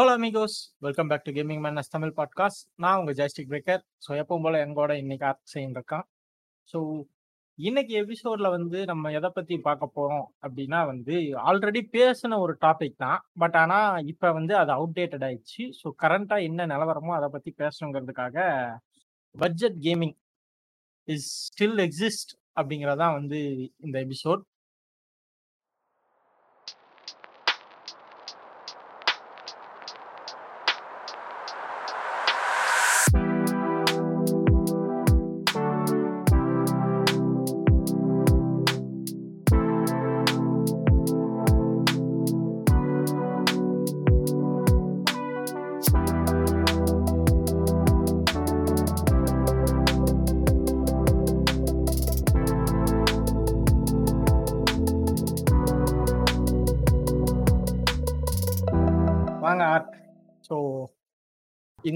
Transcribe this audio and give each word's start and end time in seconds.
Hello 0.00 0.12
amigos 0.18 0.56
welcome 0.78 1.06
back 1.06 1.22
to 1.22 1.32
gaming 1.32 1.60
menace 1.62 1.90
Tamil 1.90 2.12
podcast 2.16 2.68
நான் 2.74 2.98
உங்கள் 2.98 3.14
joystick 3.14 3.50
breaker 3.50 3.82
so 4.08 4.12
எப்பவும் 4.12 4.42
போல் 4.42 4.54
எங்கூட 4.54 4.92
இன்னைக்கு 4.96 5.26
ஆர்ட் 5.26 5.40
இருக்கான் 5.54 6.02
ஸோ 6.72 7.04
இன்னைக்கு 7.54 7.94
எபிசோடில் 7.94 8.48
வந்து 8.48 8.84
நம்ம 8.84 9.12
எதை 9.12 9.30
பற்றி 9.34 9.58
பார்க்க 9.58 9.86
போகிறோம் 9.86 10.34
அப்படின்னா 10.42 10.86
வந்து 10.86 11.12
ஆல்ரெடி 11.18 11.82
பேசின 11.92 12.38
ஒரு 12.38 12.56
டாபிக் 12.60 12.96
தான். 12.96 13.24
பட் 13.32 13.56
ஆனால் 13.56 14.06
இப்போ 14.06 14.32
வந்து 14.32 14.56
அது 14.56 14.72
அவுடேட்டட் 14.72 15.24
ஆயிடுச்சு. 15.24 15.72
ஸோ 15.84 15.90
கரண்ட்டாக 16.02 16.42
என்ன 16.42 16.66
நிலவரமோ 16.66 17.14
அதை 17.14 17.28
பற்றி 17.28 17.54
பேசணுங்கிறதுக்காக 17.58 18.36
budget 19.30 19.76
gaming 19.80 20.16
is 21.04 21.52
still 21.52 21.78
exist 21.78 22.34
அப்படிங்கிறதான் 22.60 23.12
வந்து 23.12 23.72
இந்த 23.76 24.04
எபிசோட் 24.04 24.40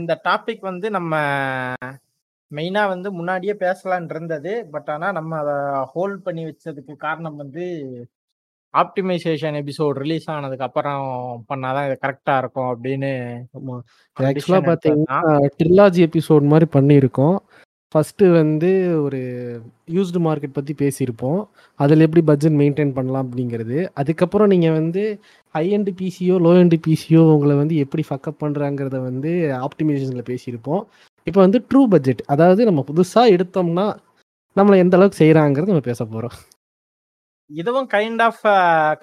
இந்த 0.09 0.21
டாபிக் 0.29 0.61
வந்து 0.61 0.91
நம்ம 0.91 1.15
மெயினா 2.51 2.89
வந்து 2.89 3.13
முன்னாடியே 3.13 3.53
பேசலான் 3.53 4.11
இருந்தது. 4.11 4.69
பட் 4.71 4.91
ஆனா 4.91 5.13
நம்ம 5.13 5.39
அதை 5.39 5.55
ஹோல்ட் 5.93 6.23
பண்ணி 6.23 6.45
வச்சதுக்கு 6.45 6.97
காரணம் 6.97 7.37
வந்து 7.37 7.65
ஆப்டிமைசேஷன் 8.75 9.57
எபிசோட் 9.61 9.99
ரிலீஸ் 10.03 10.31
ஆனதுக்கு 10.31 10.65
அப்புறம் 10.65 11.05
பண்ணாதான் 11.49 11.87
இது 11.87 11.99
கரெக்டா 12.07 12.39
இருக்கும் 12.39 12.71
அப்படின்னு 12.73 13.11
ஆக்சுவலா 14.17 14.61
பாத்தீங்கன்னா. 14.71 15.19
ட்ரிலாஜி 15.61 16.01
எபிசோட் 16.09 16.51
மாதிரி 16.53 16.69
பண்ணியிருக்கோம். 16.73 17.37
ஃபர்ஸ்ட் 17.95 18.23
வந்து 18.41 18.71
ஒரு 19.05 19.19
யூஸ்டு 19.97 20.19
மார்க்கெட் 20.27 20.57
பத்தி 20.57 20.73
பேசியிருப்போம். 20.81 21.39
அதில் 21.81 22.05
எப்படி 22.07 22.23
பட்ஜெட் 22.31 22.57
மெயின்டைன் 22.61 22.93
பண்ணலாம் 22.97 23.27
அப்படிங்கிறது. 23.27 23.79
அதுக்கப்புறம் 24.01 24.51
நீங்க 24.53 24.69
வந்து 24.71 25.03
ஹை 25.55 25.63
எண்ட் 25.77 25.91
பிசியோ 26.01 26.35
லோ 26.47 26.53
எண்ட் 26.63 26.77
பிசியோ 26.87 27.21
உங்களை 27.35 27.55
வந்து 27.57 27.77
எப்படி 27.85 28.03
ஃபக்கப் 28.09 28.41
பண்றாங்கிறத 28.43 28.99
வந்து 29.09 29.31
ஆப்டிமைசேஷன்ல 29.67 30.25
பேசியிருப்போம். 30.31 30.83
இப்போ 31.27 31.41
வந்து 31.47 31.61
ட்ரூ 31.71 31.83
பட்ஜெட் 31.95 32.21
அதாவது 32.35 32.65
நம்ம 32.69 32.85
புதுசா 32.91 33.23
எடுத்தோம்னா 33.37 33.87
நம்மளை 34.57 34.77
எந்த 34.85 34.97
அளவுக்கு 34.99 35.21
செய்யறாங்கிறது 35.23 35.73
நம்ம 35.73 35.87
பேச 35.91 36.05
போறோம். 36.05 36.37
இதுவும் 37.51 37.89
கைண்ட் 37.95 38.23
ஆஃப் 38.29 38.43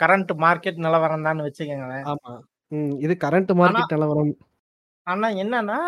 கரண்ட் 0.01 0.31
மார்க்கெட் 0.45 0.83
நிலவரம் 0.85 1.25
தான் 1.27 1.43
வச்சுக்கோங்களேன். 1.45 2.05
ஆமா. 2.11 2.33
ம், 2.71 2.93
இது 3.05 3.13
கரண்ட் 3.25 3.51
மார்க்கெட் 3.61 3.95
நிலவரம். 3.95 4.31
ஆனா 5.07 5.27
என்னன்னா 5.43 5.79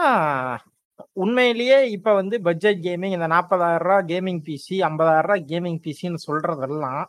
உண்மையிலேயே 1.16 1.78
இப்ப 1.92 2.14
வந்து 2.14 2.36
பட்ஜெட் 2.42 2.80
கேமிங் 2.84 3.16
இந்த 3.16 3.28
நாற்பதாயிரம் 3.28 3.86
ரூபாய் 3.86 4.08
கேமிங் 4.12 4.42
பிசி 4.46 4.76
ஐம்பதாயிரம் 4.88 5.28
ரூபாய் 5.28 5.46
கேமிங் 5.52 5.80
பிசின்னு 5.86 6.20
சொல்றதெல்லாம் 6.28 7.04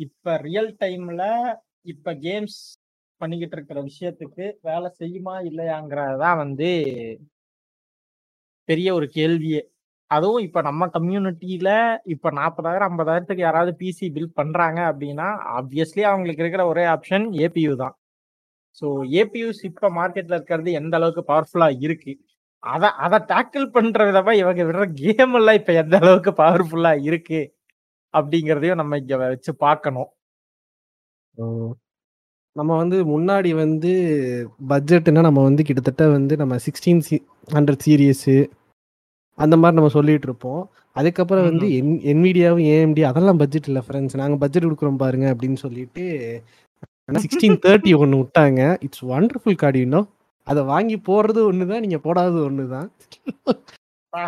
இப்ப 0.00 0.36
ரியல் 0.46 0.72
டைம்ல 0.80 1.24
இப்ப 1.86 2.14
கேம்ஸ் 2.22 2.58
பண்ணிக்கிட்டு 3.20 3.56
இருக்கிற 3.56 3.78
விஷயத்துக்கு 3.82 4.46
வேலை 4.62 4.88
செய்யுமா 5.00 5.36
இல்லையாங்கிறதான் 5.50 6.40
வந்து 6.44 6.70
பெரிய 8.68 8.88
ஒரு 8.94 9.06
கேள்வியே. 9.14 9.60
அதுவும் 10.10 10.44
இப்ப 10.44 10.60
நம்ம 10.62 10.86
கம்யூனிட்டியில 10.94 11.70
இப்ப 12.06 12.30
நாற்பதாயிரம் 12.32 12.88
ஐம்பதாயிரத்துக்கு 12.90 13.44
யாராவது 13.44 13.72
பிசி 13.80 14.06
பில் 14.12 14.32
பண்றாங்க 14.32 14.80
அப்படின்னா 14.90 15.28
ஆப்வியஸ்லி 15.58 16.02
அவங்களுக்கு 16.10 16.44
இருக்கிற 16.44 16.64
ஒரே 16.66 16.84
ஆப்ஷன் 16.94 17.26
ஏபியூ 17.44 17.74
தான். 17.76 17.94
ஸோ 18.82 18.86
ஏபியூஸ் 19.20 19.62
இப்ப 19.70 19.90
மார்க்கெட்ல 19.98 20.36
இருக்கிறது 20.38 20.72
எந்த 20.80 20.94
அளவுக்கு 20.98 21.24
பவர்ஃபுல்லா 21.30 21.68
இருக்கு? 21.80 22.12
அத 22.62 22.84
அதை 23.04 23.18
டேக்கிள் 23.32 23.66
பண்ற 23.74 23.98
விதமா 24.08 24.32
இவங்க 24.40 24.62
விடுற 24.68 24.84
கேம் 25.00 25.34
எல்லாம் 25.38 25.58
இப்ப 25.60 25.72
எந்த 25.82 25.94
அளவுக்கு 26.02 26.30
பவர்ஃபுல்லா 26.40 26.92
இருக்கு 27.08 27.40
அப்படிங்கறதையும் 28.14 28.80
நம்ம 28.80 28.98
இங்க 29.02 29.16
வச்சு 29.22 29.52
பார்க்கணும். 29.66 30.10
நம்ம 32.56 32.70
வந்து 32.82 32.96
முன்னாடி 33.12 33.50
வந்து 33.64 33.90
பட்ஜெட்னா 34.72 35.22
நம்ம 35.28 35.42
வந்து 35.48 35.62
கிட்டத்தட்ட 35.68 36.04
வந்து 36.16 36.34
நம்ம 36.42 36.54
சிக்ஸ்டீன் 36.66 37.02
சி 37.08 37.16
ஹண்ட்ரட் 37.54 37.84
சீரியஸு 37.86 38.36
அந்த 39.38 39.54
மாதிரி 39.60 39.78
நம்ம 39.78 39.92
சொல்லிட்டு 39.98 40.26
இருப்போம். 40.28 40.62
அதுக்கப்புறம் 40.96 41.46
வந்து 41.50 41.66
என் 41.78 41.92
என்விடியாவும் 42.12 42.66
ஏஎம்டி 42.72 43.02
அதெல்லாம் 43.10 43.40
பட்ஜெட் 43.42 43.68
இல்லை 43.70 43.82
ஃப்ரெண்ட்ஸ் 43.86 44.20
நாங்கள் 44.22 44.40
பட்ஜெட் 44.42 44.66
கொடுக்குறோம் 44.66 45.02
பாருங்க 45.04 45.26
அப்படின்னு 45.34 45.58
சொல்லிட்டு 45.64 46.04
சிக்ஸ்டீன் 47.24 47.60
தேர்ட்டி 47.66 47.92
ஒன்று 48.02 48.20
விட்டாங்க. 48.22 48.60
இட்ஸ் 48.86 49.04
வண்டர்ஃபுல் 49.12 49.60
கார்டு 49.62 49.80
இன்னும் 49.86 50.08
அதை 50.50 50.62
வாங்கி 50.72 50.96
போடுறது 51.08 51.40
ஒன்று 51.50 51.70
தான் 51.72 51.84
நீங்கள் 51.84 52.04
போடாதது 52.06 52.40
ஒன்று 52.48 52.64
தான் 52.76 52.88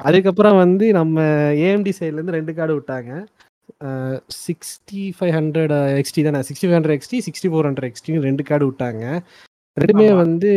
அதுக்கப்புறம் 0.06 0.56
வந்து 0.64 0.86
நம்ம 0.98 1.22
ஏஎம்டி 1.64 1.92
சைட்லேருந்து 1.98 2.36
ரெண்டு 2.38 2.52
கார்டு 2.58 2.74
விட்டாங்க. 2.76 3.12
சிக்ஸ்டி 4.44 5.02
ஃபைவ் 5.16 5.32
ஹண்ட்ரட் 5.36 5.72
எக்ஸ்டி 6.00 6.22
தானே? 6.26 6.40
Sixty 6.48 6.66
five 6.66 6.76
hundred 6.78 6.96
XT 6.98 7.18
sixty 7.26 7.48
four 7.52 7.68
hundred 7.68 7.88
எக்ஸ்டின்னு 7.90 8.26
ரெண்டு 8.28 8.42
கார்டு 8.50 8.66
விட்டாங்க. 8.68 9.04
ரெண்டுமே. 9.76 10.08
வந்து 10.22 10.50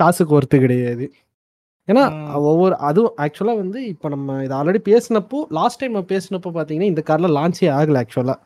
காசுக்கு 0.00 0.36
ஒர்த்து 0.38 0.58
கிடையாது. 0.64 1.06
ஏன்னா. 1.88 2.04
ஒவ்வொரு 2.50 2.74
அதுவும் 2.88 3.14
ஆக்சுவலாக 3.24 3.60
வந்து 3.62 3.80
இப்போ 3.92 4.08
நம்ம 4.14 4.42
இது 4.46 4.54
ஆல்ரெடி 4.58 4.80
பேசினப்போ 4.90 5.38
லாஸ்ட் 5.58 5.80
டைம் 5.80 5.94
நம்ம 5.96 6.10
பேசினப்போ 6.14 6.52
பார்த்தீங்கன்னா 6.56 6.92
இந்த 6.92 7.02
கார்டில் 7.10 7.36
லான்ச்சே 7.38 7.68
ஆகலை 7.78 8.00
ஆக்சுவலாக 8.02 8.38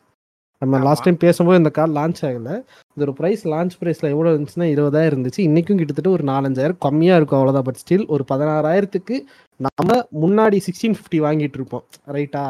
நம்ம. 0.62 0.78
லாஸ்ட் 0.78 1.02
டைம் 1.02 1.16
பேசும்போது 1.16 1.58
இந்த 1.58 1.70
கார் 1.70 1.90
லான்ச் 1.90 2.20
ஆகலை. 2.22 2.54
இதோட 2.96 3.12
ப்ரைஸ் 3.18 3.42
லான்ச் 3.44 3.74
ப்ரைஸில் 3.80 4.08
எவ்வளோ 4.08 4.30
இருந்துச்சுன்னா 4.30 4.66
இருபதாயிரம் 4.72 5.14
இருந்துச்சு. 5.14 5.40
இன்றைக்கும் 5.40 5.76
கிட்டத்தட்ட 5.76 6.10
ஒரு 6.10 6.24
நாலஞ்சாயிரம். 6.24 6.78
கம்மியாக 6.84 7.16
இருக்கும் 7.16 7.40
அவ்வளோதான் 7.40 7.62
பட் 7.62 7.80
ஸ்டில் 7.82 8.06
ஒரு 8.06 8.24
பதினாறாயிரத்துக்கு 8.32 9.16
நம்ம 9.60 9.90
முன்னாடி 10.20 10.58
சிக்ஸ்டீன் 10.66 10.96
ஃபிஃப்டி 10.96 11.20
வாங்கிட்டு 11.20 11.58
இருப்போம். 11.58 11.84
ரைட்டா 12.08 12.44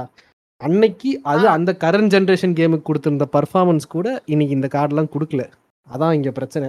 அன்னைக்கு 0.61 1.21
அது. 1.25 1.49
அந்த 1.49 1.77
கரண்ட் 1.81 2.13
ஜென்ரேஷன் 2.15 2.57
கேமுக்கு 2.59 2.89
கொடுத்திருந்த 2.89 3.27
பர்ஃபார்மன்ஸ் 3.33 3.87
கூட 3.89 4.23
இன்னைக்கு 4.27 4.55
இந்த 4.55 4.69
கார்டெலாம் 4.75 5.13
கொடுக்கல. 5.15 5.45
அதான் 5.87 6.13
இங்க 6.13 6.31
பிரச்சனை. 6.31 6.69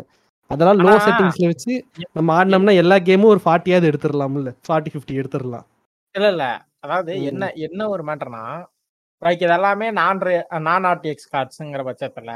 அதெல்லாம் 0.52 0.80
லோ 0.80 0.94
செட்டிங்ஸ்ல 1.06 1.46
வச்சு 1.46 1.74
நம்ம 2.12 2.30
ஆடினோம்னா 2.38 2.74
எல்லா 2.76 2.96
கேமும் 3.02 3.32
ஒரு 3.34 3.42
ஃபார்ட்டியாவது 3.46 3.90
எடுத்துடலாம்ல. 3.92 4.52
ஃபார்ட்டி 4.68 4.92
ஃபிஃப்டி 4.94 5.16
எடுத்துடலாம். 5.22 5.66
இல்ல 6.16 6.30
இல்ல. 6.30 6.46
அதாவது. 6.80 7.12
என்ன 7.24 7.52
என்ன 7.60 7.90
ஒரு 7.90 8.04
மேட்டர்னா 8.04 8.44
லைக் 9.24 9.44
இது 9.46 9.54
எல்லாமே 9.58 9.88
நான் 10.00 10.22
நான் 10.68 10.86
ஆர்டிஎக்ஸ் 10.92 11.30
கார்ட்ஸுங்கிற 11.34 11.82
பட்சத்துல 11.90 12.32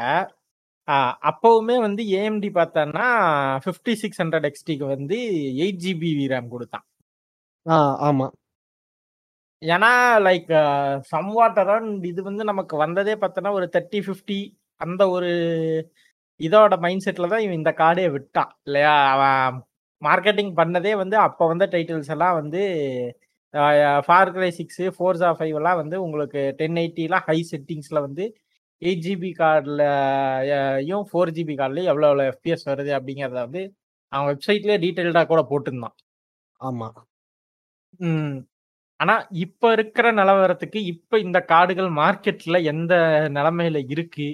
அப்பவுமே 1.29 1.75
வந்து 1.85 2.01
ஏஎம்டி 2.17 2.49
பார்த்தோன்னா 2.57 3.07
ஃபிஃப்டி 3.63 3.93
சிக்ஸ் 4.01 4.21
ஹண்ட்ரட் 4.21 4.47
எக்ஸ்டிக்கு 4.49 4.85
வந்து 4.93 5.17
எயிட் 5.63 5.81
ஜிபி 5.85 6.11
ரேம் 6.33 6.47
கொடுத்தான். 6.47 6.85
ஆ 7.65 7.77
ஆமா. 8.07 8.27
ஏன்னா 9.61 9.91
லைக் 10.27 10.49
சம்வாட் 11.11 11.59
அரௌண்ட் 11.63 12.03
இது 12.11 12.21
வந்து 12.23 12.43
நமக்கு 12.43 12.75
வந்ததே 12.77 13.15
பார்த்தோன்னா 13.21 13.51
ஒரு 13.59 13.67
தேர்ட்டி 13.75 13.99
ஃபிஃப்டி 14.05 14.39
அந்த 14.81 15.03
ஒரு 15.09 15.31
இதோட 16.39 16.73
மைண்ட் 16.79 17.05
செட்ல 17.05 17.29
தான் 17.29 17.43
இவன் 17.45 17.59
இந்த 17.59 17.71
கார்டே 17.79 18.05
விட்டான் 18.15 18.51
இல்லையா? 18.67 18.95
அவன் 19.13 19.55
மார்க்கெட்டிங் 20.01 20.51
பண்ணதே 20.59 20.93
வந்து 20.95 21.17
அப்போ 21.19 21.43
வந்த 21.47 21.65
டைட்டில்ஸ் 21.73 22.11
எல்லாம் 22.15 22.35
வந்து 22.41 22.61
Far 24.05 24.31
Cry 24.33 24.49
six 24.51 24.81
Forza 24.95 25.29
five 25.37 25.55
எல்லாம் 25.59 25.79
வந்து 25.81 25.97
உங்களுக்கு 26.03 26.41
டென் 26.59 26.79
எயிட்டிலாம் 26.81 27.25
ஹை 27.27 27.37
செட்டிங்ஸ்ல 27.51 27.99
வந்து 28.01 28.25
எயிட் 28.81 29.03
ஜிபி 29.05 29.31
கார்டில் 29.39 29.83
ஃபோர் 31.11 31.31
ஜிபி 31.37 31.55
கார்ட்லையும் 31.59 31.91
எவ்வளோ 31.91 32.07
எவ்வளோ 32.07 32.25
எஃபிஎஸ் 32.33 32.67
வருது 32.71 32.91
அப்படிங்கிறத 32.97 33.39
வந்து 33.41 33.63
அவன் 34.13 34.29
வெப்சைட்லேயே 34.31 34.79
டீட்டெயில்டாக 34.83 35.27
கூட 35.27 35.41
போட்டிருந்தான். 35.49 35.95
ஆமா. 36.59 36.87
ம். 38.01 38.37
ஆனா 38.99 39.15
இப்ப 39.43 39.71
இருக்கிற 39.73 40.07
நிலவரத்துக்கு 40.13 40.79
இப்ப 40.93 41.19
இந்த 41.19 41.39
கார்டுகள் 41.49 41.89
மார்க்கெட்ல 41.99 42.57
எந்த 42.65 42.93
நிலைமையில 43.33 43.79
இருக்கு? 43.89 44.27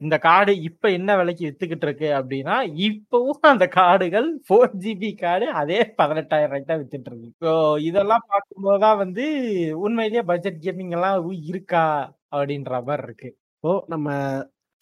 இந்த 0.00 0.16
கார்டு 0.18 0.52
இப்ப 0.68 0.90
என்ன 0.90 1.16
விலைக்கு 1.16 1.42
வித்துக்கிட்டு 1.46 1.86
இருக்கு 1.86 2.08
அப்படின்னா 2.18 2.56
இப்பவும் 2.88 3.48
அந்த 3.52 3.66
கார்டுகள் 3.76 4.28
ஃபோர் 4.46 4.74
ஜிபி 4.84 5.10
கார்டு 5.22 5.46
அதே 5.60 5.78
பதினெட்டாயிரம் 6.00 6.50
ரூபாய்க்கு 6.50 6.70
தான் 6.70 6.80
வித்துட்டு 6.82 7.10
இருக்கு. 7.10 7.30
ஸோ 7.44 7.52
இதெல்லாம் 7.88 8.24
பார்க்கும்போதுதான் 8.32 9.00
வந்து 9.04 9.24
உண்மையிலேயே 9.86 10.22
பட்ஜெட் 10.30 10.62
கேமிங் 10.66 10.94
எல்லாம் 10.98 11.18
இருக்கா 11.50 11.84
அப்படின்ற 12.32 12.72
மாதிரி 12.88 13.06
இருக்கு. 13.08 13.28
இப்போ 13.56 13.72
நம்ம 13.88 14.08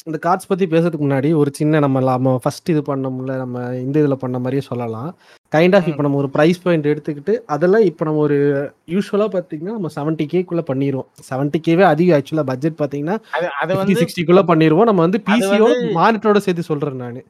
இந்த 0.07 0.19
கார்ட்ஸ் 0.23 0.49
பத்தி 0.49 0.65
பேசுறதுக்கு 0.67 1.05
முன்னாடி 1.05 1.29
ஒரு 1.37 1.51
சின்ன 1.55 1.79
நம்ம 1.81 2.01
நம்ம 2.07 2.33
ஃபர்ஸ்ட் 2.43 2.69
இது 2.71 2.83
பண்ணோம்ல 2.87 3.33
நம்ம 3.39 3.57
இந்த 3.79 3.97
இதுல 4.03 4.17
பண்ண 4.21 4.37
மாதிரியே 4.39 4.63
சொல்லலாம். 4.67 5.09
கைண்ட் 5.53 5.77
ஆஃப் 5.77 5.89
இப்போ 5.91 6.03
நம்ம 6.03 6.19
ஒரு 6.19 6.31
ப்ரைஸ் 6.35 6.61
பாயிண்ட் 6.63 6.87
எடுத்துக்கிட்டு 6.87 7.35
அதெல்லாம் 7.47 7.85
இப்போ 7.85 8.05
நம்ம 8.05 8.21
ஒரு 8.21 8.37
யூஸ்வலா 8.89 9.27
பாத்தீங்கன்னா 9.33 9.75
நம்ம 9.75 9.91
செவன்ட்டி 9.97 10.27
கேக்குள்ள 10.33 10.63
பண்ணிடுவோம் 10.69 11.09
செவன்ட்டி 11.29 11.61
கேவே 11.67 11.85
அதிகம் 11.89 12.17
ஆக்சுவலா 12.19 12.45
பட்ஜெட் 12.51 12.81
பாத்தீங்கன்னா 12.81 13.17
அது 13.63 13.73
வந்து 13.75 13.95
சிக்ஸ்டிக்குள்ள 14.03 14.43
பண்ணிடுவோம் 14.51 14.89
நம்ம 14.91 15.05
வந்து 15.07 15.21
பிசியோ 15.29 15.69
மானிட்டரோட 15.99 16.41
சேர்த்து 16.47 16.71
சொல்றேன் 16.71 17.01
நான். 17.03 17.21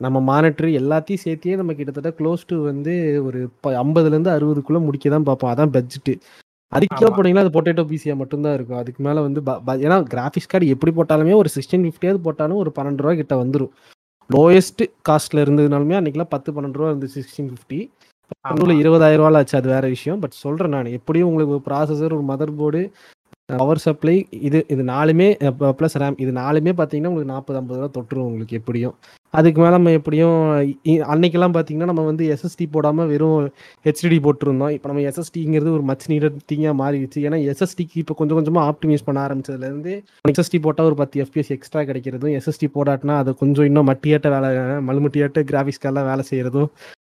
நம்ம 0.00 0.20
மானிட்டர் 0.28 0.68
எல்லாத்தையும் 0.78 1.24
சேர்த்தியே 1.24 1.56
நம்ம 1.56 1.72
கிட்டத்தட்ட 1.74 2.10
க்ளோஸ் 2.18 2.42
டு 2.46 2.56
வந்து 2.64 2.92
ஒரு 3.24 3.40
ப- 3.62 3.74
50 3.78 4.02
ல 4.04 4.12
இருந்து 4.12 4.32
அறுபதுக்குள்ள 4.32 4.80
முடிக்க 4.84 5.10
தான் 5.10 5.26
பார்ப்போம். 5.28 5.52
அதான் 5.52 5.72
பட்ஜெட் 5.74 6.10
அதுக்கு 6.74 6.96
கீழே. 7.00 7.10
போனீங்கன்னா 7.16 7.42
அது 7.44 7.54
பொட்டேட்டோ 7.56 7.84
பிசியா 7.90 8.14
மட்டும்தான் 8.20 8.54
இருக்கும். 8.58 8.78
அதுக்கு 8.82 9.00
மேல 9.06 9.22
வந்து 9.26 9.40
ஏன்னா 9.86 9.98
கிராஃபிக்ஸ் 10.14 10.50
கார்டு 10.52 10.72
எப்படி 10.74 10.92
போட்டாலுமே 10.98 11.34
ஒரு 11.42 11.50
சிக்ஸ்டீன் 11.56 11.84
ஃபிஃப்டியாவது 11.86 12.20
போட்டாலும் 12.26 12.60
ஒரு 12.62 12.72
பன்னெண்டு 12.78 13.04
ரூபா 13.04 13.14
கிட்ட 13.20 13.36
வந்துடும் 13.42 13.72
லோயஸ்ட் 14.30 14.82
காஸ்ட்ல 15.08 15.44
இருந்ததுனாலுமே 15.44 15.96
அன்னைக்கெல்லாம் 15.98 16.34
பத்து 16.34 16.50
பன்னெண்டு 16.52 16.78
ரூபா 16.80 16.90
இருந்து 16.92 17.10
சிக்ஸ்டீன் 17.16 17.50
ஃபிஃப்டி 17.52 17.80
இருபதாயிரம் 18.82 19.22
ரூபாய் 19.22 19.38
ஆச்சு 19.38 19.56
அது 19.58 19.68
வேற 19.74 19.84
விஷயம். 19.94 20.20
பட் 20.22 20.36
சொல்றேன் 20.44 20.72
நான் 20.74 20.94
எப்படியும் 20.98 21.28
உங்களுக்கு 21.30 21.54
ஒரு 21.56 21.64
ப்ராசஸர் 21.68 22.14
ஒரு 22.18 22.24
மதர் 22.30 22.52
போர்டு 22.60 22.80
பவர் 23.48 23.78
சப்ளை 23.78 24.26
இது 24.30 24.64
இது 24.68 24.82
நாலுமே 24.82 25.26
ப்ளஸ் 25.78 25.96
ரேம் 25.98 26.14
இது 26.16 26.32
நாலுமே 26.32 26.72
பார்த்தீங்கன்னா 26.78 27.06
உங்களுக்கு 27.06 27.32
நாற்பது 27.32 27.58
ஐம்பது 27.58 27.80
ரூபா 27.80 27.90
தொட்டுரும் 27.96 28.26
உங்களுக்கு 28.26 28.56
எப்படியும். 28.56 28.94
அதுக்கு 29.30 29.60
மேலே 29.60 29.70
நம்ம 29.70 29.90
எப்படியும் 29.90 30.36
இ- 30.84 31.04
அன்னைக்கெல்லாம் 31.12 31.54
பார்த்தீங்கன்னா 31.54 31.84
நம்ம 31.84 32.02
வந்து 32.02 32.36
எஸ்எஸ்டி 32.36 32.66
போடாமல் 32.70 33.06
வெறும் 33.06 33.52
ஹெச்டிடி 33.84 34.18
போட்டிருந்தோம். 34.20 34.70
இப்போ 34.70 34.88
நம்ம 34.88 35.02
எஸ்எஸ்டிங்கிறது 35.02 35.70
ஒரு 35.70 35.82
மச் 35.82 36.10
நீடட் 36.10 36.38
திங்காக 36.52 36.74
மாறிடுச்சு. 36.82 37.20
ஏன்னா 37.26 37.38
எஸ்எஸ்டிக்கு 37.50 37.96
இப்போ 37.96 38.14
கொஞ்சம் 38.14 38.36
கொஞ்சமாக 38.36 38.72
ஆப்டிமைஸ் 38.72 39.04
பண்ண 39.04 39.28
ஆரம்பிச்சதுலேருந்து 39.28 39.94
எஸ்எஸ்டி 40.28 40.60
போட்டால் 40.60 40.86
ஒரு 40.86 40.94
பத்து 40.94 41.24
எஃபிஎஸ் 41.24 41.48
எக்ஸ்ட்ரா 41.48 41.80
கிடைக்கிறதும் 41.80 42.40
எஸ்எஸ்டி 42.40 42.68
போடாட்டினா 42.74 43.16
அது 43.16 43.36
கொஞ்சம் 43.36 43.64
இன்னும் 43.64 43.86
மட்டியாட்ட 43.86 44.30
வேலை 44.30 44.50
மலுமட்டியாட்ட 44.88 45.42
கிராஃபிக்ஸ்க்கெல்லாம் 45.52 46.04
வேலை 46.04 46.24
செய்கிறதும் 46.30 46.70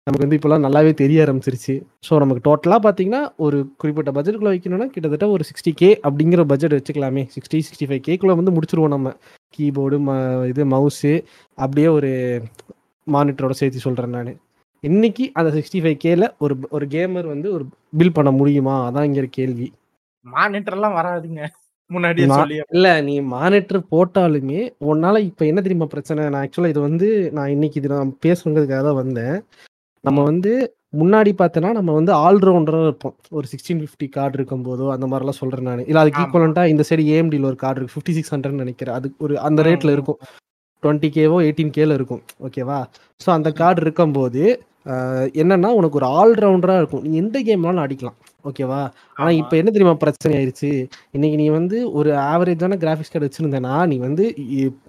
நமக்கு 0.07 0.25
வந்து 0.25 0.37
இப்போலாம் 0.39 0.65
நல்லாவே 0.65 0.91
தெரிய 1.01 1.23
ஆரம்பிச்சிருச்சு. 1.23 1.73
ஸோ 2.07 2.19
நமக்கு 2.23 2.41
டோட்டலாக 2.45 2.81
பார்த்தீங்கன்னா 2.85 3.21
ஒரு 3.45 3.57
குறிப்பிட்ட 3.77 4.11
பட்ஜெட்டுக்குள்ள 4.11 4.53
வைக்கணும்னா 4.53 4.87
கிட்டத்தட்ட 4.93 5.27
ஒரு 5.35 5.43
சிக்ஸ்டி 5.49 5.71
கே 5.81 5.89
அப்படிங்கிற 6.07 6.43
பட்ஜெட் 6.51 6.75
வச்சுக்கலாமே. 6.77 7.23
சிக்ஸ்டி 7.35 7.59
சிக்ஸ்டி 7.67 7.87
ஃபைவ் 7.89 8.01
கேக்குள்ள 8.07 8.35
வந்து 8.39 8.53
முடிச்சிருவோம் 8.57 8.95
நம்ம. 8.95 9.11
கீபோர்டு 9.53 9.97
ம 10.07 10.11
இது 10.51 10.63
மவுஸு 10.75 11.11
அப்படியே 11.57 11.89
ஒரு 11.97 12.11
மானிட்டரோட 13.07 13.53
சேர்த்து 13.59 13.85
சொல்கிறேன் 13.87 14.15
நான். 14.17 14.31
இன்னைக்கு 14.83 15.25
அந்த 15.39 15.49
சிக்ஸ்டி 15.57 15.79
ஃபைவ் 15.83 15.99
கேல 16.05 16.25
ஒரு 16.45 16.55
ஒரு 16.77 16.87
கேமர் 16.95 17.27
வந்து 17.33 17.47
ஒரு 17.57 17.65
பில் 17.99 18.15
பண்ண 18.17 18.31
முடியுமா? 18.39 18.75
அதான் 18.87 19.07
இங்கே 19.09 19.29
கேள்வி. 19.39 19.67
மானிட்டர் 20.25 20.77
எல்லாம் 20.77 20.97
வராதுங்க. 20.99 21.41
சொல்லி 22.37 22.55
இல்ல 22.75 22.87
நீ 23.01 23.13
மானிட்டர் 23.33 23.81
போட்டாலுமே 23.91 24.61
உன்னால 24.91 25.17
இப்ப 25.29 25.45
என்ன 25.51 25.59
தெரியுமா 25.61 25.87
பிரச்சனை? 25.93 26.23
நான் 26.27 26.41
ஆக்சுவலா 26.41 26.71
இது 26.73 26.81
வந்து 26.87 27.07
நான் 27.37 27.53
இன்னைக்கு 27.53 27.79
இது 27.81 27.89
நான் 27.93 28.11
பேசுறதுக்காக 28.25 28.81
தான் 28.87 28.99
வந்தேன். 29.03 29.37
நம்ம 30.07 30.19
வந்து 30.29 30.51
முன்னாடி 30.97 31.31
பார்த்தோன்னா 31.39 31.71
நம்ம 31.77 31.91
வந்து 31.93 32.11
ஆல்ரவுண்டரா 32.25 32.81
இருப்போம். 32.83 33.15
ஒரு 33.37 33.45
சிக்ஸ்டீன் 33.51 33.81
ஃபிஃப்டி 33.81 34.07
கார்டு 34.09 34.37
இருக்கும் 34.39 34.65
போதோ 34.67 34.85
அந்த 34.93 35.05
மாதிரிலாம் 35.05 35.39
சொல்றேன் 35.39 35.67
நான். 35.69 35.83
இல்ல 35.87 36.01
அதுக்கு 36.01 36.19
ஆமா. 36.19 36.27
ஈக்குவலண்டா 36.27 36.63
இந்த 36.73 36.83
சைடு 36.89 37.03
ஏஎம்டியில் 37.13 37.49
ஒரு 37.51 37.57
கார்டு 37.57 37.79
இருக்கு. 37.79 37.95
ஃபிஃப்டி 37.95 38.15
சிக்ஸ் 38.17 38.33
ஹண்ட்ரட் 38.35 38.61
நினைக்கிறேன். 38.61 38.95
அது 38.99 39.09
ஒரு 39.25 39.35
அந்த 39.47 39.61
ரேட்ல 39.69 39.89
ம். 39.89 39.95
இருக்கும். 39.97 40.19
டுவெண்ட்டி 40.83 41.09
கேவோ 41.15 41.37
எயிட்டீன் 41.45 41.75
கேல 41.77 41.93
இருக்கும். 41.93 42.23
ஓகேவா 42.45 42.79
ஸோ 43.21 43.29
அந்த 43.31 43.49
கார்டு 43.59 43.81
இருக்கும்போது 43.85 44.43
என்னன்னா 45.39 45.69
உனக்கு 45.77 45.99
ஒரு 46.01 46.07
ஆல்ரவுண்டரா 46.19 46.75
இருக்கும். 46.77 47.03
நீ 47.05 47.13
எந்த 47.17 47.37
கேம்னாலும் 47.47 47.85
அடிக்கலாம் 47.85 48.17
ஓகேவா? 48.47 48.79
ஆனா 49.17 49.27
ஆமா. 49.27 49.37
இப்ப 49.39 49.53
என்ன 49.57 49.69
தெரியுமா 49.69 49.93
பிரச்சனை 50.01 50.31
ஆயிருச்சு? 50.37 50.69
இன்னைக்கு 51.15 51.37
நீ 51.37 51.45
வந்து 51.51 51.77
ஒரு 51.93 52.09
ஆவரேஜான 52.27 52.77
கிராஃபிக்ஸ் 52.81 53.11
கார்டு 53.11 53.27
வச்சிருந்தேன்னா 53.27 53.73
நீ 53.87 53.95
வந்து 54.03 54.25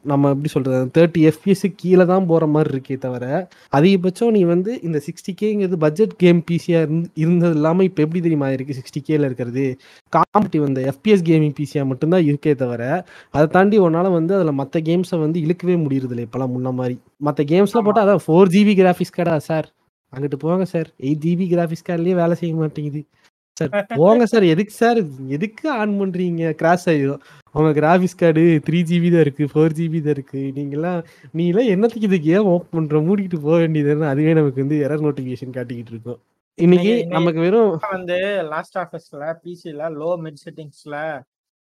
நம்ம 0.04 0.30
எப்படி 0.32 0.50
சொல்றது 0.52 0.66
தேர்ட்டி 0.96 1.22
எஃபிஎஸ் 1.30 1.64
கீழே 1.80 2.04
தான் 2.10 2.28
போற 2.30 2.46
மாதிரி 2.54 2.72
இருக்கே 2.74 2.96
தவிர 2.98 3.24
அதிகபட்சம் 3.72 4.34
நீ 4.36 4.42
வந்து 4.52 4.72
இந்த 4.86 5.00
சிக்ஸ்டி 5.06 5.32
கேங்கிறது 5.40 5.78
பட்ஜெட் 5.84 6.14
கேம் 6.22 6.42
பிசியா 6.50 6.80
இருந்தது 7.22 7.54
இல்லாம 7.58 7.86
இப்ப 7.88 8.04
எப்படி 8.06 8.22
தெரியுமா 8.26 8.50
இருக்கு 8.56 8.78
சிக்ஸ்டி 8.78 9.02
கேல 9.08 9.30
இருக்கிறது? 9.30 9.64
காம்படிவ் 10.12 10.68
இந்த 10.68 10.82
எஃபிஎஸ் 10.92 11.26
கேமிங் 11.28 11.56
பிசியா 11.58 11.84
மட்டும்தான் 11.90 12.26
இருக்கே 12.28 12.54
தவிர 12.56 12.82
அதை 13.34 13.46
தாண்டி 13.48 13.78
உன்னால 13.80 14.12
வந்து 14.12 14.36
அதுல 14.38 14.54
மத்த 14.60 14.82
கேம்ஸை 14.88 15.18
வந்து 15.24 15.40
இழுக்கவே 15.44 15.76
முடியுறது 15.84 16.14
இல்லை 16.14 16.26
இப்பெல்லாம் 16.28 16.54
முன்ன 16.54 16.72
மாதிரி. 16.78 16.96
மத்த 17.26 17.40
கேம்ஸ்ல 17.52 17.76
ஆமா. 17.76 17.86
போட்டா 17.86 18.04
அதான் 18.04 18.24
ஃபோர் 18.24 18.52
ஜிபி 18.54 18.74
கிராஃபிக்ஸ் 18.78 19.16
கார்டா 19.16 19.36
சார் 19.48 19.68
அங்கிட்டு 20.12 20.38
போங்க 20.42 20.64
சார் 20.70 20.88
எயிட் 21.02 21.22
ஜிபி 21.24 21.46
கிராஃபிக்ஸ் 21.50 21.86
கார்ட்லயே 21.86 22.14
வேலை 22.14 22.34
செய்ய 22.38 22.52
மாட்டேங்குது. 22.56 23.00
சார் 23.58 23.72
போங்க 24.00 24.24
சார். 24.32 24.46
எதுக்கு 24.54 24.74
சார்? 24.80 25.00
எதுக்கு 25.36 25.66
ஆன் 25.80 25.94
பண்றீங்க? 26.00 26.50
கிராஷ் 26.60 26.86
ஆயிடும் 26.92 27.22
உங்க 27.54 27.70
கிராஃபிக்ஸ் 27.78 28.18
கார்டு 28.20 28.42
த்ரீ 28.66 28.80
ஜிபி 28.88 29.08
தான் 29.14 29.24
இருக்கு 29.26 29.44
ஃபோர் 29.52 29.76
ஜிபி 29.78 30.00
தான் 30.06 30.14
இருக்கு. 30.16 30.40
நீங்களாம் 30.58 31.00
நீலாம் 31.38 31.70
என்னத்துக்கு 31.74 32.08
இது 32.10 32.18
கேம் 32.28 32.50
ஓப்பன் 32.54 32.76
பண்ற? 32.78 33.00
மூடிட்டு 33.08 33.38
போக 33.46 33.56
வேண்டியதுன்னு 33.62 34.10
அதுவே 34.12 34.34
நமக்கு 34.40 34.62
வந்து 34.64 34.78
எரர் 34.86 35.04
நோட்டிஃபிகேஷன் 35.06 35.56
காட்டிக்கிட்டு 35.56 35.94
இருக்கும். 35.94 36.20
இன்னைக்கு 36.58 36.92
நமக்கு 37.16 37.40
வெறும் 37.44 37.72
வந்து 37.94 38.18
லாஸ்ட் 38.52 38.78
ஆஃபீஸ்ல 38.82 39.24
பிசில 39.44 39.90
லோ 40.00 40.10
மிட் 40.24 40.40
செட்டிங்ஸ்ல 40.44 40.96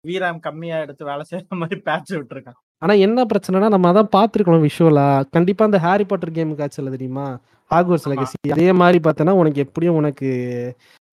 விராம் 0.04 0.42
கம்மியா 0.48 0.78
எடுத்து 0.86 1.04
வேலை 1.10 1.24
செய்யற 1.30 1.58
மாதிரி 1.62 1.80
பேட்ச் 1.88 2.12
விட்டுருக்கான். 2.16 2.60
ஆனா 2.82 2.94
என்ன 3.06 3.20
பிரச்சனைனா 3.32 3.68
நம்ம 3.74 3.90
அதான் 3.92 4.14
பார்த்துருக்கணும் 4.16 4.66
விஷுவலா 4.68 5.06
கண்டிப்பா 5.36 5.66
அந்த 5.68 5.80
ஹாரி 5.86 6.06
பாட்டர் 6.10 6.36
கேமுக்கு 6.38 6.66
ஆச்சுல 6.66 6.94
தெரியுமா? 6.96 7.26
ஹாக்வர்ட்ஸ் 7.72 8.06
ஆமா. 8.08 8.14
லெகசி 8.14 8.52
அதே 8.56 8.68
மாதிரி 8.82 9.00
பார்த்தனா 9.08 9.34
உனக்கு 9.42 9.60
எப்படியும் 9.66 10.00
உனக்கு 10.02 10.30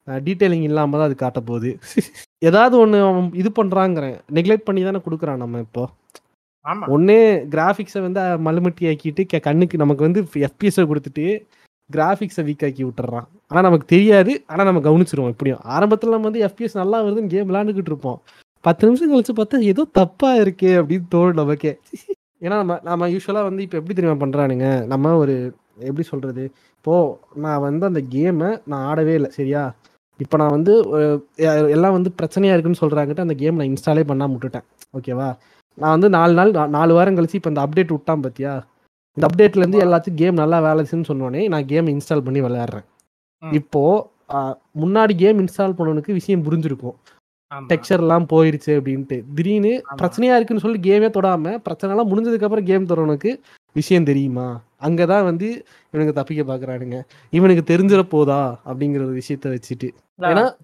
டீடைலிங் 0.09 0.67
இல்லாம 0.69 0.97
தான் 0.97 1.07
அது 1.07 1.15
காட்ட 1.15 1.41
போகுது 1.41 1.79
ஏதாவது 2.39 2.87
ஒண்ணு 2.87 3.01
அவன் 3.09 3.31
இது 3.35 3.51
பண்றாங்கிறேன். 3.63 4.17
நெக்லெக்ட் 4.37 4.69
பண்ணி 4.69 4.83
தானே 4.83 5.01
கொடுக்குறான் 5.07 5.43
நம்ம 5.45 5.59
இப்போ. 5.59 5.85
ஒண்ணு 6.95 7.17
கிராஃபிக்ஸை 7.55 8.01
வந்து 8.01 8.21
மலுமட்டி 8.47 8.85
ஆக்கிட்டு 8.91 9.41
கண்ணுக்கு 9.41 9.77
நமக்கு 9.77 10.07
வந்து 10.07 10.23
எஃபிஎஸை 10.49 10.85
கொடுத்துட்டு 10.91 11.27
கிராஃபிக்ஸை 11.91 12.43
வீக் 12.49 12.65
ஆக்கி 12.67 12.85
விட்டுறான். 12.85 13.27
ஆனா 13.49 13.61
நமக்கு 13.61 13.87
தெரியாது. 13.87 14.45
ஆனா 14.47 14.65
நம்ம 14.65 14.81
கவனிச்சிருவோம் 14.81 15.33
எப்படியும். 15.35 15.63
ஆரம்பத்துல 15.65 16.15
நம்ம 16.15 16.31
வந்து 16.31 16.45
எஃபிஎஸ் 16.49 16.81
நல்லா 16.81 17.05
வருதுன்னு 17.05 17.33
கேம் 17.35 17.49
விளையாண்டுக்கிட்டு 17.51 17.93
இருப்போம். 17.95 18.21
பத்து 18.61 18.87
நிமிஷம் 18.87 19.13
கழிச்சு 19.13 19.35
பார்த்தா 19.39 19.59
ஏதோ 19.73 19.87
தப்பா 19.93 20.37
இருக்கே 20.37 20.73
அப்படின்னு 20.81 21.07
தோணும் 21.15 21.41
நமக்கே. 21.43 21.73
ஏன்னா 22.45 22.57
நம்ம 22.63 22.79
நம்ம 22.83 23.09
யூஸ்வலாக 23.09 23.49
வந்து 23.49 23.63
இப்போ 23.63 23.77
எப்படி 23.79 23.97
தெரியுமா 23.99 24.27
பண்றானுங்க? 24.27 24.87
நம்ம 24.87 25.17
ஒரு 25.17 25.55
எப்படி 25.79 26.03
சொல்றது? 26.03 26.45
இப்போ 26.77 27.21
நான் 27.35 27.61
வந்து 27.61 27.87
அந்த 27.87 28.01
கேமை 28.15 28.61
நான் 28.65 28.85
ஆடவே 28.91 29.15
இல்லை. 29.15 29.31
சரியா? 29.31 29.75
இப்போ 30.23 30.37
நான் 30.43 30.55
வந்து 30.57 30.73
எல்லாம் 31.77 31.97
வந்து 31.97 32.11
பிரச்சனையா 32.19 32.55
இருக்குன்னு 32.55 32.83
சொல்றாங்கிட்ட 32.83 33.27
அந்த 33.27 33.37
கேம் 33.43 33.59
நான் 33.61 33.71
இன்ஸ்டாலே 33.73 34.05
பண்ணாம 34.11 34.35
விட்டுட்டேன். 34.35 34.67
ஓகேவா? 34.99 35.29
நான் 35.79 35.95
வந்து 35.97 36.09
நாலு 36.17 36.33
நாள் 36.39 36.53
நாலு 36.77 36.93
வாரம் 36.99 37.17
கழிச்சு 37.19 37.39
இப்போ 37.39 37.51
இந்த 37.53 37.63
அப்டேட் 37.67 37.95
விட்டான் 37.95 38.25
பாத்தியா? 38.25 38.53
இந்த 39.17 39.25
அப்டேட்ல 39.29 39.63
இருந்து 39.63 39.85
எல்லாத்தையும் 39.87 40.21
கேம் 40.23 40.41
நல்லா 40.43 40.59
வேலை 40.67 40.83
செய்யுன்னு 40.89 41.11
சொன்னோடனே 41.11 41.43
நான் 41.55 41.69
கேம் 41.73 41.93
இன்ஸ்டால் 41.95 42.27
பண்ணி 42.27 42.41
விளையாடுறேன். 42.47 42.87
இப்போ 43.61 43.83
முன்னாடி 44.83 45.15
கேம் 45.23 45.41
இன்ஸ்டால் 45.43 45.77
பண்ணவனுக்கு 45.79 46.19
விஷயம் 46.19 46.45
புரிஞ்சிருக்கும். 46.47 46.97
எல்லாம் 47.97 48.27
போயிருச்சு 48.33 48.71
அப்படின்ட்டு. 48.79 49.17
திடீர்னு. 49.37 49.73
பிரச்சனையா 50.03 50.37
இருக்குன்னு 50.39 50.65
சொல்லி 50.67 50.79
கேமே 50.87 51.09
தொடாம 51.17 51.55
பிரச்சனை 51.67 51.91
எல்லாம் 51.95 52.11
முடிஞ்சதுக்கு 52.13 52.47
அப்புறம் 52.49 52.69
கேம் 52.71 52.89
தொடரவனுக்கு 52.91 53.33
விஷயம் 53.73 54.05
தெரியுமா? 54.05 54.61
அங்கதான் 54.81 55.25
வந்து 55.25 55.67
இவனுக்கு 55.91 56.15
தப்பிக்க 56.15 56.55
பாக்குறானுங்க. 56.55 57.03
இவனுக்கு 57.31 57.77
தெரிஞ்சிட 57.77 58.03
போதா? 58.03 58.61
அப்படிங்கிற 58.67 59.05
ஒரு 59.05 59.17
விஷயத்த 59.17 59.47
வச்சுட்டு. 59.47 59.91
ஏன்னா 60.21 60.57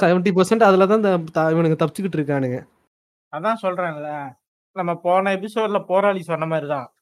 செவன்டி 0.00 0.40
பர்சன்ட் 0.40 0.62
அதுல 0.62 0.86
தான் 0.86 0.96
இந்த 0.96 1.18
த- 1.32 1.50
இவனுக்கு 1.50 1.84
தப்பிச்சுக்கிட்டு 1.84 2.20
இருக்கானுங்க. 2.20 2.66
அதான் 3.36 3.54
சொல்றேன்ல. 3.62 4.32
நம்ம 4.72 4.94
போன 4.94 5.36
எபிசோட்ல 5.36 5.84
போராளி 5.84 6.22
சொன்ன 6.22 6.46
மாதிரி 6.46 6.68
தான் 6.68 6.92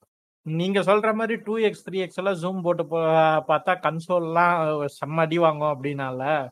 நீங்க 0.42 0.80
சொல்ற 0.80 1.14
மாதிரி 1.14 1.40
டூ 1.44 1.56
எக்ஸ் 1.56 1.90
த்ரீ 1.90 1.94
எக்ஸ் 1.94 2.18
எல்லாம் 2.18 2.34
ஜூம் 2.34 2.62
போட்டு 2.62 2.82
பார்த்தா 2.82 3.78
கன்சோல்லாம் 3.80 4.86
செம்ம 4.86 5.16
அடி 5.16 5.38
வாங்கும் 5.38 5.82
அப்படின்னால. 5.82 6.48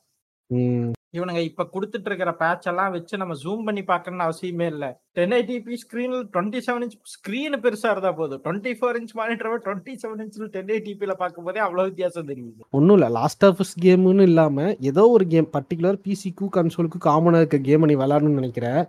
இவனுங்க 1.14 1.40
இப்ப 1.48 1.66
கொடுத்துட்டு 1.72 2.08
இருக்கிற 2.10 2.30
பேட்ச் 2.40 2.66
எல்லாம் 2.70 2.92
வச்சு 2.96 3.20
நம்ம 3.22 3.34
ஜூம் 3.42 3.62
பண்ணி 3.68 3.82
பாக்கணும்னு 3.88 4.26
அவசியமே 4.26 4.66
இல்ல. 4.72 4.84
டென் 5.18 5.34
ஐடிபி 5.38 5.76
ஸ்கிரீன்ல 5.82 6.18
டுவெண்ட்டி 6.34 6.60
செவன் 6.66 6.84
இன்ச் 6.86 6.96
ஸ்கிரீன் 7.14 7.56
பெருசா 7.64 7.90
இருந்தா 7.94 8.12
போதும். 8.20 8.42
Twenty 8.44 8.72
four 8.78 8.98
inch 9.00 9.14
monitor 9.20 9.64
twenty 9.66 9.94
seven 10.02 10.22
inch 10.24 10.38
ten 10.56 10.72
ஐடிபில 10.78 11.14
பார்க்கும் 11.22 11.46
போதே 11.48 11.62
அவ்வளவு 11.66 11.88
வித்தியாசம் 11.90 12.30
தெரியுது. 12.32 12.60
ஒன்றும் 12.78 12.96
இல்லை. 12.98 13.10
லாஸ்ட் 13.18 13.46
ஆஃப் 13.48 13.62
கேம்னு 13.86 14.28
இல்லாமல் 14.30 14.72
ஏதோ 14.92 15.04
ஒரு 15.16 15.26
கேம் 15.34 15.52
பர்டிகுலர் 15.56 16.02
பிசிக்கு 16.06 16.48
கன்சோலுக்கு 16.58 17.00
காமனாக 17.08 17.42
இருக்க 17.44 17.60
கேம் 17.70 17.90
நீ 17.92 17.96
விளாடணும்னு 18.04 18.40
நினைக்கிறேன் 18.42 18.82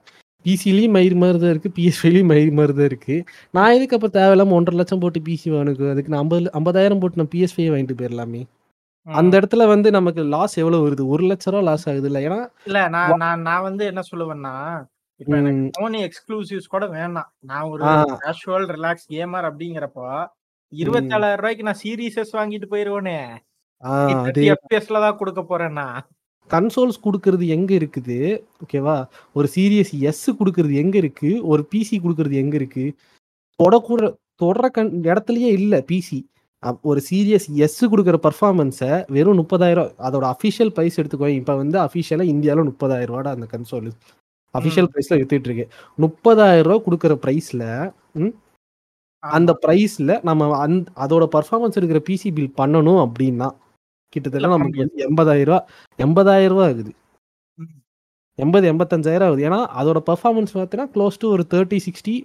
பிசிலையும் 0.46 0.96
மயிர் 0.96 1.16
மாதிரி 1.22 1.38
தான் 1.42 1.52
இருக்குது 1.54 1.76
பிஎஸ்ஃபைலையும் 1.78 2.32
மயிர் 2.32 2.56
மாதிரி 2.60 2.74
தான் 2.78 2.88
இருக்குது 2.92 3.26
நான் 3.56 3.74
எதுக்கு 3.76 3.98
அப்போ 3.98 4.10
தேவையில்லாம 4.16 4.56
ஒன்றரை 4.58 4.78
லட்சம் 4.80 5.02
போட்டு 5.04 5.20
பிசி 5.28 5.50
வானுக்கு 5.56 5.92
அதுக்கு 5.92 6.14
நான் 6.14 6.24
ஐம்பது 6.24 6.52
ஐம்பதாயிரம் 6.60 7.02
போட்டு 7.04 7.20
நான் 7.22 7.34
பிஎஸ்ஃபை 7.34 7.68
வாங்கிட்டு 7.74 7.98
போயிடலாமே. 8.00 8.42
அந்த 9.08 9.34
இடத்துல 9.40 9.64
வந்து 9.72 9.90
நமக்கு 9.98 10.22
லாஸ் 10.34 10.56
எவ்வளவு 10.62 10.86
வருது? 10.86 11.04
ஒரு 11.14 11.24
லட்ச 11.30 11.46
ரூபா 11.52 11.62
லாஸ் 11.70 11.86
ஆகுது 11.92 12.08
இல்லை 12.10 12.22
ஏன்னா 12.28 12.40
இல்ல 12.68 12.80
நான் 12.96 13.22
நான் 13.24 13.46
நான் 13.48 13.66
வந்து 13.68 13.84
என்ன 13.92 14.02
சொல்லுவேன்னா 14.12 14.56
இப்ப 15.20 15.34
எனக்கு 15.40 15.72
சோனி 15.78 16.00
எக்ஸ்க்ளூசிவ்ஸ் 16.08 16.72
கூட 16.74 16.86
வேணாம். 16.96 17.30
நான் 17.50 17.70
ஒரு. 17.72 17.84
கேஷுவல் 18.24 18.68
ரிலாக்ஸ் 18.76 19.08
கேமர் 19.14 19.48
அப்படிங்கிறப்போ 19.50 20.08
இருபத்தேழாயிரம் 20.74 21.42
ரூபாய்க்கு 21.42 21.68
நான் 21.70 21.82
சீரியஸஸ் 21.84 22.34
வாங்கிட்டு 22.40 22.68
போயிருவேனே. 22.74 23.18
எஃபிஎஸ்ல 24.54 25.02
தான் 25.06 25.20
கொடுக்க 25.22 25.42
போறேன்னா 25.52 25.88
கன்சோல்ஸ் 26.50 27.04
கொடுக்கறது 27.06 27.46
எங்க 27.56 27.72
இருக்குது? 27.80 28.18
ஓகேவா 28.64 28.96
ஒரு 29.36 29.48
சீரியஸ் 29.56 29.92
எஸ் 30.10 30.26
கொடுக்கறது 30.40 30.74
எங்க 30.84 30.96
இருக்கு? 31.04 31.30
ஒரு 31.52 31.62
பிசி 31.72 31.96
கொடுக்கறது 32.04 32.36
எங்க 32.44 32.56
இருக்கு? 32.62 32.86
தொடக்கூட 33.60 34.02
தொடர 34.44 34.68
கண் 34.78 34.92
இடத்துலயே 35.10 35.50
இல்ல 35.60 35.76
பிசி 35.90 36.20
ஒரு 36.90 37.00
சீரியஸ் 37.10 37.48
எஸ் 37.66 37.80
கொடுக்குற 37.92 38.18
பர்ஃபார்மன்ஸை 38.26 38.92
வெறும் 39.16 39.40
முப்பதாயிரம் 39.42 39.90
அதோட 40.08 40.26
அஃபிஷியல் 40.34 40.72
ப்ரைஸ் 40.76 41.00
எடுத்துக்கோ. 41.02 41.28
இப்போ 41.40 41.54
வந்து 41.62 41.78
அஃபிஷியலாக 41.86 42.34
இந்தியாவில் 42.34 42.70
முப்பதாயிரம் 42.72 43.12
ரூபாடா 43.14 43.32
அந்த 43.38 43.48
கன்சோல் 43.54 43.88
அஃபிஷியல் 44.54 44.90
ப்ரைஸில் 44.94 45.20
வித்துட்டு 45.20 45.50
இருக்கு. 45.50 45.66
முப்பதாயிரம் 46.04 46.68
ரூபா 46.68 46.78
கொடுக்குற 46.88 47.16
ப்ரைஸில் 47.26 47.66
அந்த 49.24 49.52
பிரைஸ்ல 49.64 50.12
நம்ம 50.28 50.58
அந்த 50.66 50.92
அதோட 51.04 51.26
பர்ஃபார்மன்ஸ் 51.36 51.78
இருக்கிற 51.80 52.00
பிசி 52.10 52.30
பில் 52.38 52.56
பண்ணணும் 52.62 53.02
அப்படின்னா 53.06 53.48
கிட்டத்தட்ட 54.14 54.48
நமக்கு 54.56 54.84
வந்து 54.84 55.04
எண்பதாயிரம் 55.08 55.50
ரூபா 55.50 55.60
எண்பதாயிரம் 56.00 56.54
ரூபா 56.54 56.66
ஆகுது. 56.70 56.92
எண்பது 58.40 58.66
எண்பத்தஞ்சாயிரம் 58.74 59.28
ஆகுது. 59.30 59.44
ஏன்னா 59.50 59.60
அதோட 59.82 60.00
பர்ஃபார்மன்ஸ் 60.10 60.56
பார்த்தீங்கன்னா 60.56 60.92
க்ளோஸ் 60.96 61.22
டு 61.24 61.28
ஒரு 61.36 61.44
தேர்ட்டி 61.54 61.80
சிக்ஸ்டி 61.88 62.16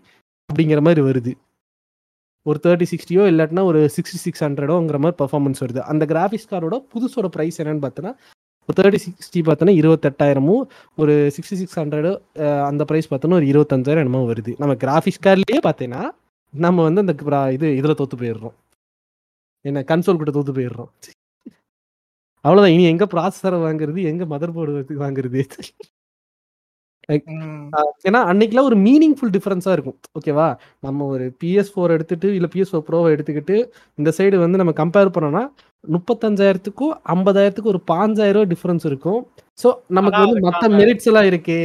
அப்படிங்கிற 0.51 0.81
மாதிரி 0.89 1.03
வருது. 1.09 1.33
ஒரு 2.49 2.59
தேர்ட்டி 2.65 2.87
சிக்ஸ்டியோ 2.93 3.23
இல்லாட்டினா 3.33 3.63
ஒரு 3.71 3.81
சிக்ஸ்டி 3.97 4.19
சிக்ஸ் 4.25 4.43
ஹண்ட்ரடோங்கிற 4.47 4.99
மாதிரி 5.05 5.19
பர்ஃபார்மன்ஸ் 5.23 5.63
வருது. 5.65 5.81
அந்த 5.93 6.03
கிராஃபிக்ஸ் 6.13 6.51
கார்டோட 6.53 6.77
புதுசோட 6.93 7.29
ப்ரைஸ் 7.37 7.59
என்னன்னு 7.63 7.85
பார்த்தோன்னா 7.87 8.13
ஒரு 8.69 8.77
தேர்ட்டி 8.79 9.01
சிக்ஸ்டி 9.07 9.41
பார்த்தோன்னா 9.49 9.75
இருபத்தெட்டாயிரமும் 9.81 10.63
ஒரு 11.03 11.15
சிக்ஸ்டி 11.35 11.57
சிக்ஸ் 11.63 11.79
ஹண்ட்ரடு 11.81 12.13
அந்த 12.71 12.85
ப்ரைஸ் 12.91 13.11
பார்த்தோன்னா 13.11 13.39
ஒரு 13.41 13.49
இருபத்தஞ்சாயிரம் 13.53 14.05
என்னமோ 14.05 14.23
வருது. 14.33 14.53
நம்ம 14.63 14.77
கிராஃபிக்ஸ் 14.85 15.25
கார்ட்லேயே 15.27 15.61
பார்த்தீங்கன்னா 15.69 16.05
நம்ம 16.55 16.83
வந்து 16.89 17.03
அந்த 17.05 17.15
இது 17.57 17.69
இதில் 17.81 17.99
தோற்று 18.01 18.19
போயிடுறோம். 18.23 18.57
என்ன 19.69 19.85
கன்சோல் 19.91 20.19
கிட்ட 20.21 20.33
தோத்து 20.37 20.57
போயிடுறோம். 20.59 20.91
அவ்வளோதான் 22.45 22.75
இனி 22.75 22.85
எங்கே 22.93 23.07
ப்ராசஸரை 23.15 23.59
வாங்குறது 23.67 24.01
எங்கே 24.13 24.27
மதர் 24.33 24.57
போர்டு 24.57 25.01
வாங்குறது? 25.05 25.41
ஏன்னா 28.09 28.21
அன்னைக்குலாம் 28.31 28.69
ஒரு 28.71 28.77
மீனிங்ஃபுல் 28.87 29.33
டிஃபரன்ஸாக 29.37 29.75
இருக்கும். 29.77 29.97
ஓகேவா? 30.19 30.47
நம்ம 30.87 31.07
ஒரு 31.15 31.25
பிஎஸ் 31.43 31.71
ஃபோர் 31.73 31.95
எடுத்துட்டு 31.97 32.29
இல்லை 32.37 32.49
பிஎஸ் 32.55 32.73
ஃபோர் 32.73 32.87
ப்ரோவை 32.89 33.11
எடுத்துக்கிட்டு 33.15 33.57
இந்த 33.99 34.13
சைடு 34.19 34.37
வந்து 34.45 34.61
நம்ம 34.63 34.73
கம்பேர் 34.83 35.15
பண்ணோம்னா 35.17 35.43
முப்பத்தஞ்சாயிரத்துக்கும் 35.85 36.95
ஐம்பதாயிரத்துக்கும் 37.15 37.75
ஒரு 37.75 37.83
பாஞ்சாயிரம் 37.93 38.49
டிஃபரன்ஸ் 38.53 38.87
இருக்கும். 38.91 39.21
ஸோ 39.63 39.69
நமக்கு 39.99 40.21
வந்து 40.25 40.45
மற்ற 40.49 40.69
மெரிட்ஸ் 40.79 41.09
எல்லாம் 41.11 41.29
இருக்கே. 41.31 41.61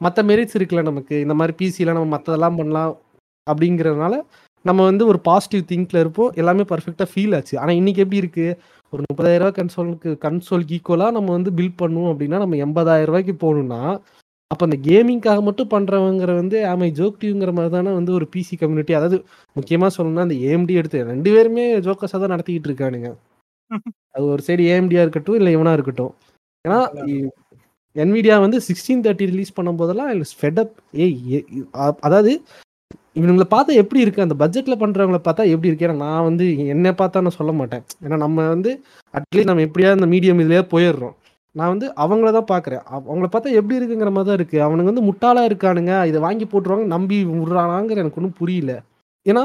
மற்ற 0.00 0.22
மெரிட்ஸ் 0.30 0.56
இருக்குல்ல 0.58 0.82
நமக்கு. 0.90 1.16
இந்த 1.24 1.34
மாதிரி 1.40 1.54
பிசியில் 1.60 1.94
நம்ம 1.96 2.10
மற்றதெல்லாம் 2.16 2.58
பண்ணலாம் 2.60 2.92
அப்படிங்கிறதுனால 3.46 4.14
நம்ம 4.64 4.84
வந்து 4.90 5.04
ஒரு 5.10 5.18
பாசிட்டிவ் 5.28 5.64
திங்க்ல 5.70 5.98
இருப்போம். 6.04 6.30
எல்லாமே 6.40 6.62
பர்ஃபெக்டாக 6.70 7.08
ஃபீல் 7.10 7.34
ஆச்சு. 7.38 7.54
ஆனால் 7.62 7.78
இன்னைக்கு 7.80 8.02
எப்படி 8.04 8.22
இருக்கு? 8.22 8.46
ஒரு 8.92 9.02
முப்பதாயிரம் 9.08 9.42
ரூபாய் 9.42 9.58
கன்சோலுக்கு 9.58 10.10
கன்சோலுக்கு 10.24 10.74
ஈக்குவலாக 10.78 11.14
நம்ம 11.16 11.32
வந்து 11.36 11.50
பில் 11.58 11.76
பண்ணுவோம் 11.82 12.10
அப்படின்னா 12.12 12.38
நம்ம 12.44 12.58
எண்பதாயிரம் 12.66 13.10
ரூபாய்க்கு 13.10 13.34
போகணும்னா 13.44 13.80
அப்போ 14.50 14.64
அந்த 14.66 14.76
கேமிங்காக 14.84 15.40
மட்டும் 15.46 15.70
பண்றவங்கிற 15.72 16.32
வந்து 16.40 16.56
ஆமை 16.72 16.88
ஜோக் 16.98 17.16
டியூங்கிற 17.22 17.52
மாதிரி 17.56 17.70
தானே 17.74 17.92
வந்து 17.98 18.12
ஒரு 18.18 18.26
பிசி 18.34 18.54
கம்யூனிட்டி 18.60 18.92
அதாவது 18.98 19.16
முக்கியமா 19.56 19.88
சொல்லணும்னா 19.96 20.26
அந்த 20.26 20.36
ஏஎம்டி 20.48 20.74
எடுத்து 20.80 20.98
ரெண்டு 21.10 21.30
பேருமே 21.34 21.64
ஜோக்கஸாக 21.86 22.20
தான் 22.22 22.32
நடத்திக்கிட்டு 22.34 22.70
இருக்கானுங்க. 22.70 23.08
அது 24.16 24.26
ஒரு 24.34 24.42
சைடு 24.46 24.62
ஏஎம்டியா 24.72 25.02
இருக்கட்டும் 25.04 25.38
இல்லை 25.38 25.52
இவனா 25.56 25.72
இருக்கட்டும். 25.78 26.12
ஏன்னா 26.64 26.78
என்விடியா 27.96 28.36
வந்து 28.44 28.58
சிக்ஸ்டீன் 28.68 29.02
தேர்ட்டி 29.04 29.26
ரிலீஸ் 29.30 29.56
பண்ணும் 29.58 29.80
போதெல்லாம் 29.80 30.10
ஃபெடப் 30.40 30.72
ஏய் 31.04 31.16
அதாவது 32.06 32.32
இவனுங்களை 33.18 33.46
பார்த்தா 33.52 33.72
எப்படி 33.82 34.00
இருக்கு? 34.04 34.24
அந்த 34.24 34.36
பட்ஜெட்ல 34.42 34.76
பண்றவங்கள 34.82 35.20
பார்த்தா 35.26 35.44
எப்படி 35.52 35.70
இருக்கு? 35.70 35.86
ஏன்னா 35.88 36.00
நான் 36.06 36.26
வந்து 36.28 36.44
என்ன 36.74 36.88
பார்த்தா 37.00 37.22
நான் 37.26 37.38
சொல்ல 37.40 37.52
மாட்டேன். 37.60 37.84
ஏன்னா 38.04 38.18
நம்ம 38.24 38.46
வந்து 38.54 38.72
அட்லீஸ்ட் 39.14 39.50
நம்ம 39.50 39.64
எப்படியா 39.68 39.90
இந்த 39.98 40.08
மீடியம் 40.14 40.42
இதுலயே 40.44 40.64
போயிடுறோம். 40.74 41.16
நான் 41.58 41.72
வந்து 41.72 41.86
அவங்கள 42.04 42.30
தான் 42.36 42.50
பார்க்குறேன். 42.52 42.82
அவங்கள 43.10 43.28
பார்த்தா 43.34 43.56
எப்படி 43.60 43.78
இருக்குங்கிற 43.78 44.10
மாதிரி 44.16 44.28
தான் 44.30 44.38
இருக்கு. 44.40 44.58
அவனுங்க 44.66 44.90
வந்து 44.92 45.06
முட்டாளா 45.08 45.42
இருக்கானுங்க. 45.50 45.92
இதை 46.10 46.20
வாங்கி 46.26 46.46
போட்டுருவாங்க. 46.52 46.86
நம்பி 46.94 47.18
விடுறானாங்கிற 47.30 48.02
எனக்கு 48.02 48.20
ஒன்றும் 48.20 48.38
புரியல. 48.40 48.74
ஏன்னா 49.26 49.42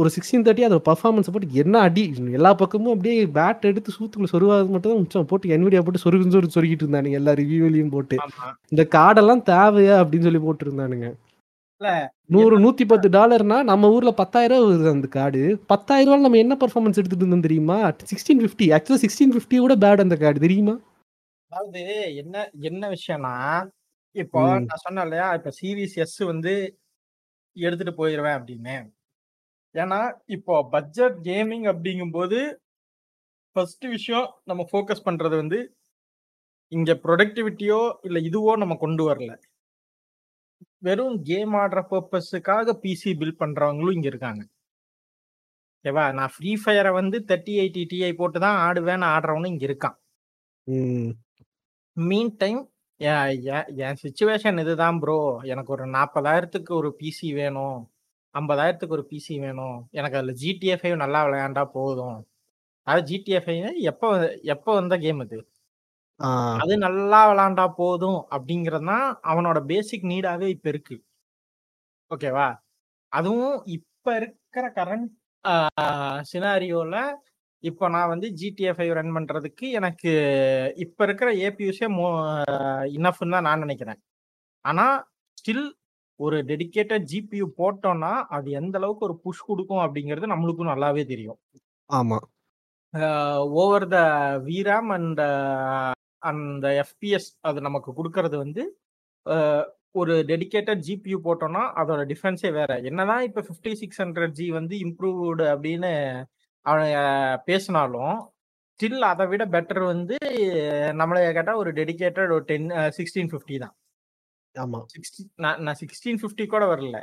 ஒரு 0.00 0.08
சிக்ஸ்டீன் 0.14 0.44
தேர்ட்டி 0.46 0.64
அதோட 0.66 0.82
பர்ஃபார்மன்ஸ் 0.88 1.30
போட்டு 1.34 1.60
என்ன 1.62 1.76
அடி? 1.86 2.02
எல்லா 2.38 2.50
பக்கமும் 2.60 2.92
அப்படியே 2.94 3.14
பேட் 3.38 3.68
எடுத்து 3.70 3.94
சூத்துக்குள்ள 3.94 4.28
சொருவாது 4.32 4.68
மட்டும் 4.74 4.92
தான் 4.92 5.00
மிச்சம். 5.02 5.28
போட்டு 5.30 5.54
என்விடியா 5.56 5.80
போட்டு 5.86 6.02
சொருகு 6.04 6.34
சொரு 6.34 6.54
சொருகிட்டு 6.56 6.84
இருந்தானுங்க. 6.84 7.20
எல்லா 7.20 7.32
ரிவ்யூலையும் 7.40 7.94
போட்டு. 7.94 8.16
இந்த 8.74 8.84
கார்டெல்லாம் 8.96 9.42
தேவையா 9.52 9.96
அப்படின்னு 10.02 10.28
சொல்லி 10.28 10.42
போட்டு 10.44 10.66
இருந்தானுங்க 10.68 11.08
இல்ல, 11.80 11.90
நூறு 12.34 12.56
நூத்தி 12.64 12.84
பத்து 12.90 13.08
டாலர்னா 13.16 13.56
நம்ம 13.70 13.88
ஊர்ல 13.94 14.10
பத்தாயிரம் 14.20 14.62
வருது 14.66 14.86
அந்த 14.92 15.08
கார்டு. 15.16 15.40
பத்தாயிரம் 15.72 16.10
ரூபாய் 16.10 16.26
நம்ம 16.26 16.38
என்ன 16.44 16.54
பர்ஃபார்மன்ஸ் 16.62 16.98
எடுத்துட்டு 17.00 17.24
இருந்தோம் 17.24 17.46
தெரியுமா? 17.46 17.76
சிக்ஸ்டீன் 18.12 18.40
ஃபிஃப்டி 18.44 18.66
ஆக்சுவலா 18.76 19.00
சிக்ஸ்டீன் 19.02 19.34
ஃபிஃப்டி 19.34 19.58
கூட 19.64 19.74
பேட் 19.82 20.04
அந்த 20.04 20.16
கார்டு. 20.22 20.40
தெரியுமா? 20.46 20.74
அதாவது 21.52 21.82
என்ன 22.20 22.36
என்ன 22.68 22.82
விஷயம்னா 22.94 23.34
இப்போ. 24.14 24.38
நான் 24.64 24.82
சொன்னேன் 24.84 25.06
இல்லையா 25.06 25.26
இப்ப 25.38 25.50
சீரிஸ் 25.58 25.96
எஸ் 26.04 26.18
வந்து 26.30 26.52
எடுத்துட்டு 27.56 27.92
போயிடுவேன் 27.98 28.38
அப்படின்னு 28.38 28.76
ஏன்னா 29.74 29.98
இப்போ 30.36 30.54
பட்ஜெட் 30.72 31.16
கேமிங் 31.26 31.66
அப்படிங்கும்போது 31.72 32.38
ஃபர்ஸ்ட் 33.56 33.84
விஷயம் 33.94 34.28
நம்ம 34.44 34.62
ஃபோக்கஸ் 34.70 35.06
பண்றது 35.06 35.36
வந்து 35.36 35.58
இங்க 36.72 36.92
ப்ரொடக்டிவிட்டியோ 37.04 37.78
இல்ல 38.06 38.18
இதுவோ 38.28 38.52
நம்ம 38.62 38.74
கொண்டு 38.78 39.02
வரல 39.08 39.32
வெறும் 40.82 41.16
கேம் 41.28 41.54
ஆடுற 41.60 41.80
பர்பஸுக்காக 41.90 42.74
பிசி 42.82 43.10
பில் 43.20 43.38
பண்றவங்களும் 43.40 43.96
இங்க 43.96 44.08
இருக்காங்க 44.12 44.42
ஓகேவா 45.76 46.04
நான் 46.16 46.32
ஃப்ரீ 46.34 46.52
ஃபயரை 46.62 46.92
வந்து 46.96 47.16
தேர்ட்டி 47.28 47.54
எயிட்டி 47.62 47.82
டிஐ 47.90 48.12
போட்டு 48.16 48.38
தான் 48.44 48.58
ஆடுவேன்னு 48.64 49.06
ஆடுறவனும் 49.14 49.52
இங்க 49.52 49.64
இருக்கான். 49.68 49.96
மீன் 51.96 52.36
டைம் 52.36 52.60
என் 53.80 53.98
சுச்சுவேஷன் 54.02 54.60
இதுதான் 54.60 54.98
ப்ரோ 54.98 55.16
எனக்கு 55.44 55.72
ஒரு 55.72 55.84
நாற்பதாயிரத்துக்கு 55.86 56.72
ஒரு 56.72 56.96
பிசி 57.00 57.34
வேணும். 57.34 57.78
ஐம்பதாயிரத்துக்கு 58.34 58.96
ஒரு 58.98 59.06
பிசி 59.10 59.40
வேணும். 59.40 59.88
எனக்கு 59.90 60.16
அதில் 60.16 60.38
ஜிடிஎஃப்ஐ 60.42 60.96
நல்லா 60.96 61.20
விளையாண்டா 61.26 61.64
போதும். 61.72 62.18
அது 62.86 63.00
ஜிடிஎஃப்ஐ 63.02 63.56
எப்போ 63.82 64.08
எப்போ 64.46 64.72
வந்த 64.74 64.96
கேம் 64.98 65.22
ஆ, 66.20 66.28
அது 66.56 66.74
நல்லா 66.78 67.20
விளையாண்டா 67.30 67.66
போதும் 67.76 68.20
அப்படிங்கிறது 68.30 68.86
தான் 68.86 69.08
அவனோட 69.24 69.58
பேசிக் 69.66 70.06
நீடாவே 70.06 70.48
இப்ப 70.48 70.68
இருக்கு. 70.68 70.96
ஓகேவா 72.10 72.48
அதுவும் 73.12 73.56
இப்ப 73.68 74.16
இருக்கிற 74.16 74.66
கரண்ட் 74.76 75.10
சினாரியோல 76.24 76.94
இப்போ 77.64 77.84
நான் 77.94 78.10
வந்து 78.12 78.26
ஜிடிஎஃப்ஐ 78.40 78.86
ரன் 78.98 79.14
பண்றதுக்கு 79.16 79.66
எனக்கு 79.78 80.10
இப்ப 80.84 81.04
இருக்கிற 81.06 81.28
ஏபியூஸே 81.46 81.88
மோ 81.96 82.06
இனஃப்னு 82.98 83.34
தான் 83.36 83.46
நான் 83.48 83.64
நினைக்கிறேன். 83.64 84.00
ஆனா 84.64 84.86
ஸ்டில் 85.38 85.66
ஒரு 86.20 86.36
டெடிகேட்டட் 86.50 87.06
ஜிபியூ 87.12 87.46
போட்டோம்னா 87.60 88.12
அது 88.36 88.48
எந்த 88.60 88.76
அளவுக்கு 88.80 89.06
ஒரு 89.08 89.16
புஷ் 89.24 89.46
கொடுக்கும் 89.48 89.82
அப்படிங்கிறது 89.86 90.32
நம்மளுக்கும் 90.32 90.72
நல்லாவே 90.72 91.02
தெரியும். 91.12 91.38
ஆமா. 91.90 92.18
ஓவர் 93.62 93.86
த 93.94 93.98
விராம் 94.48 94.90
அண்ட் 94.96 95.22
அந்த 96.22 96.66
எஃபிஎஸ் 96.84 97.30
அது 97.48 97.58
நமக்கு 97.66 97.90
கொடுக்கறது 97.98 98.36
வந்து 98.44 98.62
ஒரு 100.00 100.14
டெடிகேட்டட் 100.30 100.82
ஜிபியூ 100.86 101.18
போட்டோம்னா 101.26 101.62
அதோட 101.80 102.00
டிஃபரன்ஸே 102.12 102.50
வேற. 102.58 102.70
என்னதான் 102.90 103.22
இப்போ 103.28 103.40
ஃபிஃப்டி 103.46 103.72
சிக்ஸ் 103.82 104.00
ஹண்ட்ரட் 104.02 104.34
ஜி 104.38 104.46
வந்து 104.58 104.74
இம்ப்ரூவ்டு 104.86 105.44
அப்படின்னு 105.54 105.92
அவன் 106.66 106.92
பேசினாலும் 107.44 108.16
ஸ்டில் 108.80 109.06
அதை 109.10 109.24
விட 109.26 109.42
பெட்டர் 109.46 109.82
வந்து 109.84 110.16
நம்மளை 111.00 111.20
கேட்டால் 111.32 111.60
ஒரு 111.62 111.70
டெடிகேட்டட் 111.72 112.32
ஒரு 112.36 112.44
டென் 112.44 112.66
சிக்ஸ்டீன் 112.96 113.30
ஃபிஃப்டி 113.32 113.56
தான். 113.58 113.74
ஆமா. 114.54 114.78
சிக்ஸ்டி 114.94 115.22
நான் 115.36 115.60
நான் 115.62 115.78
சிக்ஸ்டீன் 115.80 116.20
ஃபிஃப்டி 116.20 116.44
கூட 116.46 116.64
வரல. 116.66 116.98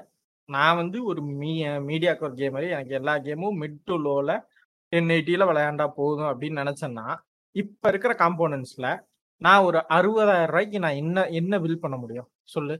நான் 0.50 0.76
வந்து 0.76 0.98
ஒரு 1.06 1.22
மீ 1.42 1.52
மீடியா 1.82 2.14
கோர் 2.14 2.40
கேமரு 2.40 2.68
எனக்கு 2.70 2.96
எல்லா 2.96 3.14
கேமும் 3.20 3.60
மிட் 3.62 3.80
டு 3.86 3.96
லோவில் 4.06 4.36
டென் 4.94 5.12
எயிட்டியில் 5.16 5.50
விளையாண்டா 5.50 5.88
போதும் 6.00 6.30
அப்படின்னு 6.32 6.62
நினச்சேன்னா 6.64 7.06
இப்போ 7.56 7.88
இருக்கிற 7.90 8.14
காம்போனன்ட்ஸில் 8.14 8.90
நான் 9.42 9.66
ஒரு 9.66 9.80
அறுபதாயிரம் 9.90 10.52
ரூபாய்க்கு 10.52 10.80
நான் 10.80 11.00
என்ன 11.02 11.26
என்ன 11.32 11.60
பில் 11.60 11.80
பண்ண 11.80 11.96
முடியும்? 11.98 12.30
சொல்லு. 12.46 12.76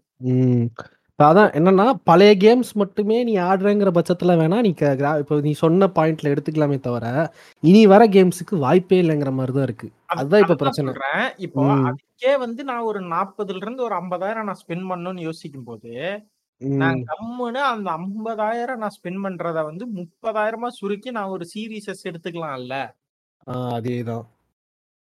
அதான் 1.24 1.56
என்னன்னா 1.58 1.94
பழைய 2.04 2.36
கேம்ஸ் 2.38 2.74
மட்டுமே 2.74 3.24
நீ 3.24 3.36
ஆடுறங்கிற 3.38 3.92
பட்சத்துல 3.94 4.34
வேணா 4.34 4.60
நீ 4.62 4.74
க- 4.74 4.96
gra- 4.96 5.20
இப்போ 5.20 5.40
நீ 5.40 5.52
சொன்ன 5.52 5.88
பாயிண்ட்ல 5.88 6.36
எடுத்துக்கலாமே 6.36 6.80
தவிர 6.80 7.34
இனி 7.60 7.88
வர 7.88 8.08
கேம்ஸுக்கு 8.08 8.58
வாய்ப்பே 8.58 9.02
இல்லைங்கிற 9.02 9.32
மாதிரி 9.32 9.54
தான் 9.54 9.64
இருக்கு. 9.64 9.88
அது- 9.88 9.92
அதுதான் 10.06 10.42
இப்ப 10.42 10.56
பிரச்சனை. 10.56 10.94
இப்போ. 11.38 11.74
அதுக்கே 11.74 12.38
வந்து 12.38 12.64
நான் 12.64 12.82
ஒரு 12.82 13.00
நாற்பதுல 13.00 13.56
இருந்து 13.56 13.84
ஒரு 13.84 13.96
ஐம்பதாயிரம் 13.96 14.44
நான் 14.44 14.60
ஸ்பெண்ட் 14.68 14.92
பண்ணணும்னு 14.92 15.20
யோசிக்கும் 15.20 15.64
போது 15.64 16.24
நான். 16.58 17.04
கம்முன்னு 17.04 17.58
அந்த 17.58 17.90
ஐம்பதாயிரம் 17.90 18.76
நான் 18.76 18.96
ஸ்பெண்ட் 18.96 19.24
பண்றத 19.24 19.64
வந்து 19.64 19.88
முப்பதாயிரமா 19.88 20.68
சுருக்கி 20.68 21.12
நான் 21.12 21.26
ஒரு 21.26 21.48
சீரீஸஸ் 21.56 22.04
எடுத்துக்கலாம்ல. 22.04 22.90
அதேதான். 23.52 24.26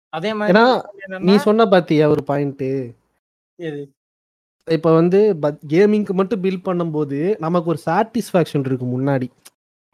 அதே 0.09 0.33
மாதிரி 0.33 0.59
நீ 1.19 1.37
சொன்ன 1.37 1.65
பாத்தியா 1.65 2.09
ஒரு 2.09 2.23
பாயிண்ட் 2.23 2.63
இப்ப 4.67 4.91
வந்து 4.93 5.19
கேமிங்க்கு 5.71 6.13
மட்டும் 6.19 6.41
பில் 6.41 6.65
பண்ணும்போது 6.67 7.17
நமக்கு 7.39 7.67
ஒரு 7.73 7.79
சாட்டிஸ்ஃபேக்ஷன் 7.85 8.65
இருக்கு 8.65 8.85
முன்னாடி. 8.93 9.27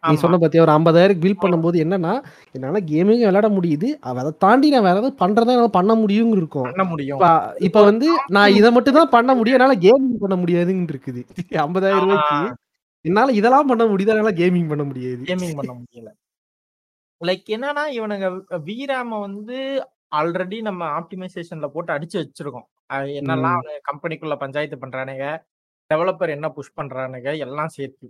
நீ 0.04 0.14
சொன்ன 0.22 0.38
பாத்தியா 0.38 0.64
ஒரு 0.66 0.74
ஐம்பதாயிரம் 0.76 1.22
பில் 1.24 1.42
பண்ணும்போது 1.42 1.78
என்னன்னா 1.84 2.14
என்னால 2.56 2.80
கேமிங் 2.92 3.22
விளையாட 3.22 3.50
முடியுது 3.58 3.90
அதை 4.12 4.32
தாண்டி 4.46 4.68
நான் 4.74 4.86
வேற 4.88 4.96
ஏதாவது 4.96 5.16
பண்றதா 5.22 5.54
என்னால 5.56 5.72
பண்ண 5.78 5.94
முடியும் 6.02 6.32
இருக்கும். 6.38 6.70
பண்ண 6.70 6.86
முடியும். 6.92 7.22
இப்ப 7.68 7.84
வந்து 7.90 8.08
நான் 8.38 8.56
இதை 8.60 8.72
மட்டும் 8.78 9.00
தான் 9.00 9.14
பண்ண 9.16 9.34
முடியும் 9.40 9.58
என்னால 9.60 9.78
கேமிங் 9.86 10.22
பண்ண 10.24 10.38
முடியாதுன்னு 10.44 10.92
இருக்குது. 10.94 11.24
ஐம்பதாயிரம் 11.66 12.04
ரூபாய்க்கு 12.06 12.40
என்னால 13.06 13.34
இதெல்லாம் 13.40 13.70
பண்ண 13.72 13.86
முடியுது 13.92 14.14
என்னால 14.16 14.34
கேமிங் 14.42 14.72
பண்ண 14.72 14.86
முடியாது. 14.86 15.22
கேமிங் 15.30 15.56
பண்ண 15.60 15.74
முடியல. 15.80 16.12
லைக் 17.22 17.48
என்னன்னா 17.56 17.84
இவனுங்க 17.98 18.28
விராம 18.68 19.20
வந்து 19.20 19.58
ஆல்ரெடி 20.16 20.58
நம்ம 20.62 20.82
ஆப்டிமைசேஷன்ல 21.00 21.68
போட்டு 21.74 21.92
அடிச்சு 21.94 22.18
வச்சிருக்கோம். 22.22 22.68
என்னெல்லாம். 23.18 23.60
அவனுங்க 23.60 23.82
கம்பெனிக்குள்ள 23.90 24.36
பஞ்சாயத்து 24.36 24.78
பண்றானுங்க 24.78 25.26
டெவலப்பர் 25.90 26.30
என்ன 26.30 26.48
புஷ் 26.50 26.78
பண்றானுங்க 26.78 27.30
எல்லாம் 27.46 27.72
சேர்த்து 27.78 28.08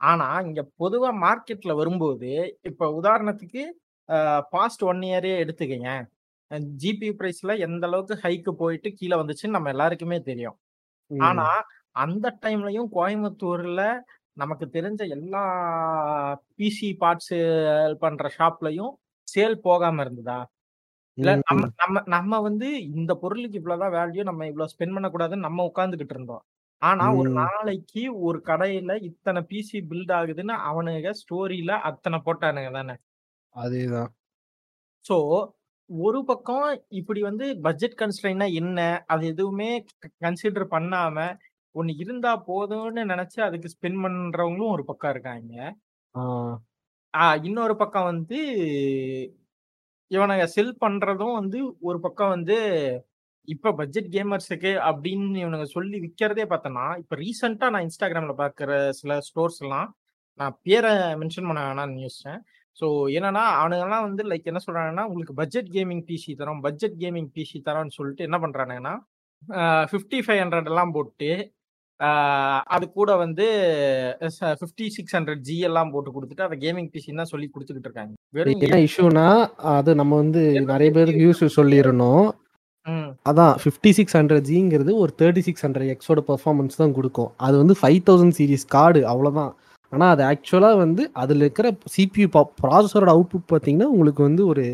ஆனா 0.00 0.26
இங்க 0.40 0.60
பொதுவா 0.80 1.10
மார்க்கெட்ல 1.24 1.72
வரும்போது 1.76 2.30
இப்ப 2.62 2.88
உதாரணத்துக்கு 3.00 3.62
பாஸ்ட் 4.52 4.82
ஒன் 4.82 5.02
இயரே 5.02 5.32
எடுத்துக்கங்க 5.42 5.90
ஜிபி 6.80 7.08
பிரைஸ்ல 7.18 7.52
எந்த 7.58 7.84
அளவுக்கு 7.86 8.14
ஹைக்கு 8.22 8.52
போயிட்டு 8.54 8.88
கீழே 8.94 9.16
வந்துச்சுன்னு 9.20 9.56
நம்ம 9.56 9.70
எல்லாருக்குமே 9.70 10.18
தெரியும். 10.20 10.56
ஆனா 11.10 11.46
அந்த 11.96 12.26
டைம்லயும் 12.42 12.88
கோயம்புத்தூர்ல 12.92 13.82
நமக்கு 14.36 14.66
தெரிஞ்ச 14.68 15.02
எல்லா 15.08 15.42
பிசி 16.58 16.90
பார்ட்ஸ் 17.00 17.34
பண்ற 18.00 18.30
ஷாப்லயும் 18.38 18.92
சேல் 19.28 19.56
போகாம 19.60 20.02
இருந்ததா 20.02 20.38
இல்ல. 21.20 21.32
நம்ம 21.48 21.66
நம்ம 21.78 22.02
நம்ம 22.08 22.40
வந்து 22.40 22.68
இந்த 22.92 23.12
பொருளுக்கு 23.22 23.58
இவ்வளவுதான் 23.60 23.94
வேல்யூ 23.96 24.24
நம்ம 24.24 24.46
இவ்வளவு 24.46 24.72
ஸ்பெண்ட் 24.72 24.96
பண்ணக்கூடாதுன்னு 24.96 25.46
நம்ம 25.48 25.66
உட்கார்ந்துகிட்டு 25.66 26.16
இருந்தோம் 26.16 26.44
ஆனா 26.82 27.06
ஒரு. 27.16 27.30
நாளைக்கு 27.38 28.02
ஒரு 28.22 28.38
கடையில 28.44 28.92
இத்தனை 29.08 29.40
பிசி 29.48 29.78
பில்ட் 29.88 30.12
ஆகுதுன்னு 30.18 30.54
அவனுங்க 30.68 31.10
ஸ்டோரியில 31.20 31.72
அத்தனை 31.88 32.18
போட்டானுங்க 32.26 32.70
தானே 32.72 32.94
அதேதான். 33.54 34.10
சோ 35.04 35.16
ஒரு 35.90 36.18
பக்கம் 36.26 36.66
இப்படி 36.92 37.20
வந்து 37.22 37.46
பட்ஜெட் 37.62 38.00
கன்ஸ்ட்ரெயின்னா 38.00 38.46
என்ன 38.54 38.80
அது 39.06 39.24
எதுவுமே 39.26 39.70
கன்சிடர் 40.24 40.66
பண்ணாம 40.74 41.16
ஒண்ணு 41.74 41.92
இருந்தா 42.02 42.32
போதும்னு 42.48 43.02
நினைச்சு 43.10 43.38
அதுக்கு 43.46 43.68
ஸ்பெண்ட் 43.74 44.02
பண்றவங்களும் 44.04 44.74
ஒரு 44.74 44.84
பக்கம் 44.84 45.12
இருக்காங்க 45.14 45.54
இன்னொரு 47.44 47.74
பக்கம் 47.76 48.08
வந்து 48.10 48.38
இவனுங்க 50.10 50.44
செல் 50.46 50.76
பண்றதும் 50.80 51.34
வந்து 51.34 51.58
ஒரு 51.80 52.00
பக்கம் 52.00 52.28
வந்து 52.28 52.56
இப்ப 53.48 53.72
பட்ஜெட் 53.72 54.08
கேமர்ஸுக்கு 54.12 54.72
அப்படின்னு 54.88 55.38
இவனுங்க 55.44 55.66
சொல்லி 55.68 55.96
விற்கிறதே 56.00 56.44
பார்த்தோன்னா 56.44 56.86
இப்ப 56.98 57.16
ரீசெண்டா 57.16 57.68
நான் 57.70 57.86
இன்ஸ்டாகிராம்ல 57.88 58.34
பாக்குற 58.36 58.72
சில 58.90 59.18
ஸ்டோர்ஸ் 59.20 59.60
எல்லாம் 59.62 59.88
நான் 60.40 60.56
பேரை 60.62 60.92
மென்ஷன் 61.14 61.48
பண்ண 61.48 61.60
வேணாம்னு 61.68 62.04
யோசிச்சேன். 62.04 62.40
ஸோ 62.78 62.86
என்னன்னா 63.10 63.44
அவனுங்கெல்லாம் 63.60 64.06
வந்து 64.08 64.22
லைக் 64.24 64.44
என்ன 64.44 64.60
சொல்றாங்கன்னா 64.66 65.04
உங்களுக்கு 65.04 65.34
பட்ஜெட் 65.34 65.70
கேமிங் 65.70 66.04
பிசி 66.08 66.32
தரோம் 66.34 66.60
பட்ஜெட் 66.60 66.96
கேமிங் 66.98 67.30
பிசி 67.36 67.58
தரோம்னு 67.64 67.96
சொல்லிட்டு 67.96 68.26
என்ன 68.28 68.38
பண்றானுங்கன்னா 68.38 68.94
ஃபிஃப்டி 69.86 70.18
ஃபைவ் 70.18 70.40
ஹண்ட்ரட் 70.42 70.70
எல்லாம் 70.72 70.92
போட்டு 70.92 71.30
அது 72.74 72.84
கூட 72.98 73.10
வந்து 73.22 73.46
ஃபிஃப்டி 74.60 74.86
சிக்ஸ் 74.96 75.14
ஹண்ட்ரட் 75.16 75.42
ஜி 75.48 75.56
எல்லாம் 75.68 75.90
போட்டு 75.94 76.10
கொடுத்துட்டு 76.14 76.46
அதை 76.46 76.56
கேமிங் 76.64 76.90
பிசி 76.94 77.16
தான் 77.20 77.30
சொல்லி 77.32 77.46
கொடுத்துக்கிட்டு 77.48 77.88
இருக்காங்க. 77.88 78.12
என்ன 78.66 78.78
இஷ்யூனா 78.86 79.26
அது 79.78 79.90
நம்ம 80.00 80.12
வந்து 80.22 80.42
நிறைய 80.72 80.90
பேருக்கு 80.96 81.24
யூஸ் 81.26 81.42
சொல்லிடணும். 81.58 82.26
அதான் 83.30 83.54
ஃபிஃப்டி 83.62 83.90
சிக்ஸ் 83.98 84.16
ஹண்ட்ரட் 84.18 84.46
ஜிங்கிறது 84.50 84.92
ஒரு 85.02 85.12
தேர்ட்டி 85.20 85.42
சிக்ஸ் 85.48 85.64
ஹண்ட்ரட் 85.66 85.90
எக்ஸோட 85.94 86.20
பர்ஃபார்மன்ஸ் 86.30 86.80
தான் 86.82 86.94
கொடுக்கும். 86.98 87.30
அது 87.46 87.56
வந்து 87.62 87.74
ஃபைவ் 87.80 88.00
தௌசண்ட் 88.08 88.36
சீரிஸ் 88.38 88.66
கார்டு 88.76 89.02
அவ்வளோதான் 89.12 89.52
ஆனால் 89.92 90.10
அது 90.14 90.22
ஆக்சுவலாக 90.30 90.80
வந்து 90.84 91.02
அதில் 91.22 91.44
இருக்கிற 91.44 91.68
சிபியூ 91.94 92.26
ப்ராசஸரோட 92.62 93.10
அவுட்புட் 93.16 93.50
பார்த்தீங்கன்னா 93.52 93.88
உங்களுக்கு 93.94 94.22
வந்து 94.28 94.42
ஒரு 94.52 94.64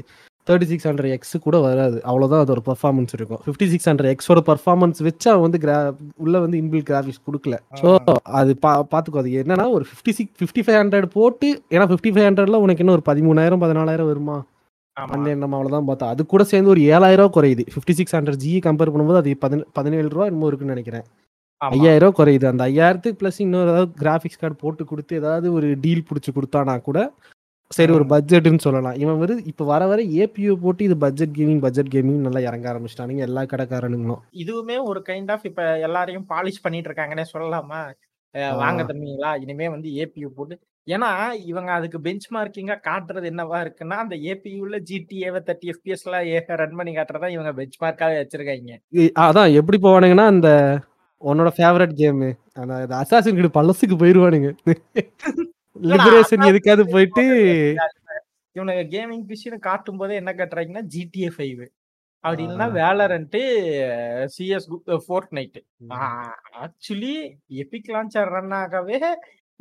தேர்ட்டி 0.49 0.67
சிக்ஸ் 0.71 0.87
ஹண்ட்ரட் 0.89 1.13
எக்ஸ் 1.17 1.37
கூட 1.47 1.57
வராது. 1.67 1.99
அவ்வளோதான் 2.11 2.43
அதோட 2.45 2.61
பர்ஃபார்மன்ஸ் 2.71 3.15
இருக்கும். 3.19 3.41
ஃபிஃப்டி 3.47 3.69
சிக்ஸ் 3.73 3.89
ஹண்ட்ரட் 3.91 4.11
எக்ஸோட 4.15 4.43
பர்ஃபார்மன்ஸ் 4.51 5.01
வச்சு 5.09 5.29
அவன் 5.33 5.45
வந்து 5.47 5.61
கிரா 5.65 5.77
உள்ள 6.25 6.37
வந்து 6.45 6.59
இன்பில் 6.63 6.85
கிராஃபிக்ஸ் 6.91 7.23
கொடுக்கல. 7.29 7.57
ஸோ 7.81 7.89
அது 8.41 8.55
பா 8.67 8.73
பார்த்துக்கோ 8.93 9.23
அது 9.23 9.33
என்னன்னா 9.43 9.67
ஒரு 9.77 9.87
fifty 9.91 10.15
six 10.19 10.37
fifty 10.43 10.65
five 10.67 10.79
hundred 10.83 11.09
போட்டு 11.17 11.49
ஏன்னா 11.77 11.87
ஃபிஃப்டி 11.93 12.13
ஃபைவ் 12.17 12.29
ஹண்ட்ரட்ல 12.29 12.61
உனக்கு 12.67 12.85
என்ன 12.85 12.95
ஒரு 12.99 13.07
பதிமூணாயிரம் 13.11 13.65
பதினாலாயிரம் 13.67 14.11
வருமா. 14.13 14.39
பன்னெண்டு 14.97 15.43
நம்ம 15.43 15.57
அவ்வளோதான் 15.57 15.89
பார்த்தோம் 15.89 16.13
அது 16.13 16.23
கூட 16.33 16.43
சேர்ந்து 16.51 16.73
ஒரு 16.75 16.83
ஏழாயிரம் 16.95 17.25
ரூபா 17.25 17.35
குறையுது. 17.37 17.65
Fifty 17.73 17.95
six 17.99 18.15
hundred 18.17 18.43
G 18.45 18.53
compare 18.67 18.93
பண்ணும்போது 18.93 19.21
அது 19.23 19.33
பதின 19.45 19.67
பதினேழு 19.79 20.09
ரூபா 20.15 20.27
என்னமோ 20.31 20.49
இருக்குன்னு 20.51 20.75
நினைக்கிறேன். 20.77 21.05
ஐயாயிரம் 21.61 22.05
ரூபா 22.05 22.17
குறையுது. 22.21 22.47
அந்த 22.53 22.63
ஐயாயிரத்துக்கு 22.71 23.19
ப்ளஸ் 23.21 23.41
இன்னொரு 23.45 23.71
ஏதாவது 23.75 23.93
கிராஃபிக்ஸ் 24.03 24.41
கார்டு 24.41 24.57
போட்டு 24.63 24.83
கொடுத்து 24.91 25.19
ஏதாவது 25.21 25.47
ஒரு 25.59 25.69
டீல் 25.85 26.07
பிடிச்சி 26.09 26.33
கொடுத்தானா 26.37 26.75
கூட 26.89 26.99
சரி 27.71 27.93
ஒரு. 27.93 28.05
பட்ஜெட்னு 28.13 28.65
சொல்லலாம். 28.65 28.97
இவன் 29.03 29.19
வந்து 29.23 29.37
இப்போ 29.51 29.65
வர 29.71 29.83
வர 29.87 30.01
ஏபியூ 30.23 30.53
போட்டு 30.65 30.83
இது 30.85 30.97
பட்ஜெட் 31.05 31.33
கேமிங் 31.39 31.63
பட்ஜெட் 31.65 31.91
கேமிங் 31.95 32.21
நல்லா 32.27 32.41
இறங்க 32.49 32.67
ஆரம்பிச்சிட்டானுங்க 32.73 33.23
எல்லா 33.29 33.43
கடைக்காரனுங்களும். 33.53 34.21
இதுவுமே 34.43 34.77
ஒரு 34.91 35.01
கைண்ட் 35.09 35.31
ஆஃப் 35.35 35.47
இப்ப 35.51 35.63
எல்லாரையும் 35.87 36.27
பாலிஷ் 36.33 36.63
பண்ணிட்டு 36.63 36.91
இருக்காங்கன்னே 36.91 37.27
சொல்லலாமா. 37.35 37.81
வாங்க 38.61 38.81
தம்பிங்களா 38.83 39.31
இனிமே 39.43 39.67
வந்து 39.75 39.89
ஏபியு 40.03 40.31
போட்டு. 40.39 40.55
ஏன்னா 40.87 41.11
இவங்க 41.51 41.71
அதுக்கு 41.73 41.99
பெஞ்ச் 42.01 42.27
மார்க்கிங்கா 42.35 42.77
காட்டுறது 42.89 43.27
என்னவா 43.31 43.59
இருக்குன்னா 43.65 43.97
அந்த 44.03 44.17
ஏபியூல 44.31 44.79
ஜிடிஏவை 44.91 45.41
தேர்ட்டி 45.49 45.71
எஃபிஎஸ் 45.73 46.05
எல்லாம் 46.07 46.61
ரன் 46.63 46.77
பண்ணி 46.81 46.93
காட்டுறதா 46.97 47.31
இவங்க 47.37 47.53
பெஞ்ச் 47.53 47.79
மார்க்காவே 47.85 48.19
வச்சிருக்காங்க 48.21 48.77
அதான் 49.27 49.57
எப்படி 49.61 49.79
போவானுங்கன்னா 49.79 50.27
அந்த 50.35 50.51
உன்னோட 51.23 51.51
ஃபேவரட் 51.59 51.95
கேமு 52.01 52.31
அந்த 52.63 52.95
அசாசின் 53.03 53.39
கிட்ட 53.39 53.51
பழசுக்கு 53.59 53.97
போயிருவானுங்க. 54.03 54.51
லிபரேஷன் 55.91 56.49
எதுக்காவது 56.49 56.85
போயிட்டு 56.93 57.25
இவனுங்க 58.57 58.85
கேமிங் 58.93 59.25
பிசின்னு 59.29 59.59
காட்டும் 59.63 59.99
போதே 59.99 60.15
என்ன 60.17 60.33
காட்டுறாங்கன்னா 60.35 60.85
ஜிடிஏ 60.93 61.31
ஃபைவ் 61.35 61.65
அப்படி 62.25 62.43
இல்லைன்னா 62.45 62.69
ஆ. 62.69 62.77
Valorant 62.79 63.37
CS 64.33 64.69
Fortnite 65.33 65.59
actually 66.65 67.15
Epic 67.63 67.91
launcher 67.95 68.33
run 68.35 68.55
ஆகவே 68.59 68.99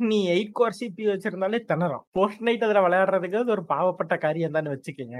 நீ 0.00 0.16
எயிட் 0.30 0.52
கோர் 0.52 0.76
சிபி 0.78 1.04
வச்சிருந்தாலே 1.06 1.58
திணறும். 1.68 2.02
ஃபோர்ட் 2.14 2.40
நைட் 2.46 2.64
அதுல 2.66 2.80
விளையாடுறதுக்கு 2.84 3.38
அது 3.38 3.54
ஒரு 3.54 3.62
பாவப்பட்ட 3.70 4.14
காரியம் 4.24 4.56
தான் 4.56 4.68
வச்சுக்கோங்க. 4.72 5.18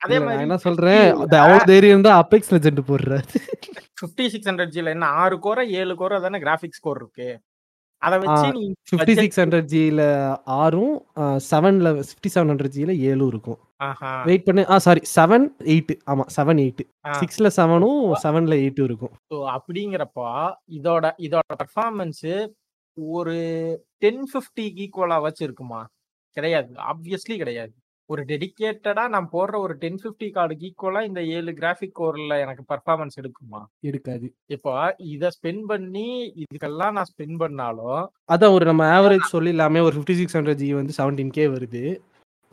அதே 0.00 0.16
மாதிரி 0.18 0.44
என்ன 0.44 0.58
சொல்றேன்? 0.64 1.06
அவ்வளவு 1.38 1.68
தைரியம் 1.70 2.04
தான் 2.06 2.18
அபெக்ஸ் 2.20 2.52
லெஜெண்ட் 2.54 2.82
போடுறாரு 2.88 3.26
ஃபிஃப்டி 3.98 4.26
சிக்ஸ் 4.32 4.48
ஹண்ட்ரட் 4.50 4.74
ஜில 4.74 4.92
என்ன 4.94 5.08
ஆறு 5.22 5.36
கோர 5.40 5.64
ஏழு 5.78 5.94
கோர 5.96 6.20
தானே 6.20 6.40
கிராபிக்ஸ் 6.40 6.84
கோர் 6.84 7.00
இருக்கு. 7.02 7.28
அதை 8.02 8.16
வச்சு 8.22 8.48
ஃபிஃப்டி 8.88 9.14
சிக்ஸ் 9.20 9.40
ஹண்ட்ரட் 9.42 9.68
ஜியில் 9.72 10.02
ஆறும் 10.62 10.94
செவனில் 11.50 11.90
ஃபிஃப்டி 12.08 12.30
செவன் 12.34 12.50
ஹண்ட்ரட் 12.52 12.74
ஜியில் 12.76 12.94
ஏழும் 13.08 13.30
இருக்கும். 13.32 13.58
வெயிட் 14.28 14.46
பண்ணு 14.48 14.62
ஆ 14.74 14.76
சாரி 14.86 15.02
செவன் 15.16 15.46
எயிட் 15.74 15.92
ஆமாம் 16.12 16.30
செவன் 16.36 16.60
எயிட். 16.64 16.82
சிக்ஸில் 17.20 17.54
செவனும் 17.58 18.00
செவனில் 18.24 18.56
எயிட்டும் 18.60 18.88
இருக்கும். 18.90 19.12
ஸோ 19.32 19.38
அப்படிங்கிறப்போ 19.56 20.28
இதோட 20.78 21.12
இதோட 21.26 21.56
பர்ஃபார்மன்ஸ் 21.62 22.24
ஒரு 22.96 23.36
டென் 24.04 24.24
ஃபிஃப்டிக்கு 24.30 24.82
ஈக்குவலா 24.86 25.18
வச்சு 25.26 25.42
இருக்குமா 25.48 25.80
கிடையாது 26.36 26.72
ஆப்வியஸ்லி 26.92 27.36
கிடையாது. 27.42 27.74
ஒரு 28.08 28.22
டெடிகேட்டடா 28.28 29.02
நான் 29.14 29.28
போடுற 29.32 29.56
ஒரு 29.64 29.74
டென் 29.80 29.98
ஃபிஃப்டி 30.02 30.28
கார்டுக்கு 30.36 30.66
ஈக்குவலா 30.68 31.00
இந்த 31.08 31.20
ஏழு 31.36 31.52
கிராஃபிக் 31.58 31.96
கோர்ல 31.98 32.36
எனக்கு 32.44 32.62
பர்ஃபார்மன்ஸ் 32.70 33.18
எடுக்குமா? 33.20 33.60
இருக்காது 33.88 34.26
இப்போ 34.48 34.72
இதை 35.14 35.30
ஸ்பெண்ட் 35.36 35.64
பண்ணி 35.72 36.06
இதுக்கெல்லாம் 36.42 36.96
நான் 36.98 37.10
ஸ்பெண்ட் 37.10 37.36
பண்ணாலும் 37.42 38.00
அதான் 38.28 38.54
ஒரு 38.56 38.66
நம்ம 38.70 38.86
ஆவரேஜ் 38.94 39.32
சொல்லிடலாமே 39.34 39.82
ஒரு 39.88 39.94
ஃபிஃப்டி 39.96 40.16
சிக்ஸ் 40.20 40.36
ஹண்ட்ரட் 40.38 40.62
ஜி 40.62 40.70
வந்து 40.80 40.96
செவன்டீன் 40.98 41.34
கே 41.38 41.46
வருது. 41.54 41.84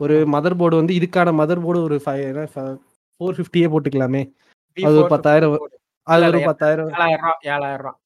ஒரு 0.00 0.16
மதர் 0.34 0.58
போர்டு 0.60 0.80
வந்து 0.80 0.96
இதுக்கான 0.98 1.34
மதர் 1.40 1.64
போர்டு 1.64 1.86
ஒரு 1.88 1.98
ஃபைவ் 2.04 2.24
ஃபோர் 3.20 3.36
ஃபிஃப்டியே 3.36 3.68
போட்டுக்கலாமே. 3.74 4.22
அது 4.76 4.96
ஒரு 5.00 5.12
பத்தாயிரம் 5.14 5.54
அது 6.06 6.24
ஒரு 6.30 6.40
பத்தாயிரம். 6.48 6.90
ஏழாயிரம் 6.94 7.38
ஏழாயிரம். 7.54 7.96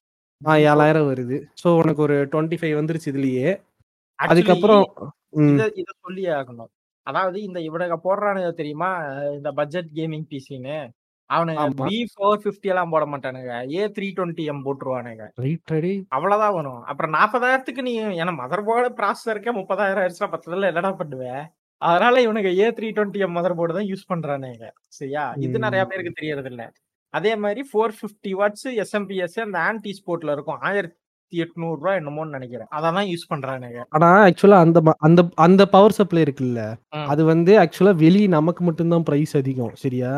ஆ 0.41 0.53
ஏழாயிரம் 0.69 1.09
வருது. 1.09 1.39
ஸோ 1.63 1.69
உனக்கு 1.81 2.01
ஒரு 2.07 2.17
டுவெண்ட்டி 2.33 2.59
ஃபைவ் 2.61 2.77
வந்துருச்சு 2.79 3.11
இதுலயே. 3.13 3.49
அதுக்கப்புறம் 4.19 4.85
இத 5.81 5.91
சொல்லியே 6.05 6.31
ஆகணும். 6.39 6.71
அதாவது 7.11 7.39
இந்த 7.43 7.59
இவனுங்க 7.69 7.97
போடுறானுங்க 8.05 8.51
தெரியுமா? 8.55 8.91
இந்த 9.37 9.51
பட்ஜெட் 9.53 9.91
கேமிங் 9.99 10.27
பிசின்னு 10.33 10.77
அவனுங்க. 11.31 11.61
பி 11.89 11.99
ஃபோர் 12.13 12.41
ஃபிஃப்டி 12.43 12.71
எல்லாம் 12.73 12.93
போட 12.93 13.05
மாட்டானுங்க. 13.07 13.53
ஏ 13.73 13.83
த்ரீ 13.97 14.07
டுவெண்ட்டி 14.17 14.45
எம் 14.53 14.65
போட்டுருவானுங்க. 14.65 15.25
அவ்வளவுதான் 16.17 16.57
வரும். 16.57 16.81
அப்புறம் 16.91 17.15
நாற்பதாயிரத்துக்கு 17.15 17.83
நீ 17.89 17.93
ஏன்னா 18.23 18.35
மதர் 18.41 18.67
போர்டு 18.69 18.91
ப்ராசஸருக்கே 19.01 19.55
முப்பதாயிரம் 19.61 20.03
ஆயிடுச்சுனா 20.03 20.33
பத்ததுல 20.35 20.71
என்னடா 20.73 20.93
பண்ணுவேன் 21.01 21.43
அதனால 21.83 22.17
இவனுங்க 22.25 22.51
A 22.57 22.67
three 22.79 22.89
twenty 22.97 23.21
M 23.27 23.37
motherboard 23.59 23.77
தான் 23.77 23.91
யூஸ் 23.91 24.11
பண்றானுங்க. 24.11 24.67
சரியா? 24.99 25.23
இது. 25.39 25.65
நிறைய 25.67 25.83
பேருக்கு 25.91 26.19
தெரியறது 26.19 26.51
இல்ல 26.53 26.65
அதே 27.15 27.33
மாதிரி 27.45 27.61
ஃபோர் 27.69 27.95
ஃபிஃப்டி 27.97 28.33
வாட்ஸ் 28.41 28.69
எஸ்எம்பிஎஸ் 28.83 29.39
அந்த 29.45 29.59
ஆன்டி 29.69 29.93
ஸ்போர்ட்ல 29.99 30.35
இருக்கும். 30.37 30.61
ஆயிரத்தி 30.69 30.99
எட்நூறு 31.43 31.79
ரூபாய் 31.81 31.99
என்னமோன்னு 32.01 32.37
நினைக்கிறேன். 32.37 32.69
அதான் 32.77 33.09
யூஸ் 33.13 33.31
பண்றானுங்க 33.33 33.81
ஆனா 33.97 34.11
ஆக்சுவலா 34.27 34.61
அந்த 34.67 34.79
அந்த 35.09 35.21
அந்த 35.47 35.63
பவர் 35.75 35.99
சப்ளை 35.99 36.23
இருக்குல்ல. 36.27 36.61
அது 37.13 37.25
வந்து 37.33 37.55
ஆக்சுவலா 37.65 37.95
வெளி 38.05 38.23
நமக்கு 38.37 38.65
மட்டும்தான் 38.65 39.09
பிரைஸ் 39.11 39.35
அதிகம் 39.43 39.75
சரியா. 39.85 40.13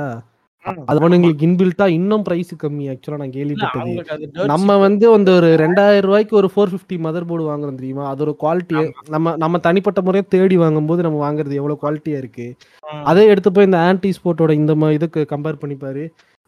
அது 0.89 0.99
அவனுங்களுக்கு 1.01 1.47
இன்பில்ட்டா 1.47 1.87
இன்னும் 1.97 2.25
பிரைஸ் 2.27 2.53
கம்மி 2.63 2.85
ஆக்சுவலா 2.93 3.21
நான் 3.23 3.35
கேள்விப்பட்டது. 3.37 3.95
அது 4.15 4.47
நம்ம 4.53 4.77
வந்து 4.85 5.07
அந்த 5.17 5.31
ஒரு 5.39 5.49
ரெண்டாயிரம் 5.63 6.07
ரூபாய்க்கு 6.09 6.35
ஒரு 6.41 6.49
ஃபோர் 6.53 6.73
ஃபிஃப்டி 6.73 6.97
மதர் 7.07 7.27
போர்டு 7.31 7.49
வாங்குறோம் 7.49 7.79
தெரியுமா? 7.81 8.05
அதோட 8.13 8.33
குவாலிட்டி 8.43 8.77
நம்ம 9.15 9.35
நம்ம 9.37 9.59
தனிப்பட்ட 9.67 10.03
முறையா 10.09 10.27
தேடி 10.37 10.59
வாங்கும்போது 10.65 11.07
நம்ம 11.07 11.21
வாங்குறது 11.27 11.59
எவ்வளவு 11.61 11.83
குவாலிட்டியா 11.85 12.21
இருக்கு. 12.23 12.47
அதே 13.11 13.25
எடுத்து 13.33 13.53
போய் 13.53 13.69
இந்த 13.71 13.81
ஆன்டி 13.89 14.13
ஸ்போர்ட்டோட 14.19 14.55
இந்த 14.61 14.93
இதுக்கு 14.99 15.23
கம்பேர் 15.35 15.63
பண்ணி 15.65 15.79
பாரு 15.85 16.05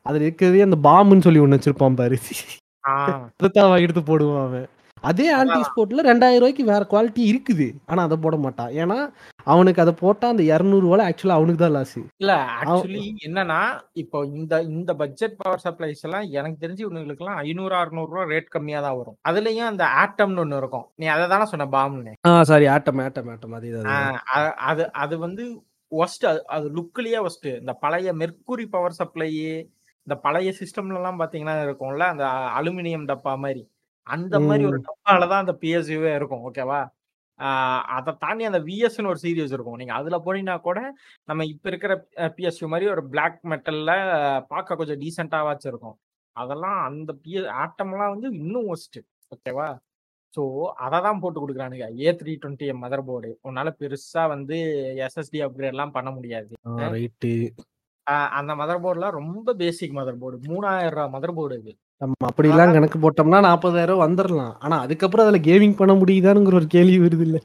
அதுல 0.06 0.24
இருக்கிறதே 0.26 0.66
அந்த 0.68 0.78
பாம்புன்னு 0.88 1.26
சொல்லி 1.26 1.42
ஒண்ணு 1.44 1.58
வச்சிருப்பான் 1.58 1.98
பாரு. 2.02 2.16
எடுத்து 3.84 4.02
போடுவான் 4.10 4.46
அவன். 4.46 4.68
அதே 5.08 5.24
ஆன்டி 5.38 5.58
ஸ்போர்ட்ல 5.68 6.02
ரெண்டாயிரம் 6.08 6.42
ரூபாய்க்கு 6.42 6.64
வேற 6.70 6.82
குவாலிட்டி 6.92 7.22
இருக்குது. 7.30 7.66
ஆனா 7.90 8.00
அதை 8.06 8.16
போட 8.24 8.36
மாட்டான். 8.44 8.70
ஏன்னா 8.82 8.96
அவனுக்கு 9.52 9.82
அதை 9.82 9.92
போட்டா 10.00 10.26
அந்த 10.32 10.42
இரநூறு 10.50 10.84
ரூபாய் 10.84 11.06
ஆக்சுவலா 11.06 11.36
அவனுக்கு 11.38 11.60
தான் 11.62 11.74
லாஸ் 11.76 11.92
இல்ல 12.22 12.34
ஆக்சுவலி 12.60 13.02
என்னன்னா 13.26 13.58
இப்போ 14.02 14.18
இந்த 14.38 14.62
இந்த 14.70 14.90
பட்ஜெட் 15.02 15.36
பவர் 15.42 15.62
சப்ளைஸ் 15.66 16.04
எல்லாம் 16.08 16.26
எனக்கு 16.38 16.62
தெரிஞ்சு 16.64 16.84
இவங்களுக்கு 16.84 17.24
எல்லாம் 17.24 17.40
ஐநூறு 17.44 17.76
அறுநூறு 17.80 18.10
ரூபா 18.14 18.24
ரேட் 18.32 18.48
கம்மியா 18.54 18.80
தான் 18.86 18.98
வரும். 19.00 19.18
அதுலயும் 19.30 19.70
அந்த 19.72 19.84
ஆட்டம்னு 20.02 20.42
ஒண்ணு 20.44 20.60
இருக்கும். 20.62 20.86
நீ 21.02 21.06
அதை 21.16 21.26
தானே 21.34 21.46
சொன்ன 21.52 21.68
பாம்னு 21.76 22.14
சாரி 22.52 22.68
ஆட்டம் 22.76 23.04
ஆட்டம் 23.06 23.30
ஆட்டம் 23.34 23.56
அதே 23.60 23.72
அது 24.70 24.84
அது. 25.04 25.14
வந்து 25.26 25.46
ஒஸ்ட் 25.92 26.24
அது 26.56 26.66
லுக்லயே 26.78 27.18
ஒஸ்ட் 27.28 27.48
இந்த 27.60 27.72
பழைய 27.84 28.12
மெர்க்குரி 28.22 28.66
பவர் 28.76 28.98
சப்ளை 29.00 29.30
இந்த 30.06 30.14
பழைய 30.24 30.50
சிஸ்டம்ல 30.58 30.98
எல்லாம் 31.00 31.20
பாத்தீங்கன்னா 31.20 31.54
இருக்கும்ல 31.66 32.06
அந்த 32.14 32.24
அலுமினியம் 32.58 33.08
டப்பா 33.10 33.32
மாதிரி 33.44 33.62
அந்த 34.06 34.36
மாதிரி 34.40 34.64
ஒரு 34.70 34.78
ம். 34.78 34.84
டப்பால 34.88 35.28
தான் 35.30 35.42
அந்த 35.44 35.54
பிஎஸ்யூவே 35.62 36.10
இருக்கும் 36.16 36.42
ஓகேவா? 36.48 36.80
அதை 37.94 38.12
தாண்டி 38.20 38.44
அந்த 38.44 38.60
விஎஸ்ன்னு 38.66 39.10
ஒரு 39.12 39.20
சீரியஸ் 39.22 39.54
இருக்கும். 39.54 39.78
நீங்க 39.80 39.94
அதுல 39.94 40.16
போனீங்கன்னா 40.26 40.56
கூட 40.66 40.80
நம்ம 41.28 41.44
இப்ப 41.52 41.64
இருக்கிற 41.70 41.92
பிஎஸ்யூ 42.36 42.66
மாதிரி 42.72 42.86
ஒரு 42.92 43.02
பிளாக் 43.12 43.38
மெட்டல்ல 43.52 43.92
பார்க்க 44.52 44.78
கொஞ்சம் 44.80 45.00
டீசெண்டா 45.02 45.40
வச்சிருக்கும் 45.48 45.96
அதெல்லாம் 46.36 46.78
அந்த 46.86 47.10
பிஎ 47.24 47.34
ஆட்டம்லாம் 47.62 48.14
வந்து 48.14 48.28
இன்னும் 48.40 48.68
ஒஸ்ட் 48.74 48.98
ஓகேவா? 49.32 49.68
ஸோ 50.34 50.42
அதை 50.84 50.98
தான் 51.02 51.20
போட்டு 51.22 51.38
கொடுக்குறானுங்க. 51.40 51.86
A 52.00 52.08
three 52.20 52.32
twenty 52.36 52.68
mother 52.82 53.06
board 53.08 53.30
உன்னால 53.48 53.70
பெருசா 53.80 54.24
வந்து 54.32 54.56
எஸ்எஸ்டி 55.06 55.40
அப்கிரேட்லாம் 55.46 55.96
பண்ண 55.98 56.10
முடியாது. 56.16 56.50
அந்த 58.38 58.52
மதர் 58.60 58.82
போர்டுலாம் 58.82 59.16
ரொம்ப 59.18 59.54
பேசிக் 59.60 59.96
மதர் 59.96 60.20
போர்டு 60.20 60.36
மூணாயிரம் 60.48 60.94
ரூபாய் 60.96 61.14
மதர் 61.14 61.36
போர்டு 61.36 61.56
இது. 61.60 61.72
நம்ம 62.00 62.26
அப்படிலாம் 62.28 62.74
கணக்கு 62.74 62.98
போட்டோம்னா 63.00 63.38
நாற்பதாயிரம் 63.46 64.02
வந்துடலாம் 64.02 64.54
ஆனா 64.64 64.76
அதுக்கப்புறம் 64.84 65.24
அதுல 65.26 65.38
கேமிங் 65.46 65.76
பண்ண 65.76 65.92
முடியுதானுங்கிற 66.00 66.56
ஒரு 66.60 66.68
கேள்வி 66.74 66.96
வருது 67.04 67.24
இல்ல. 67.28 67.38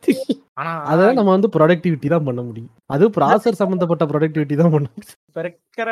ஆனா 0.58 0.72
அதான் 0.92 1.18
நம்ம 1.20 1.34
வந்து 1.36 1.50
ப்ரொடக்டிவிட்டி 1.56 2.08
தான் 2.14 2.26
பண்ண 2.28 2.42
முடியும். 2.48 2.72
அது 2.90 3.06
ப்ராசர் 3.18 3.60
சம்பந்தப்பட்ட 3.62 4.06
ப்ரொடக்டிவிட்டி 4.12 4.56
தான் 4.62 4.74
பண்ண 4.76 4.88
இப்ப 5.30 5.42
இருக்கிற 5.44 5.90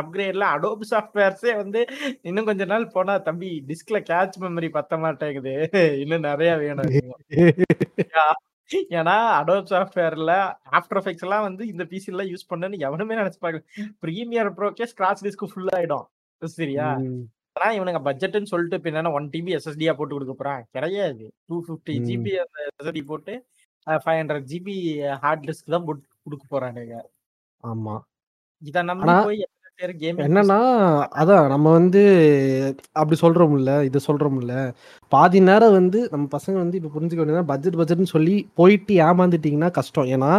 அப்கிரேட்ல 0.00 0.46
அடோப் 0.54 0.84
சாஃப்ட்வேர்ஸே 0.90 1.54
வந்து 1.62 1.80
இன்னும் 2.24 2.48
கொஞ்ச 2.50 2.64
நாள் 2.66 2.86
போனா 2.94 3.14
தம்பி 3.28 3.50
டிஸ்க்ல 3.70 4.00
கேட்ச் 4.10 4.38
மெமரி 4.44 4.70
பத்த 4.76 4.98
மாட்டேங்குது. 5.04 5.54
இன்னும் 6.04 6.28
நிறைய 6.30 6.52
வேணும். 6.62 6.92
ஏன்னா 8.96 9.16
அடோப் 9.38 9.70
சாஃப்ட்வேர்ல 9.72 10.32
ஆஃப்டர் 10.78 10.98
எஃபெக்ட்ஸ் 11.00 11.26
எல்லாம் 11.26 11.42
வந்து 11.42 11.64
இந்த 11.66 11.84
பிசி 11.84 12.06
எல்லாம் 12.06 12.30
யூஸ் 12.32 12.50
பண்ணனு 12.52 12.78
எவனுமே 12.86 13.14
நினைச்சு 13.14 13.40
பார்க்கல. 13.44 13.62
ப்ரீமியர் 14.04 14.50
ப்ரோக்கே 14.58 14.88
ஸ்கிராச் 14.92 15.24
டிஸ்க் 15.26 15.50
ஃபுல் 15.52 15.72
ஆயிடும். 15.78 16.06
சரியா. 16.42 16.88
ஆனா 17.56 17.68
இவனுங்க 17.72 18.00
பட்ஜெட்னு 18.08 18.50
சொல்லிட்டு 18.52 18.78
இப்ப 18.78 18.90
என்னன்னா 18.90 19.12
ஒன் 19.12 19.28
டிபி 19.34 19.52
எஸ்எஸ்டியா 19.58 19.92
போட்டு 19.94 20.16
கொடுக்க 20.16 20.34
போறான். 20.34 20.62
கிடையாது. 20.76 21.26
Two 21.48 21.58
fifty. 21.66 21.94
ஜிபி 22.08 22.32
அந்த 22.44 22.58
எஸ்எஸ்டி 22.70 23.02
போட்டு 23.12 23.34
five 23.86 24.18
hundred 24.20 24.48
GB 24.52 24.76
hard 25.24 25.46
disk 25.48 25.74
தான் 25.74 25.86
போட்டு 25.88 26.06
கொடுக்க 26.26 26.44
போறானுங்க. 26.54 26.94
ஆமா. 27.64 27.94
இத 28.62 28.76
ஆனா 29.02 29.14
போய் 29.26 29.40
என்னன்னா 29.78 30.58
அதான் 31.20 31.50
நம்ம 31.52 31.72
வந்து 31.78 32.02
அப்படி 33.00 33.16
சொல்றோம்ல 33.22 33.72
இதை 33.88 34.00
சொல்றோம்ல. 34.06 34.54
பாதி 35.12 35.40
நேரம் 35.48 35.76
வந்து 35.78 35.98
நம்ம 36.12 36.24
பசங்க 36.36 36.56
வந்து 36.62 36.78
இப்போ 36.78 36.90
புரிஞ்சுக்க 36.94 37.20
வேண்டியது 37.22 37.50
பட்ஜெட் 37.50 37.78
பட்ஜெட்னு 37.80 38.14
சொல்லி 38.14 38.36
போயிட்டு 38.60 38.94
ஏமாந்துட்டீங்கன்னா 39.08 39.70
கஷ்டம். 39.78 40.08
ஏன்னா 40.16 40.32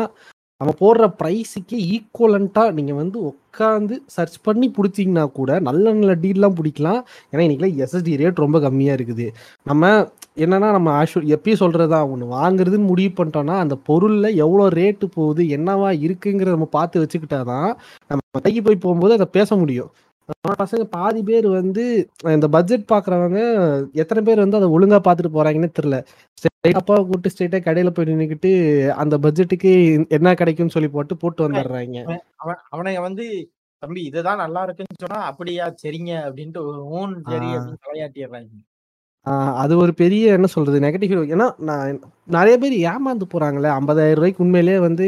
நம்ம 0.62 0.72
போடுற 0.82 1.06
ப்ரைஸுக்கு 1.20 1.78
ஈக்குவலண்ட்டாக 1.96 2.74
நீங்கள் 2.78 3.00
வந்து 3.02 3.18
உட்காந்து 3.32 3.96
சர்ச் 4.16 4.38
பண்ணி 4.48 4.68
பிடிச்சிங்கன்னா 4.78 5.26
கூட 5.40 5.60
நல்ல 5.68 5.86
நல்ல 5.98 6.14
டீல்லாம் 6.24 6.56
பிடிக்கலாம். 6.60 7.02
ஏன்னா 7.32 7.44
இன்றைக்கி 7.48 7.84
எஸ்எஸ்டி 7.86 8.16
ரேட் 8.22 8.44
ரொம்ப 8.46 8.60
கம்மியாக 8.66 8.98
இருக்குது. 9.00 9.28
நம்ம 9.72 9.84
என்னன்னா 10.46 10.70
நம்ம 10.78 10.90
ஆஷு 11.02 11.20
எப்பயும் 11.36 11.62
சொல்கிறதா 11.64 12.00
ஒன்று 12.14 12.26
வாங்குறதுன்னு 12.38 12.90
முடிவு 12.92 13.12
பண்ணிட்டோம்னா 13.20 13.58
அந்த 13.66 13.76
பொருளில் 13.90 14.30
எவ்வளோ 14.46 14.66
ரேட்டு 14.80 15.08
போகுது 15.18 15.44
என்னவா 15.58 15.92
இருக்குங்கிறத 16.06 16.56
நம்ம 16.58 16.70
பார்த்து 16.78 17.04
வச்சுக்கிட்டாதான் 17.04 17.70
நம்ம 18.10 18.22
கைக்கு 18.40 18.62
போய் 18.62 18.84
போகும்போது 18.84 19.14
அதை 19.14 19.28
பேச 19.32 19.56
முடியும். 19.56 19.90
பசங்க 20.60 20.84
பாதி 20.92 21.24
பேர் 21.24 21.46
வந்து 21.52 21.84
இந்த 22.30 22.48
பட்ஜெட் 22.48 22.90
பாக்குறவங்க 22.90 23.40
எத்தனை 23.94 24.22
பேர் 24.24 24.40
வந்து 24.40 24.58
அதை 24.58 24.68
ஒழுங்கா 24.70 25.00
பார்த்துட்டு 25.06 25.36
போறாங்கன்னு 25.36 25.78
தெரியல. 25.78 25.98
அப்பாவை 26.74 27.02
கூப்பிட்டு 27.02 27.32
ஸ்ட்ரைட்டா 27.34 27.60
கடையில 27.64 27.90
போய் 27.90 28.10
நின்னுக்கிட்டு 28.10 28.52
அந்த 28.96 29.18
பட்ஜெட்டுக்கு 29.18 29.72
என்ன 30.10 30.34
கிடைக்கும்னு 30.34 30.76
சொல்லி 30.76 30.90
போட்டு 30.90 31.16
போட்டு 31.18 31.46
வந்துடுறாங்க. 31.46 32.02
அவன் 32.38 32.60
அவனுங்க 32.72 33.02
வந்து 33.02 33.26
தம்பி 33.84 34.02
இதுதான் 34.02 34.38
நல்லா 34.38 34.62
இருக்குன்னு 34.64 35.02
சொன்னா 35.02 35.20
அப்படியா 35.26 35.66
சரிங்க 35.82 36.12
அப்படின்ட்டு 36.26 36.62
ஓன் 36.94 37.14
சரி 37.26 37.50
ஆ. 37.50 37.58
அப்படின்னு 37.58 37.84
தலையாட்டிடுறாங்க. 37.88 38.50
ஆஹ் 38.52 38.77
அது 39.62 39.74
ஒரு 39.78 39.94
பெரிய 40.02 40.36
என்ன 40.38 40.48
சொல்றது 40.54 40.78
நெகட்டிவ் 40.86 41.14
ஏன்னா 41.36 41.48
நான் 41.70 42.00
நிறைய 42.30 42.56
பேர் 42.58 42.76
ஏமாந்து 42.92 43.26
போறாங்களே 43.34 43.70
ஐம்பதாயிரம் 43.80 44.20
ரூபாய்க்கு 44.20 44.44
உண்மையிலேயே 44.46 44.80
வந்து 44.86 45.06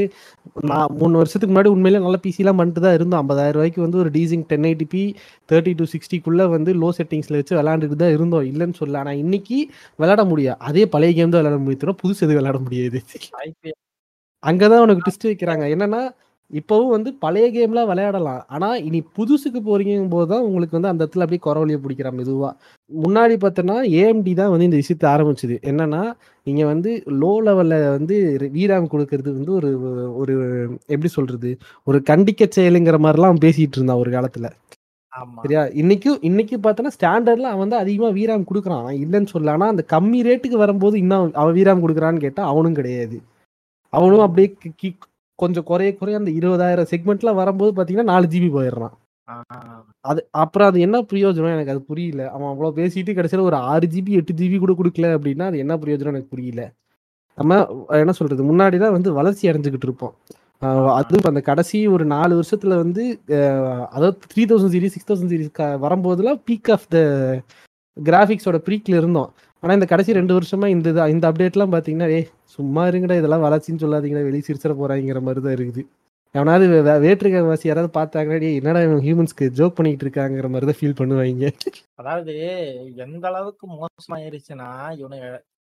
நான் 0.70 0.94
மூணு 1.02 1.20
வருஷத்துக்கு 1.22 1.52
முன்னாடி 1.54 1.72
உண்மையிலேயே 1.76 2.04
நல்ல 2.06 2.20
பிசிலாம் 2.26 2.60
பண்ணிட்டு 2.60 2.84
தான் 2.86 2.96
இருந்தோம். 2.98 3.22
ஐம்பதாயிரம் 3.24 3.58
ரூபாய்க்கு 3.58 3.86
வந்து 3.86 4.00
ஒரு 4.04 4.10
teasing 4.18 4.46
ten 4.52 4.68
eighty p 4.70 5.04
thirty 5.50 5.74
to 5.82 5.86
சிக்ஸ்டிக்குள்ள 5.94 6.46
வந்து 6.56 6.74
லோ 6.82 6.90
செட்டிங்ஸ்ல 7.00 7.40
வச்சு 7.42 7.58
விளையாண்டுட்டு 7.60 8.00
தான் 8.04 8.16
இருந்தோம். 8.18 8.46
இல்லைன்னு 8.52 8.80
சொல்ல 8.82 9.00
ஆனா 9.04 9.14
இன்னைக்கு 9.24 9.60
விளையாட 10.00 10.24
முடியாது 10.32 10.60
அதே 10.70 10.86
பழைய 10.96 11.14
கேம் 11.20 11.34
தான் 11.36 11.42
விளையாட 11.44 11.62
முடியும் 11.66 12.02
புதுசு 12.04 12.22
எதுவும் 12.26 12.40
விளையாட 12.42 12.60
முடியாது. 12.68 13.00
அங்கதான் 14.44 14.84
உனக்கு 14.86 15.04
ட்விஸ்ட் 15.06 15.30
வைக்கிறாங்க. 15.32 15.66
என்னன்னா 15.76 16.02
இப்போவும் 16.54 16.90
வந்து 16.90 17.14
பழைய 17.14 17.48
கேம்லாம் 17.48 17.88
விளையாடலாம். 17.88 18.46
ஆனா 18.48 18.76
இனி 18.76 19.00
புதுசுக்கு 19.00 19.60
போறீங்கும் 19.60 20.10
போது 20.10 20.28
தான் 20.28 20.42
உங்களுக்கு 20.42 20.82
வந்து 20.82 20.88
அந்த 20.88 21.06
இடத்துல 21.06 21.22
அப்படியே 21.22 21.40
குறவழியை 21.46 21.80
பிடிக்கிற 21.80 22.12
மெதுவா. 22.12 22.52
முன்னாடி 23.04 23.34
பார்த்தோன்னா 23.34 23.84
ஏஎம்டி 23.88 24.34
தான் 24.34 24.50
வந்து 24.50 24.64
இந்த 24.64 24.76
விஷயத்தை 24.76 25.12
ஆரம்பிச்சது. 25.12 25.64
என்னன்னா 25.64 26.14
நீங்க 26.44 26.66
வந்து 26.66 27.04
லோ 27.06 27.38
லெவல்ல 27.46 27.90
வந்து 27.90 28.50
வீராம் 28.54 28.88
கொடுக்கறது 28.88 29.24
வந்து 29.24 29.52
ஒரு 29.52 29.82
ஒரு 30.18 30.66
எப்படி 30.86 31.08
சொல்றது? 31.08 31.58
ஒரு 31.84 32.02
கண்டிக்க 32.10 32.50
செயலுங்கிற 32.56 32.98
மாதிரிலாம் 32.98 33.36
பேசிட்டு 33.42 33.72
இருந்தான் 33.72 33.98
ஒரு 33.98 34.12
காலத்துல. 34.12 34.50
சரியா? 35.42 35.64
இன்னைக்கும் 35.64 36.18
இன்னைக்கு 36.22 36.58
பார்த்தோன்னா 36.58 36.88
ஸ்டாண்டர்ட்ல 37.00 37.50
அவன் 37.50 37.58
வந்து 37.58 37.76
அதிகமா 37.76 38.10
வீராம் 38.10 38.46
கொடுக்குறான். 38.54 38.80
அவன் 38.80 38.96
இல்லைன்னு 38.96 39.26
சொல்லல. 39.34 39.50
ஆனா 39.50 39.68
அந்த 39.68 39.86
கம்மி 39.92 40.22
ரேட்டுக்கு 40.22 40.58
வரும்போது 40.58 40.98
இன்னும் 40.98 41.34
அவன் 41.34 41.54
வீராம் 41.54 41.88
கொடுக்குறான்னு 41.88 42.18
கேட்டா 42.18 42.44
அவனும் 42.48 42.74
கிடையாது. 42.74 43.22
அவனும் 43.90 44.20
அப்படியே 44.20 44.56
கி- 44.64 44.86
கி- 44.86 45.08
கொஞ்சம் 45.42 45.68
குறைய 45.70 45.92
குறைய 46.00 46.22
அந்த 46.22 46.32
இருபதாயிரம் 46.40 46.90
செக்மெண்ட்லாம் 46.92 47.40
வரும்போது 47.42 47.72
பாத்தீங்கன்னா 47.78 48.12
நாலு 48.14 48.28
ஜிபி 48.34 48.50
போயிடுறான். 48.58 48.96
அது 50.10 50.22
அப்புறம் 50.44 50.70
அது 50.70 50.80
என்ன 50.86 50.98
பிரயோஜனம்? 51.12 51.56
எனக்கு 51.56 51.74
அது 51.74 51.82
புரியல. 51.92 52.22
அவன் 52.36 52.50
அவ்வளோ 52.52 52.72
பேசிட்டு 52.80 53.16
கடைசியில் 53.18 53.48
ஒரு 53.50 53.58
ஆறு 53.72 53.88
ஜிபி 53.96 54.12
எட்டு 54.20 54.34
ஜிபி 54.42 54.58
கூட 54.64 54.74
கொடுக்கல 54.80 55.12
அப்படின்னா 55.18 55.48
அது 55.52 55.64
என்ன 55.64 55.78
பிரயோஜனம்? 55.84 56.14
எனக்கு 56.16 56.34
புரியல. 56.36 56.64
நம்ம 57.38 57.60
என்ன 58.04 58.14
சொல்றது? 58.20 58.44
முன்னாடி 58.52 58.78
தான் 58.84 58.96
வந்து 58.98 59.10
வளர்ச்சி 59.20 59.50
அடைஞ்சுக்கிட்டு 59.52 59.88
இருப்போம். 59.90 60.16
இப்ப 61.16 61.30
அந்த 61.32 61.42
கடைசி 61.50 61.78
ஒரு 61.96 62.06
நாலு 62.14 62.34
வருஷத்துல 62.40 62.76
வந்து 62.84 63.04
அதாவது 63.96 64.16
three 64.32 64.44
thousand 64.50 64.74
series 64.76 64.96
six 64.96 65.10
thousand 65.12 65.32
series 65.34 65.54
வரும்போதுலாம் 65.86 66.40
peak 66.50 66.72
of 66.76 66.88
the 66.96 66.98
கிராஃபிக்ஸோட 67.98 68.58
ப்ரீக்ல 68.68 68.98
இருந்தோம். 69.02 69.30
ஆனா 69.64 69.74
இந்த 69.74 69.86
கடைசி 69.86 70.14
ரெண்டு 70.14 70.34
வருஷமா 70.40 70.68
இந்த 70.68 70.90
இது- 70.90 71.10
இந்த 71.10 71.32
அப்டேட்லாம் 71.32 71.74
பாத்தீங்கன்னா 71.76 72.10
ஏய் 72.10 72.28
சும்மா 72.56 72.88
இருங்கடா 72.88 73.18
இதெல்லாம் 73.18 73.44
வளர்ச்சின்னு 73.44 73.84
சொல்லாதீங்கடா 73.84 74.24
வெளியே 74.28 74.44
சிரிச்சிட 74.48 74.74
போறாங்கிற 74.82 75.22
மாதிரி 75.22 75.42
தான் 75.46 75.56
இருக்குது. 75.56 75.82
எவனாவது 76.36 76.66
வேற்றுக்க 77.06 77.46
வாசி 77.46 77.68
யாராவது 77.68 77.92
பார்த்தாங்கன்னா 78.00 78.56
என்னடா 78.56 78.82
இவன் 78.82 79.04
ஹியூமன்ஸ்க்கு 79.08 79.46
ஜோக் 79.50 79.76
பண்ணிட்டு 79.76 80.06
இருக்காங்கிற 80.06 80.50
மாதிரி 80.50 80.66
தான் 80.72 80.80
ஃபீல் 80.80 81.00
பண்ணுவாங்க. 81.00 81.46
அதாவது 81.96 82.34
எந்த 82.96 83.28
அளவுக்கு 83.28 83.68
மோசமாயிருச்சுன்னா 83.74 84.70
இவனுங்க 85.00 85.30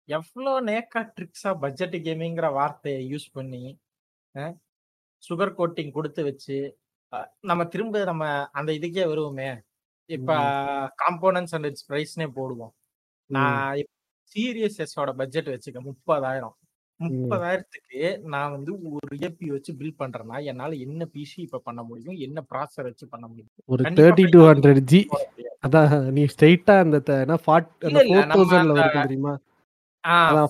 எவ்வளவு 0.10 0.64
நேக்கா 0.66 1.02
ட்ரிக்ஸா 1.16 1.60
பட்ஜெட் 1.60 1.96
கேமிங்கிற 2.08 2.54
வார்த்தையை 2.54 3.14
யூஸ் 3.14 3.28
பண்ணி 3.34 3.64
சுகர் 5.24 5.58
கோட்டிங் 5.60 5.92
கொடுத்து 5.92 6.24
வச்சு 6.24 6.58
நம்ம 7.42 7.66
திரும்ப 7.66 8.04
நம்ம 8.04 8.24
அந்த 8.52 8.72
இதுக்கே 8.72 9.04
வருவோமே. 9.12 9.50
இப்ப 10.10 10.34
காம்போனன்ட்ஸ் 11.04 11.54
அண்ட் 11.56 11.66
இட்ஸ் 11.66 11.86
பிரைஸ்னே 11.92 12.28
போடுவோம். 12.36 12.74
நான் 13.30 13.82
சீரியஸ் 14.32 14.78
எஸ்ஸோட 14.84 15.12
பட்ஜெட் 15.12 15.48
வச்சுக்க 15.48 15.80
முப்பதாயிரம். 15.90 16.56
முப்பதாயிரத்துக்கு 17.00 18.02
நான் 18.34 18.52
வந்து 18.52 18.72
ஒரு 18.92 19.16
ஏபி 19.28 19.48
வச்சு 19.48 19.72
பில் 19.76 19.98
பண்றேன்னா 20.00 20.38
என்னால 20.44 20.76
என்ன 20.86 21.08
பிசி 21.14 21.40
இப்ப 21.46 21.62
பண்ண 21.64 21.82
முடியும்? 21.84 22.18
என்ன 22.28 22.44
ப்ராசர் 22.52 22.88
வச்சு 22.90 23.06
பண்ண 23.08 23.26
முடியும்? 23.28 23.50
ஒரு 23.66 23.84
தேர்ட்டி 24.00 24.26
டூ 24.36 24.42
ஹண்ட்ரட் 24.50 24.82
ஜி. 24.92 25.02
அதான் 25.68 25.94
நீ 26.18 26.24
ஸ்ட்ரைட்டா 26.34 26.76
அந்த 26.84 27.00
தெரியுமா? 29.02 29.34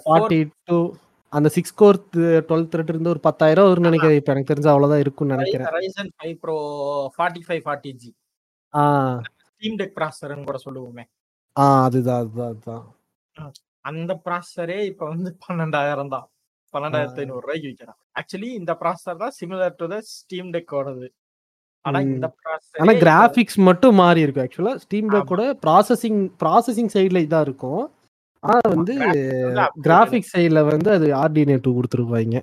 ஃபார்ட்டி 0.05 0.39
டூ 0.69 0.77
அந்த 1.33 1.49
சிக்ஸ் 1.55 1.73
கோர் 1.73 1.97
டுவெல் 2.15 2.69
த்ரெட் 2.71 2.91
இருந்து 2.93 3.13
ஒரு 3.13 3.19
பத்தாயிரம் 3.19 3.65
வரும்னு 3.65 3.89
நினைக்கிறேன். 3.89 4.19
இப்ப 4.19 4.31
எனக்கு 4.33 4.51
தெரிஞ்ச 4.51 4.67
அவ்வளவுதான் 4.73 5.03
இருக்கும்னு 5.05 5.35
நினைக்கிறேன். 5.35 5.67
Ryzen 5.77 6.09
5 6.25 6.35
Pro 6.43 6.55
45 7.17 7.61
40G 7.67 8.13
ஆ. 8.73 8.83
ஸ்டீம் 9.55 9.77
டெக் 9.79 9.95
ப்ராசர்னு 9.97 10.47
கூட 10.49 10.59
சொல்லுவோமே. 10.65 11.05
ஆ 11.56 11.65
அதுதான் 11.86 12.22
அதுதான் 12.22 12.50
அதுதான். 12.52 12.86
அந்த 13.86 14.12
ப்ராசரே 14.26 14.80
இப்ப 14.91 15.04
வந்து 15.12 15.30
பன்னெண்டாயிரம் 15.46 16.13
தான். 16.15 16.26
பன்னெண்டாயிரத்தி 16.74 17.22
ஐநூறு 17.24 17.44
ரூபாய்க்கு 17.46 17.70
விற்கிறான் 17.70 18.00
ஆக்சுவலி 18.20 18.50
இந்த 18.60 18.72
ப்ராசர் 18.82 19.22
தான் 19.24 19.36
similar 19.38 19.78
to 19.80 19.88
the 19.94 19.98
Steam 20.12 20.50
Deck 20.56 20.74
ஓடுது. 20.80 21.08
ஆனா. 21.86 21.98
இந்த 22.08 22.28
ஆனா 22.82 22.94
கிராபிக்ஸ் 23.04 23.60
மட்டும் 23.70 23.98
மாறி 24.02 24.24
இருக்கும் 24.24 24.46
ஆக்சுவலா 24.46 24.74
ஸ்டீம் 24.84 25.12
டேக்கோட 25.13 25.44
ப்ராசஸிங் 25.65 26.22
ப்ராசஸிங் 26.44 26.91
சைடுல 26.96 27.22
இதா 27.28 27.41
இருக்கும். 27.48 27.84
ஆனா 28.44 28.60
வந்து 28.74 28.94
கிராஃபிக்ஸ் 29.88 30.34
சைடுல 30.36 30.62
வந்து 30.68 30.89
அது 30.98 31.08
ஆர்டினே 31.22 31.58
டூ 31.65 31.72
கொடுத்துருப்பாங்க 31.78 32.39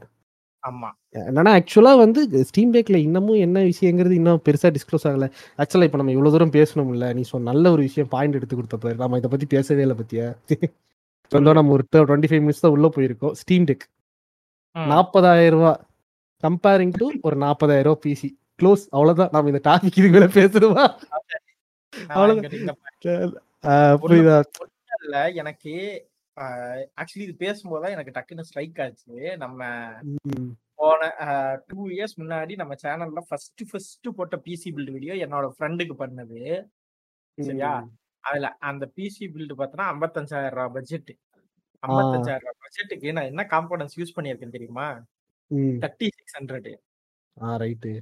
ஆமா. 0.64 0.88
என்னன்னா 1.20 1.52
ஆக்சுவலா 1.56 1.92
வந்து 1.98 2.20
ஸ்டீம் 2.44 2.72
டேக்ல 2.74 2.98
இன்னமும் 3.06 3.40
என்ன 3.46 3.58
விஷயங்கிறது 3.70 4.14
இன்னும் 4.20 4.42
பெருசா 4.46 4.68
டிஸ்க்ளோஸ் 4.76 5.06
ஆகல. 5.10 5.26
ஆக்சுவலா 5.58 5.86
இப்ப 5.88 5.98
நம்ம 6.00 6.12
இவ்வளவு 6.12 6.34
தூரம் 6.34 6.54
பேசணும்ல 6.56 7.08
நீ 7.14 7.22
சொன்ன 7.30 7.48
நல்ல 7.50 7.72
ஒரு 7.72 7.82
விஷயம் 7.82 8.08
பாயிண்ட் 8.08 8.38
எடுத்து 8.38 8.56
கொடுத்த 8.56 8.76
பாரு. 8.76 8.96
நம்ம 8.96 9.18
இதை 9.20 9.30
பத்தி 9.30 9.46
பேசவே 9.46 9.82
இல்லை 9.86 9.96
பத்தியா? 9.98 10.28
வந்தோம் 11.32 11.58
நம்ம 11.58 11.72
ஒரு 11.72 11.84
டுவெண்ட்டி 12.02 12.30
ஃபைவ் 12.30 12.44
மினிட்ஸ் 12.44 12.64
தான் 12.64 12.74
உள்ள 12.76 12.88
போயிருக்கோம். 12.96 13.34
Steam 13.42 13.66
Deck. 13.70 13.84
நாற்பதாயிரம் 14.76 15.58
ரூபாய் 15.58 15.80
கம்பேரிங் 16.42 16.94
டு 16.96 17.06
ஒரு 17.28 17.36
நாற்பதாயிரம் 17.36 17.88
ரூபாய் 17.90 18.02
பிசி 18.06 18.28
க்ளோஸ் 18.60 18.84
அவ்வளவுதான். 18.94 19.32
நம்ம 19.34 19.50
இந்த 19.52 19.62
டாபிக் 19.68 19.98
இது 20.00 20.10
மேல 20.14 20.26
பேசுறோமா 20.38 20.84
அவ்வளவுதான். 22.14 22.78
புரியுதா? 24.02 24.38
இல்ல. 24.98 25.16
எனக்கு 25.42 25.72
ஆக்சுவலி 27.00 27.24
இது 27.26 27.34
பேசும்போதுதான் 27.44 27.94
எனக்கு 27.94 28.14
டக்குன்னு 28.16 28.46
ஸ்ட்ரைக் 28.48 28.80
ஆச்சு. 28.84 29.14
நம்ம 29.42 29.60
போன 30.80 31.08
டூ 31.68 31.80
இயர்ஸ் 31.96 32.14
முன்னாடி 32.20 32.54
நம்ம 32.60 32.74
சேனல்ல 32.82 33.20
ஃபர்ஸ்ட் 33.28 33.62
ஃபர்ஸ்ட் 33.70 34.08
போட்ட 34.18 34.36
பிசி 34.46 34.70
பில்ட் 34.76 34.94
வீடியோ 34.96 35.14
என்னோட 35.26 35.48
ஃப்ரெண்டுக்கு 35.56 35.96
பண்ணது. 36.02 36.40
சரியா? 37.38 37.72
அதுல 38.20 38.48
அந்த 38.70 38.84
பிசி 38.96 39.26
பில்டு 39.34 39.54
பார்த்தோன்னா 39.60 39.86
ஐம்பத்தஞ்சாயிரம் 39.94 40.56
ரூபாய் 40.58 40.74
பட்ஜெட் 40.76 41.12
ஐம்பத்தஞ்சாயிரம் 41.82 42.46
ரூபாய் 42.46 42.62
பட்ஜெட்டுக்கு 42.64 43.14
நான் 43.16 43.30
என்ன 43.32 43.42
காம்பனன்ஸ் 43.54 43.96
யூஸ் 44.00 44.16
பண்ணியிருக்கேன் 44.16 44.56
தெரியுமா. 44.56 44.86
தேர்ட்டி 45.84 46.08
சிக்ஸ் 46.18 46.36
ஹண்ட்ரட் 46.38 46.68
ஆ 47.36 47.56
ரைட்டு 47.62 47.92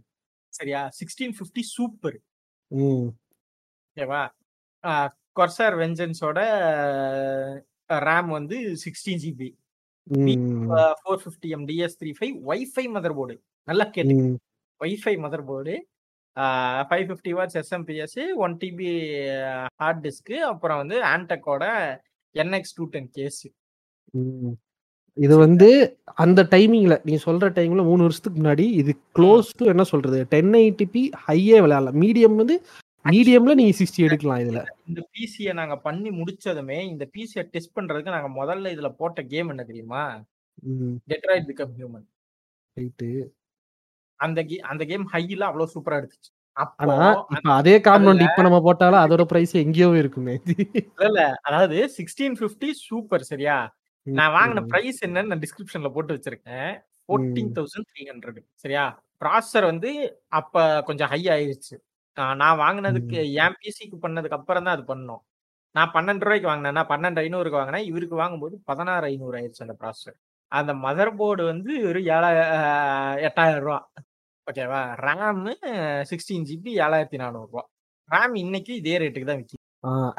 சரியா? 0.53 0.81
சிக்ஸ்டீன் 0.99 1.35
ஃபிஃப்டி 1.39 1.63
சூப்பர் 1.77 2.19
ஓகேவா? 2.71 4.23
கொர்சர் 5.39 5.75
வெஞ்சன்ஸோட 5.83 6.39
ரேம் 8.09 8.31
வந்து 8.39 8.57
sixteen 8.85 9.23
GB 9.25 9.51
four 11.01 11.23
fifty 11.23 11.49
M 11.57 11.65
DS 11.71 11.97
three 12.01 12.13
five 12.19 12.37
WiFi 12.53 12.85
motherboard 13.19 13.37
நல்லா 13.69 13.87
கேட்டு 13.97 14.17
WiFi 14.81 15.15
motherboard 15.49 15.75
five 16.89 17.07
fifty 17.09 17.33
watts 17.39 17.59
SMPS 17.61 18.21
one 18.45 18.55
TB 18.63 18.91
hard 19.83 20.03
disc 20.07 20.37
அப்புறம் 20.51 20.81
வந்து 20.83 20.97
ஆன்டெக்கோட 21.15 21.65
என்எக்ஸ் 22.35 22.77
டூ 22.77 22.85
டென் 22.95 23.11
கேஸ். 23.19 23.41
இது 25.17 25.35
வந்து 25.37 25.69
அந்த 26.25 26.41
டைமிங்ல 26.53 26.95
நீ 27.09 27.15
சொல்ற 27.25 27.47
டைம்ல 27.57 27.83
மூணு 27.89 28.05
வருஷத்துக்கு 28.07 28.41
முன்னாடி 28.41 28.67
இது 28.81 28.93
க்ளோஸ் 29.19 29.49
டு 29.59 29.65
என்ன 29.73 29.83
சொல்றது? 29.93 30.19
டென் 30.35 30.53
ஐடிபி 30.67 31.03
ஹையே 31.27 31.59
விளையாடலாம். 31.65 31.99
மீடியம் 32.05 32.37
வந்து 32.43 32.57
மீடியம்ல 33.05 33.53
நீங்க 33.55 33.75
சிக்ஸ்டி 33.79 34.05
எடுக்கலாம் 34.07 34.41
இதுல. 34.45 34.61
இந்த 34.89 35.01
பிசியை 35.15 35.53
நாங்க 35.53 35.77
பண்ணி 35.79 36.11
முடிச்சதுமே 36.11 36.79
இந்த 36.93 37.05
பிசியை 37.15 37.43
டெஸ்ட் 37.55 37.77
பண்றதுக்கு 37.77 38.15
நாங்க 38.17 38.31
முதல்ல 38.41 38.73
இதுல 38.75 38.89
போட்ட 39.01 39.23
கேம் 39.33 39.49
என்ன 39.49 39.65
தெரியுமா? 39.65 40.03
டெட்ராய்ட் 41.13 41.49
பிகம் 41.51 41.75
ஹியூமன் 41.79 42.07
அந்த 44.21 44.41
அந்த 44.71 44.83
கேம் 44.85 45.07
ஹைல 45.13 45.43
அவ்வளவு 45.49 45.73
சூப்பரா 45.75 45.99
எடுத்துச்சு. 46.01 46.31
அப்போ 46.57 46.85
ஆனா 46.85 47.09
இப்ப 47.35 47.51
அதே 47.53 47.75
காம்பவுண்ட் 47.79 48.25
இப்ப 48.27 48.43
நம்ம 48.43 48.59
போட்டாலும் 48.61 49.03
அதோட 49.03 49.23
பிரைஸ் 49.25 49.55
எங்கேயோ 49.65 49.91
இருக்குமே. 50.03 50.35
இல்ல 51.07 51.21
அதாவது 51.43 51.77
சிக்ஸ்டீன் 51.99 52.37
பிப்டி 52.41 52.71
சூப்பர் 52.87 53.25
சரியா? 53.33 53.57
நான் 54.07 54.35
வாங்கின 54.37 54.63
பிரைஸ் 54.73 54.99
என்னன்னு 55.07 55.31
நான் 55.33 55.45
டிஸ்கிரிப்ஷன்ல 55.45 55.91
போட்டு 55.97 56.17
வச்சிருக்கேன். 56.17 56.71
ஃபோர்டீன் 57.09 57.53
தௌசண்ட் 57.59 57.89
த்ரீ 57.93 58.03
ஹண்ட்ரட் 58.11 58.41
சரியா? 58.65 58.85
ப்ராசர் 59.23 59.67
வந்து 59.73 59.91
அப்ப 60.41 60.57
கொஞ்சம் 60.89 61.11
ஹை 61.15 61.23
ஆயிருச்சு. 61.35 61.75
நான் 62.17 62.61
வாங்கினதுக்கு 62.65 63.19
என் 63.43 63.57
பிசிக்கு 63.61 63.97
பண்ணதுக்கு 64.05 64.39
அப்புறம் 64.39 64.65
தான் 64.67 64.77
அது 64.77 64.85
பண்ணோம். 64.93 65.23
நான் 65.75 65.93
பன்னெண்டு 65.95 66.25
ரூபாய்க்கு 66.27 66.51
வாங்கினேன். 66.51 66.89
பன்னெண்டு 66.93 67.23
ஐநூறுக்கு 67.25 67.61
வாங்கினேன். 67.61 67.87
இவருக்கு 67.91 68.17
வாங்கும்போது 68.23 68.55
பதினாறு 68.71 69.05
ஐநூறு 69.13 69.37
ஆயிருச்சு 69.41 69.67
அந்த 69.67 69.77
ப்ராசர் 69.83 70.17
அந்த 70.53 70.73
மதர் 70.85 71.17
போர்டு 71.19 71.43
வந்து 71.45 71.73
ஒரு 71.89 72.01
ஏழாயிரம் 72.15 72.53
எட்டாயிரம் 73.29 73.65
ரூபா. 73.67 73.79
ஓகேவா 74.47 74.81
ரேம் 75.07 75.43
சிக்ஸ்டீன் 76.11 76.47
ஜிபி 76.51 76.73
ஏழாயிரத்தி 76.85 77.19
நானூறு 77.23 77.49
ரூபா. 77.51 77.63
ரேம் 78.11 78.35
இன்னைக்கு 78.45 78.73
இதே 78.81 78.97
ரேட்டுக்கு 79.03 79.31
தான் 79.31 79.41
விற்கும் 79.41 79.59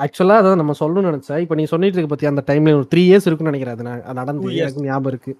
ஆக்சுவலா 0.04 0.38
அதான் 0.42 0.62
நம்ம 0.62 0.74
சொல்லணும்னு 0.80 1.10
நினைச்சேன். 1.12 1.42
இப்ப 1.46 1.56
நீ 1.56 1.64
சொல்லிட்டு 1.72 1.98
இருக்க 1.98 2.12
பத்தி 2.14 2.30
அந்த 2.30 2.44
டைம்ல 2.48 2.72
ஒரு 2.80 2.88
த்ரீ 2.94 3.02
இயர்ஸ் 3.10 3.28
இருக்குன்னு 3.28 3.52
நினைக்கிறேன். 3.52 3.76
அது 3.76 4.20
நடந்து. 4.22 4.54
எனக்கு 4.62 4.86
ஞாபகம் 4.88 5.12
இருக்கு. 5.14 5.32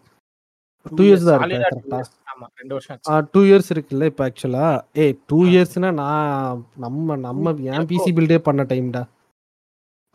டூ 0.86 1.04
இயர்ஸ் 1.08 1.26
தான் 1.26 1.44
இருக்கு. 1.48 2.00
டூ 3.34 3.42
இயர்ஸ் 3.48 3.70
இருக்குல்ல 3.74 4.06
இப்ப 4.12 4.22
ஆக்சுவலா 4.28 4.68
ஏ 4.98 5.06
டூ 5.30 5.40
இயர்ஸ்னா 5.52 5.90
நான் 6.02 6.62
நம்ம 6.86 7.18
நம்ம 7.26 7.54
என் 7.72 7.88
பிசி 7.92 8.12
பில்டே 8.18 8.40
பண்ண 8.48 8.64
டைம்டா 8.72 9.04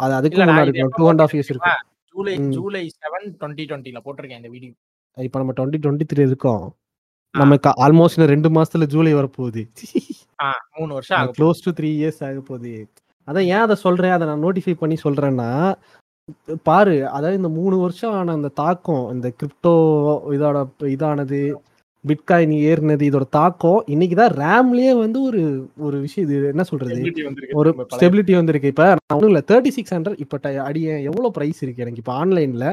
அது 0.01 0.13
அதுக்கு 0.19 0.41
முன்னாடி 0.43 0.73
டூ 0.99 1.05
அண்ட் 1.11 1.23
ஆஃப் 1.25 1.35
இயர்ஸ்? 1.37 1.51
இருக்கும் 1.53 1.83
ஜூலை. 2.15 2.35
ஜூலை 2.57 2.83
செவன் 3.01 3.27
டுவெண்ட்டி 3.41 3.65
டுவெண்ட்டில 3.71 4.01
போட்டிருக்கேன் 4.05 4.41
இந்த 4.43 4.51
வீடியோ 4.55 4.73
இப்ப 5.17 5.39
நம்ம 5.41 5.55
டுவெண்ட்டி 5.59 5.81
டுவெண்ட்டி 5.85 6.07
த்ரீ 6.11 6.23
இருக்கோம் 6.31 6.65
நமக்கு 7.35 7.71
ஆல்மோஸ்ட் 7.85 8.17
இன்னும் 8.17 8.33
ரெண்டு 8.33 8.49
மாசத்துல 8.57 8.87
ஜூலை 8.93 9.13
வரப்போகுது. 9.15 9.63
மூணு 10.79 10.93
வருஷம் 10.97 11.33
க்ளோஸ் 11.39 11.65
டு 11.65 11.71
த்ரீ 11.79 11.89
இயர்ஸ் 11.99 12.21
ஆக 12.29 12.41
போகுது. 12.49 12.73
அதான் 13.29 13.47
ஏன் 13.53 13.65
அதை 13.65 13.77
சொல்றேன்? 13.85 14.15
அதை 14.17 14.25
நான் 14.31 14.45
நோட்டிஃபை 14.45 14.75
பண்ணி 14.83 14.97
சொல்றேன்னா 15.05 15.49
பாரு 16.69 16.95
அதாவது 17.07 17.39
இந்த 17.39 17.51
மூணு 17.59 17.77
வருஷம் 17.83 18.15
ஆன 18.19 18.33
அந்த 18.33 18.49
தாக்கம் 18.61 19.05
இந்த 19.15 19.29
கிரிப்டோ 19.41 19.75
இதோட 20.37 20.59
இதானது 20.95 21.39
பிட்காயின் 22.05 22.55
ஏறினது 22.69 23.05
இதோட 23.09 23.27
தாக்கம் 23.37 23.79
இன்னைக்கு 23.95 24.17
தான் 24.17 24.35
ரேம்லயே 24.41 24.93
வந்து 25.03 25.19
ஒரு 25.29 25.41
ஒரு 25.87 25.97
விஷயம் 26.05 26.27
இது 26.27 26.51
என்ன 26.53 26.65
சொல்றது? 26.71 26.99
ஒரு 27.61 27.71
ஸ்டெபிலிட்டி 27.95 28.35
வந்திருக்கு. 28.39 28.73
இப்ப 28.75 28.85
நான் 28.91 29.17
ஒன்றும் 29.17 29.33
இல்லை 29.33 29.43
தேர்ட்டி 29.51 29.73
சிக்ஸ் 29.77 29.95
ஹண்ட்ரட் 29.97 30.21
இப்போ 30.25 30.37
அடிய 30.69 30.99
எவ்வளோ 31.11 31.31
ப்ரைஸ் 31.39 31.63
இருக்கு 31.65 31.85
எனக்கு? 31.85 32.03
இப்போ 32.05 32.15
ஆன்லைன்ல 32.23 32.67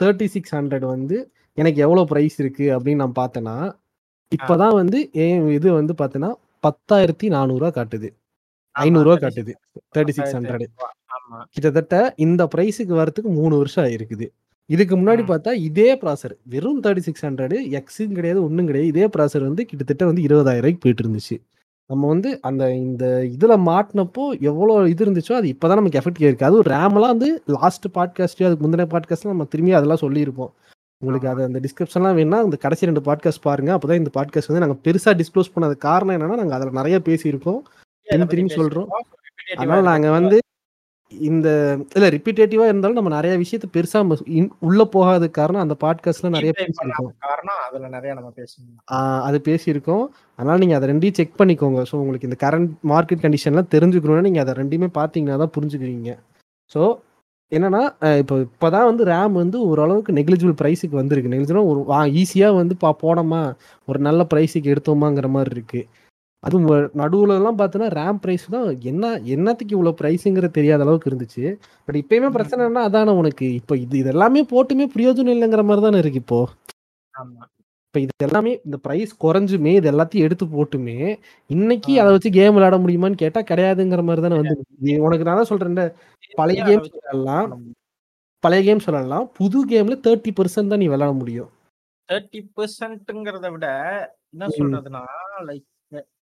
தேர்ட்டி 0.00 0.28
சிக்ஸ் 0.34 0.54
ஹண்ட்ரட் 0.58 0.86
வந்து 0.94 1.16
எனக்கு 1.58 1.80
எவ்வளோ 1.86 2.04
ப்ரைஸ் 2.12 2.36
இருக்கு 2.44 2.66
அப்படின்னு 2.76 3.02
நான் 3.04 3.18
பார்த்தேன்னா 3.22 3.56
இப்போதான் 4.32 4.76
வந்து 4.82 4.98
என் 5.24 5.48
இது 5.58 5.68
வந்து 5.80 5.94
பார்த்தீங்கன்னா 6.00 6.32
பத்தாயிரத்தி 6.64 7.26
நானூறுரூவா 7.36 7.72
காட்டுது. 7.78 8.08
ஐநூறுரூவா 8.74 9.18
காட்டுது. 9.24 9.52
தேர்ட்டி 9.94 10.14
சிக்ஸ் 10.18 10.36
ஹண்ட்ரட் 10.38 10.66
கிட்டத்தட்ட 11.50 12.14
இந்த 12.16 12.48
ப்ரைஸுக்கு 12.56 12.94
வரதுக்கு 13.00 13.30
மூணு 13.38 13.56
வருஷம் 13.56 13.84
ஆயிருக்குது. 13.84 14.26
இதுக்கு 14.66 14.96
முன்னாடி. 14.96 15.22
பார்த்தா 15.30 15.52
இதே 15.52 15.90
ப்ராசர் 15.94 16.34
வெறும் 16.42 16.82
தேர்ட்டி 16.82 16.98
சிக்ஸ் 16.98 17.26
ஹண்ட்ரட் 17.26 17.54
எக்ஸும் 17.78 18.12
கிடையாது 18.12 18.44
ஒன்றும் 18.44 18.66
கிடையாது. 18.66 18.92
இதே 18.94 19.06
ப்ராசர் 19.06 19.46
வந்து 19.50 19.64
கிட்டத்தட்ட 19.64 20.04
வந்து 20.04 20.22
இருபதாயிரம் 20.22 20.62
ரூபாய்க்கு 20.62 20.82
போயிட்டு 20.84 21.04
இருந்துச்சு. 21.04 21.36
நம்ம 21.90 22.06
வந்து 22.06 22.38
அந்த 22.42 22.74
இந்த 22.74 23.04
இதுல 23.38 23.54
மாட்டினப்போ 23.68 24.24
எவ்வளோ 24.40 24.88
இது 24.88 25.04
இருந்துச்சோ 25.04 25.32
அது 25.32 25.48
இப்போதான் 25.48 25.78
நமக்கு 25.80 25.98
எஃபெக்ட் 25.98 26.22
இருக்கு 26.22 26.46
அதுவும் 26.46 26.66
ரேம்லாம் 26.66 27.12
வந்து 27.14 27.42
லாஸ்ட் 27.46 27.86
பாட்காஸ்ட்லயோ 27.88 28.48
அதுக்கு 28.48 28.64
முந்தின 28.64 28.86
பாட்காஸ்ட்ல 28.94 29.32
நம்ம 29.32 29.44
திரும்பி 29.44 29.72
அதெல்லாம் 29.72 30.00
சொல்லியிருப்போம். 30.00 30.52
உங்களுக்கு. 31.02 31.28
அது 31.28 31.42
அந்த 31.42 31.60
டிஸ்கிரிப்ஷன்லாம் 31.60 32.18
வேணா 32.20 32.44
இந்த 32.44 32.56
கடைசி 32.56 32.86
ரெண்டு 32.86 33.00
பாட்காஸ்ட் 33.00 33.42
பாருங்க. 33.42 33.78
அப்பதான் 33.78 34.00
இந்த 34.02 34.10
பாட்காஸ்ட் 34.14 34.50
வந்து 34.50 34.62
நாங்கள் 34.64 34.82
பெருசா 34.84 35.12
டிஸ்க்ளோஸ் 35.20 35.52
பண்ணது 35.56 35.76
காரணம் 35.76 36.14
என்னன்னா 36.16 36.36
நாங்கள் 36.36 36.56
அதில் 36.58 36.78
நிறைய 36.80 36.98
பேசியிருக்கோம். 37.04 37.60
திரும்பி 38.26 38.54
சொல்றோம். 38.54 38.86
அதனால 39.56 39.80
நாங்க 39.80 40.10
வந்து 40.10 40.38
இந்த 41.12 41.48
இல்ல 41.96 42.06
ரிப்பீட்டேட்டிவா 42.14 42.64
இருந்தாலும் 42.68 42.98
நம்ம 42.98 43.12
நிறைய 43.14 43.34
விஷயத்த 43.42 43.66
பெருசா 43.76 44.00
உள்ள 44.68 44.82
போகாத 44.94 45.28
காரணம் 45.38 45.62
அந்த 45.64 45.76
பாட்காஸ்ட்ல 45.84 46.30
நிறைய 46.34 46.52
பேசியிருக்கோம். 46.58 47.12
காரணம் 47.28 47.60
அதுல 47.66 47.88
நிறைய 47.94 48.10
நம்ம 48.18 48.30
பேசணும் 48.40 48.82
அது 49.28 49.38
பேசியிருக்கோம். 49.48 50.04
அதனால 50.38 50.56
நீங்க 50.62 50.76
அதை 50.78 50.88
ரெண்டையும் 50.90 51.18
செக் 51.18 51.38
பண்ணிக்கோங்க. 51.40 51.82
ஸோ 51.90 51.94
உங்களுக்கு 52.02 52.28
இந்த 52.30 52.38
கரண்ட் 52.44 52.72
மார்க்கெட் 52.92 53.24
கண்டிஷன்லாம் 53.24 53.72
தெரிஞ்சுக்கணும்னா 53.74 54.26
நீங்க 54.28 54.42
அதை 54.44 54.54
ரெண்டையுமே 54.60 54.90
பார்த்தீங்கன்னா 55.00 55.38
தான் 55.42 55.54
புரிஞ்சுக்குவீங்க. 55.56 56.12
ஸோ 56.74 56.82
என்னன்னா 57.52 57.82
இப்போ 58.22 58.34
இப்போதான் 58.46 58.88
வந்து 58.90 59.04
ரேம் 59.12 59.34
வந்து 59.42 59.58
ஓரளவுக்கு 59.68 60.16
நெக்லிஜிபிள் 60.18 60.56
ப்ரைஸுக்கு 60.62 61.00
வந்திருக்கு. 61.00 61.32
நெக்லிஜிபிள் 61.34 61.70
ஒரு 61.72 61.80
ஈஸியாக 62.22 62.58
வந்து 62.60 62.76
பா 62.82 62.90
போனோமா 63.04 63.40
ஒரு 63.88 64.00
நல்ல 64.08 64.26
ப்ரைஸுக்கு 64.34 64.72
எடுத்தோமாங்கிற 64.74 65.28
மாதிரி 65.36 65.54
இருக்கு. 65.56 65.82
அதுவும் 66.42 66.66
நடுவுல 67.00 67.36
எல்லாம் 67.40 67.58
பார்த்தோன்னா 67.60 67.88
ரேம் 67.98 68.18
ப்ரைஸ் 68.24 68.46
தான் 68.54 68.66
என்ன 68.90 69.04
என்னத்துக்கு 69.34 69.74
இவ்வளோ 69.76 69.92
ப்ரைஸுங்கிற 70.00 70.48
தெரியாத 70.58 70.84
அளவுக்கு 70.86 71.10
இருந்துச்சு. 71.10 71.44
பட் 71.86 71.98
இப்பயுமே 72.02 72.28
பிரச்சனைனா 72.36 72.82
அதானே 72.88 73.14
உனக்கு. 73.20 73.46
இப்போ 73.60 73.76
இது 73.84 73.96
இது 74.02 74.10
எல்லாமே 74.14 74.42
போட்டுமே 74.52 74.86
பிரயோஜனம் 74.94 75.34
இல்லைங்கிற 75.36 75.64
மாதிரி 75.70 75.84
தானே 75.86 76.00
இருக்கு 76.02 76.20
இப்போ. 76.24 76.40
ஆமா. 77.14 77.42
இப்போ 77.86 78.00
இது 78.04 78.26
எல்லாமே 78.26 78.52
இந்த 78.66 78.76
ப்ரைஸ் 78.84 79.12
குறைஞ்சுமே 79.24 79.72
இது 79.78 79.88
எல்லாத்தையும் 79.92 80.26
எடுத்து 80.26 80.46
போட்டுமே 80.54 80.96
இன்னைக்கு. 81.50 81.92
அதை 82.02 82.10
வச்சு 82.14 82.30
கேம் 82.38 82.54
விளையாட 82.56 82.78
முடியுமான்னு 82.84 83.22
கேட்டா 83.22 83.42
கிடையாதுங்கிற 83.50 84.02
மாதிரி 84.08 84.24
தானே 84.26 84.38
வந்து 84.40 84.56
உனக்கு 85.06 85.26
நான் 85.28 85.40
தான் 85.40 85.50
சொல்றேன் 85.52 85.78
பழைய 86.40 86.60
கேம் 86.68 86.84
சொல்லலாம். 86.90 87.48
பழைய 88.44 88.62
கேம் 88.66 88.84
சொல்லலாம். 88.86 89.26
புது 89.38 89.60
கேம்ல 89.72 89.96
தேர்ட்டி 90.06 90.32
பர்சன்ட் 90.38 90.72
தான் 90.72 90.82
நீ 90.82 90.88
விளையாட 90.92 91.14
முடியும். 91.22 91.50
தேர்ட்டி 92.08 92.40
பெர்சன்ட்ங்கிறத 92.58 93.48
விட 93.54 93.66
என்ன. 94.34 94.50
சொல்றதுன்னா 94.58 95.02
லைக் 95.48 95.66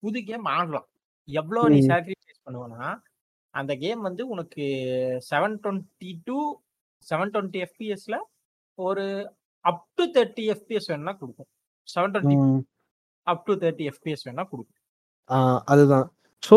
புது 0.05 0.21
கேம் 0.31 0.47
ஆடலாம். 0.57 0.87
எவ்வளவு 1.29 1.73
நீ. 1.75 1.81
சாக்ரிஃபைஸ் 1.91 2.45
பண்ணுவனா 2.47 2.87
அந்த 3.55 3.73
கேம் 3.83 4.01
வந்து 4.09 4.23
உனக்கு 4.35 4.65
seven 5.31 5.57
twenty 5.65 6.11
two 6.29 6.39
seven 7.07 7.33
twenty 7.35 7.61
எஃபிஎஸ்ல 7.67 8.17
ஒரு 8.79 9.05
அப் 9.65 9.85
டு 9.99 10.05
தேர்ட்டி 10.17 10.45
எஃபிஎஸ் 10.55 10.89
வேணா 10.93 11.13
கொடுக்கும். 11.21 11.49
Seven 11.89 12.13
twenty. 12.15 12.37
Up 13.27 13.45
to 13.47 13.55
thirty 13.63 13.85
FPS 13.93 14.27
வேணா 14.29 14.45
கொடுக்கும். 14.51 14.81
அதுதான். 15.73 16.07
ஸோ 16.43 16.57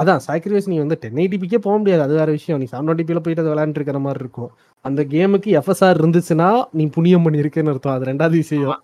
அதான் 0.00 0.22
சாக்ரிஃபைஸ் 0.26 0.70
நீ 0.70 0.76
வந்து 0.82 0.96
டென் 1.02 1.20
எயிட்டிபிக்கே 1.22 1.58
போக 1.66 1.74
முடியாது. 1.80 2.02
அது 2.06 2.14
வேற 2.20 2.30
விஷயம். 2.38 2.60
நீ 2.60 2.66
செவன் 2.70 2.86
டுவெண்ட்டிபியில் 2.88 3.22
போயிட்டு 3.24 3.42
அது 3.44 3.52
விளையாண்டு 3.52 3.78
இருக்கிற 3.80 3.98
மாதிரி 4.06 4.22
இருக்கும். 4.24 4.50
அந்த 4.84 5.00
கேமுக்கு 5.12 5.50
எஃப்எஸ்ஆர் 5.60 6.00
இருந்துச்சுன்னா 6.00 6.48
நீ 6.78 6.86
புண்ணியம் 6.96 7.26
பண்ணியிருக்கேன்னு 7.26 7.72
அர்த்தம். 7.74 7.96
அது 7.96 8.10
ரெண்டாவது 8.10 8.36
விஷயம். 8.44 8.78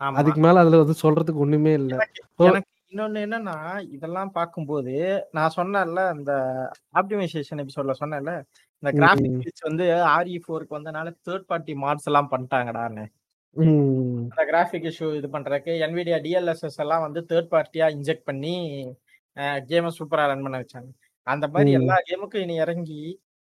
அதுக்கு 0.00 0.40
மேல 0.46 0.62
அதுல 0.64 0.80
வந்து 0.82 0.96
சொல்றதுக்கு 1.04 1.44
ஒண்ணுமே 1.44 1.72
இல்ல. 1.80 1.92
எனக்கு 2.46 2.70
இன்னொன்னு 2.92 3.22
என்னன்னா 3.26 3.54
இதெல்லாம் 3.94 4.30
பார்க்கும்போது 4.32 4.92
நான் 5.36 5.54
சொன்னேன்ல 5.56 6.02
இந்த 6.16 6.32
ஆப்டிமைசேஷன் 6.94 7.62
எபிசோட்ல 7.62 7.94
சொன்னேன்ல 8.00 8.32
இந்த. 8.82 8.90
கிராபிக்ஸ் 8.98 9.66
வந்து 9.68 9.84
ஆர்இ 10.12 10.36
ஃபோருக்கு 10.44 10.76
வந்தனால 10.76 11.12
தேர்ட் 11.26 11.48
பார்ட்டி 11.48 11.74
மாட்ஸ் 11.82 12.08
எல்லாம் 12.10 12.30
பண்ணிட்டாங்கடான்னு 12.32 13.04
அந்த 14.26 14.42
கிராஃபிக் 14.48 14.88
இஷ்யூ 14.90 15.08
இது 15.18 15.28
பண்றதுக்கு 15.34 15.72
NVIDIA 15.86 16.16
டிஎல்எஸ்எஸ் 16.24 16.80
எல்லாம் 16.84 17.04
வந்து 17.06 17.20
தேர்ட் 17.30 17.52
பார்ட்டியா 17.52 17.86
இன்ஜெக்ட் 17.96 18.26
பண்ணி 18.26 18.54
கேமை 19.68 19.90
சூப்பரா 19.98 20.24
ரன் 20.26 20.44
பண்ண 20.44 20.56
வச்சாங்க 20.60 20.90
அந்த 21.26 21.44
மாதிரி. 21.48 21.70
எல்லா 21.78 21.96
கேமுக்கும் 22.08 22.44
இனி 22.44 22.56
இறங்கி 22.64 23.00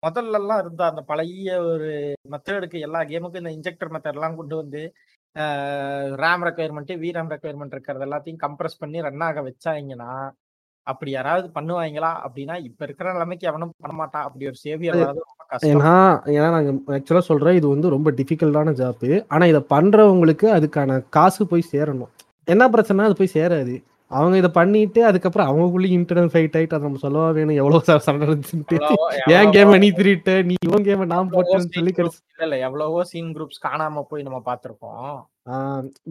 முதல்ல 0.03 0.39
எல்லாம் 0.41 0.61
இருந்த 0.63 0.83
அந்த 0.87 1.03
பழைய 1.09 1.53
ஒரு 1.69 1.91
மெத்தடுக்கு 2.33 2.79
எல்லா 2.87 3.01
கேமுக்கும் 3.05 3.43
இந்த 3.43 3.53
இன்ஜெக்டர் 3.57 3.93
மெத்தட் 3.95 4.17
எல்லாம் 4.17 4.37
கொண்டு 4.37 4.55
வந்து 4.57 4.83
ரேம் 6.23 6.45
ரெக்குயர்மெண்ட் 6.49 6.93
விராம் 7.05 7.33
ரெக்குயர்மெண்ட் 7.35 7.75
இருக்கிறது 7.77 8.07
எல்லாத்தையும் 8.07 8.43
கம்ப்ரஸ் 8.47 8.79
பண்ணி 8.79 9.01
ரன் 9.01 9.21
ஆக 9.21 9.43
வச்சாங்கன்னா 9.43 10.31
அப்படி 10.83 11.11
யாராவது 11.11 11.51
பண்ணுவாங்களா? 11.55 12.11
அப்படின்னா 12.27 12.55
இப்ப 12.63 12.85
இருக்கிற 12.85 13.13
நிலைமைக்கு 13.13 13.49
எவனும் 13.49 13.75
பண்ண 13.81 13.97
மாட்டான். 13.97 14.25
அப்படி 14.25 14.47
ஒரு 14.47 14.59
சேவியர் 14.63 15.01
ஏன்னா 15.63 15.93
ஏன்னா 16.37 16.49
நாங்க 16.55 16.73
ஆக்சுவலா 16.97 17.19
சொல்றேன் 17.19 17.55
இது 17.55 17.69
வந்து 17.69 17.89
ரொம்ப 17.89 18.11
டிஃபிகல்ட்டான 18.11 18.73
ஜாப் 18.81 19.25
ஆனா 19.29 19.45
இதை 19.45 19.61
பண்றவங்களுக்கு 19.71 20.47
அதுக்கான 20.57 21.09
காசு 21.11 21.47
போய் 21.47 21.71
சேரணும். 21.73 22.11
என்ன 22.45 22.69
பிரச்சனை 22.69 23.05
அது 23.05 23.17
போய் 23.17 23.35
சேராது. 23.35 23.83
அவங்க 24.11 24.37
இதை 24.37 24.51
பண்ணிட்டு 24.51 25.05
அதுக்கப்புறம் 25.05 25.49
அவங்களுக்குள்ளேயும் 25.49 25.83
இன்டர்னல் 25.83 26.31
ஃபைட் 26.33 26.57
ஆயிட்டு 26.57 26.67
அதை 26.67 26.79
நம்ம 26.79 26.97
சொல்லவா 26.97 27.31
வேணும்? 27.31 27.55
எவ்வளவு 27.55 27.83
சண்டை 28.01 28.29
எவ்வளவோ- 28.29 29.31
ஏன் 29.31 29.51
கேம் 29.51 29.79
நீ 29.79 29.91
திருட்ட 29.91 30.45
நீ 30.45 30.55
இவன் 30.67 30.85
கேம் 30.85 31.07
நான் 31.07 31.31
போட்டேன்னு 31.31 31.65
சொல்லி 31.73 31.93
இல்ல 31.97 32.11
இல்ல 32.43 32.59
எவ்வளவோ 32.59 33.05
சீன் 33.05 33.33
குரூப்ஸ் 33.33 33.67
காணாம 33.69 34.03
போய் 34.09 34.23
நம்ம 34.23 34.43
பார்த்திருக்கோம். 34.47 35.25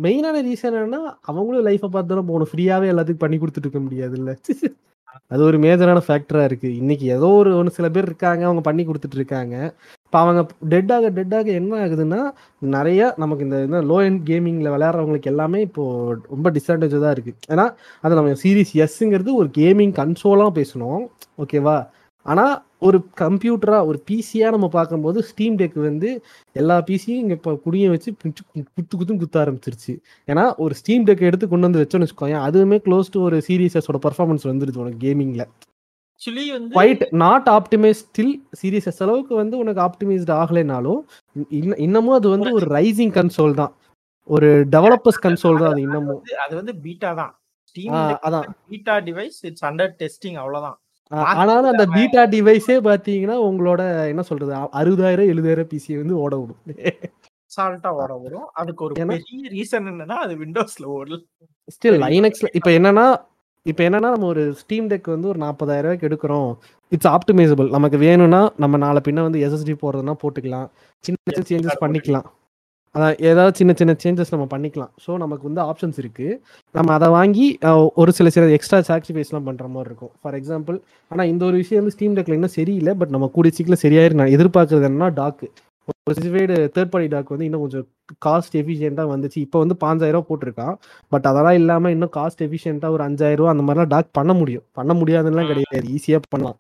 மெயினான 0.01 0.45
ரீசன் 0.45 0.75
என்னன்னா 0.75 1.17
அவங்களும் 1.21 1.65
லைஃப்பை 1.65 1.87
பார்த்து 1.87 2.15
தானே 2.15 2.27
போகணும். 2.27 2.47
ஃப்ரீயாவே 2.55 2.87
எல்லாத்துக்கும் 2.95 3.13
பண்ணி 3.13 3.37
கொடுத்துட்டு 3.37 3.57
இருக்க 3.57 3.79
முடியாதுல்ல. 3.79 4.35
அது 5.27 5.43
ஒரு 5.43 5.59
மேஜரான 5.59 6.01
ஃபேக்டரா 6.07 6.43
இருக்கு. 6.43 6.75
இன்னைக்கு 6.75 7.05
ஏதோ 7.05 7.27
ஒரு 7.27 7.55
ஒன்று 7.57 7.71
சில 7.71 7.89
பேர் 7.89 8.03
இருக்காங்க 8.03 8.43
அவங்க 8.43 8.61
பண்ணி 8.61 8.85
கொடுத்துட்டு 8.85 9.15
இருக்காங்க. 9.15 9.73
இப்போ 10.07 10.19
அவங்க 10.23 10.41
டெட்டாக 10.73 11.09
டெட்டாக 11.15 11.47
என்ன 11.59 11.79
ஆகுதுன்னா 11.85 12.19
நிறைய 12.75 12.99
நமக்கு 13.23 13.45
இந்த 13.47 13.81
லோ 13.89 13.97
எண்ட் 14.07 14.21
கேமிங்ல 14.29 14.69
விளையாடுறவங்களுக்கு 14.75 15.31
எல்லாமே 15.31 15.59
இப்போ 15.67 15.83
ரொம்ப 16.33 16.51
டிஸ்அட்வான்டேஜ் 16.55 16.95
தான் 17.05 17.15
இருக்கு. 17.15 17.33
ஏன்னா 17.53 17.65
அது 18.03 18.17
நம்ம 18.19 18.37
சீரிஸ் 18.43 18.71
எஸ்ங்கிறது 18.85 19.33
ஒரு 19.41 19.49
கேமிங் 19.59 19.93
கன்சோலாக 19.99 20.51
பேசணும். 20.59 21.03
ஓகேவா 21.43 21.77
ஆனா 22.25 22.45
ஒரு 22.87 22.97
கம்ப்யூட்டரா 23.21 23.77
ஒரு 23.89 23.99
பிசியா 24.09 24.47
நம்ம 24.55 24.67
பார்க்கும்போது 24.77 25.19
ஸ்டீம் 25.29 25.55
டெக் 25.61 25.77
வந்து 25.89 26.09
எல்லா 26.55 26.75
பிசியும் 26.89 27.21
இங்க 27.23 27.33
இப்போ 27.39 27.51
குடிய 27.65 27.85
வச்சு 27.93 28.09
குத்து 28.23 28.93
குத்துன்னு 28.97 29.21
குத்த 29.23 29.37
ஆரம்பிச்சிருச்சு. 29.43 29.93
ஏன்னா 30.27 30.43
ஒரு 30.65 30.73
ஸ்டீம் 30.81 31.07
டெக் 31.09 31.27
எடுத்து 31.29 31.47
கொண்டு 31.53 31.67
வந்து 31.69 31.81
வச்சோன்னு 31.83 32.07
வச்சுக்கோங்க 32.07 32.39
அதுவுமே 32.47 32.79
க்ளோஸ் 32.87 33.13
டு 33.15 33.21
ஒரு 33.29 33.39
சீரியஸோட 33.49 33.99
பர்ஃபார்மன்ஸ் 34.07 34.51
வந்துருது 34.51 34.83
உனக்கு 34.83 35.01
கேமிங்ல 35.07 35.45
ஆக்சுவலி 36.21 36.51
வந்து 36.51 36.75
quite 36.75 37.03
not 37.15 37.47
optimize 37.47 37.99
still 38.05 38.33
series 38.61 39.01
அளவுக்கு 39.01 39.35
வந்து 39.35 39.57
உனக்கு 39.57 39.81
ஆப்டிமைஸ்ட் 39.81 40.31
ஆகலைனாலும் 40.37 41.01
இன்ன- 41.51 41.77
இன்னமும் 41.77 42.13
அது 42.13 42.29
வந்து 42.29 42.51
ஒரு 42.51 42.65
ரைசிங் 42.75 43.13
கன்சோல் 43.13 43.53
தான். 43.53 43.73
ஒரு 44.29 44.65
டெவலப்பர்ஸ் 44.71 45.23
கன்சோல் 45.23 45.59
தான் 45.59 45.71
அது 45.71 45.81
இன்னமும். 45.81 46.21
அது 46.37 46.55
வந்து 46.55 46.75
பீட்டா 46.75 47.13
தான். 47.13 47.33
அதான். 48.21 48.47
Beta 48.67 48.99
device 48.99 49.37
it's 49.41 49.65
under 49.65 49.93
testing 49.99 50.33
அவ்வளவுதான். 50.33 50.77
ஆனாலும் 51.11 51.71
அந்த 51.71 51.85
பீட்டா 51.93 52.23
டிவைஸே 52.25 52.75
பாத்தீங்கன்னா 52.81 53.35
உங்களோட 53.43 53.81
என்ன 54.07 54.21
சொல்றது 54.21 54.53
அறுபதாயிரம் 54.73 55.29
எழுபதாயிரம் 55.31 55.69
பிசி 55.69 55.97
வந்து 55.97 56.17
ஓட 56.17 56.35
விடும். 56.35 56.61
சால்ட்டா 57.57 57.87
ஓட 57.95 58.13
வரும் 58.15 58.49
அதுக்கு 58.53 58.83
ஒரு 58.83 58.93
பெரிய 59.07 59.49
ரீசன் 59.49 59.87
என்னன்னா 59.87 60.17
அது 60.17 60.35
விண்டோஸ்ல 60.35 60.85
ஓடல. 60.95 61.17
ஸ்டில். 61.75 61.99
லைனக்ஸ்ல 62.05 62.47
இப்போ 62.53 62.69
என்னன்னா 62.71 63.05
இப்போ 63.69 63.81
என்னன்னா 63.87 64.09
நம்ம 64.13 64.27
ஒரு 64.33 64.43
ஸ்டீம் 64.61 64.85
டெக் 64.91 65.07
வந்து 65.13 65.29
ஒரு 65.31 65.39
நாற்பதாயிரம் 65.43 65.85
ரூபாய்க்கு 65.85 66.07
எடுக்கிறோம். 66.09 66.49
இட்ஸ் 66.91 67.09
ஆப்டிமைசபிள் 67.15 67.69
நமக்கு 67.75 67.97
வேணும்னா 68.07 68.41
நம்ம 68.63 68.77
நாளை 68.83 68.99
பின்ன 69.07 69.23
வந்து 69.27 69.39
எஸ்எஸ்டி 69.45 69.75
போடுறதுனா 69.83 70.15
போட்டுக்கலாம். 70.23 70.67
சின்ன 71.05 71.17
சின்ன 71.29 71.45
சேஞ்சஸ் 71.51 71.83
பண்ணிக்கலாம். 71.83 72.27
அதான் 72.95 73.15
ஏதாவது 73.29 73.53
சின்ன 73.59 73.71
சின்ன 73.79 73.93
சேஞ்சஸ் 74.03 74.31
நம்ம 74.33 74.45
பண்ணிக்கலாம். 74.53 74.91
ஸோ 75.03 75.17
நமக்கு 75.23 75.43
வந்து 75.49 75.61
ஆப்ஷன்ஸ் 75.69 75.99
இருக்கு. 76.03 76.27
நம்ம 76.75 76.93
அதை 76.97 77.07
வாங்கி 77.17 77.47
ஒரு 78.01 78.11
சில 78.19 78.29
சில 78.35 78.45
எக்ஸ்ட்ரா 78.57 78.79
சாக்ரிஃபைஸ்லாம் 78.89 79.47
பண்ற 79.49 79.65
மாதிரி 79.75 79.89
இருக்கும். 79.91 80.13
ஃபார் 80.21 80.37
எக்ஸாம்பிள் 80.39 80.77
ஆனால் 81.11 81.29
இந்த 81.33 81.43
ஒரு 81.49 81.57
விஷயம் 81.63 81.81
வந்து 81.81 81.95
ஸ்டீம் 81.97 82.15
டெக்ல 82.19 82.37
இன்னும் 82.39 82.57
சரியில்லை 82.59 82.93
பட் 83.01 83.13
நம்ம 83.15 83.29
கூடிய 83.35 83.53
சீக்கிரம் 83.57 83.83
சரியாயிரு 83.85 84.19
நான் 84.21 84.35
எதிர்பார்க்கறது 84.37 84.87
என்னன்னா 84.89 85.09
டாக்கு 85.21 85.49
ஒரு 85.87 85.97
ஸ்பெசிஃபைடு 86.07 86.55
தேர்ட் 86.75 86.91
பார்ட்டி 86.93 87.09
டாக் 87.13 87.31
வந்து 87.33 87.45
இன்னும் 87.47 87.63
கொஞ்சம் 87.65 87.85
காஸ்ட் 88.25 88.55
எஃபிஷியண்டாக 88.61 89.07
வந்துச்சு. 89.13 89.39
இப்போ 89.45 89.57
வந்து 89.63 89.75
பாஞ்சாயிரம் 89.83 90.27
போட்டிருக்கான். 90.29 90.75
பட் 91.11 91.27
அதெல்லாம் 91.31 91.57
இல்லாமல் 91.61 91.93
இன்னும் 91.95 92.13
காஸ்ட் 92.17 92.43
எஃபிஷியண்டாக 92.47 92.95
ஒரு 92.97 93.03
அஞ்சாயிரம் 93.07 93.41
ரூபா 93.41 93.51
அந்த 93.55 93.65
மாதிரிலாம் 93.67 93.91
டாக் 93.95 94.09
பண்ண 94.19 94.33
முடியும். 94.33 94.65
பண்ண 94.79 94.93
முடியாதுன்னுலாம் 94.93 95.49
கிடையாது. 95.51 95.87
ஈஸியாக 95.95 96.21
பண்ணலாம். 96.29 96.57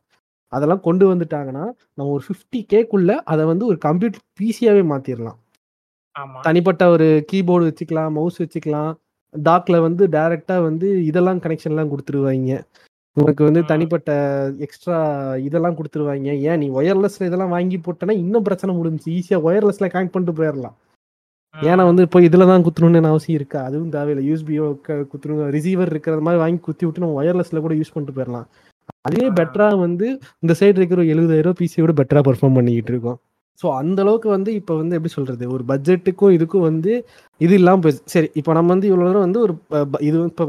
அதெல்லாம் 0.53 0.83
கொண்டு 0.87 1.05
வந்துட்டாங்கன்னா 1.13 1.63
நம்ம 1.97 2.09
ஒரு 2.15 2.23
ஃபிஃப்டி 2.27 2.59
கேக்குள்ள 2.73 3.11
அதை 3.33 3.43
வந்து 3.45 3.65
ஒரு 3.65 3.77
கம்ப்யூட்டர் 3.87 4.23
பிசியாவே 4.41 4.83
மாத்திரலாம். 4.91 5.37
தனிப்பட்ட 6.45 6.83
ஒரு 6.89 7.07
கீபோர்டு 7.31 7.67
வச்சுக்கலாம் 7.69 8.13
மவுஸ் 8.17 8.39
வச்சுக்கலாம். 8.43 8.91
டாக்ல 9.35 9.77
வந்து 9.87 10.03
டைரக்டா 10.07 10.55
வந்து 10.69 10.87
இதெல்லாம் 11.09 11.41
கனெக்ஷன்லாம் 11.45 11.91
கொடுத்துருவாங்க. 11.93 12.53
உனக்கு 13.17 13.43
வந்து. 13.43 13.61
தனிப்பட்ட 13.65 14.11
எக்ஸ்ட்ரா 14.65 14.97
இதெல்லாம் 15.47 15.77
கொடுத்துருவாங்க. 15.77 16.31
ஏன்? 16.49 16.59
நீ 16.59 16.67
ஒயர்லெஸ்ல 16.71 17.27
இதெல்லாம் 17.29 17.49
வாங்கி 17.49 17.77
போட்டனா 17.77 18.15
இன்னும் 18.17 18.43
பிரச்சனை 18.43 18.75
முடிஞ்சுச்சு. 18.75 19.15
ஈஸியா 19.17 19.39
ஒயர்லெஸ்ல 19.47 19.89
கனெக்ட் 19.93 20.15
பண்ணிட்டு 20.15 20.39
போயிடலாம் 20.39 20.75
ஏன்னா 21.55 21.83
வந்து 21.85 22.01
இப்போ 22.01 22.19
இதுல 22.19 22.45
தான் 22.45 22.63
குத்தணும்னு 22.63 23.11
அவசியம் 23.11 23.39
இருக்கா? 23.39 23.59
அதுவும் 23.63 23.89
தேவையில்லை. 23.89 24.23
யூஎஸ்பியோ 24.27 24.65
குத்தணும். 25.11 25.49
ரிசீவர் 25.49 25.87
இருக்கிற 25.87 26.19
மாதிரி 26.19 26.41
வாங்கி 26.43 26.59
குத்தி 26.59 26.85
விட்டு 26.85 27.03
நம்ம 27.03 27.17
ஒயர்லெஸ்ல 27.21 27.59
கூட 27.59 27.75
யூஸ் 27.75 27.93
பண்ணிட்டு 27.93 28.17
போயிடலாம் 28.17 28.47
அதே 29.01 29.23
ஆ. 29.25 29.33
பெட்டரா 29.33 29.77
வந்து 29.79 30.07
இந்த 30.43 30.53
சைடு 30.59 30.77
இருக்கிற 30.77 31.01
எழுபதாயிரம் 31.13 31.57
பிசியோட 31.59 31.93
பெட்டரா 31.99 32.21
பெர்ஃபார்ம் 32.27 32.57
பண்ணிக்கிட்டு 32.57 32.91
இருக்கோம். 32.93 33.17
ஸோ 33.59 33.75
அந்த 33.77 34.01
அளவுக்கு 34.01 34.29
வந்து 34.29 34.53
இப்போ 34.53 34.75
வந்து 34.75 34.95
எப்படி 34.95 35.13
சொல்றது? 35.13 35.45
ஒரு 35.51 35.63
பட்ஜெட்டுக்கும் 35.67 36.35
இதுக்கும் 36.35 36.59
வந்து 36.61 36.91
இது 37.41 37.53
இல்லாமல் 37.53 37.81
போய் 37.81 37.99
சரி 38.05 38.29
இப்போ 38.33 38.53
நம்ம 38.53 38.67
வந்து 38.67 38.87
இவ்வளோ 38.89 39.05
நேரம் 39.05 39.25
வந்து 39.25 39.39
ஒரு 39.39 39.53
ப- 39.85 40.01
இது 40.01 40.17
இப்போ 40.25 40.43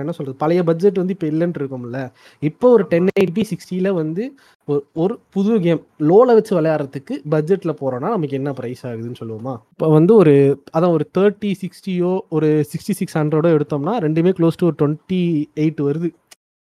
என்ன 0.00 0.12
சொல்றது? 0.12 0.36
பழைய 0.36 0.62
பட்ஜெட் 0.62 0.98
வந்து 0.98 1.12
இப்போ 1.12 1.26
இல்லைன்ட்டு 1.26 1.60
இருக்கோம்ல. 1.62 2.00
இப்போ 2.42 2.70
ஒரு 2.70 2.84
டென் 2.88 3.08
எயிட்டி 3.20 3.44
சிக்ஸ்டியில் 3.50 3.92
வந்து 3.92 4.24
ஒரு 4.68 4.86
ஒரு 4.94 5.18
புது 5.30 5.60
கேம் 5.60 5.80
லோல 6.00 6.34
வச்சு 6.34 6.60
விளையாடுறதுக்கு 6.60 7.14
பட்ஜெட்டில் 7.30 7.78
போகிறோன்னா 7.80 8.10
நமக்கு 8.10 8.36
என்ன 8.36 8.50
ப்ரைஸ் 8.52 8.82
ஆகுதுன்னு 8.82 9.20
சொல்லுவோமா? 9.20 9.54
இப்போ 9.72 9.88
வந்து 9.88 10.14
ஒரு 10.14 10.34
அதான் 10.76 10.90
ஒரு 10.90 11.06
தேர்ட்டி 11.18 11.50
சிக்ஸ்டியோ 11.62 12.18
ஒரு 12.28 12.48
சிக்ஸ்டி 12.72 12.94
சிக்ஸ் 12.94 13.18
ஹண்ட்ரடோ 13.18 13.50
எடுத்தோம்னா 13.56 13.94
ரெண்டுமே 13.98 14.32
க்ளோஸ் 14.38 14.58
டு 14.58 14.66
ஒரு 14.66 14.76
டுவெண்ட்டி 14.78 15.20
எயிட் 15.56 15.82
வருது. 15.82 16.10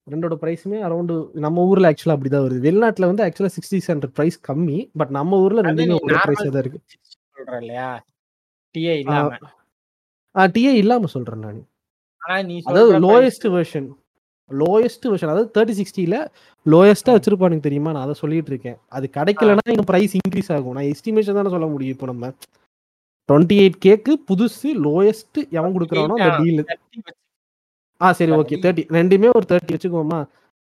ரெண்டோட 0.08 0.36
ப்ரைஸுமே 0.42 0.78
அரௌண்டு 0.88 1.16
நம்ம 1.46 1.66
ஊர்ல 1.72 1.90
ஆக்சுவலா 1.92 2.16
அப்படிதான் 2.16 2.46
வருது. 2.46 2.64
வெளிநாட்டுல 2.68 3.10
வந்து 3.12 3.24
ஆக்சுவலா 3.26 3.52
சிக்ஸ்டி 3.58 3.80
ஹண்ட்ரட் 3.90 4.16
ப்ரைஸ் 4.18 4.38
கம்மி. 4.50 4.78
பட் 5.02 5.12
நம்ம 5.18 5.40
ஊர்ல 5.46 5.64
ரெண்டுமே 5.68 5.98
ஒரே 6.06 6.18
ப்ரைஸா 6.26 6.48
தான் 6.56 6.64
இருக்கு. 6.64 6.82
சொல்ற 7.38 7.60
இல்லையா? 7.64 7.90
டிஏ 8.76 8.96
இல்லாம. 9.04 9.38
டிஏ 10.56 10.74
இல்லாம 10.84 11.10
சொல்றேன் 11.16 11.44
நான். 11.46 11.62
அதாவது 12.70 12.94
லோயஸ்ட் 13.06 13.48
வெர்ஷன் 13.56 13.88
லோயஸ்ட் 14.52 15.06
வெர்ஷன் 15.12 15.32
அதாவது 15.34 15.50
தேர்ட்டி 15.56 15.76
சிக்ஸ்டியில் 15.80 16.18
லோயஸ்ட்டாக 16.66 17.16
வச்சிருப்பானுங்க 17.18 17.64
தெரியுமா? 17.68 17.92
நான் 17.96 18.06
அதை 18.08 18.16
சொல்லிட்டு 18.22 18.52
இருக்கேன். 18.54 18.78
அது 18.98 19.06
கிடைக்கலன்னா 19.18 19.66
இன்னும் 19.74 19.90
ப்ரைஸ் 19.92 20.14
இன்க்ரீஸ் 20.20 20.52
ஆகும். 20.58 20.76
நான் 20.78 20.90
எஸ்டிமேஷன் 20.94 21.40
தானே 21.40 21.54
சொல்ல 21.56 21.68
முடியும் 21.74 21.96
இப்போ 21.96 22.08
நம்ம. 22.12 22.32
டுவெண்ட்டி 23.30 23.58
எயிட் 23.64 23.78
கேக்கு 23.86 24.14
புதுசு 24.30 24.70
லோயஸ்ட் 24.86 25.40
எவன் 25.58 25.76
கொடுக்குறானோ 25.76 26.16
அந்த 26.18 26.32
டீல் 26.40 26.64
ஆ 28.06 28.08
சரி 28.20 28.34
ஓகே 28.40 28.56
தேர்ட்டி 28.64 28.84
ரெண்டுமே 29.00 29.30
ஒரு 29.38 29.46
தேர்ட்டி 29.52 29.76
வச்சுக்கோமா 29.76 30.20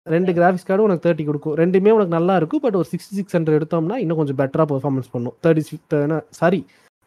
ரெண்டு 0.08 0.32
கிராஃபிக்ஸ் 0.38 0.68
கார்டு 0.70 0.86
உனக்கு 0.86 1.04
தேர்ட்டி 1.06 1.24
கொடுக்கும். 1.28 1.56
ரெண்டுமே 1.60 1.92
உனக்கு 1.98 2.16
நல்லா 2.18 2.34
இருக்கும் 2.40 2.62
பட் 2.64 2.78
ஒரு 2.80 2.88
சிக்ஸ்டி 2.94 3.14
சிக்ஸ் 3.20 3.36
ஹண்ட்ரட் 3.38 3.58
எடுத்தோம்னா 3.60 3.98
இன்னும் 4.04 4.20
கொஞ்சம் 4.22 4.40
பெட்டராக 4.42 4.68
பெர்ஃபார்மன்ஸ் 4.72 5.12
பண்ணும். 5.14 5.36
Thirty 5.44 5.64
six 5.68 6.40
sorry 6.40 6.60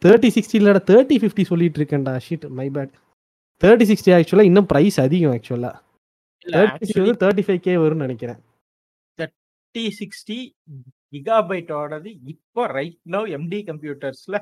thirty 0.02 0.28
sixty 0.36 0.56
இல்லடா 0.60 0.80
தேர்ட்டி 0.92 1.16
ஃபிஃப்டி 1.22 1.44
சொல்லிட்டு 1.50 1.78
இருக்கேன்டா. 1.80 2.14
Shit 2.26 2.46
my 2.58 2.66
bad 2.76 2.92
thirty 3.62 3.86
sixty 3.90 4.12
ஆக்சுவலாக 4.16 4.50
இன்னும் 4.50 4.68
ப்ரைஸ் 4.72 4.98
அதிகம் 5.06 5.34
ஆக்சுவலாக 5.36 5.74
தேர்ட்டி 6.54 6.96
வந்து 7.02 7.20
தேர்ட்டி 7.24 7.44
ஃபைவ் 7.46 7.60
கே 7.66 7.74
வரும்னு 7.82 8.06
நினைக்கிறேன். 8.06 8.40
டி 9.74 9.84
சிக்ஸ்டி 10.00 10.38
கிகாபைட்டோடது 11.14 12.10
இப்போ 12.32 12.62
ரைட் 12.76 12.98
நோ 13.14 13.20
எம்டி 13.36 13.60
கம்ப்யூட்டர்ஸ்ல 13.70 14.37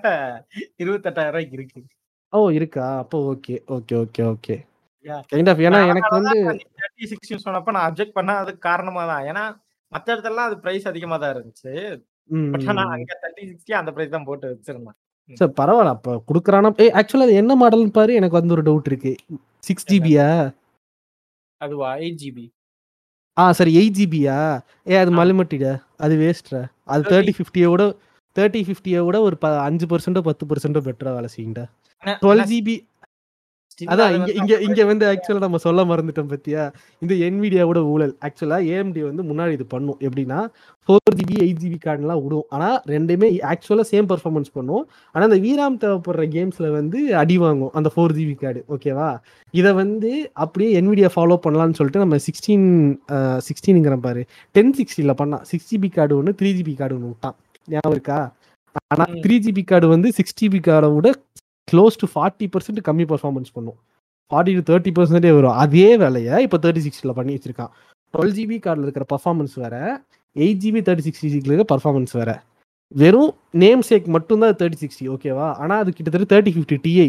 இருபத்தெட்டாயிரம் 0.83 1.35
ரூபாய்க்கு 1.35 1.57
இருக்கு. 1.59 1.83
ஓ 2.33 2.39
இருக்கா? 2.59 2.87
அப்போ 3.03 3.19
okay 3.33 3.57
okay 3.77 3.97
okay 4.05 4.23
okay. 4.35 4.57
Kind 5.31 5.51
of 5.53 5.63
ஏன்னா 5.67 5.81
எனக்கு 5.93 6.17
வந்து 6.19 6.37
தேர்ட்டி 6.81 7.07
சிக்ஸ்டி 7.13 7.39
சொன்னப்ப 7.45 7.75
நான் 7.77 7.87
அப்ஜெக்ட் 7.89 8.17
பண்ண 8.19 8.33
அதுக்கு 8.43 8.63
காரணமா 8.71 9.03
தான். 9.13 9.25
ஏன்னா 9.31 9.45
மத்த 9.93 10.07
இடத்துலலாம் 10.15 10.49
அது 10.51 10.57
பிரைஸ் 10.65 10.91
அதிகமா 10.93 11.17
தான் 11.23 11.33
இருந்துச்சு. 11.35 11.73
பட். 12.53 12.67
அங்க 12.85 13.15
தேர்ட்டி 13.25 13.45
சிக்ஸ்டி 13.51 13.75
அந்த 13.81 13.91
பிரைஸ் 13.97 14.15
தான் 14.17 14.29
போட்டு 14.29 14.53
வச்சிருந்தேன். 14.53 14.97
சரி 15.31 15.53
பரவாயில்ல. 15.61 15.95
அப்போ 15.97 16.13
கொடுக்குறானா? 16.29 16.71
ஏ 16.83 16.89
அது 17.25 17.41
என்ன 17.43 17.53
மாடல்னு 17.63 17.97
பாரு. 17.99 18.13
எனக்கு 18.21 18.39
வந்து 18.41 18.55
ஒரு 18.57 18.65
டவுட் 18.69 18.91
இருக்கு. 18.93 19.13
சிக்ஸ் 19.69 19.89
ஜிபியா 19.93 20.27
அதுவா? 21.61 21.91
எயிட் 22.05 22.21
ஜிபி 22.23 22.47
ஆ 23.37 23.45
சரி 23.59 23.73
எயிட் 23.81 23.97
ஜிபியா 23.99 24.35
ஏ 24.91 24.97
அது. 25.03 25.13
மலுமட்டிடா 25.21 25.71
அது 26.05 26.15
வேஸ்ட்ரா 26.21 26.61
அது 26.93 27.03
30 27.03 27.13
தேர்ட்டி 27.13 27.33
ஃபிஃப்டியை 27.39 27.69
விட 27.73 27.85
தேர்ட்டி 28.37 28.61
ஃபிஃப்டியை 28.67 29.01
விட 29.07 29.17
ஒரு 29.27 29.37
அஞ்சு 29.67 29.87
பர்சன்டோ 29.93 30.21
பத்து 30.29 30.45
பர்சன்டோ 30.51 30.81
பெட்டரா 30.87 31.13
வேலை 31.17 31.29
செய்யுங்கடா 31.35 31.65
ஆனா 32.03 32.15
டுவெல் 32.23 32.45
ஜிபி 32.51 32.75
அதான் 33.83 34.13
அது 34.17 34.35
இங்க 34.41 34.55
இங்க 34.67 34.85
வந்து 34.85 35.05
ஆக்சுவலா 35.11 35.39
நம்ம 35.39 35.59
சொல்ல 35.65 35.85
மறந்துட்டோம் 35.85 36.29
பத்தியா? 36.33 36.63
இந்த 37.03 37.15
என்விடியாவோட 37.27 37.79
ஊழல். 37.93 38.17
ஆக்சுவலா 38.27 38.59
ஏஎம்டி 38.73 39.03
வந்து 39.09 39.23
முன்னாடி 39.23 39.53
இது 39.53 39.67
பண்ணும். 39.67 39.99
எப்படின்னா 40.07 40.39
ஃபோர் 40.89 41.15
ஜிபி 41.19 41.37
எயிட் 41.45 41.61
ஜிபி 41.63 41.79
கார்டுலாம் 41.87 42.23
விடும். 42.23 42.45
ஆனா 42.49 42.69
ரெண்டுமே 42.87 43.29
ஆக்சுவலா 43.53 43.85
சேம் 43.93 44.09
பர்ஃபார்மன்ஸ் 44.13 44.51
பண்ணும். 44.53 44.85
ஆனா 45.15 45.25
இந்த 45.25 45.39
வீராம் 45.47 45.79
தேவைப்படுற 45.85 46.27
கேம்ஸ்ல 46.37 46.71
வந்து 46.71 47.17
அடி 47.23 47.39
வாங்கும். 47.39 47.73
அந்த 47.73 47.91
ஃபோர் 47.95 48.15
ஜிபி 48.19 48.35
கார்டு 48.35 48.65
ஓகேவா 48.77 49.09
இதை 49.55 49.73
வந்து 49.73 50.13
அப்படியே 50.33 50.81
என்விடியா 50.81 51.11
ஃபாலோ 51.17 51.39
பண்ணலாம்னு 51.47 51.79
சொல்லிட்டு 51.81 52.05
நம்ம 52.05 52.19
சிக்ஸ்டீன் 52.29 52.69
சிக்ஸ்டீனுங்கிற 53.49 53.97
பாரு. 54.01 54.25
டென் 54.53 54.75
சிக்ஸ்டியில் 54.81 55.19
பண்ணான். 55.23 55.43
சிக்ஸ் 55.43 55.75
ஜிபி 55.75 55.91
கார்டு 55.93 56.17
ஒன்று 56.17 56.35
த்ரீ 56.43 56.53
ஜிபி 56.59 56.77
கார்டு 56.77 56.95
ஒன்று 56.95 57.13
விட்டான். 57.13 57.37
ஞாபகம் 57.69 57.93
இருக்கா? 57.93 58.19
ஆனா. 58.93 59.05
த்ரீ 59.25 59.37
ஜிபி 59.47 59.65
கார்டு 59.65 59.89
வந்து 59.89 60.13
சிக்ஸ் 60.13 60.39
ஜிபி 60.41 60.61
கார்டை 60.69 60.89
விட 60.95 61.09
க்ளோஸ் 61.69 62.01
டு 62.03 62.07
ஃபார்ட்டி 62.15 62.47
பர்சன்ட் 62.55 62.81
கம்மி 62.89 63.05
பர்ஃபார்மன்ஸ் 63.13 63.53
பண்ணும். 63.57 63.79
ஃபார்ட்டி 64.31 64.53
டு 64.57 64.63
தேர்ட்டி 64.71 64.91
பர்சன்டே 64.99 65.31
வரும். 65.39 65.57
அதே 65.65 65.89
வேலையை 66.03 66.35
இப்போ 66.47 66.59
தேர்ட்டி 66.65 66.83
சிக்ஸ்டியில் 66.87 67.17
பண்ணி 67.19 67.33
வச்சிருக்கான். 67.37 67.73
டுவெல் 68.15 68.35
ஜிபி 68.39 68.57
கார்டில் 68.65 68.87
இருக்கிற 68.87 69.07
பர்ஃபார்மன்ஸ் 69.13 69.55
வேற 69.63 69.77
எயிட் 70.37 70.61
ஜிபி 70.65 70.81
தேர்ட்டி 70.87 71.05
சிக்ஸ் 71.07 71.23
ஜிபியில் 71.25 71.53
இருக்கிற 71.53 71.69
பர்ஃபார்மன்ஸ் 71.75 72.15
வேற. 72.21 72.31
வெறும் 73.01 73.33
நேம் 73.63 73.83
சேக் 73.89 74.07
மட்டும்தான் 74.17 74.57
தேர்ட்டி 74.61 74.79
சிக்ஸ்டி 74.83 75.05
ஓகேவா 75.15 75.47
ஆனால் 75.63 75.81
அது 75.83 75.91
கிட்டத்தட்ட 75.97 76.27
தேர்ட்டி 76.33 76.53
ஃபிஃப்டி 76.57 76.79
டிஐ 76.87 77.09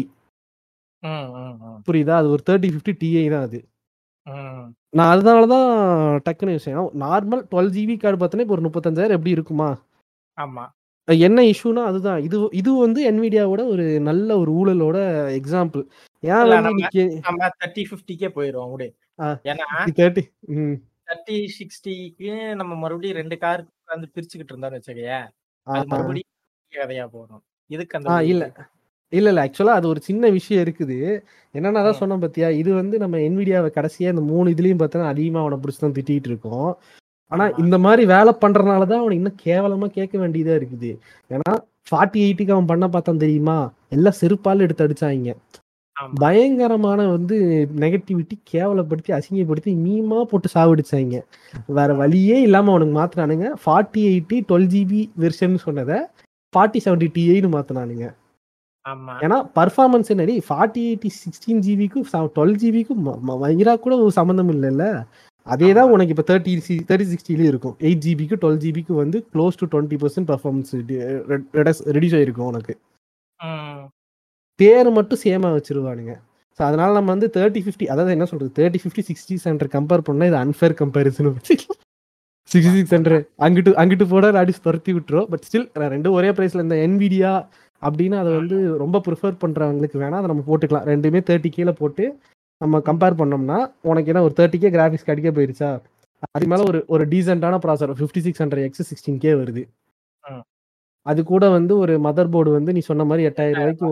புரியுதா? 1.88 2.14
அது 2.20 2.28
ஒரு 2.34 2.42
தேர்ட்டி 2.48 2.68
ஃபிஃப்டி 2.74 2.92
டிஐ 3.00 3.24
தான் 3.34 3.44
அது. 3.48 3.58
நான் 4.98 5.10
அதனால 5.14 5.42
தான் 5.54 5.68
டக்குன்னு 6.26 6.56
விஷயம் 6.58 6.88
நார்மல் 7.02 7.42
டுவெல் 7.50 7.72
ஜிபி 7.76 7.96
கார்டு 8.04 8.18
பார்த்தோன்னா 8.20 8.46
இப்போ 8.46 8.56
ஒரு 8.58 8.66
முப்பத்தஞ்சாயிரம் 8.66 9.16
எப்படி 9.18 9.36
இருக்குமா? 9.36 9.68
ஆமா. 10.36 10.64
என்ன 11.08 11.42
இஷ்யூனா 11.42 11.84
அதுதான். 11.84 12.22
இது 12.22 12.48
இது 12.52 12.74
வந்து 12.74 13.10
என்விடியாவோட 13.10 13.68
ஒரு 13.68 14.00
நல்ல 14.00 14.38
ஒரு 14.38 14.52
ஊழலோட 14.52 14.98
எக்ஸாம்பிள் 15.36 15.82
ஏன் 16.22 16.48
நம்ம- 16.48 17.50
தேர்ட்டி 17.60 17.82
ஃபிஃப்டிக்கே 17.90 18.28
விடு. 18.34 18.88
ஆ. 19.18 19.26
ஏன்னா 19.44 19.66
தேர்ட்டி 19.96 20.22
தேர்ட்டி 21.08 21.36
சிக்ஸ்டிக்கு 21.56 22.30
நம்ம 22.54 22.74
மறுபடியும் 22.74 23.16
ரெண்டு 23.16 23.38
கார் 23.38 23.62
வந்து 23.84 24.08
பிரிச்சுக்கிட்டு 24.14 24.52
இருந்தோம்னு 24.52 24.78
வச்சுக்கோயேன் 24.78 25.26
ஆ, 25.66 25.72
அது 25.72 25.86
மறுபடியும் 25.86 26.32
கதையா 26.72 27.06
போகணும். 27.06 27.42
இதுக்கு 27.70 27.98
அந்த 27.98 28.24
இல்ல. 28.24 28.44
இல்ல 29.12 29.28
இல்ல. 29.28 29.42
ஆக்சுவலா 29.44 29.74
அது 29.74 29.88
ஒரு 29.88 30.00
சின்ன 30.00 30.28
விஷயம் 30.28 30.64
இருக்குது. 30.64 30.96
என்னன்னா 31.54 31.72
தான் 31.78 31.86
ம். 31.88 31.92
சொன்னேன் 31.92 32.20
பாத்தியா? 32.20 32.48
இது 32.52 32.74
வந்து 32.74 32.98
நம்ம 32.98 33.16
என்விடியாவை 33.18 33.70
கடைசியா 33.74 34.08
இந்த 34.08 34.20
மூணு 34.24 34.50
இதுலயும் 34.50 34.80
பார்த்தோன்னா 34.80 35.06
அதிகமா 35.06 35.40
அவனை 35.40 35.58
பிடிச்சி 35.58 35.78
தான் 35.78 35.92
திட்டிட்டு 35.92 36.26
இருக்கோம். 36.26 36.70
ஆனா. 37.32 37.44
இந்த 37.62 37.76
மாதிரி 37.84 38.02
வேலை 38.14 38.32
பண்றதுனால 38.42 38.86
தான் 38.90 39.00
அவனை 39.02 39.16
இன்னும் 39.20 39.40
கேவலமா 39.46 39.86
கேட்க 39.98 40.14
வேண்டியதா 40.18 40.54
இருக்குது. 40.60 40.90
ஏன்னா 41.30 41.52
ஃபார்ட்டி 41.90 42.18
எயிட்டுக்கு 42.26 42.54
அவன் 42.56 42.70
பண்ண 42.72 42.84
பார்த்தான் 42.88 43.22
தெரியுமா? 43.24 43.56
எல்லாம் 43.88 44.18
செருப்பால் 44.20 44.64
எடுத்து 44.66 44.86
அடிச்சாங்க. 44.86 45.32
பயங்கரமான 46.20 47.00
வந்து 47.08 47.36
நெகட்டிவிட்டி 47.82 48.36
கேவலப்படுத்தி 48.52 49.12
அசிங்கப்படுத்தி 49.18 49.72
மீமா 49.84 50.18
போட்டு 50.30 50.48
சாவடிச்சாங்க. 50.54 51.16
வேற 51.78 51.90
வழியே 52.00 52.38
இல்லாம 52.46 52.72
அவனுக்கு 52.74 52.94
மாத்துறானுங்க 52.98 53.48
forty 53.62 54.02
eighty 54.10 54.38
twelve 54.50 54.68
GB 54.74 55.00
version 55.22 55.56
சொன்னதை 55.66 55.98
ஃபார்ட்டி 56.52 56.80
செவன்டி 56.86 57.08
டிஐன்னு 57.16 57.50
மாத்தினானுங்க. 57.56 58.06
ஏன்னா 59.24 59.38
பர்ஃபார்மன்ஸ் 59.58 60.10
என்னடி? 60.14 60.34
ஃபார்ட்டி 60.48 60.82
எயிட்டி 60.88 61.08
சிக்ஸ்டீன் 61.22 61.62
ஜிபிக்கும் 61.66 62.06
டுவெல் 62.36 62.58
ஜிபிக்கும் 62.62 63.02
வயிறா 63.44 63.72
கூட 63.84 63.94
ஒரு 64.04 64.12
சம்மந்தம் 64.18 64.52
இல்லைல்ல? 64.54 64.84
அதே 65.54 65.68
தான் 65.78 65.90
உனக்கு 65.94 66.12
இப்போ 66.14 66.24
தேர்ட்டி 66.30 66.52
சி 66.66 66.74
தேர்ட்டி 66.88 67.06
சிக்ஸ்டிலையும் 67.10 67.50
இருக்கும். 67.52 67.74
எயிட் 67.86 68.02
ஜிபிக்கு 68.06 68.36
டுவெல் 68.42 68.60
ஜிபிக்கு 68.64 68.94
வந்து 69.02 69.18
close 69.32 69.58
to 69.60 69.66
twenty 69.72 69.98
percent 70.02 70.28
performance 70.30 70.72
reduce 71.96 72.16
ஆயிருக்கும் 72.18 72.48
உனக்கு. 72.52 72.74
பேர் 74.60 74.88
மட்டும் 74.98 75.20
சேமா 75.24 75.48
வச்சிருவானுங்க. 75.56 76.14
ஸோ 76.58 76.62
அதனால 76.68 76.90
நம்ம 76.98 77.10
வந்து 77.14 77.28
தேர்ட்டி 77.36 77.60
ஃபிஃப்டி 77.64 77.86
அதாவது 77.92 78.14
என்ன 78.16 78.26
சொல்றது? 78.30 78.50
Thirty 78.58 78.80
fifty 78.82 79.02
sixty 79.08 79.34
center 79.46 79.70
compare 79.74 80.06
பண்ணா 80.08 80.28
இது 80.30 80.38
unfair 80.44 80.74
comparison 80.82 81.28
sixty 81.50 81.76
six 82.52 82.92
center 82.94 83.16
அங்கிட்டு 83.44 83.70
அங்கிட்டு 83.82 84.06
போட 84.12 84.26
அடிச்சு 84.42 84.62
துரத்தி 84.66 84.92
விட்டுரும். 84.96 85.28
பட் 85.32 85.44
ஸ்டில் 85.46 85.68
ரெண்டும் 85.94 86.16
ஒரே 86.18 86.30
பிரைஸ்ல 86.36 86.64
இந்த 86.66 86.76
என்விடியா 86.86 87.32
அப்படின்னு 87.82 88.16
அதை 88.22 88.30
வந்து 88.40 88.56
ரொம்ப 88.82 89.00
ப்ரிஃபர் 89.06 89.40
பண்றவங்களுக்கு 89.42 89.98
வேணா 90.02 90.18
அதை 90.20 90.28
நம்ம 90.32 90.44
போட்டுக்கலாம். 90.50 90.86
ரெண்டுமே 90.92 91.20
தேர்ட்டி 91.30 91.50
கீழே 91.56 91.74
போட்டு 91.80 92.04
நம்ம 92.60 92.78
கம்பேர் 92.88 93.18
பண்ணோம்னா 93.20 93.58
உனக்கு 93.90 94.10
என்ன 94.12 94.22
ஒரு 94.26 94.34
தேர்ட்டி 94.38 94.58
கே 94.60 94.68
கிராஃபிக்ஸ் 94.76 95.08
கிடைக்க 95.08 95.30
போயிருச்சா? 95.36 95.70
அது 96.36 96.46
மேல 96.50 96.64
ஒரு 96.70 96.78
ஒரு 96.94 97.04
டீசென்டான 97.12 97.56
processor 97.64 97.90
fifty 97.98 98.20
six 98.26 98.42
hundred 98.42 98.64
X 98.66 98.88
sixteen 98.90 99.18
K 99.24 99.32
வருது. 99.40 99.62
அது 101.06 101.20
கூட 101.32 101.44
வந்து 101.56 101.72
ஒரு 101.82 101.94
மதர் 102.06 102.30
போர்டு 102.34 102.52
வந்து 102.58 102.74
நீ 102.76 102.80
சொன்ன 102.90 103.04
மாதிரி 103.10 103.26
எட்டாயிரம் 103.28 103.60
ரூபாய்க்கு 103.60 103.90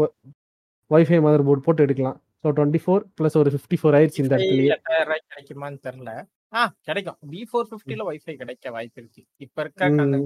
வைஃபை 0.91 1.19
மதர் 1.27 1.47
போர்டு 1.49 1.65
போட்டு 1.67 1.85
எடுக்கலாம். 1.87 2.17
ஸோ 2.43 2.49
டுவெண்ட்டி 2.57 2.81
ஃபோர் 2.85 3.03
ப்ளஸ் 3.19 3.37
ஒரு 3.43 3.51
ஃபிஃப்டி 3.55 3.77
ஃபோர் 3.81 3.97
ஆயிடுச்சு 3.99 4.23
இந்த 4.25 4.39
ரூபாய்க்கு 4.39 5.29
கிடைக்குமான்னு 5.33 5.79
தெரியல. 5.89 6.13
ஆ 6.53 6.63
கிடைக்கும். 6.89 7.19
பி 7.33 7.43
ஃபோர் 7.51 7.69
ஃபிஃப்டில 7.71 8.03
வைஃபை 8.09 8.35
கிடைக்க 8.43 8.73
வாய்ப்பு 8.77 8.99
இருக்கு. 9.03 9.23
இப்ப 9.47 9.57
இருக்க. 9.65 10.23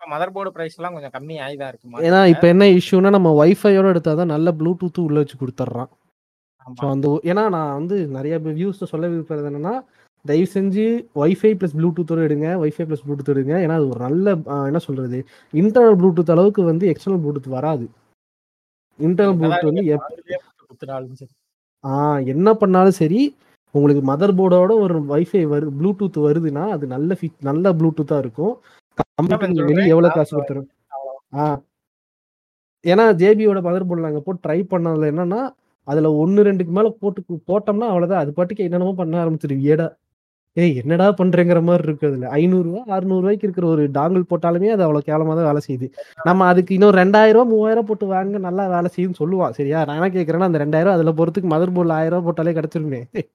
மதர் 0.00 0.32
போர்டு 0.32 0.50
பிரைஸ் 0.54 0.78
எல்லாம் 0.78 0.94
கொஞ்சம் 0.96 1.12
கம்மி 1.14 1.36
ஆயிதான் 1.44 1.70
இருக்குமா 1.72 2.00
ஏன்னா 2.06 2.18
இப்போ 2.32 2.46
என்ன 2.54 2.64
இஷ்யூனா 2.78 3.10
நம்ம 3.16 3.30
வைஃபையோட 3.38 3.92
எடுத்தால் 3.92 4.18
தான் 4.20 4.32
நல்ல 4.32 4.48
ப்ளூடூத் 4.58 4.98
உள்ள 5.04 5.22
வச்சு 5.22 5.36
கொடுத்துட்றான் 5.42 5.90
ஸோ 6.66 6.86
அந்த 6.90 7.08
ஏன்னா 7.30 7.44
நான் 7.54 7.74
வந்து 7.78 7.96
நிறைய 8.14 8.34
வியூஸ் 8.50 8.90
சொல்ல 8.92 9.06
விருப்பது 9.08 9.50
என்னன்னா 9.50 9.74
தயவு 10.24 10.48
செஞ்சு 10.52 10.84
வைஃபை 11.16 11.50
ப்ளஸ் 11.56 11.76
ப்ளூடூத்தோட 11.76 12.20
எடுங்க 12.26 12.48
வைஃபை 12.60 12.84
ப்ளஸ் 12.86 13.04
ப்ளூடூத் 13.04 13.32
எடுங்க. 13.32 13.54
ஏன்னா 13.64 13.76
அது 13.78 13.88
ஒரு 13.90 14.00
நல்ல 14.06 14.28
என்ன 14.68 14.80
சொல்றது 14.86 15.18
இன்டர்னல் 15.54 15.98
ப்ளூடூத் 16.00 16.34
அளவுக்கு 16.34 16.62
வந்து 16.70 16.84
எக்ஸ்டர்னல் 16.92 17.22
ப்ளூடூத் 17.24 17.48
வராது. 17.54 17.86
இன்டர்னல் 18.98 19.36
ப்ளூடூத் 19.40 19.68
வந்து 19.70 19.82
ஆ 21.84 21.96
என்ன 22.32 22.48
பண்ணாலும் 22.54 22.98
சரி 22.98 23.20
உங்களுக்கு 23.74 24.02
மதர் 24.08 24.36
போர்டோட 24.36 24.72
ஒரு 24.82 24.96
வைஃபை 25.08 25.42
வரு 25.48 25.66
ப்ளூடூத் 25.78 26.18
வருதுன்னா 26.24 26.64
அது 26.72 26.84
நல்ல 26.86 27.14
ஃபீ- 27.14 27.38
நல்ல 27.42 27.72
ப்ளூடூத்தா 27.72 28.18
இருக்கும். 28.18 28.54
கம்பெனி 29.20 29.38
வெளியே 29.62 29.92
எவ்வளவு 29.92 30.10
காசு 30.16 30.32
கொடுத்துரும்? 30.34 30.68
ஆ. 31.38 31.46
ஏன்னா 32.84 33.04
ஜேபியோட 33.20 33.58
மதர் 33.64 33.86
போர்டு 33.88 34.06
நாங்கள் 34.06 34.24
போட்டு 34.24 34.44
ட்ரை 34.44 34.58
பண்ணதுல 34.72 35.10
என்னன்னா 35.12 35.40
அதுல 35.88 36.10
ஒன்னு 36.22 36.46
ரெண்டுக்கு 36.48 36.72
மேல 36.78 36.88
போட்டு 37.02 37.20
போட்டோம்னா 37.50 37.88
அவ்வளவுதான். 37.92 38.22
அது 38.24 38.32
பாட்டுக்கு 38.38 38.66
என்னென்னமோ 38.68 38.94
பண்ண 39.02 39.22
ஆரம்பிச்சிரு 39.24 39.56
ஏடா 39.72 39.86
ஏய் 40.56 40.74
என்னடா 40.80 41.06
பண்றேங்கிற 41.20 41.60
மாதிரி 41.68 41.84
இருக்கு 41.86 42.08
அதுல. 42.10 42.26
ஐநூறுரூவா 42.40 42.82
அறுநூறுவாய்க்கு 42.96 43.46
இருக்கிற 43.46 43.66
ஒரு 43.74 43.84
டாங்கிள் 43.96 44.28
போட்டாலுமே 44.32 44.68
அது 44.74 44.84
அவ்வளவு 44.86 45.06
கேவலமா 45.08 45.32
தான் 45.38 45.48
வேலை 45.50 45.60
செய்யுது. 45.66 45.86
நம்ம 46.28 46.46
அதுக்கு 46.50 46.74
இன்னும் 46.76 46.94
ரெண்டாயிரம் 47.00 47.38
ரூபா 47.38 47.50
மூவாயிரம் 47.52 47.88
போட்டு 47.88 48.06
வாங்க 48.12 48.40
நல்லா 48.46 48.64
வேலை 48.74 48.90
செய்யுன்னு 48.96 49.20
சொல்லுவான். 49.22 49.56
சரியா? 49.58 49.80
நான் 49.88 49.98
என்ன 50.00 50.10
கேட்கறேன்னா 50.16 50.48
அந்த 50.50 50.60
ரெண்டாயிரம் 50.64 50.88
ரூபா 50.90 50.98
அதுல 50.98 51.14
போறதுக்கு 51.20 51.52
மதர் 51.54 51.74
போர்டில் 51.78 51.96
ஆயிரம் 51.98 52.16
ரூபா 52.16 52.26
போட்டாலே 52.28 52.54
கிடைச்சிருமே. 52.58 53.00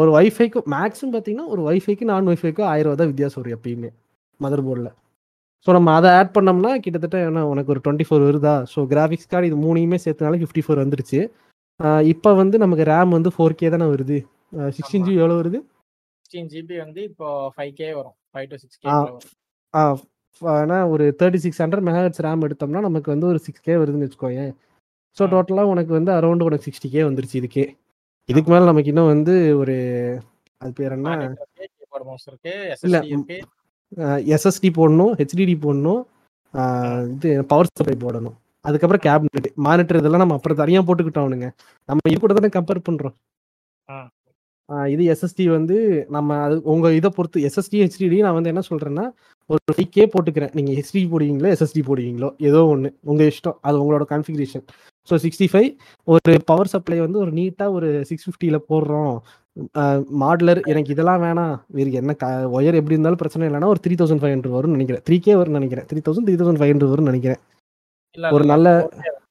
ஒரு 0.00 0.10
வைஃபைக்கு 0.16 0.60
மேக்ஸிமம் 0.74 1.12
பார்த்தீங்கன்னா 1.14 1.46
ஒரு 1.54 1.62
வைஃபைக்கு 1.68 2.04
நான் 2.12 2.28
ஒய்ஃபைக்கும் 2.32 2.68
ஆயிரம் 2.72 2.90
ரூபா 2.90 3.00
தான் 3.02 3.10
வித்தியாசம் 3.12 3.40
வரும் 3.42 3.54
எப்பயுமே 3.56 3.90
மதர் 4.40 4.66
போர்டில். 4.66 4.90
ஸோ 5.66 5.72
நம்ம 5.76 5.92
அதை 5.98 6.08
ஆட் 6.18 6.34
பண்ணோம்னா 6.36 6.72
கிட்டத்தட்ட 6.84 7.18
என்ன 7.28 7.46
உனக்கு 7.52 7.72
ஒரு 7.74 7.80
டுவெண்ட்டி 7.84 8.06
ஃபோர் 8.08 8.26
வருதா? 8.28 8.54
ஸோ 8.72 8.80
கிராஃபிக்ஸ் 8.92 9.30
கார்டு 9.32 9.48
இது 9.50 9.56
மூணையுமே 9.64 9.98
சேர்த்தனால 10.04 10.38
ஃபிஃப்டி 10.42 10.62
ஃபோர் 10.66 10.82
வந்துருச்சு. 10.84 11.20
இப்போ 12.12 12.30
வந்து 12.34 12.56
நமக்கு 12.58 12.84
ரேம் 12.84 13.16
வந்து 13.16 13.30
ஃபோர் 13.34 13.58
கே 13.60 13.68
தானே 13.68 13.86
வருது? 13.92 14.18
சிக்ஸ்டீன் 14.76 15.06
ஜிபி 15.06 15.18
எவ்வளோ 15.20 15.36
வருது? 15.40 15.58
சிக்ஸ்டீன் 16.18 16.50
ஜிபி 16.52 16.76
வந்து 16.84 17.00
இப்போ 17.10 17.26
ஃபைவ் 17.54 17.72
கே 17.80 17.88
வரும். 17.92 18.16
ஃபைவ் 18.32 18.46
டு 18.52 18.58
சிக்ஸ் 18.62 18.78
கே 18.80 18.88
ஆ. 19.74 19.82
ஆனால் 20.42 20.88
ஒரு 20.92 21.04
thirty 21.20 21.40
six 21.44 21.60
hundred 21.62 21.86
megahertz 21.88 22.22
RAM 22.26 22.44
எடுத்தோம்னா 22.46 22.80
நமக்கு 22.86 23.08
வந்து 23.14 23.26
ஒரு 23.26 23.40
சிக்ஸ் 23.46 23.64
கே 23.66 23.74
வருதுன்னு 23.82 24.06
வச்சுக்கோயேன். 24.06 24.50
ஸோ. 25.16 25.22
டோட்டலாக 25.32 25.72
உனக்கு 25.74 25.92
வந்து 25.98 26.12
அரௌண்ட் 26.16 26.46
உனக்கு 26.46 26.66
சிக்ஸ்டி 26.68 26.88
கே 26.94 27.02
வந்துருச்சு 27.02 27.38
இதுக்கே. 27.40 27.64
இதுக்கு 28.28 28.50
மேலே 28.52 28.64
நமக்கு 28.64 28.90
இன்னும் 28.92 29.12
வந்து 29.14 29.34
ஒரு 29.60 29.74
அது 30.60 30.72
பேர் 30.72 30.94
என்ன? 30.96 31.10
இல்ல, 32.86 32.98
எஸ்எஸ்டி 34.34 34.68
போடணும் 34.78 35.12
ஹெச்டிடி 35.20 35.54
போடணும் 35.64 36.02
இது 37.14 37.30
பவர் 37.50 37.70
சப்ளை 37.70 37.96
போடணும். 37.98 38.36
அதுக்கப்புறம் 38.66 39.04
கேபினெட் 39.06 39.48
மானிட்டர் 39.66 40.00
இதெல்லாம் 40.00 40.24
நம்ம 40.24 40.36
அப்புறம் 40.38 40.60
தனியாக 40.62 40.84
போட்டுக்கிட்டோம் 40.88 41.34
நம்ம 41.88 42.00
இது 42.10 42.18
கூட 42.18 42.34
தானே 42.38 42.50
கம்பேர் 42.56 42.86
பண்ணுறோம் 42.88 43.16
ஆ. 43.88 43.96
இது 44.92 45.02
எஸ்எஸ்டி 45.12 45.44
வந்து 45.48 45.76
நம்ம 46.08 46.36
அது 46.44 46.54
உங்க 46.72 46.86
இதை 46.94 47.08
பொறுத்து 47.16 47.44
எஸ்எஸ்டி 47.48 47.80
ஹெச்டிடி 47.82 48.16
நான் 48.24 48.36
வந்து 48.38 48.50
என்ன 48.52 48.62
சொல்றேன்னா 48.70 49.04
ஒரு 49.50 49.60
ஃபைவ் 49.68 49.90
கே 49.90 50.04
போட்டுக்கிறேன். 50.06 50.52
நீங்க 50.54 50.72
ஹெச்டி 50.78 51.02
போடுவீங்களோ 51.12 51.48
எஸ்எஸ்டி 51.54 51.82
போடுவீங்களோ 51.88 52.28
ஏதோ 52.48 52.60
ஒன்று 52.72 52.88
உங்க 53.04 53.22
இஷ்டம். 53.30 53.56
அது 53.62 53.76
உங்களோட 53.82 54.04
கான்ஃபிகரேஷன் 54.12 54.64
ஸோ 55.08 55.16
சிக்ஸ்டி 55.24 55.46
ஃபைவ் 55.52 55.68
ஒரு 56.08 56.32
பவர் 56.48 56.72
சப்ளை 56.72 56.98
வந்து 57.00 57.18
ஒரு 57.24 57.32
நீட்டாக 57.38 57.76
ஒரு 57.78 57.90
சிக்ஸ் 58.10 58.26
ஃபிஃப்டியில் 58.26 58.66
போடுறோம். 58.70 59.14
மாடலர் 60.22 60.60
எனக்கு 60.72 60.92
இதெல்லாம் 60.94 61.22
வேணாம். 61.22 61.54
வேறு 61.76 61.98
என்ன 62.00 62.14
க 62.14 62.26
ஒயர் 62.56 62.78
எப்படி 62.80 62.96
இருந்தாலும் 62.96 63.22
பிரச்சனை 63.22 63.46
இல்லைன்னா 63.48 63.70
ஒரு 63.74 63.82
த்ரீ 63.84 63.94
தௌசண்ட் 64.00 64.22
ஃபைவ் 64.22 64.34
ஹண்ட்ரட் 64.34 64.56
வரும்னு 64.56 64.76
நினைக்கிறேன். 64.78 65.04
த்ரீ 65.08 65.18
கே 65.18 65.36
வரும்னு 65.40 65.60
நினைக்கிறேன். 65.60 65.86
Three 65.90 66.00
thousand 66.08 66.26
three 66.28 66.36
thousand 66.40 66.60
five 66.60 66.72
hundred 66.72 66.92
வரும்னு 66.94 67.12
நினைக்கிறேன். 67.12 67.40
ஒரு 68.30 68.44
நல்ல- 68.44 68.88
4K 68.90 68.96
வரும். 68.96 69.22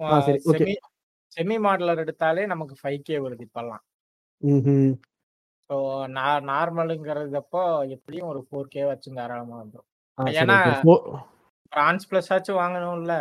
ஆ, 0.00 0.20
சரி, 0.20 0.38
okay. 0.44 0.74
செமி 1.32 1.56
மாடலர் 1.66 2.02
எடுத்தாலே 2.02 2.46
நமக்கு 2.46 2.74
ஃபைவ் 2.82 2.98
கே 2.98 3.18
வருது 3.18 3.44
இப்பெல்லாம். 3.46 3.82
ஸோ 5.70 5.76
நான் 6.08 6.48
நார்மலுங்கிறதப்போ 6.48 7.62
எப்படியும் 7.88 8.26
ஒரு 8.26 8.46
ஃபோர் 8.48 8.68
கே 8.68 8.84
வச்சு 8.84 9.12
தாராளமா 9.14 9.62
வந்துடும் 9.62 9.88
ஏன்னா 10.18 10.56
பிரான்ஸ் 11.68 12.04
பிளஸ் 12.10 12.32
ஆச்சும் 12.34 12.58
வாங்கணும்ல. 12.62 13.14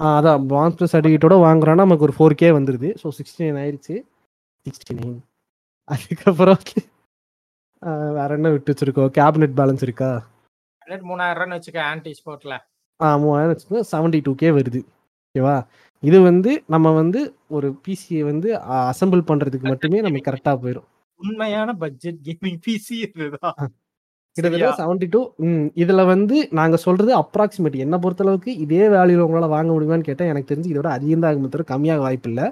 அதான். 0.00 0.46
பிரான்ஸ் 0.46 0.76
ப்ளஸ் 0.76 0.96
சர்டிஃபிகேட்டோட 0.96 1.36
வாங்குறோன்னா 1.46 1.74
நமக்கு 1.74 2.06
ஒரு 2.08 2.14
ஃபோர் 2.18 2.36
கே 2.36 2.50
வந்துருது. 2.50 2.88
ஸோ 3.02 3.08
சிக்ஸ்டி 3.18 3.44
நைன் 3.46 3.60
ஆயிடுச்சு 3.64 3.96
சிக்ஸ்டி 4.66 4.92
நைன் 4.92 5.18
அதுக்கப்புறம் 5.88 6.62
வேற 8.14 8.34
என்ன 8.34 8.50
விட்டு 8.50 8.72
வச்சிருக்கோம்? 8.72 9.12
கேபினெட் 9.18 9.56
பேலன்ஸ் 9.58 9.82
இருக்கா? 9.82 10.10
மூணாயிரம் 10.86 11.38
ரூபான்னு 11.38 11.58
வச்சுக்க 11.58 11.78
ஆன்டி 11.82 12.14
ஸ்போர்ட்ல 12.18 12.54
மூவாயிரம் 13.20 13.52
வச்சுக்கோங்க 13.52 13.84
செவன்டி 13.92 14.20
டூ 14.22 14.32
கே 14.34 14.50
வருது. 14.50 14.80
ஓகேவா? 15.26 15.56
இது 16.02 16.18
வந்து 16.20 16.50
நம்ம 16.66 16.92
வந்து 16.92 17.20
ஒரு 17.48 17.68
பிசியை 17.84 18.22
வந்து 18.22 18.48
அசெம்பிள் 18.80 19.28
பண்றதுக்கு 19.30 19.68
மட்டுமே 19.68 20.00
நமக்கு 20.00 20.28
கரெக்டாக 20.30 20.58
போயிடும் 20.62 20.88
உண்மையான 21.20 21.70
பட்ஜெட் 21.74 22.18
கேமிங் 22.26 22.60
பிசி 22.66 22.94
இதுதான். 23.06 23.56
கிட்டத்தட்ட? 24.36 24.68
செவன்டி 24.78 25.06
டூ 25.08 25.20
இதுல 25.82 26.02
வந்து 26.06 26.36
நாங்க 26.52 26.76
சொல்றது 26.76 27.12
அப்ராக்சிமேட் 27.16 27.76
என்ன 27.76 27.96
பொறுத்தளவுக்கு 27.98 28.50
இதே 28.64 28.84
வேல்யூல 28.94 29.24
உங்களால 29.26 29.48
வாங்க 29.48 29.70
முடியுமான்னு 29.72 30.08
கேட்டா 30.08 30.26
எனக்கு 30.32 30.50
தெரிஞ்சு 30.52 30.72
இதோட 30.72 30.90
அதிகம் 30.96 31.24
தான் 31.24 31.30
ஆகும் 31.32 31.48
தவிர 31.48 31.66
கம்மியாக 31.72 32.04
வாய்ப்பு 32.06 32.30
இல்ல. 32.30 32.42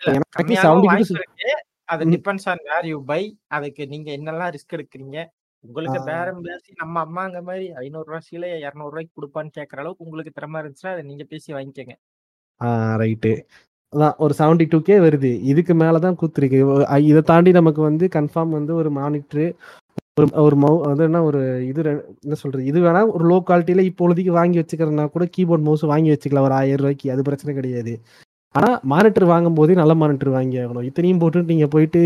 எனக்கு 0.00 0.36
கம்மியாகவும் 0.38 0.84
72 0.84 0.90
வாய்ப்பு 0.90 1.16
இருக்கு. 1.18 1.50
அது. 1.92 2.04
Depends 2.14 2.48
on 2.52 2.62
where 2.68 2.86
you 2.90 2.98
buy 3.04 3.22
அதுக்கு 3.56 3.82
நீங்க 3.86 4.08
என்னெல்லாம் 4.18 4.52
ரிஸ்க் 4.54 4.76
எடுக்கிறீங்க 4.76 5.18
உங்களுக்கு. 5.64 6.00
பேரம் 6.08 6.42
பேசி 6.46 6.70
நம்ம 6.82 7.02
அம்மாங்க 7.06 7.38
மாதிரி 7.48 7.66
ஐநூறு 7.82 8.06
ரூபாய் 8.08 8.26
சீலை 8.28 8.48
இரநூறு 8.66 8.92
ரூபாய்க்கு 8.92 9.16
கொடுப்பான்னு 9.18 9.56
கேட்கற 9.58 9.78
அளவுக்கு 9.82 10.06
உங்களுக்கு 10.06 10.36
திறமை 10.38 10.60
இருந்துச்சுன்னா 10.62 10.94
அதை 10.96 11.04
நீங்க 11.10 11.24
பேசி 11.32 11.48
வாங்கிக்கோங்க. 11.56 11.94
ரைட்டு. 13.02 13.32
அதான் 13.92 14.16
ஒரு 14.24 14.34
செவன்டி 14.38 14.64
டூ 14.70 14.78
கே 14.88 14.96
வருது. 15.06 15.30
இதுக்கு 15.50 15.74
மேல 15.82 15.98
தான் 16.06 16.18
கூத்துருக்கு. 16.20 16.60
இதை 17.10 17.22
தாண்டி 17.30 17.50
நமக்கு 17.58 17.80
வந்து 17.88 18.04
கன்ஃபார்ம் 18.16 18.56
வந்து 18.58 18.72
ஒரு 18.80 18.90
மானிட்ரு 19.00 19.46
ஒரு 20.18 20.26
ஒரு 20.42 20.56
மவு 20.62 20.76
அது 20.88 21.02
என்ன 21.08 21.20
ஒரு 21.28 21.40
இது 21.70 21.80
என்ன 22.24 22.36
சொல்றது? 22.42 22.64
இது 22.70 22.78
வேணா 22.84 23.00
ஒரு 23.16 23.24
லோ 23.30 23.38
குவாலிட்டியில 23.48 23.84
இப்பொழுதைக்கு 23.90 24.32
வாங்கி 24.38 24.58
வச்சுக்கிறதுனா 24.60 25.06
கூட 25.14 25.24
கீபோர்ட் 25.36 25.66
மவுஸ் 25.68 25.84
வாங்கி 25.92 26.10
வச்சுக்கலாம். 26.12 26.46
ஒரு 26.48 26.56
ஆயிரம் 26.60 26.82
ரூபாய்க்கு. 26.82 27.08
அது 27.14 27.26
பிரச்சனை 27.28 27.54
கிடையாது. 27.58 27.94
ஆனால் 28.58 28.76
மானிட்டர் 28.92 29.26
வாங்கும் 29.32 29.56
போதே 29.58 29.74
நல்ல 29.80 29.94
மானிட்டர் 30.02 30.30
வாங்கி 30.36 30.56
ஆகணும் 30.62 30.86
இத்தனையும் 30.88 31.22
போட்டு 31.22 31.48
நீங்கள் 31.52 31.72
போயிட்டு 31.74 32.02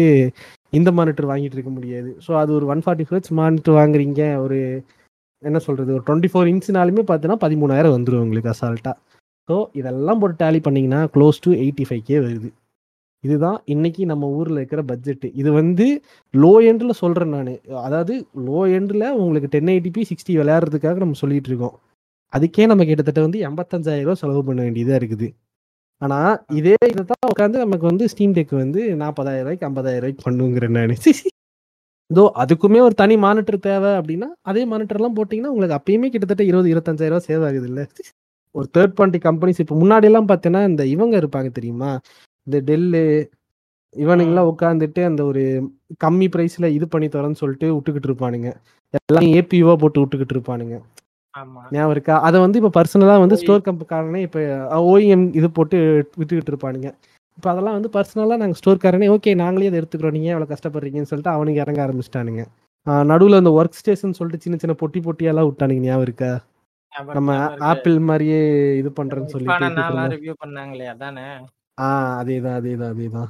இந்த 0.78 0.90
மானிட்டர் 0.98 1.30
வாங்கிட்டு 1.30 1.56
இருக்க 1.56 1.72
முடியாது. 1.78 2.10
ஸோ 2.24 2.30
அது 2.42 2.50
ஒரு 2.58 2.66
ஒன் 2.72 2.82
ஃபார்ட்டி 2.84 3.06
ஹெர்ட்ஸ் 3.10 3.32
மானிட்டர் 3.40 3.76
வாங்குறீங்க. 3.80 4.22
ஒரு 4.44 4.58
என்ன 5.42 5.58
சொல்கிறது 5.66 5.90
ஒரு 5.96 6.04
டுவெண்ட்டி 6.06 6.30
ஃபோர் 6.30 6.50
இன்ச்னாலுமே 6.52 7.02
பார்த்தீங்கன்னா 7.08 7.42
பதிமூணாயிரம் 7.44 7.94
வந்துடும் 7.96 8.24
உங்களுக்கு 8.24 8.52
அசால்ட்டாக 8.54 8.96
ஸோ 9.48 9.56
இதெல்லாம் 9.80 10.20
போட்டு 10.22 10.36
டேலி 10.44 10.60
பண்ணிங்கன்னா 10.64 11.00
close 11.14 11.38
to 11.44 11.50
eighty 11.62 11.84
five 11.88 12.02
K 12.08 12.16
வருது. 12.24 12.48
இதுதான் 13.24 13.58
இன்னைக்கு 13.74 14.02
நம்ம 14.10 14.24
ஊரில் 14.38 14.58
இருக்கிற 14.60 14.80
பட்ஜெட்டு 14.90 15.28
இது 15.40 15.50
வந்து 15.60 15.86
லோ 16.34 16.52
எண்டில் 16.70 16.98
சொல்கிறேன் 17.02 17.32
நான். 17.36 17.52
அதாவது 17.86 18.14
லோ 18.48 18.60
எண்டில் 18.78 19.06
உங்களுக்கு 19.22 19.48
டென் 19.54 19.70
எயிட்டிபி 19.74 20.02
சிக்ஸ்டி 20.10 20.34
விளையாடுறதுக்காக 20.40 21.00
நம்ம 21.04 21.18
சொல்லிகிட்டு 21.22 21.50
இருக்கோம். 21.52 21.74
அதுக்கே 22.32 22.66
நம்ம 22.72 22.84
கிட்டத்தட்ட 22.90 23.22
வந்து 23.26 23.40
எண்பத்தஞ்சாயிரம் 23.48 24.08
ரூபா 24.08 24.20
செலவு 24.22 24.42
பண்ண 24.48 24.60
வேண்டியதாக 24.66 25.00
இருக்குது. 25.02 25.28
ஆனா 26.02 26.18
இதே 26.58 26.76
இதை 26.92 27.02
தான் 27.04 27.30
உட்காந்து 27.32 27.64
நமக்கு 27.64 27.86
வந்து 27.90 28.04
ஸ்டீம் 28.12 28.34
டெக் 28.36 28.54
வந்து 28.62 28.80
நாற்பதாயிரம் 29.02 29.46
ரூபாய்க்கு 29.46 29.68
ஐம்பதாயிரம் 29.68 30.04
ரூபாய்க்கு 30.04 30.26
பண்ணுங்கிறேன் 30.26 30.76
நான் 30.78 30.94
இதோ 32.10 32.22
அதுக்குமே 32.42 32.78
ஒரு 32.84 32.94
தனி 33.00 33.14
மானிட்டர் 33.24 33.58
தேவை 33.66 33.90
அப்படின்னா 34.00 34.28
அதே 34.50 34.62
மானிட்டர்லாம் 34.70 35.16
போட்டிங்கன்னா 35.18 35.52
உங்களுக்கு 35.54 35.78
அப்பயுமே 35.78 36.08
கிட்டத்தட்ட 36.12 36.44
இருபது 36.50 36.68
இருபத்தஞ்சாயிரம் 36.72 37.14
ரூபாய் 37.14 37.28
சேவ் 37.28 37.44
ஆகுது 37.48 37.68
இல்ல 37.70 37.82
ஒரு 38.54 38.66
தேர்ட் 38.76 38.94
பார்ட்டி 38.98 39.18
கம்பெனிஸ் 39.26 39.60
இப்போ 39.64 39.76
முன்னாடி 39.82 40.06
எல்லாம் 40.10 40.28
பார்த்தீங்கன்னா 40.30 40.62
இந்த 40.70 40.82
இவங்க 40.94 41.14
இருப்பாங்க 41.22 41.50
தெரியுமா? 41.58 41.90
இந்த 42.46 42.58
டெல்லு 42.68 43.02
இவனுங்கெல்லாம் 43.94 44.50
உட்காந்துட்டு 44.52 45.02
அந்த 45.10 45.22
ஒரு 45.30 45.42
கம்மி 46.04 46.26
பிரைஸ்ல 46.34 46.66
இது 46.76 46.86
பண்ணி 46.94 47.08
தரேன்னு 47.14 47.40
சொல்லிட்டு 47.42 47.68
விட்டுக்கிட்டு 47.74 48.08
இருப்பானுங்க. 48.10 48.48
எல்லாம் 49.08 49.28
ஏபிஓ 49.38 49.74
போட்டு 49.82 50.00
விட்டுக்கிட்டு 50.02 50.34
இருப்பானுங்க. 50.36 50.76
ஞாபகம் 51.74 51.94
இருக்கா? 51.96 52.14
அதை 52.28 52.36
வந்து 52.44 52.58
இப்போ 52.60 52.70
பர்சனலாக 52.78 53.22
வந்து. 53.24 53.38
ஸ்டோர் 53.42 53.66
கம்பெனிக்காரனே 53.68 54.20
இப்போ 54.26 54.40
ஓஇஎம் 54.90 55.26
இது 55.40 55.48
போட்டு 55.58 55.78
விட்டுக்கிட்டு 56.20 56.52
இருப்பானுங்க. 56.52 56.90
இப்போ 57.38 57.48
அதெல்லாம் 57.52 57.76
வந்து 57.78 57.90
பர்சனலாக 57.96 58.40
நாங்கள் 58.42 58.58
ஸ்டோர்காரனே 58.60 59.08
ஓகே 59.16 59.34
நாங்களே 59.42 59.68
அதை 59.70 59.80
எடுத்துக்கிறோம். 59.80 60.16
நீங்கள் 60.16 60.34
எவ்வளோ 60.34 60.48
கஷ்டப்படுறீங்கன்னு 60.52 61.10
சொல்லிட்டு 61.10 61.34
அவனுங்க 61.36 61.64
இறங்க 61.64 61.80
ஆரம்பிச்சிட்டானுங்க. 61.86 62.44
நடுவில் 63.10 63.40
அந்த 63.40 63.50
ஒர்க் 63.58 63.78
ஸ்டேஷன் 63.80 64.16
சொல்லிட்டு 64.18 64.44
சின்ன 64.44 64.58
சின்ன 64.62 64.74
பொட்டி 64.82 65.00
பொட்டியெல்லாம் 65.06 65.48
விட்டானுங்க. 65.48 65.86
ஞாபகம் 65.88 66.06
இருக்கா? 66.08 66.30
நம்ம. 67.16 67.32
ஆப்பிள் 67.70 67.96
மாதிரியே 68.08 68.38
இது 68.80 68.90
பண்றேன்னு. 68.98 69.42
ரிவ்யூ 70.14 70.34
பண்ணாங்களே 70.44 70.86
அதானே? 70.94 71.26
ஆ 71.78 71.88
அதேதான் 72.20 72.56
அதேதான் 72.60 72.92
அதேதான். 72.94 73.28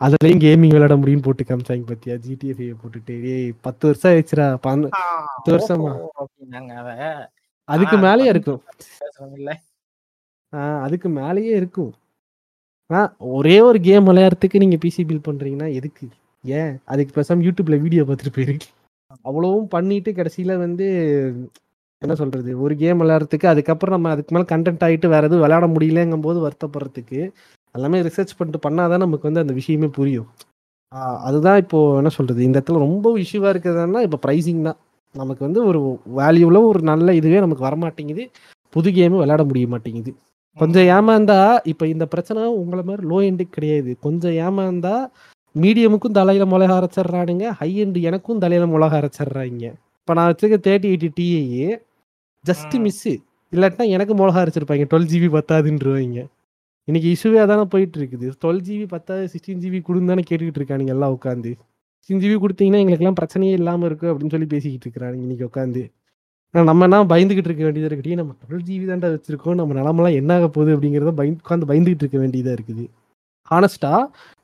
அதுலயும் 0.00 0.42
கேமிங் 0.44 0.74
விளையாட 0.74 0.94
முடியும்னு 1.00 1.26
போட்டு 1.26 1.42
காமிச்சாங்க 1.48 1.84
பத்தியா? 1.90 2.14
ஜிடிஎஃப் 2.26 2.80
போட்டுட்டு. 2.82 3.14
ஏய் 3.32 3.50
பத்து 3.66 3.82
வருஷம் 3.88 4.10
ஆயிடுச்சுடா. 4.12 4.46
பத்து 4.64 5.52
வருஷமா? 5.54 5.92
அதுக்கு 7.68 7.96
மேலேயே 8.06 8.30
இருக்கும். 8.34 8.60
அதுக்கு 10.86 11.08
மேலேயே 11.18 11.52
இருக்கும். 11.60 11.92
ஆ 12.90 13.00
ஒரே 13.36 13.56
ஒரு 13.68 13.78
கேம் 13.86 14.08
விளையாடுறதுக்கு 14.08 14.62
நீங்க 14.62 14.76
பிசி 14.84 15.02
பில் 15.10 15.26
பண்றீங்கன்னா 15.28 15.68
எதுக்கு? 15.78 16.06
ஏன்? 16.44 16.72
அதுக்கு 16.92 17.12
பேசாம 17.18 17.44
யூடியூப்ல 17.46 17.76
வீடியோ 17.84 18.02
பார்த்துட்டு 18.08 18.36
போயிருக்கு 18.38 18.68
அவ்வளவும் 19.28 19.68
பண்ணிட்டு 19.74 20.10
கடைசியில 20.18 20.52
வந்து 20.64 20.86
என்ன 22.02 22.14
சொல்றது? 22.20 22.50
ஒரு 22.64 22.74
கேம் 22.82 23.00
விளையாடுறதுக்கு 23.02 23.46
அதுக்கப்புறம் 23.52 23.94
நம்ம 23.96 24.12
அதுக்கு 24.14 24.34
மேல 24.34 24.46
கண்டென்ட் 24.52 24.84
ஆயிட்டு 24.86 25.12
வேற 25.14 25.22
எதுவும் 25.28 25.44
விளையாட 25.44 25.66
முடியலங்கும் 25.74 26.24
போது 26.26 26.38
வருத்தப்படுறதுக்கு 26.46 27.20
எல்லாமே 27.74 27.98
ரிசர்ச் 28.08 28.36
பண்ணிட்டு 28.38 28.60
பண்ணாதான் 28.66 29.04
நமக்கு 29.04 29.28
வந்து 29.28 29.42
அந்த 29.44 29.54
விஷயமே 29.60 29.88
புரியும். 29.98 30.28
அதுதான் 31.28 31.60
இப்போ 31.64 31.78
என்ன 32.00 32.10
சொல்றது? 32.16 32.40
இந்த 32.48 32.56
இடத்துல 32.58 32.82
ரொம்ப 32.86 33.12
இஷ்யூவா 33.24 33.50
இருக்கிறதுனா 33.54 34.02
இப்போ 34.06 34.18
ப்ரைசிங் 34.26 34.66
தான். 34.68 34.78
நமக்கு 35.14 35.44
வந்து 35.44 35.64
ஒரு 35.64 35.80
வேல்யூல 36.16 36.64
ஒரு 36.64 36.80
நல்ல 36.82 37.14
இதுவே 37.14 37.40
நமக்கு 37.40 37.66
வரமாட்டேங்குது. 37.66 38.24
புது 38.70 38.90
கேமும் 38.90 39.22
விளையாட 39.22 39.44
முடிய 39.44 39.66
மாட்டேங்குது. 39.68 40.12
கொஞ்சம் 40.56 40.86
ஏமாந்தா 40.86 41.38
இப்ப 41.64 41.86
இந்த 41.86 42.06
பிரச்சனை 42.06 42.42
உங்களை 42.54 42.82
மாதிரி 42.84 43.06
லோ 43.08 43.18
எண்டுக்கு 43.28 43.50
கிடையாது. 43.50 43.96
கொஞ்சம் 44.00 44.32
ஏமாந்தா 44.32 44.94
மீடியமுக்கும் 45.54 46.10
தலையில 46.10 46.44
மிளகா 46.44 46.76
அரைச்சிடுறானுங்க 46.78 47.48
ஹை 47.50 47.84
எண்டு 47.84 48.00
எனக்கும் 48.00 48.38
தலையில 48.38 48.66
மிளகா 48.66 48.98
அரைச்சிடுறாங்க. 49.00 49.64
இப்ப 50.00 50.14
நான் 50.14 50.30
வச்சிருக்க 50.30 50.58
தேர்ட்டி 50.68 50.88
எயிட்டி 50.92 51.10
டிஏ 51.16 51.68
ஜஸ்ட் 52.44 52.78
ம். 52.78 52.80
மிஸ் 52.80 53.08
இல்லாட்டினா 53.52 53.88
எனக்கு 53.88 54.14
மிளகா 54.14 54.42
அரைச்சிருப்பாங்க 54.42 54.86
டுவெல் 54.90 55.10
ஜிபி 55.12 55.28
பத்தாதுன்றவாங்க. 55.32 56.20
இன்னைக்கு 56.88 57.08
இஷ்யூவே 57.14 57.36
அதானே 57.36 57.64
போயிட்டு 57.64 57.98
இருக்குது. 58.00 58.28
டுவெல் 58.42 58.62
ஜிபி 58.66 58.86
பத்தாது 58.88 59.28
சிக்ஸ்டீன் 59.32 59.60
ஜிபி 59.60 59.80
கொடுந்தானே 59.88 60.22
கேட்டுக்கிட்டு 60.30 60.60
இருக்கானுங்க 60.62 60.88
எல்லாம் 60.88 61.18
உட்காந்து 61.18 61.52
சிக்ஸ்டீன் 62.02 62.22
ஜிபி 62.22 62.36
கொடுத்தீங்கன்னா 62.44 62.80
எங்களுக்கெல்லாம் 62.82 63.18
பிரச்சனையே 63.20 63.56
இல்லாம 63.58 63.86
இருக்கு 63.86 64.06
அப்படின்னு 64.12 64.34
சொல்லி 64.34 64.48
பேசிக்கிட்டு 64.54 64.86
இருக்கிறானுங்க 64.86 65.26
இன்னைக்கு 65.26 65.48
உட்காந்து 65.50 65.82
ஆனா 66.54 66.62
நம்ம 66.68 66.84
என்ன 66.84 67.04
பயந்துகிட்டு 67.12 67.48
இருக்க 67.50 67.64
வேண்டியதா 67.66 67.88
இருக்கு? 67.88 68.06
டேய், 68.06 68.18
நம்ம 68.20 68.32
டுவெல் 68.40 68.64
ஜிபி 68.68 68.86
தான்டா 68.88 69.08
வச்சிருக்கோம். 69.12 69.54
நம்ம 69.60 69.74
நிலமெல்லாம் 69.78 70.16
என்ன 70.20 70.34
ஆக 70.38 70.48
போகுது 70.48 70.70
அப்படிங்கிறத 70.76 71.12
பயந்து 71.20 71.40
உட்காந்து 71.44 71.68
பயந்துகிட்டு 71.70 72.04
இருக்க 72.04 72.18
வேண்டியதா 72.18 72.52
இருக்குது. 72.56 72.84
ஹானஸ்டா 73.50 73.92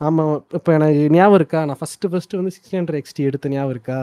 நம்ம 0.04 0.44
இப்போ 0.58 0.70
எனக்கு 0.76 1.02
ஞாபகம் 1.16 1.38
இருக்கா? 1.40 1.64
நான் 1.64 1.78
ஃபர்ஸ்ட் 1.80 2.06
ஃபர்ஸ்ட் 2.12 2.36
வந்து 2.38 2.52
சிக்ஸ் 2.56 2.74
ஹண்ட்ரட் 2.76 3.00
எக்ஸ்டி 3.00 3.26
எடுத்த 3.30 3.50
ஞாபகம் 3.54 3.74
இருக்கா? 3.74 3.98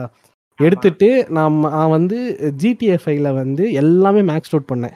எடுத்துட்டு 0.58 1.08
நான் 1.36 1.56
நான் 1.76 1.94
வந்து 1.96 2.18
ஜிடிஎஃப்ஐல 2.62 3.32
வந்து 3.40 3.64
எல்லாமே 3.82 4.22
மேக்ஸ் 4.30 4.54
அவுட் 4.54 4.70
பண்ணேன். 4.72 4.94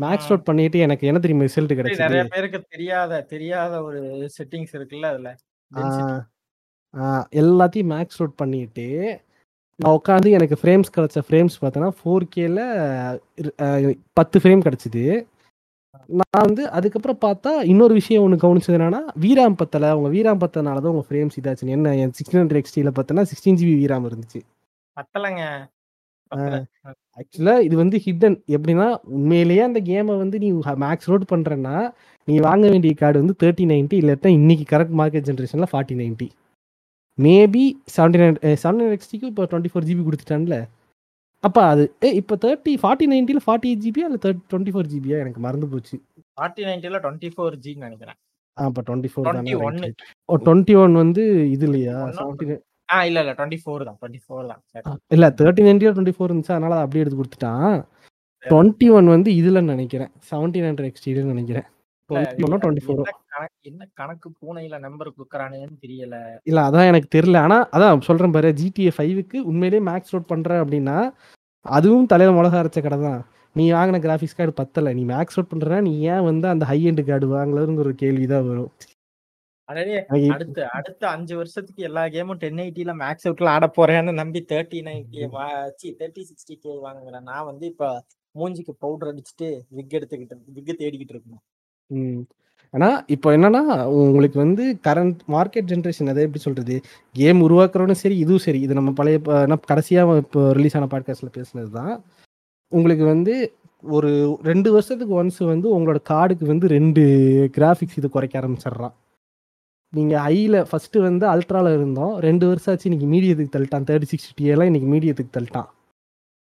மேக்ஸ். 0.00 0.30
அவுட் 0.30 0.48
பண்ணிட்டு 0.48 0.78
எனக்கு 0.86 1.04
என்ன 1.10 1.20
தெரியுமா? 1.24 1.48
ரிசல்ட் 1.48 1.76
கிடைச்சது? 1.80 2.06
நிறைய 2.06 2.24
பேருக்கு 2.36 2.60
தெரியாத 2.76 3.20
தெரியாத 3.34 3.82
ஒரு 3.82 4.00
செட்டிங்ஸ் 4.38 4.74
இருக்குல்ல 4.78 5.12
அதுல. 5.14 5.30
எல்லாத்தையும் 7.42 7.92
மேக்ஸ் 7.94 8.18
அவுட் 8.20 8.40
பண்ணிட்டு 8.42 8.88
நான் 9.80 9.96
உட்காந்து 9.98 10.28
எனக்கு 10.36 10.56
ஃப்ரேம்ஸ் 10.60 10.92
கிடைச்ச 10.96 11.20
ஃப்ரேம்ஸ் 11.26 11.56
பார்த்தோன்னா 11.62 11.90
ஃபோர் 11.98 12.24
கேல 12.36 12.58
பத்து 14.18 14.36
ஃப்ரேம் 14.42 14.62
கிடைச்சிது. 14.66 15.02
நான் 16.08 16.44
வந்து 16.46 16.62
அதுக்கப்புறம் 16.78 17.18
பார்த்தா 17.24 17.52
இன்னொரு 17.72 17.94
விஷயம் 17.98 18.24
ஒன்று 18.24 18.36
கவனிச்சது 18.44 18.76
என்னன்னா 18.78 19.02
வீராம் 19.24 19.58
பத்தல. 19.62 19.90
அவங்க 19.94 20.08
வீராம் 20.16 20.42
பத்தனால 20.44 20.82
தான் 20.84 20.92
உங்க 20.94 21.04
ஃப்ரேம்ஸ் 21.08 21.38
இதாச்சு. 21.40 21.68
என்ன 21.76 21.94
என் 22.02 22.14
சிக்ஸ்டீன் 22.18 22.42
ஹண்ட்ரட் 22.42 22.60
எக்ஸ்டியில் 22.62 22.94
பார்த்தோன்னா 22.98 23.24
சிக்ஸ்டீன் 23.30 23.58
ஜிபி 23.60 23.74
வீராம் 23.82 24.06
இருந்துச்சு. 24.10 24.40
பத்தலைங்க. 24.96 25.44
பத்தல. 26.30 26.62
ஆக்சுவலாக 27.20 27.66
இது 27.66 27.74
வந்து 27.82 27.96
ஹிடன் 28.06 28.38
எப்படின்னா 28.56 28.86
உண்மையிலேயே 29.16 29.62
அந்த 29.68 29.80
கேமை 29.90 30.16
வந்து 30.22 30.36
நீ 30.44 30.48
மேக்ஸ் 30.84 31.10
ரோட் 31.10 31.30
பண்ணுறேன்னா 31.32 31.76
நீ 32.28 32.34
வாங்க 32.48 32.64
வேண்டிய 32.72 32.94
கார்டு 33.02 33.22
வந்து 33.22 33.36
தேர்ட்டி 33.42 33.66
நைன்ட்டி 33.72 33.96
இல்லாட்டா 34.02 34.30
இன்னைக்கு 34.38 34.66
கரெக்ட் 34.72 34.98
மார்க்கெட் 35.00 35.28
ஜென்ரேஷனில் 35.30 35.72
forty 35.72 35.96
ninety 36.02 36.28
maybe 37.24 37.64
seventy 37.94 38.18
nine 38.22 38.38
seventy 38.62 38.82
nine 38.84 38.96
எக்ஸ்டிக்கு 38.96 39.28
இப்போ 39.32 39.44
டுவெண்ட்டி 39.50 39.70
ஃபோர் 39.72 39.86
ஜிபி 39.88 40.02
கொடுத்துட்டான்ல. 40.06 40.56
அப்போ 41.44 41.60
அது 41.72 41.82
ஏ 42.04 42.08
இப்போ 42.20 42.34
தேர்ட்டி 42.44 42.72
ஃபார்ட்டி 42.82 43.06
நைன்ட்டியில் 43.12 43.42
ஃபார்ட்டி 43.46 43.68
எயிட் 43.70 43.82
ஜிபியா 43.84 44.06
இல்லை 44.08 44.20
தேர்ட்டி 44.24 44.44
டுவெண்ட்டி 44.52 44.72
ஃபோர் 44.74 44.88
ஜிபியா 44.92 45.16
எனக்கு 45.24 45.40
மறந்து 45.46 45.66
போச்சு. 45.72 45.96
4090 46.40 47.00
டுவெண்ட்டி 47.04 47.28
ஃபோர் 47.34 47.56
ஜின்னு 47.64 47.86
நினைக்கிறேன். 47.88 48.18
ஆ 48.56 48.68
இப்போ 48.70 48.82
டுவெண்ட்டி 48.88 49.10
ஃபோர் 49.12 49.28
தானே 49.28 49.52
21. 49.54 49.90
ஓ 50.30 50.36
டுவெண்ட்டி 50.46 50.74
ஒன் 50.82 50.94
வந்து 51.02 51.22
இது 51.54 51.66
இல்லையா? 51.68 51.96
21 52.06 52.18
செவன்ட்டி 52.20 52.56
ஆ 52.94 52.98
இல்ல 53.08 53.18
இல்ல 53.24 53.32
டுவெண்ட்டி 53.38 53.60
ஃபோர் 53.62 53.86
தான் 53.88 53.96
டுவெண்ட்டி 54.00 54.20
ஃபோர் 54.24 54.44
தான். 54.50 54.60
சரி 54.72 54.84
இல்லை 55.16 55.28
தேர்ட்டி 55.40 55.62
நைன்ட்டியில் 55.66 55.94
டுவெண்ட்டி 55.96 56.16
ஃபோர் 56.16 56.30
இருந்துச்சு 56.30 56.54
அதனால 56.56 56.74
அதை 56.76 56.84
அப்படியே 56.86 57.04
எடுத்து 57.04 57.20
கொடுத்துட்டான். 57.20 57.76
டுவெண்ட்டி 58.42 58.88
ஒன் 58.96 59.08
வந்து 59.14 59.30
இதில் 59.40 59.68
நினைக்கிறேன். 59.72 60.12
செவன்டீன் 60.30 60.68
ஹண்ட்ரட் 60.68 60.90
எக்ஸ்டின்னு 60.90 61.32
நினைக்கிறேன். 61.34 61.68
என்ன 63.68 63.82
கணக்கு 64.00 64.28
பூனையில 64.40 64.76
நம்பர் 64.84 65.14
குடுக்கறானுன்னு 65.14 65.76
தெரியல. 65.84 66.16
இல்ல 66.50 66.60
அதான் 66.68 66.88
எனக்கு 66.90 67.08
தெரியல. 67.16 67.38
ஆனா 67.46 67.56
அதான் 67.76 68.04
சொல்றேன் 68.08 68.34
பாரு 68.36 68.50
ஜிடிஏ 68.60 68.92
ஃபைவுக்கு 68.96 69.38
உண்மையிலேயே 69.50 69.82
மேக்ஸ் 69.88 70.12
ரோட் 70.14 70.30
பண்ற 70.32 70.50
அப்படின்னா 70.64 70.98
அதுவும் 71.66 72.10
தலையில 72.12 72.36
மிளகா 72.36 72.58
அரைச்ச 72.62 72.80
கடை 72.82 72.98
தான். 73.06 73.22
நீ 73.56 73.64
வாங்கின 73.72 73.98
கிராஃபிக்ஸ் 74.04 74.36
கார்டு 74.38 74.52
பத்தல. 74.60 74.92
நீ 74.98 75.04
மேக்ஸ் 75.12 75.36
ரோட் 75.38 75.50
பண்றனா 75.52 75.78
நீ 75.88 75.92
ஏன் 76.12 76.26
வந்து 76.28 76.46
அந்த 76.52 76.64
ஹை 76.70 76.78
எண்ட் 76.90 77.02
கார்டு 77.08 77.28
வாங்கலங்கிற 77.36 77.84
ஒரு 77.86 77.94
கேள்விதான் 78.02 78.48
வரும். 78.50 78.70
அடுத்த 80.34 80.58
அடுத்த 80.78 81.02
அஞ்சு 81.14 81.34
வருஷத்துக்கு 81.36 81.82
எல்லா 81.88 82.02
கேமும் 82.14 82.40
டென் 82.42 82.62
எயிட்டில 82.64 82.92
மேக்ஸ் 83.02 83.26
அவுட்ல 83.28 83.54
ஆட 83.54 83.66
போறேன்னு 83.78 84.12
நம்பி 84.20 84.40
thirty 84.52 84.80
ninety 84.88 85.22
thirty 86.00 86.22
sixty 86.30 86.56
K 86.64 86.74
வாங்குறேன். 86.86 87.26
நான் 87.30 87.48
வந்து 87.50 87.66
இப்ப 87.72 87.88
மூஞ்சிக்கு 88.34 88.72
பவுடர் 88.84 89.10
அடிச்சுட்டு 89.12 89.48
விக் 89.76 89.96
எடுத்துக்கிட்டு 89.98 90.36
விக் 90.56 90.72
தேடிக்கிட்டு 90.82 91.14
இருக்கணும். 91.16 91.42
ம். 91.86 92.18
ஆனா 92.70 93.04
இப்போ 93.06 93.36
என்னன்னா 93.36 93.84
உங்களுக்கு 93.84 94.38
வந்து 94.38 94.78
கரண்ட் 94.84 95.18
மார்க்கெட் 95.28 95.66
ஜென்ரேஷன் 95.66 96.08
அதை 96.08 96.22
எப்படி 96.22 96.38
சொல்றது? 96.38 96.80
கேம் 97.12 97.48
உருவாக்குறவனும் 97.48 97.92
சரி 97.92 98.18
இதுவும் 98.18 98.38
சரி. 98.38 98.60
இது 98.60 98.74
நம்ம 98.74 98.90
பழைய 98.90 99.18
ப- 99.18 99.46
கடைசியா 99.46 100.16
இப்போ 100.16 100.52
ரிலீஸ் 100.52 100.76
ஆன 100.76 100.86
பாட்காஸ்ட்ல 100.90 101.32
பேசுனது 101.36 101.70
தான். 101.70 102.02
உங்களுக்கு 102.68 103.04
வந்து 103.04 103.52
ஒரு 103.82 104.38
ரெண்டு 104.42 104.72
வருஷத்துக்கு 104.72 105.24
ஒன்ஸ் 105.24 105.44
வந்து 105.44 105.78
உங்களோட 105.78 105.96
கார்டுக்கு 106.08 106.44
வந்து 106.44 106.68
ரெண்டு 106.68 107.02
கிராஃபிக்ஸ் 107.56 107.96
இது 107.96 108.10
குறைக்க 108.10 108.40
ஆரம்பிச்சிடுறான். 108.40 108.92
நீங்க 109.96 110.28
ஹைல 110.28 110.66
ஃபஸ்ட்டு 110.72 111.02
வந்து 111.02 111.26
அல்ட்ரால 111.26 111.74
இருந்தோம். 111.74 112.18
ரெண்டு 112.18 112.46
வருஷம் 112.46 112.74
ஆச்சு 112.74 112.90
இன்னைக்கு 112.90 113.16
மீடியத்துக்கு 113.16 113.60
தள்ளிட்டான். 113.60 113.84
தேர்ட்டி 113.84 114.02
சிக்ஸ்டி 114.02 114.44
எல்லாம் 114.44 114.74
இன்னைக்கு 114.74 114.92
மீடியத்துக்கு 114.92 115.36
தள்ளிட்டான். 115.36 115.66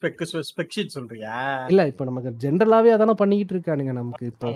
spec 0.00 0.40
spec 0.56 0.68
sheet 0.76 0.86
சொல்றியா? 0.86 1.66
இல்ல 1.68 1.86
இப்போ 1.86 2.04
நமக்கு 2.04 2.34
ஜென்ரலாவே 2.40 2.90
அதானே 2.90 3.12
பண்ணிக்கிட்டு 3.12 3.54
இருக்கானுங்க 3.54 3.92
நமக்கு 3.92 4.26
இப்போ. 4.26 4.48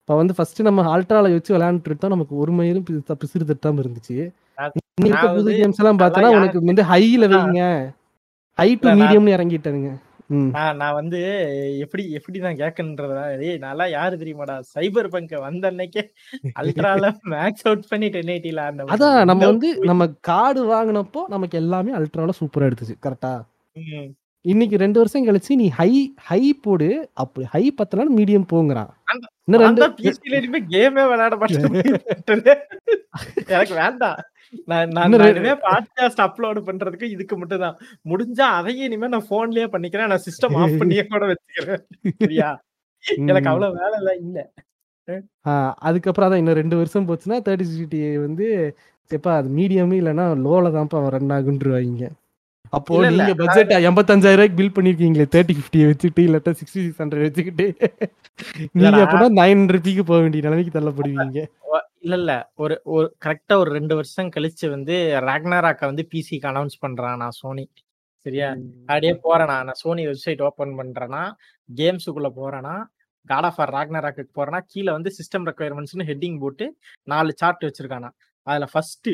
இப்போ 0.00 0.16
வந்து 0.16 0.34
ஃபர்ஸ்ட் 0.34 0.62
நம்ம 0.62 0.98
அல்ட்ரால 0.98 1.22
வச்சு 1.22 1.54
விளையாண்டுட்டு 1.54 1.80
இருந்தோம். 1.84 2.10
நமக்கு 2.10 2.36
ஒரு 2.36 2.52
மயிலும் 2.52 2.84
பிசு- 2.90 3.02
பிசிறு 3.08 3.50
தட்டாம 3.50 3.78
இருந்துச்சு. 3.78 4.30
புது 5.34 5.52
கேம்ஸ் 5.52 5.76
எல்லாம் 5.76 5.98
பார்த்தனா 5.98 6.28
உனக்கு 6.36 6.64
வந்து 6.64 6.82
ஹைல 6.82 7.30
வைங்க. 7.32 7.90
ஹை 8.52 8.74
டு 8.74 8.88
மீடியம்னு 8.88 9.30
இறங்கிட்டானுங்க. 9.30 10.00
நான் 10.54 10.78
நான் 10.78 10.96
வந்து 10.96 11.18
எப்படி 11.84 12.02
எப்படி 12.12 12.38
நான் 12.38 12.58
கேட்கன்றதா 12.58 13.22
ஏய் 13.46 13.58
நல்லா 13.58 13.84
யாரு 13.92 14.14
தெரியுமாடா? 14.16 14.56
சைபர் 14.72 15.08
பங்க் 15.08 15.34
வந்த 15.40 15.70
அன்னைக்கே 15.70 16.04
அல்ட்ரால 16.60 17.12
மேக்ஸ் 17.32 17.66
அவுட் 17.66 17.88
பண்ணி 17.90 18.08
டென் 18.08 18.32
எயிட்டில 18.34 18.64
அதான் 18.88 19.18
நம்ம 19.24 19.46
வந்து 19.46 19.70
நம்ம 19.90 20.10
கார்டு 20.24 20.62
வாங்கினப்போ 20.72 21.22
நமக்கு 21.28 21.58
எல்லாமே 21.58 21.94
அல்ட்ரால 21.98 22.38
சூப்பரா 22.40 22.68
எடுத்துச்சு 22.68 22.98
கரெக்டா? 23.04 23.34
இன்னைக்கு 24.48 24.76
ரெண்டு 24.76 24.98
வருஷம் 24.98 25.26
கழிச்சு 25.26 25.52
நீ 25.54 25.66
ஹை 25.70 25.90
ஹை 26.20 26.40
போடு 26.62 26.88
அப்படி 27.14 27.46
ஹை 27.46 27.62
பத்தலாம் 27.78 28.12
மீடியம் 28.18 28.46
போங்கிறான். 28.52 28.90
இன்னும் 29.46 29.62
ரெண்டு 29.64 29.86
பிசில 29.98 30.38
இனிமே 30.38 30.60
கேமே 30.72 31.04
விளையாட 31.10 31.36
மாட்டேன். 31.36 31.76
எனக்கு 33.52 33.74
வேண்டாம். 33.74 34.18
நான் 34.92 35.14
இனிமே 35.28 35.54
பாட்காஸ்ட் 35.64 36.22
அப்லோட் 36.26 36.60
பண்றதுக்கு 36.68 37.06
இதுக்கு 37.14 37.36
மட்டும் 37.36 37.60
தான் 37.60 37.76
முடிஞ்சா 38.10 38.46
அதையும் 38.58 38.86
இனிமே 38.86 39.08
நான் 39.08 39.28
போன்லயே 39.30 39.66
பண்ணிக்கிறேன். 39.74 40.10
நான் 40.12 40.24
சிஸ்டம் 40.26 40.56
ஆஃப் 40.62 40.78
பண்ணியே 40.82 41.04
கூட 41.06 41.24
வச்சுக்கிறேன். 41.32 41.82
சரியா? 42.22 42.50
எனக்கு. 43.26 43.50
அவ்வளவு 43.52 43.78
வேலை 43.80 43.96
எல்லாம் 43.98 44.20
இல்ல. 44.24 44.38
அதுக்கப்புறம் 45.88 46.28
அதான் 46.28 46.36
இன்னும் 46.36 46.60
ரெண்டு 46.60 46.76
வருஷம் 46.76 47.08
போச்சுன்னா 47.08 47.36
தேர்ட்டி 47.46 47.66
சிக்ஸ்டி 47.68 48.00
வந்து 48.26 48.46
எப்பா 49.10 49.32
அது 49.36 49.50
மீடியம் 49.58 49.94
இல்லைன்னா 50.00 50.26
லோல 50.46 50.72
தான்ப்பா 50.74 50.98
ரன் 51.08 51.36
ஆகுன்றுவாங்க. 51.36 52.02
அப்போ 52.70 53.10
நீங்க 53.10 53.34
பட்ஜெட் 53.34 53.70
எண்பத்தஞ்சாயிரம் 53.88 54.38
ரூபாய்க்கு 54.38 54.58
பில் 54.60 54.76
பண்ணிருக்கீங்களே? 54.76 55.26
தேர்ட்டி 55.34 55.54
ஃபிஃப்டியை 55.58 55.86
வச்சுக்கிட்டு 55.86 56.22
இல்லாட்டா 56.28 56.52
சிக்ஸ்டி 56.58 56.76
சிக்ஸ் 56.76 57.00
ஹண்ட்ரட் 57.02 57.26
வச்சுக்கிட்டு. 57.26 57.66
நீங்க. 58.72 58.98
அப்படின்னா 59.04 59.28
நைன் 59.40 59.60
ஹண்ட்ரட் 59.60 59.84
பிக்கு 59.86 60.04
போக 60.04 60.20
வேண்டிய 60.20 60.42
நிலைமைக்கு 60.46 60.74
தள்ளப்படுவீங்க. 60.78 61.38
இல்ல 62.00 62.16
இல்ல. 62.16 62.32
ஒரு 62.54 62.80
ஒரு 62.84 63.06
கரெக்டா 63.24 63.54
ஒரு 63.54 63.70
ரெண்டு 63.70 63.94
வருஷம் 63.94 64.28
கழிச்சு 64.36 64.66
வந்து 64.68 64.96
ராக்னாராக்க 65.28 65.80
வந்து 65.80 66.04
பிசிக்கு 66.14 66.48
அனௌன்ஸ் 66.52 66.76
பண்றான் 66.86 67.16
நான் 67.16 67.36
சோனி 67.40 67.64
சரியா 68.26 68.48
அப்படியே 68.86 69.12
போறேனா. 69.24 69.56
நான் 69.64 69.80
சோனி 69.82 70.04
வெப்சைட் 70.06 70.42
ஓபன் 70.42 70.76
பண்றேன்னா 70.78 71.22
கேம்ஸுக்குள்ள 71.68 72.30
போறேன்னா 72.40 72.76
காட் 73.26 73.44
ஆஃப் 73.44 73.60
ஆர் 73.60 73.72
ராக்னராக்கு 73.78 74.22
போறேன்னா 74.36 74.60
கீழே 74.66 74.90
வந்து 74.92 75.10
சிஸ்டம் 75.18 75.48
ரெக்குயர்மெண்ட்ஸ்னு 75.50 76.08
ஹெட்டிங் 76.10 76.38
போட்டு 76.38 76.66
நாலு 77.04 77.32
சார்ட் 77.36 77.64
வச்சிருக்கானா. 77.64 78.10
அதுல 78.46 78.68
first 78.72 79.08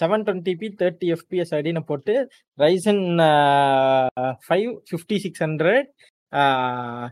seven 0.00 0.24
twenty 0.26 0.54
B 0.54 0.74
thirty 0.78 1.06
FPS 1.06 1.52
அப்படின்னு 1.54 1.80
போட்டு 1.80 2.14
Ryzen 2.58 3.02
five 4.48 4.68
fifty 4.88 5.16
six 5.16 5.42
hundred 5.42 5.88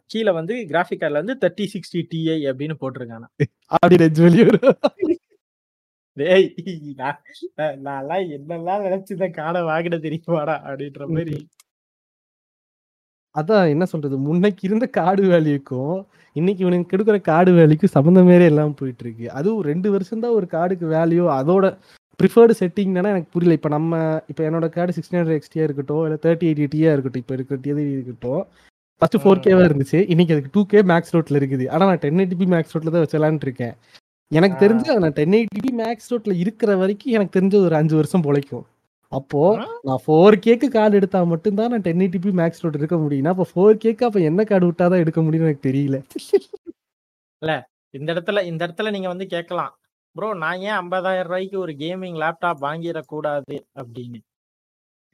கீழே 0.06 0.30
வந்து 0.30 0.54
கிராஃபிக் 0.68 1.00
கார்டில் 1.00 1.20
வந்து 1.22 1.36
தேர்ட்டி 1.40 1.66
சிக்ஸ்டி 1.72 2.02
டிஐ 2.14 2.38
அப்படின்னு 2.50 2.76
போட்டிருக்கானா 2.80 3.28
அப்படி 3.66 4.04
ரெஜ் 4.04 4.22
வெளியே 4.22 4.44
வரும். 4.44 4.78
டேய் 6.16 6.54
நான் 6.96 7.20
நான்- 7.56 7.78
நான்லாம் 7.84 8.26
என்னெல்லாம் 8.36 8.84
நினைச்சுதான் 8.86 9.36
காடை 9.38 9.62
வாங்கிட 9.70 9.96
தெரியுமாடா 10.06 10.54
அப்படின்ற 10.66 11.06
மாதிரி. 11.08 11.36
அதான் 13.34 13.68
என்ன 13.68 13.84
சொல்றது 13.84 14.18
முன்னைக்கு 14.18 14.62
இருந்த 14.62 14.86
கார்டு 14.86 15.22
வேல்யூக்கும் 15.22 15.96
இன்னைக்கு 16.36 16.64
இவனுக்கு 16.64 16.96
கொடுக்குற 16.96 17.20
கார்டு 17.20 17.52
வேல்யூக்கும் 17.52 17.94
சம்மந்தமே 17.94 18.46
இல்லாம 18.46 18.74
போயிட்டு 18.76 19.04
இருக்கு. 19.04 19.30
அதுவும் 19.30 19.62
ரெண்டு 19.62 19.90
வருஷம் 19.90 20.20
தான் 20.20 20.30
ஒரு 20.30 20.46
கார்டுக்கு 20.50 20.86
வேல்யூ 20.94 21.24
அதோட 21.40 21.66
ப்ரிஃபர்டு 22.20 22.52
செட்டிங்னா 22.60 23.10
எனக்கு 23.14 23.32
புரியல. 23.34 23.56
இப்போ 23.58 23.70
நம்ம 23.76 23.94
இப்போ 24.30 24.42
என்னோட 24.48 24.66
கார்டு 24.76 24.94
சிக்ஸ்டி 24.96 25.18
ஹண்ட்ரட் 25.18 25.38
எக்ஸ்டியா 25.38 25.64
இருக்கட்டும் 25.68 26.04
இல்லை 26.06 26.18
தேர்ட்டி 26.24 26.46
எயிட்டி 26.50 26.68
டியா 26.74 26.92
இருக்கட்டும் 26.94 27.22
இப்போ 27.24 27.34
இருக்கிற 27.38 27.58
டிஏ 27.64 27.84
இருக்கட்டும் 27.96 28.42
ஃபர்ஸ்ட் 29.02 29.18
ஃபோர் 29.22 29.42
கேவா 29.46 29.64
இருந்துச்சு. 29.68 29.98
இன்னைக்கு 30.12 30.34
அதுக்கு 30.34 30.52
டூ 30.54 30.62
கே 30.72 30.80
மேக்ஸ் 30.90 31.12
ரோட்ல 31.14 31.38
இருக்குது. 31.40 31.64
ஆனால் 31.72 31.88
நான் 31.90 32.02
டென் 32.04 32.20
எயிட்டி 32.22 32.46
மேக்ஸ் 32.54 32.74
ரோட்ல 32.74 32.92
தான் 32.94 33.04
வச்சலான்ட்டு 33.04 33.46
இருக்கேன். 33.48 33.74
எனக்கு. 34.30 34.56
தெரிஞ்சு 34.62 34.94
நான் 35.04 35.16
டென் 35.18 35.36
எயிட்டி 35.38 35.72
மேக்ஸ் 35.80 36.08
ரோட்ல 36.12 36.34
இருக்கிற 36.44 36.70
வரைக்கும் 36.82 37.14
எனக்கு 37.16 37.36
தெரிஞ்ச 37.38 37.56
ஒரு 37.66 37.76
அஞ்சு 37.80 37.94
வருஷம் 38.00 38.24
பொழைக்கும். 38.28 38.64
அப்போ. 39.12 39.42
நான் 39.88 40.02
ஃபோர் 40.04 40.36
கேக்கு 40.46 40.68
கார்டு 40.76 40.98
எடுத்தா 41.00 41.20
மட்டும்தான் 41.32 41.70
நான் 41.72 41.84
டென் 41.88 42.02
எயிட்டி 42.04 42.32
மேக்ஸ் 42.40 42.62
ரோட் 42.64 42.78
எடுக்க 42.80 42.96
முடியும்னா 43.04 43.34
அப்போ 43.34 43.46
ஃபோர் 43.52 43.80
கேக்கு 43.84 44.06
அப்போ 44.08 44.20
என்ன 44.30 44.44
கார்டு 44.52 44.68
விட்டாதான் 44.70 45.02
எடுக்க 45.04 45.20
முடியும்னு 45.26 45.48
எனக்கு 45.50 45.68
தெரியல. 45.70 45.98
இந்த 47.94 48.08
இடத்துல 48.14 48.40
இந்த 48.50 48.60
இடத்துல 48.66 48.90
நீங்க 48.96 49.08
வந்து 49.08 49.26
கேட்கலாம். 49.34 49.72
ப்ரோ 50.16 50.34
நான் 50.34 50.58
ஏன் 50.58 50.72
ஐம்பதாயிரம் 50.72 51.22
ரூபாய்க்கு 51.22 51.58
ஒரு 51.58 51.72
கேமிங் 51.72 52.16
லேப்டாப் 52.16 52.60
வாங்கிடக்கூடாது 52.60 53.60
அப்படின்னு? 53.74 54.20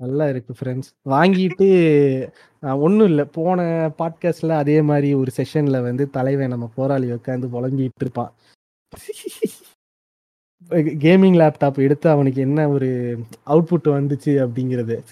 நல்லா 0.01 0.29
இருக்கு 0.29 0.55
ஃப்ரெண்ட்ஸ் 0.61 1.09
வாங்கிட்டு 1.09 2.33
ஒன்றும் 2.61 3.09
இல்லை. 3.09 3.25
போன 3.25 3.89
பாட்காஸ்ட்ல 3.99 4.49
அதே 4.49 4.83
மாதிரி 4.83 5.15
ஒரு 5.15 5.33
செஷன்ல 5.37 5.83
வந்து 5.83 6.11
தலைவன் 6.11 6.49
நம்ம 6.49 6.71
போராளி 6.75 7.11
உட்காந்து 7.11 7.49
புலம்பிட்டு 7.53 8.01
இருப்பான். 8.01 8.33
கேமிங் 10.69 11.37
லேப்டாப் 11.37 11.77
எடுத்து 11.77 12.11
அவனுக்கு 12.11 12.41
என்ன 12.41 12.69
ஒரு 12.69 13.19
அவுட்புட் 13.47 13.85
வந்துச்சு 13.85 14.25
அப்படிங்கிறது. 14.25 15.05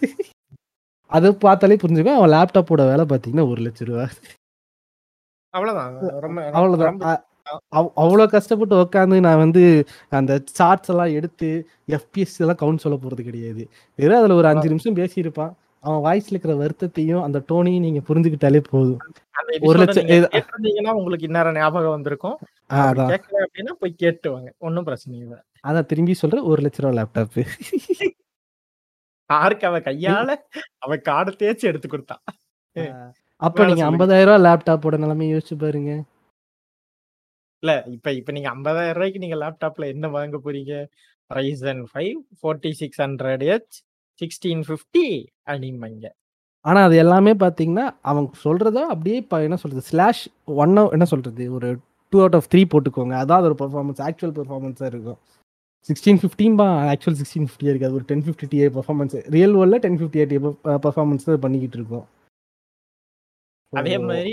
அதை 1.08 1.32
பார்த்தாலே 1.32 1.76
புரிஞ்சுக்கோ 1.76 2.14
அவன் 2.14 2.30
லேப்டாப்போட 2.30 2.88
வேலை 2.88 3.04
பார்த்தீங்கன்னா 3.04 3.50
ஒரு 3.50 3.62
லட்ச 3.62 3.84
ரூபா. 3.84 4.08
அவ்வளவுதான். 5.50 6.20
ரொம்ப 6.20 6.44
அவ்வளவுதான். 6.44 6.86
ரொம்ப- 6.86 7.06
அ- 7.06 7.24
அவ்- 7.24 7.29
அவ்வளோ 8.02 8.24
கஷ்டப்பட்டு 8.34 8.76
உட்காந்து 8.84 9.16
நான் 9.26 9.42
வந்து 9.44 9.62
அந்த 10.18 10.32
சார்ட்ஸ் 10.58 10.90
எல்லாம் 10.92 11.14
எடுத்து 11.18 11.48
எஃபிஎஸ் 11.96 12.38
எல்லாம் 12.42 12.60
கவுண்ட் 12.62 12.84
சொல்ல 12.84 12.98
போறது 13.02 13.22
கிடையாது. 13.28 13.64
வெறும் 13.98 14.20
அதுல 14.20 14.38
ஒரு 14.40 14.50
அஞ்சு 14.52 14.68
நிமிஷம் 14.72 14.98
பேசியிருப்பான். 15.00 15.52
அவன் 15.84 16.02
வாய்ஸ்ல 16.06 16.32
இருக்கிற 16.34 16.54
வருத்தத்தையும் 16.62 17.22
அந்த 17.26 17.38
டோனையும் 17.50 17.84
நீங்க 17.86 18.00
புரிஞ்சுக்கிட்டாலே 18.08 18.60
போதும். 18.70 18.98
ஒரு 19.68 19.76
லட்சம் 19.80 20.98
உங்களுக்கு 21.00 21.28
இந்நேரம் 21.28 21.58
ஞாபகம் 21.60 21.94
வந்திருக்கும். 21.96 22.36
அப்படின்னா 22.70 23.74
போய் 23.82 24.00
கேட்டுவாங்க. 24.02 24.48
ஒன்னும் 24.58 24.86
பிரச்சனை 24.88 25.18
இல்லை. 25.24 25.38
அதான் 25.68 25.88
திரும்பி 25.92 26.14
சொல்றேன் 26.22 26.48
ஒரு 26.52 26.60
லட்ச 26.64 26.82
ரூபா 26.84 26.94
லேப்டாப் 26.98 27.38
யாருக்கு 29.30 29.66
அவ 29.68 29.78
கையால 29.78 30.30
அவ 30.84 30.96
காடை 31.08 31.32
தேய்ச்சி 31.40 31.66
எடுத்து 31.70 31.88
கொடுத்தான். 31.88 32.22
அப்ப 33.42 33.66
நீங்க. 33.66 33.84
ஐம்பதாயிரம் 33.90 34.30
ரூபா 34.30 34.38
லேப்டாப்போட 34.46 34.96
நிலைமை 35.02 35.26
யோசிச்சு 35.32 35.56
பாருங்க. 35.58 35.92
இல்ல 37.62 37.72
இப்ப 37.86 38.12
இப்ப 38.12 38.32
நீங்க 38.32 38.48
ஐம்பதாயிரம் 38.54 38.96
ரூபாய்க்கு 38.98 39.22
நீங்க 39.24 39.36
லேப்டாப்ல 39.36 39.86
என்ன 39.94 40.08
வாங்க 40.08 40.36
போறீங்க? 40.44 40.74
Ryzen 41.30 41.82
five 41.90 42.16
forty 42.40 42.70
six 42.80 43.00
hundred 43.00 43.44
H 43.50 43.76
sixteen 44.20 44.62
fifty 44.68 45.06
அப்படிம்பாங்க 45.50 46.08
ஆனா 46.64 46.80
அது 46.86 46.96
எல்லாமே 46.96 47.32
பாத்தீங்கன்னா 47.42 47.84
அவங்க 48.10 48.30
சொல்றதோ 48.44 48.82
அப்படியே 48.92 49.16
இப்போ 49.16 49.36
என்ன 49.42 49.56
சொல்றது? 49.56 49.82
ஸ்லாஷ் 49.90 50.22
ஒன் 50.62 50.74
என்ன 50.96 51.06
சொல்றது? 51.12 51.44
ஒரு 51.56 51.68
டூ 52.12 52.18
அவுட் 52.18 52.36
ஆஃப் 52.38 52.48
த்ரீ 52.52 52.62
போட்டுக்கோங்க. 52.72 53.14
அதான் 53.22 53.46
ஒரு 53.48 53.56
பெர்ஃபார்மன்ஸ் 53.62 54.00
ஆக்சுவல் 54.08 54.34
பெர்ஃபார்மன்ஸாக 54.38 54.90
இருக்கும். 54.92 55.18
சிக்ஸ்டீன் 55.88 56.20
ஃபிஃப்டீன் 56.22 56.56
பா 56.60 56.66
ஆக்சுவல் 56.92 57.18
சிக்ஸ்டீன் 57.20 57.46
ஃபிஃப்டியாக 57.48 57.74
இருக்காது. 57.74 57.94
ஒரு 57.98 58.06
ten 58.10 58.24
fifty 58.26 58.48
Ti 58.54 58.68
performance 58.76 59.16
real 59.36 59.54
வேர்ல்டில் 59.58 59.82
டென் 59.86 59.98
ஃபிஃப்டி 60.00 60.20
எயிட் 60.24 60.34
பர்ஃபார்மன்ஸ் 60.86 61.26
பண்ணிக்கிட்டு 61.44 61.78
இருக்கோம். 61.80 62.06
அதே 63.72 63.98
மாதிரி 63.98 64.32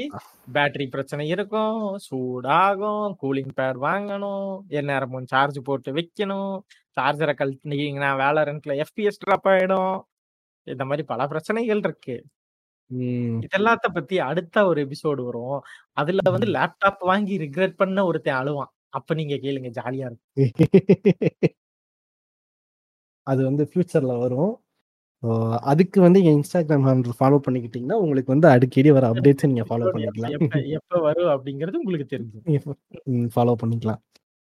பேட்டரி 0.54 0.90
பிரச்சனை 0.90 1.28
இருக்கும். 1.28 1.82
சூடாகும். 2.10 3.14
கூலிங் 3.22 3.52
பேட் 3.58 3.78
வாங்கணும். 3.82 4.62
எந்நேரமும் 4.68 5.26
சார்ஜ் 5.26 5.60
போட்டு 5.64 5.94
வைக்கணும். 5.94 6.60
சார்ஜரை 6.98 7.34
கழட்டினீங்கன்னா 7.34 8.12
வேலரண்ட்ல 8.22 8.84
எஃபிஎஸ் 8.84 9.22
ட்ராப் 9.26 9.48
ஆயிடும். 9.48 10.00
இந்த 10.68 10.86
மாதிரி 10.86 11.04
பல 11.08 11.28
பிரச்சனைகள் 11.28 11.78
இருக்கு. 11.78 12.18
இதெல்லாத்த 13.46 13.88
பத்தி 13.94 14.20
அடுத்த 14.20 14.66
ஒரு 14.66 14.82
எபிசோடு 14.86 15.24
வரும் 15.26 15.62
அதுல 15.94 16.32
வந்து. 16.32 16.48
லேப்டாப் 16.52 17.00
வாங்கி 17.00 17.38
ரிக்ரெட் 17.40 17.76
பண்ண 17.76 18.06
ஒருத்தன் 18.06 18.36
அழுவான். 18.36 18.72
அப்ப 18.90 19.14
நீங்க 19.14 19.36
கேளுங்க 19.36 19.72
ஜாலியா 19.80 20.08
இருக்கும். 20.08 20.20
அது 23.28 23.44
வந்து 23.44 23.70
ஃபியூச்சர்ல 23.74 24.20
வரும். 24.20 24.52
அதுக்கு 25.64 26.00
வந்து 26.02 26.20
என் 26.24 26.38
இன்ஸ்டாகிராம் 26.38 26.86
ஹேண்டில் 26.88 27.16
ஃபாலோ 27.20 27.38
பண்ணிக்கிட்டீங்கன்னா 27.46 27.98
உங்களுக்கு 28.04 28.34
வந்து 28.34 28.48
அடிக்கடி 28.48 28.90
வர 28.92 29.06
அப்டேட்ஸை 29.12 29.48
நீங்க 29.52 29.66
ஃபாலோ 29.70 29.86
பண்ணிக்கலாம். 29.94 30.36
எப்ப 30.78 31.00
வரும் 31.08 31.32
அப்படிங்கிறது 31.36 31.82
உங்களுக்கு 31.84 32.08
தெரிஞ்சு 32.14 32.40
ஃபாலோ 33.36 33.56
பண்ணிக்கலாம். 33.62 34.02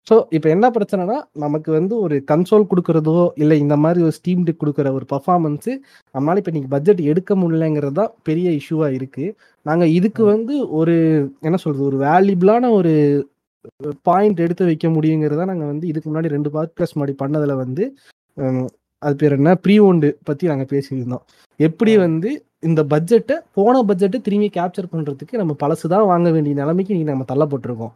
ஸோ 0.08 0.16
இப்போ 0.36 0.48
என்ன 0.50 0.68
பிரச்சனைனா 0.76 1.16
நமக்கு 1.38 1.70
வந்து 1.72 1.94
ஒரு 2.06 2.16
கன்சோல் 2.32 2.70
கொடுக்குறதோ 2.72 3.18
இல்லை 3.42 3.58
இந்த 3.64 3.76
மாதிரி 3.76 4.00
ஒரு 4.08 4.16
ஸ்டீம் 4.20 4.46
டிக் 4.48 4.62
கொடுக்குற 4.62 4.88
ஒரு 4.98 5.06
பர்ஃபார்மன்ஸு 5.12 5.74
நம்மளால 6.16 6.42
இப்போ 6.42 6.52
இன்னைக்கு 6.52 6.72
பட்ஜெட் 6.76 7.02
எடுக்க 7.12 7.36
முடியலங்கிறது 7.36 7.96
தான் 8.00 8.14
பெரிய 8.24 8.48
இஷ்யூவாக 8.60 8.98
இருக்கு. 9.00 9.26
நாங்கள் 9.66 9.94
இதுக்கு 9.98 10.24
வந்து 10.34 10.56
ஒரு 10.80 10.96
என்ன 11.42 11.60
சொல்றது 11.66 11.86
ஒரு 11.92 12.00
வேல்யூபிளான 12.08 12.72
ஒரு 12.80 12.94
பாயிண்ட் 14.10 14.44
எடுத்து 14.46 14.70
வைக்க 14.70 14.88
முடியுங்கிறத 14.90 15.46
நாங்கள் 15.52 15.72
வந்து 15.74 15.88
இதுக்கு 15.92 16.10
முன்னாடி 16.10 16.36
ரெண்டு 16.36 16.52
பாட்காஸ்ட் 16.56 16.98
முன்னாடி 16.98 17.16
பண்ணதில் 17.24 17.62
வந்து 17.64 17.86
அது 19.02 19.16
பேர் 19.22 19.36
என்ன? 19.38 19.52
ப்ரீ 19.64 19.76
ஓண்டு 19.88 20.10
பற்றி 20.28 20.46
நாங்கள் 20.52 20.72
பேசியிருந்தோம். 20.74 21.24
எப்படி 21.60 21.94
வந்து 22.06 22.30
இந்த 22.70 22.82
பட்ஜெட்டை 22.94 23.36
போன 23.58 23.76
பட்ஜெட்டை 23.90 24.20
திரும்பி 24.26 24.50
கேப்சர் 24.58 24.92
பண்ணுறதுக்கு 24.94 25.40
நம்ம 25.42 25.54
பழசு 25.64 25.86
தான் 25.94 26.10
வாங்க 26.12 26.28
வேண்டிய 26.36 26.56
நிலைமைக்கு 26.62 26.98
நீ 26.98 27.04
நம்ம 27.12 27.26
தள்ளப்பட்டிருக்கோம். 27.32 27.94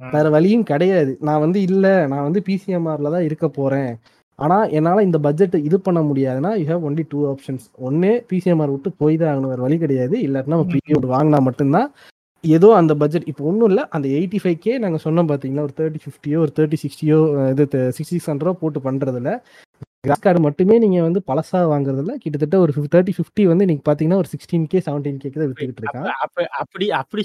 வேற 0.00 0.26
வழியும் 0.34 0.66
கிடையாது. 0.70 1.12
நான் 1.28 1.42
வந்து 1.44 1.58
இல்ல 1.68 1.86
நான் 2.12 2.26
வந்து 2.28 2.40
பிசிஎம்ஆர்ல 2.48 3.12
தான் 3.16 3.26
இருக்க 3.28 3.46
போறேன். 3.58 3.92
ஆனா 4.38 4.56
என்னால 4.78 5.02
இந்த 5.08 5.18
பட்ஜெட் 5.26 5.56
இது 5.68 5.76
பண்ண 5.86 6.00
முடியாதுன்னா 6.10 6.50
you 6.60 6.64
have 6.70 6.86
only 6.88 7.04
two 7.12 7.20
options 7.32 7.66
ஒன்னு 7.88 8.10
பிசிஎம்ஆர் 8.30 8.74
விட்டு 8.74 8.90
போய் 9.02 9.20
தான் 9.20 9.30
ஆகணும். 9.32 9.52
வேற 9.52 9.62
வழி 9.66 9.76
கிடையாது. 9.84 10.16
இல்லாட்டினா 10.26 10.56
நம்ம 10.56 10.68
ப்ரீமியம் 10.72 11.12
வாங்கினா 11.16 11.40
மட்டும்தான். 11.48 11.88
ஏதோ 12.44 12.68
அந்த 12.78 12.92
பட்ஜெட் 13.00 13.26
இப்போ 13.30 13.42
ஒன்றும் 13.50 13.68
இல்லை. 13.70 13.82
அந்த 13.96 14.06
எயிட்டி 14.18 14.38
ஃபைவ் 14.42 14.56
கே 14.64 14.72
நாங்கள் 14.84 15.02
சொன்னோம் 15.04 15.28
பார்த்தீங்களா 15.32 15.66
ஒரு 15.66 15.74
தேர்ட்டி 15.80 16.00
ஃபிஃப்டியோ 16.04 16.38
ஒரு 16.44 16.52
தேர்ட்டி 16.56 16.78
சிக்ஸ்டியோ 16.84 17.18
இது 17.52 17.64
சிக்ஸ்டி 17.96 18.16
சிக்ஸ் 18.16 18.30
ஹண்ட்ரடோ 18.32 18.54
போட்டு 18.62 18.80
பண்ணுறதுல 18.88 19.32
கிராஸ் 20.04 20.20
கார்டு 20.20 20.40
மட்டுமே 20.40 20.78
நீங்கள் 20.78 21.00
வந்து 21.00 21.22
பழசாக 21.22 21.66
வாங்குறதுல 21.68 22.14
கிட்டத்தட்ட 22.14 22.58
ஒரு 22.58 22.72
தேர்ட்டி 22.92 23.12
ஃபிஃப்டி 23.16 23.42
வந்து 23.44 23.66
நீங்கள் 23.66 23.86
பார்த்தீங்கன்னா 23.88 24.14
ஒரு 24.14 24.28
சிக்ஸ்டீன் 24.28 24.64
கே 24.64 24.78
செவன்டீன் 24.78 25.18
கேக்கு 25.22 25.32
தான் 25.32 25.50
வித்துக்கிட்டு 25.50 26.12
அப்ப- 26.16 26.48
அப்படி 26.54 26.86
அப்படி. 26.92 27.22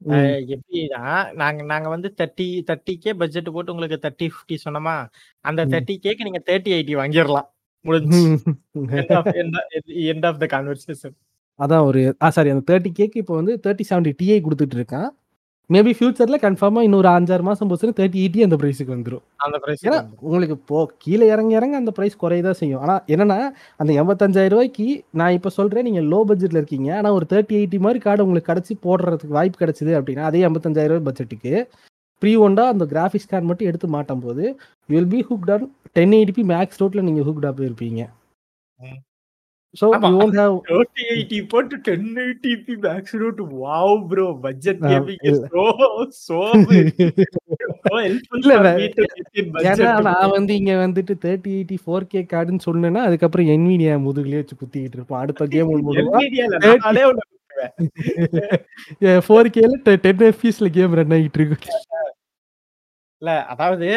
அஹ் 0.00 0.40
எப்படின்னா 0.50 1.02
நாங்க 1.34 1.62
நாங்க 1.62 1.88
வந்து 1.88 2.14
தேர்ட்டி 2.16 2.46
தேர்ட்டி 2.66 2.94
கே 2.96 3.12
பட்ஜெட் 3.12 3.52
போட்டு 3.52 3.72
உங்களுக்கு 3.72 3.98
தேர்ட்டி 4.02 4.28
ஃபிஃப்டி 4.28 4.56
சொன்னோமா 4.64 4.94
அந்த. 5.44 5.66
தேர்ட்டி 5.66 5.94
கேக்கு 6.02 6.22
நீங்க 6.22 6.42
தேர்ட்டி 6.46 6.72
எயிட்டி 6.76 6.94
வாங்கிடலாம். 7.00 7.48
முடிஞ்சு 7.84 8.20
எண்ட் 10.10 10.26
ஆஃப் 10.26 10.38
த 10.38 10.46
கான்வர்சேஷன் 10.46 11.16
அதான் 11.60 11.84
ஒரு 11.84 12.00
ஆ 12.22 12.30
சாரி 12.30 12.50
அந்த 12.50 12.64
தேர்ட்டி 12.70 12.90
கேக்கு 12.98 13.20
இப்போ 13.22 13.34
வந்து 13.34 13.60
தேர்ட்டி 13.66 13.84
செவன்டி 13.90 14.12
டிஐ 14.22 14.38
கொடுத்துட்டு 14.40 14.76
இருக்கான். 14.78 15.08
மேபி 15.70 15.92
ஃபியூச்சர்ல 15.96 16.36
கன்ஃபார்மா 16.44 16.80
இன்னொரு 16.86 17.08
அஞ்சாறு 17.08 17.44
மாசம் 17.48 17.68
போச்சுன்னா 17.70 17.96
தேர்ட்டி 17.98 18.20
எயிட்டி 18.22 18.40
அந்த 18.46 18.56
பிரைஸுக்கு 18.60 18.94
வந்துடும் 18.94 19.22
அந்த 19.38 19.56
பிரைஸ் 19.58 19.84
ஏன்னா 19.86 19.98
உங்களுக்கு 20.26 20.56
போ 20.70 20.78
கீழே 21.04 21.26
இறங்க 21.34 21.52
இறங்க 21.58 21.74
அந்த 21.76 21.92
பிரைஸ் 21.96 22.16
குறையதான் 22.22 22.58
செய்யும். 22.60 22.80
ஆனா 22.84 22.94
என்னன்னா 23.14 23.38
அந்த 23.80 23.90
எண்பத்தஞ்சாயிரம் 24.02 24.54
ரூபாய்க்கு 24.54 24.86
நான் 25.20 25.36
இப்போ 25.38 25.50
சொல்றேன் 25.58 25.86
நீங்க 25.88 26.02
லோ 26.12 26.20
பட்ஜெட்ல 26.30 26.60
இருக்கீங்க. 26.62 26.90
ஆனா 26.98 27.10
ஒரு 27.18 27.26
தேர்ட்டி 27.32 27.56
எயிட்டி 27.60 27.78
மாதிரி 27.78 28.00
கார்டு 28.06 28.24
உங்களுக்கு 28.26 28.50
கிடைச்சி 28.52 28.74
போடுறதுக்கு 28.86 29.36
வாய்ப்பு 29.38 29.60
கிடைச்சது 29.62 29.94
அப்படின்னா 29.98 30.26
அதே 30.30 30.42
எண்பத்தஞ்சாயிரம் 30.48 30.94
ரூபாய் 30.94 31.08
பட்ஜெட்டுக்கு 31.08 31.54
ப்ரீ 32.22 32.32
ஒண்டா 32.46 32.64
அந்த 32.72 32.86
கிராஃபிக்ஸ் 32.86 33.30
கார்டு 33.30 33.48
மட்டும் 33.50 33.70
எடுத்து 33.70 33.88
மாட்டும் 33.88 34.24
போது 34.26 34.44
will 34.88 35.12
be 35.14 35.20
hooked 35.30 35.52
on 35.54 35.66
ten 35.96 36.16
eighty P 36.18 36.44
max 36.52 36.80
ரோட்ல 36.82 37.04
நீங்க 37.08 37.22
ஹுக்ட் 37.28 37.46
ஆப் 37.50 37.62
இருப்பீங்க 37.68 38.02
பட்ஜெட் 44.40 44.80
ஆ, 44.80 44.90
கேமிங் 44.90 45.20
இல்ல. 45.24 45.42
சோ 45.48 45.62
சோ 46.20 46.38
ஹெல்ப்ஃபுல் 47.98 48.40
இல்ல, 48.40 48.54
for 48.54 48.66
way- 48.66 48.74
me 48.78 48.86
to 48.90 49.04
get 49.10 49.30
in 49.34 49.46
ஏன்னா 49.46 49.54
பட்ஜெட் 49.68 50.06
நான் 50.08 50.32
வந்து 50.32 50.52
இங்க 50.56 50.72
வந்துட்டு 50.80 51.14
தேர்ட்டி 51.22 51.52
எயிட்டி 51.56 51.78
ஃபோர் 51.82 52.08
கே 52.08 52.22
கார்டுன்னு 52.32 52.66
சொன்னேன்னா 52.66 53.02
அதுக்கப்புறம் 53.06 53.50
என்விடியா 53.52 53.94
முதுகுலயே 54.04 54.40
வச்சு 54.40 54.56
குத்திக்கிட்டு 54.56 54.98
இருப்போம் 54.98 55.20
அடுத்த 55.20 55.46
கேம் 55.48 55.70
ஃபோர் 59.22 59.48
கேல 59.52 59.72
டென் 60.02 60.24
எஃபிஎஸ்ல 60.28 60.68
கேம் 60.74 60.94
ரன் 60.94 61.14
ஆகிட்டு 61.16 61.40
இருக்கு. 61.40 61.70
இல்ல 63.22 63.32
அதாவது 63.52 63.88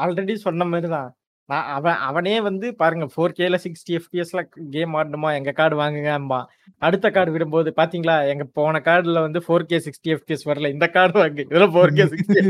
ஆல்ரெடி 0.00 0.34
சொன்ன 0.42 0.66
மாதிரி 0.66 0.88
தான் 0.90 1.08
நான் 1.48 1.66
அவன் 1.76 1.98
அவனே 2.06 2.36
வந்து 2.46 2.66
பாருங்க 2.80 3.04
ஃபோர் 3.12 3.34
கேல 3.38 3.56
சிக்ஸ்டி 3.64 3.92
எஃபிஎஸ்ல 3.98 4.40
கேம் 4.74 4.94
ஆடணுமா? 4.98 5.28
எங்க 5.38 5.50
கார்டு 5.58 5.76
வாங்குங்கம்பா 5.80 6.40
அடுத்த 6.82 7.06
கார்டு 7.16 7.34
விடும்போது 7.34 7.70
பாத்தீங்களா? 7.80 8.16
எங்க 8.32 8.44
போன 8.58 8.80
கார்டுல 8.88 9.20
வந்து 9.26 9.40
ஃபோர் 9.46 9.68
கே 9.70 9.78
சிக்ஸ்டி 9.86 10.12
எஃபிஎஸ் 10.16 10.46
வரல. 10.50 10.70
இந்த 10.76 10.86
கார்டு 10.96 11.16
வாங்கு. 11.22 11.44
இதுல 11.52 11.68
ஃபோர் 11.74 11.94
கே 11.98 12.06
சிக்ஸ்டி 12.14 12.40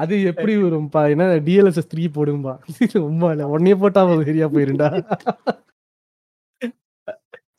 அது 0.00 0.14
எப்படி 0.30 0.54
வரும்பா? 0.64 1.02
என்ன 1.12 1.26
டிஎல்எஸ்எஸ் 1.46 1.90
த்ரீ 1.92 2.04
போடும்பா? 2.16 2.54
ரொம்ப 3.04 3.30
இல்ல. 3.34 3.44
உடனே 3.54 3.74
போட்டா 3.82 4.02
சரியா 4.30 4.48
போயிருண்டா? 4.54 4.88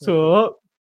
ஸோ 0.06 0.14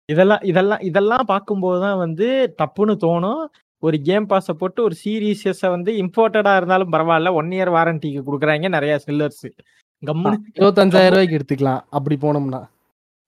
இதெல்லாம் 0.10 0.44
இதெல்லாம் 0.52 0.82
இதெல்லாம் 0.90 1.26
பார்க்கும்போது 1.34 1.80
தான் 1.86 2.00
வந்து 2.06 2.28
தப்புன்னு 2.62 2.94
தோணும். 3.06 3.44
ஒரு 3.84 4.02
கேம் 4.02 4.26
பாஸை 4.26 4.56
போட்டு 4.58 4.84
ஒரு 4.84 4.96
சீரீஸஸை 5.06 5.70
வந்து 5.70 5.92
இம்போர்ட்டடா 5.92 6.56
இருந்தாலும் 6.56 6.92
பரவாயில்ல. 6.92 7.34
ஒன் 7.34 7.50
இயர் 7.50 7.72
வாரண்டிக்கு 7.78 8.22
கொடுக்குறாங்க 8.28 8.70
நிறைய 8.70 9.00
செல்லர்ஸ் 9.08 9.46
கம்முன்னு 10.04 10.38
இருபத்தஞ்சாயிரம் 10.60 11.10
ரூபாய்க்கு 11.10 11.38
எடுத்துக்கலாம். 11.38 11.82
அப்படி 11.90 12.18
போனோம்னா. 12.22 12.62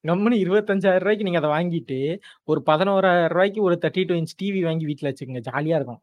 கம்முன்னு 0.08 0.38
இருபத்தஞ்சாயிரம் 0.44 1.04
ரூபாய்க்கு 1.04 1.28
நீங்க 1.28 1.40
அதை 1.42 1.50
வாங்கிட்டு 1.50 1.98
ஒரு 2.44 2.64
பதினோராயிரம் 2.66 3.28
ரூபாய்க்கு 3.28 3.62
ஒரு 3.62 3.80
தேர்ட்டி 3.82 4.08
டூ 4.08 4.16
இன்ச் 4.16 4.36
டிவி 4.44 4.64
வாங்கி 4.64 4.86
வீட்ல 4.86 5.10
வச்சுக்கோங்க. 5.10 5.42
ஜாலியா 5.52 5.76
இருக்கும். 5.76 6.02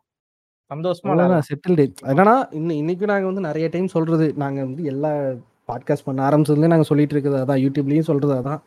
சந்தோஷமா. 0.71 1.41
செட்டில்டு 1.51 1.85
என்னன்னா 2.03 2.35
இன்னும் 2.51 2.77
இன்னைக்கும் 2.77 3.13
நாங்க 3.13 3.27
வந்து 3.27 3.41
நிறைய 3.41 3.69
டைம் 3.69 3.87
சொல்றது 3.87 4.35
நாங்க 4.37 4.61
வந்து 4.61 4.85
எல்லா 4.85 5.33
பாட்காஸ்ட் 5.69 6.05
பண்ண 6.05 6.29
ஆரம்பிச்சதுலேயே 6.29 6.67
நாங்க 6.67 6.83
சொல்லிட்டு 6.83 7.15
இருக்கிறது 7.15 7.41
அதான். 7.45 7.63
யூடியூப்லயும் 7.65 8.09
சொல்றது 8.11 8.35
அதான். 8.35 8.61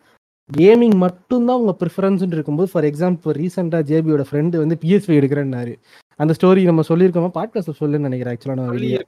கேமிங் 0.50 0.96
மட்டும்தான் 0.96 1.60
உங்க 1.60 1.74
ப்ரிஃபரன்ஸ் 1.82 2.24
இருக்கும்போது 2.28 2.70
ஃபார் 2.72 2.84
எக்ஸாம்பிள் 2.84 3.36
ரீசெண்டா 3.42 3.80
ஜேபியோட 3.90 4.24
ஃப்ரெண்டு 4.30 4.58
வந்து 4.58 4.78
பிஎஸ்வி 4.82 5.14
எடுக்கிறேன்னாரு. 5.20 5.74
அந்த 6.20 6.34
ஸ்டோரி 6.40 6.64
நம்ம 6.64 6.82
சொல்லியிருக்கோமா? 6.90 7.30
பாட்காஸ்ட் 7.38 7.80
சொல்லுன்னு 7.80 8.08
நினைக்கிறேன் 8.08 8.34
ஆக்சுவலா 8.34 8.58
நான் 8.60 8.70
வெளியே 8.70 9.00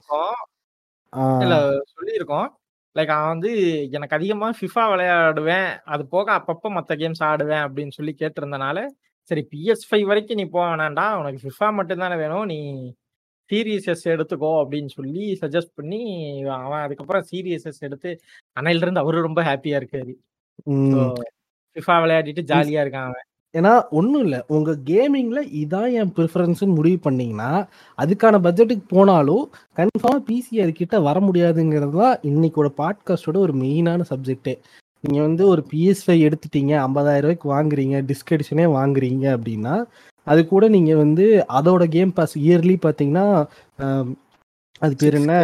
இல்ல 1.42 1.56
சொல்லியிருக்கோம். 1.94 2.48
லைக் 2.96 3.12
அவன் 3.14 3.32
வந்து 3.34 3.50
எனக்கு 3.90 4.16
அதிகமா 4.16 4.48
ஃபிஃபா 4.50 4.84
விளையாடுவேன். 4.92 5.70
அது 5.84 6.06
போக 6.06 6.26
அப்பப்போ 6.38 6.68
மற்ற 6.68 6.96
கேம்ஸ் 6.96 7.22
ஆடுவேன் 7.30 7.64
அப்படின்னு 7.66 7.96
சொல்லி 7.98 8.14
கேட்டிருந்தனால 8.18 8.86
சரி 9.30 9.42
பிஎஸ் 9.52 9.86
ஃபைவ் 9.88 10.04
வரைக்கும் 10.10 10.36
நீ 10.36 10.44
போக 10.44 10.64
வேணாண்டா 10.66 11.06
உனக்கு 11.20 11.40
ஃபிஃபா 11.42 11.68
மட்டும்தானே 11.78 12.16
வேணும். 12.16 12.46
நீ 12.46 12.58
சீரியஸஸ் 13.50 14.04
எடுத்துக்கோ 14.12 14.52
அப்படின்னு 14.62 14.90
சொல்லி 14.98 15.24
சஜஸ்ட் 15.40 15.72
பண்ணி 15.74 16.00
அவன் 16.42 16.84
அதுக்கப்புறம் 16.86 17.26
சீரியஸஸ் 17.30 17.80
எடுத்து 17.80 18.10
அன்னையில 18.60 18.84
இருந்து 18.84 19.00
அவரு 19.00 19.20
ரொம்ப 19.20 19.42
ஹாப்பியா 19.42 19.78
இருக்காரு. 19.80 20.14
ஃபிஃபா 21.76 21.94
விளையாடிட்டு 22.02 22.42
ஜாலியா 22.50 22.82
இருக்கான் 22.84 23.08
அவன். 23.08 23.24
ஏன்னா 23.54 23.72
ஒன்றும் 23.90 24.22
இல்லை. 24.22 24.40
உங்க 24.48 24.70
கேமிங்ல 24.84 25.40
இதான் 25.60 25.90
என் 25.98 26.12
ப்ரிஃபரன்ஸ்னு 26.16 26.76
முடிவு 26.78 26.98
பண்ணீங்கன்னா 27.00 27.50
அதுக்கான 27.98 28.40
பட்ஜெட்டுக்கு 28.46 28.84
போனாலும் 28.88 29.44
கன்ஃபார்மாக 29.78 30.22
பிசி 30.28 30.54
அதுக்கிட்ட 30.64 30.96
வர 31.02 31.20
முடியாதுங்கிறது 31.20 31.96
தான் 32.02 32.18
இன்னைக்கோட 32.30 32.70
பாட்காஸ்டோட 32.80 33.38
ஒரு 33.38 33.54
மெயினான 33.62 34.06
சப்ஜெக்டே 34.10 34.54
நீங்க 35.04 35.20
வந்து 35.22 35.42
ஒரு 35.46 35.62
பிஎஸ் 35.70 36.04
ஃபைவ் 36.04 36.26
எடுத்துட்டீங்க 36.28 36.72
ஐம்பதாயிரம் 36.86 37.24
ரூபாய்க்கு 37.26 37.48
வாங்குறீங்க 37.54 37.96
டிஸ்க் 38.10 38.32
எடிஷனே 38.36 38.66
வாங்குறீங்க 38.76 39.26
அப்படின்னா 39.36 39.74
அது 40.26 40.40
கூட 40.46 40.64
நீங்க 40.68 40.92
வந்து 40.96 41.24
அதோட 41.58 41.84
கேம் 41.88 42.12
பாஸ் 42.12 42.34
இயர்லி 42.38 42.76
பார்த்தீங்கன்னா 42.86 43.26
அது 44.80 44.94
பேர் 44.96 45.14
என்ன? 45.14 45.34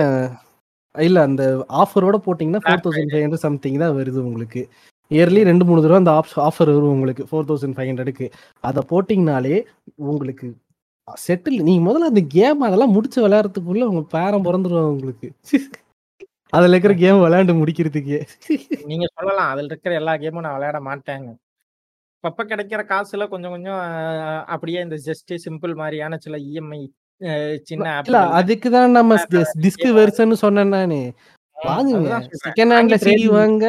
இல்ல 0.94 1.18
அந்த 1.22 1.42
ஆஃபரோட 1.82 2.16
போட்டிங்கன்னா 2.24 2.62
four 2.64 2.82
thousand 2.84 3.12
five 3.12 3.24
hundred 3.24 3.46
something 3.46 3.78
தான் 3.78 3.94
வருது 3.98 4.18
உங்களுக்கு. 4.28 4.62
இயர்லி 5.12 5.42
ரெண்டு 5.50 5.64
மூணு 5.68 5.82
தடவை 5.84 6.00
அந்த 6.02 6.12
ஆஃபர் 6.48 6.70
வரும் 6.74 6.94
உங்களுக்கு. 6.96 7.24
ஃபோர் 7.30 7.48
தௌசண்ட் 7.50 7.76
ஃபைவ் 7.76 7.90
ஹண்ட்ரடுக்கு 7.90 8.26
அதை 8.68 8.82
போட்டிங்கனாலே 8.90 9.56
உங்களுக்கு 10.10 10.48
செட்டில் 11.26 11.62
நீங்க 11.68 11.82
முதல்ல 11.86 12.10
அந்த 12.12 12.22
கேம் 12.34 12.66
அதெல்லாம் 12.66 12.94
முடிச்சு 12.96 13.18
விளையாடுறதுக்குள்ள 13.24 13.84
உங்க 13.92 14.02
பேரம் 14.14 14.44
பிறந்துருவாங்க 14.44 14.92
உங்களுக்கு. 14.96 15.28
அதுல 16.56 16.74
இருக்கிற 16.74 16.94
கேம் 16.94 17.22
விளையாண்டு 17.24 17.54
முடிக்கிறதுக்கு. 17.60 18.16
நீங்க 18.84 19.06
சொல்லலாம். 19.14 19.50
அதுல 19.52 19.70
இருக்கிற 19.70 19.94
எல்லா 19.94 20.14
கேமும் 20.22 20.44
நான் 20.46 20.56
விளையாட 20.58 20.80
மாட்டேங்க. 20.88 21.30
அப்பப்ப 22.24 22.42
கிடைக்கிற 22.50 22.80
காசுல 22.92 23.28
கொஞ்சம் 23.28 23.54
கொஞ்சம் 23.54 23.80
அப்படியே 24.54 24.80
இந்த 24.80 24.96
ஜஸ்ட் 25.06 25.32
சிம்பிள் 25.46 25.74
மாதிரியான 25.74 26.18
சில 26.18 26.36
இஎம்ஐ 26.50 26.82
சின்ன 27.62 27.86
இல்ல 28.04 28.20
ஆப் 28.20 28.36
அதுக்கு 28.40 28.68
தான் 28.70 28.96
நம்ம 28.98 29.16
டிஸ்க் 29.64 29.88
வெர்ஷன் 29.98 30.40
சொன்னேன் 30.44 30.72
நானு. 30.76 31.00
வாங்குங்க. 31.56 32.12
செகண்ட் 32.44 32.74
ஹேண்ட்ல 32.76 32.98
சிடி 33.04 33.16
trading. 33.16 33.34
வாங்க. 33.38 33.66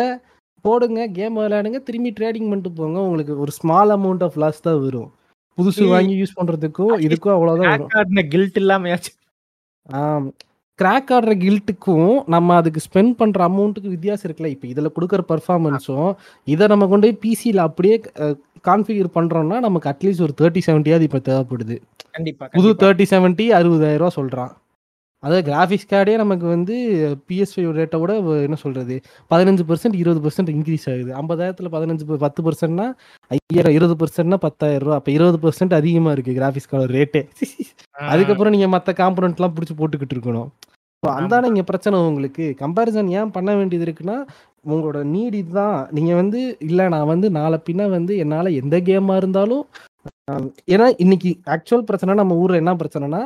போடுங்க 0.66 1.08
கேம் 1.18 1.38
விளையாடுங்க 1.40 1.80
திரும்பி 1.88 2.12
ட்ரேடிங் 2.18 2.50
பண்ணிட்டு 2.50 2.72
போங்க. 2.80 2.98
உங்களுக்கு 3.08 3.34
ஒரு 3.44 3.52
ஸ்மால் 3.60 3.92
அமௌண்ட் 3.98 4.24
ஆஃப் 4.28 4.40
லாஸ் 4.44 4.64
தான் 4.68 4.80
வரும். 4.86 5.10
புதுசு 5.58 5.84
வாங்கி 5.94 6.16
யூஸ் 6.22 6.38
பண்றதுக்கும் 6.40 6.94
இதுக்கும் 7.08 7.36
அவ்வளவுதான் 7.36 7.72
வரும். 7.74 8.30
கில்ட் 8.34 8.60
இல்லாமையாச்சும் 8.62 9.20
ஆம். 10.00 10.28
கிராக் 10.80 11.12
ஆடுற 11.16 11.34
கில்ட்டுக்கும் 11.44 12.14
நம்ம 12.34 12.56
அதுக்கு 12.60 12.80
ஸ்பெண்ட் 12.86 13.14
பண்ற 13.20 13.40
அமௌண்ட்டுக்கு 13.50 13.94
வித்தியாசம் 13.96 14.26
இருக்குல்ல. 14.28 14.52
இப்போ 14.56 14.68
இதுல 14.74 14.90
கொடுக்குற 14.96 15.22
பர்ஃபார்மன்ஸும் 15.32 16.10
இதை 16.54 16.68
நம்ம 16.72 16.88
கொண்டு 16.94 17.08
போய் 17.08 17.22
பிசியில் 17.26 17.62
அப்படியே 17.68 17.98
கான்ஃபிகர் 18.70 19.16
பண்றோம்னா 19.18 19.60
நமக்கு 19.68 19.90
அட்லீஸ்ட் 19.92 20.26
ஒரு 20.28 20.34
தேர்ட்டி 20.42 20.62
செவன்ட்டியாவது 20.68 21.08
இப்போ 21.10 21.22
தேவைப்படுது. 21.30 21.78
கண்டிப்பா 22.18 22.48
புது 22.58 22.72
தேர்ட்டி 22.84 23.06
செவன்ட்டி 23.14 23.48
அறுபதாயிரம் 23.60 24.04
ரூபா 24.04 24.12
சொல்றான். 24.20 24.52
அதாவது 25.24 25.44
கிராஃபிக்ஸ் 25.50 25.90
கார்டே 25.92 26.14
நமக்கு 26.22 26.46
வந்து 26.54 26.76
பிஎஸ் 27.28 27.54
ஃபைவ் 27.54 27.70
ரேட்டை 27.78 27.98
விட 28.02 28.14
என்ன 28.48 28.58
சொல்றது? 28.64 28.96
பதினஞ்சு 29.32 29.64
பர்சன்ட் 29.70 29.96
இருபது 30.02 30.22
பர்சன்ட் 30.26 30.52
இன்க்ரீஸ் 30.56 30.88
ஆகுது. 30.94 31.12
ஐம்பதாயிரத்துல 31.22 31.70
பதினஞ்சு 31.76 32.18
பத்து 32.26 32.44
பர்சன்ட்னா 32.48 32.88
ஐயாயிரம் 33.32 33.76
இருபது 33.78 33.96
பர்சன்ட்னா 34.02 34.40
பத்தாயிரம் 34.48 34.86
ரூபா. 34.86 34.98
அப்போ 35.02 35.12
இருபது 35.18 35.40
பர்சன்ட் 35.46 35.76
அதிகமா 35.80 36.12
இருக்கு 36.16 36.38
கிராஃபிக்ஸ் 36.40 36.72
கார்டு 36.74 36.94
ரேட்டே 36.98 37.22
அதுக்கப்புறம் 38.14 38.56
நீங்க 38.56 38.70
மற்ற 38.76 38.92
காம்பனண்ட்லாம் 39.02 39.56
பிடிச்சி 39.58 39.76
போட்டுக்கிட்டு 39.82 40.18
இருக்கணும். 40.18 40.50
ஸோ 41.04 41.10
அந்தான 41.20 41.48
இங்க 41.52 41.64
பிரச்சனை 41.70 41.96
உங்களுக்கு? 42.10 42.46
கம்பேரிசன் 42.60 43.10
ஏன் 43.20 43.34
பண்ண 43.38 43.52
வேண்டியது 43.60 43.86
இருக்குன்னா 43.88 44.18
உங்களோட 44.66 45.00
நீட் 45.14 45.36
இதுதான். 45.40 45.80
நீங்க 45.96 46.12
வந்து 46.20 46.42
இல்ல 46.68 46.82
நான் 46.94 47.10
வந்து 47.14 47.30
நாளை 47.38 47.58
பின்ன 47.70 47.88
வந்து 47.96 48.14
என்னால 48.24 48.52
எந்த 48.62 48.76
கேமா 48.90 49.16
இருந்தாலும் 49.22 49.64
ஏன்னா 50.74 50.86
இன்னைக்கு 51.04 51.30
ஆக்சுவல் 51.54 51.86
பிரச்சனை 51.90 52.14
நம்ம 52.20 52.36
ஊர்ல 52.42 52.60
என்ன 52.62 52.72
பிரச்சனைனா 52.82 53.22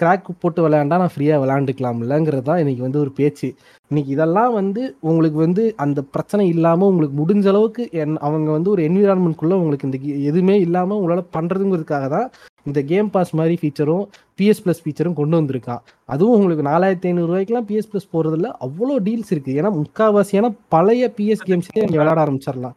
கிராக் 0.00 0.28
போட்டு 0.42 0.60
விளையாண்டா 0.64 0.96
நான் 1.02 1.12
ஃப்ரீயா 1.14 1.36
விளையாண்டுக்கலாம்லங்கிறது 1.42 2.44
தான் 2.48 2.60
இன்னைக்கு 2.62 2.82
வந்து 2.86 3.00
ஒரு 3.04 3.10
பேச்சு. 3.18 3.48
இன்னைக்கு 3.90 4.10
இதெல்லாம் 4.16 4.52
வந்து 4.58 4.82
உங்களுக்கு 5.10 5.38
வந்து 5.44 5.62
அந்த 5.84 6.00
பிரச்சனை 6.14 6.44
இல்லாம 6.54 6.86
உங்களுக்கு 6.92 7.16
முடிஞ்ச 7.20 7.46
அளவுக்கு 7.52 7.84
என் 8.02 8.16
அவங்க 8.28 8.50
வந்து 8.56 8.72
ஒரு 8.74 8.82
என்விரான்மெண்ட்குள்ள 8.88 9.56
உங்களுக்கு 9.62 9.88
இந்த 9.88 10.00
எதுவுமே 10.30 10.56
இல்லாம 10.66 10.98
உங்களால 11.00 11.24
பண்றதுங்கிறதுக்காக 11.36 12.08
தான் 12.16 12.28
இந்த 12.68 12.80
கேம் 12.90 13.10
பாஸ் 13.14 13.32
மாதிரி 13.40 13.54
ஃபீச்சரும் 13.60 14.04
பிஎஸ் 14.38 14.62
ப்ளஸ் 14.64 14.82
ஃபீச்சரும் 14.84 15.18
கொண்டு 15.20 15.38
வந்திருக்கான் 15.40 15.82
அதுவும் 16.14 16.36
உங்களுக்கு 16.38 16.64
நாலாயிரத்தி 16.72 17.08
ஐநூறு 17.10 17.30
ரூபாய்க்குலாம் 17.30 17.68
பிஎஸ் 17.70 17.90
ப்ளஸ் 17.92 18.12
போறதுல 18.14 18.50
அவ்வளோ 18.66 18.96
டீல்ஸ் 19.06 19.32
இருக்கு. 19.34 19.52
ஏன்னா 19.60 19.70
முக்காவாசியான 19.80 20.50
பழைய 20.74 21.06
பிஎஸ் 21.18 21.46
கேம்ஸே 21.48 21.80
நீங்க 21.84 22.00
விளையாட 22.00 22.20
ஆரம்பிச்சிடலாம். 22.26 22.76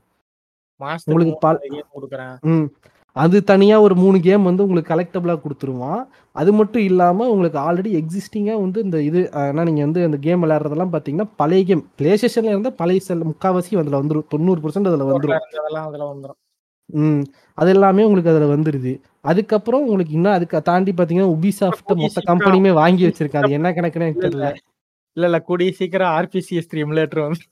உங்களுக்கு 1.08 1.36
அது 3.16 3.38
தனியா 3.44 3.76
ஒரு 3.82 3.96
மூணு 3.96 4.18
கேம் 4.22 4.44
வந்து 4.44 4.64
உங்களுக்கு 4.64 4.92
கலெக்டபிளா 4.92 5.34
கொடுத்துருவான். 5.40 6.00
அது 6.36 6.52
மட்டும் 6.54 6.84
இல்லாம 6.84 7.28
உங்களுக்கு 7.30 7.60
ஆல்ரெடி 7.60 7.92
எக்ஸிஸ்டிங்கா 8.00 8.56
வந்து 8.60 8.80
இந்த 8.82 8.98
இது 9.04 9.20
அஹ், 9.34 9.48
ஏன்னா 9.50 9.64
நீங்க 9.64 9.82
வந்து 9.82 10.02
அந்த 10.04 10.18
கேம் 10.20 10.44
விளையாடுறதெல்லாம் 10.44 10.94
பாத்தீங்கன்னா 10.94 11.28
பழைய 11.38 11.64
கேம் 11.64 11.84
பிளே 11.96 12.14
ஸ்டேஷன்ல 12.16 12.54
இருந்தா 12.56 12.72
பழைய 12.80 13.02
செல் 13.02 13.28
முக்காவாசி 13.30 13.78
அதுல 13.78 14.00
வந்துரும். 14.02 14.28
தொண்ணூறு 14.30 14.62
பர்சன்ட் 14.62 14.90
அதுல 14.92 15.08
வந்துரும். 15.12 15.38
அதெல்லாம் 15.54 15.88
அதுல 15.90 16.04
வந்துரும். 16.10 16.40
ம். 16.90 17.22
அது 17.58 17.70
எல்லாமே 17.70 18.04
உங்களுக்கு 18.04 18.32
அதுல 18.32 18.48
வந்துருது. 18.54 18.94
அதுக்கப்புறம் 19.26 19.84
உங்களுக்கு 19.84 20.14
இன்னும் 20.14 20.36
அதுக்கு 20.36 20.62
தாண்டி 20.66 20.94
பாத்தீங்கன்னா 20.94 21.34
உபிசாஃப்ட் 21.36 21.94
மொத்த 22.02 22.24
கம்பெனியுமே 22.32 22.72
வாங்கி 22.76 23.04
வச்சிருக்காது 23.08 23.52
என்ன 23.52 23.74
கணக்குன்னு 23.74 24.08
எனக்கு 24.08 24.26
தெரியல. 24.28 24.50
இல்ல 25.18 25.26
இல்ல 25.28 25.40
கூடிய 25.42 25.72
சீக்கிரம் 25.72 26.14
ஆர்பிசிஎஸ் 26.16 26.70
த்ரீ 26.70 26.82
எமுலேட்டர் 26.86 27.26
வந்து. 27.26 27.44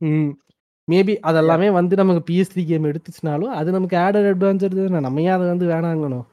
ம். 0.00 0.30
மேபி 0.90 1.14
அதெல்லாமே 1.30 1.68
வந்து 1.70 1.94
நமக்கு 1.96 2.22
பிஎஸ்டி 2.28 2.62
கேம் 2.66 2.90
எடுத்துச்சுனாலும் 2.90 3.54
அது 3.58 3.70
நமக்கு 3.72 3.96
ஆடட் 3.98 4.28
அட்வான்ஸ் 4.32 4.66
நம்ம 5.06 5.22
ஏன் 5.22 5.36
அதை 5.36 5.46
வந்து 5.52 5.66
வேணாங்கணும். 5.72 6.26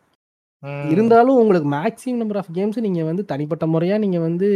இருந்தாலும் 0.92 1.40
உங்களுக்கு 1.42 1.68
மேக்ஸிமம் 1.74 2.22
நம்பர் 2.22 2.40
ஆஃப் 2.42 2.52
கேம்ஸ் 2.56 2.80
நீங்க 2.86 3.02
வந்து 3.04 3.24
தனிப்பட்ட 3.26 3.66
முறையா 3.74 3.96
நீங்க 4.04 4.20
வந்து 4.20 4.48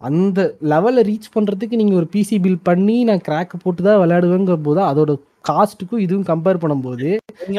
அந்த 0.00 0.40
லெவலை 0.72 1.02
ரீச் 1.10 1.28
பண்றதுக்கு 1.34 1.80
நீங்க 1.80 1.94
ஒரு 1.94 2.08
பிசி 2.14 2.36
பில் 2.46 2.64
பண்ணி 2.68 2.96
நான் 3.10 3.24
கிராக் 3.28 3.54
போட்டு 3.64 3.82
தான் 3.82 4.00
விளையாடுவேங்கிற 4.02 4.56
போது 4.62 4.82
அதோட 4.90 5.14
காஸ்ட்டுக்கும் 5.50 6.04
இதுவும் 6.06 6.28
கம்பேர் 6.30 6.62
பண்ணும்போது 6.64 7.10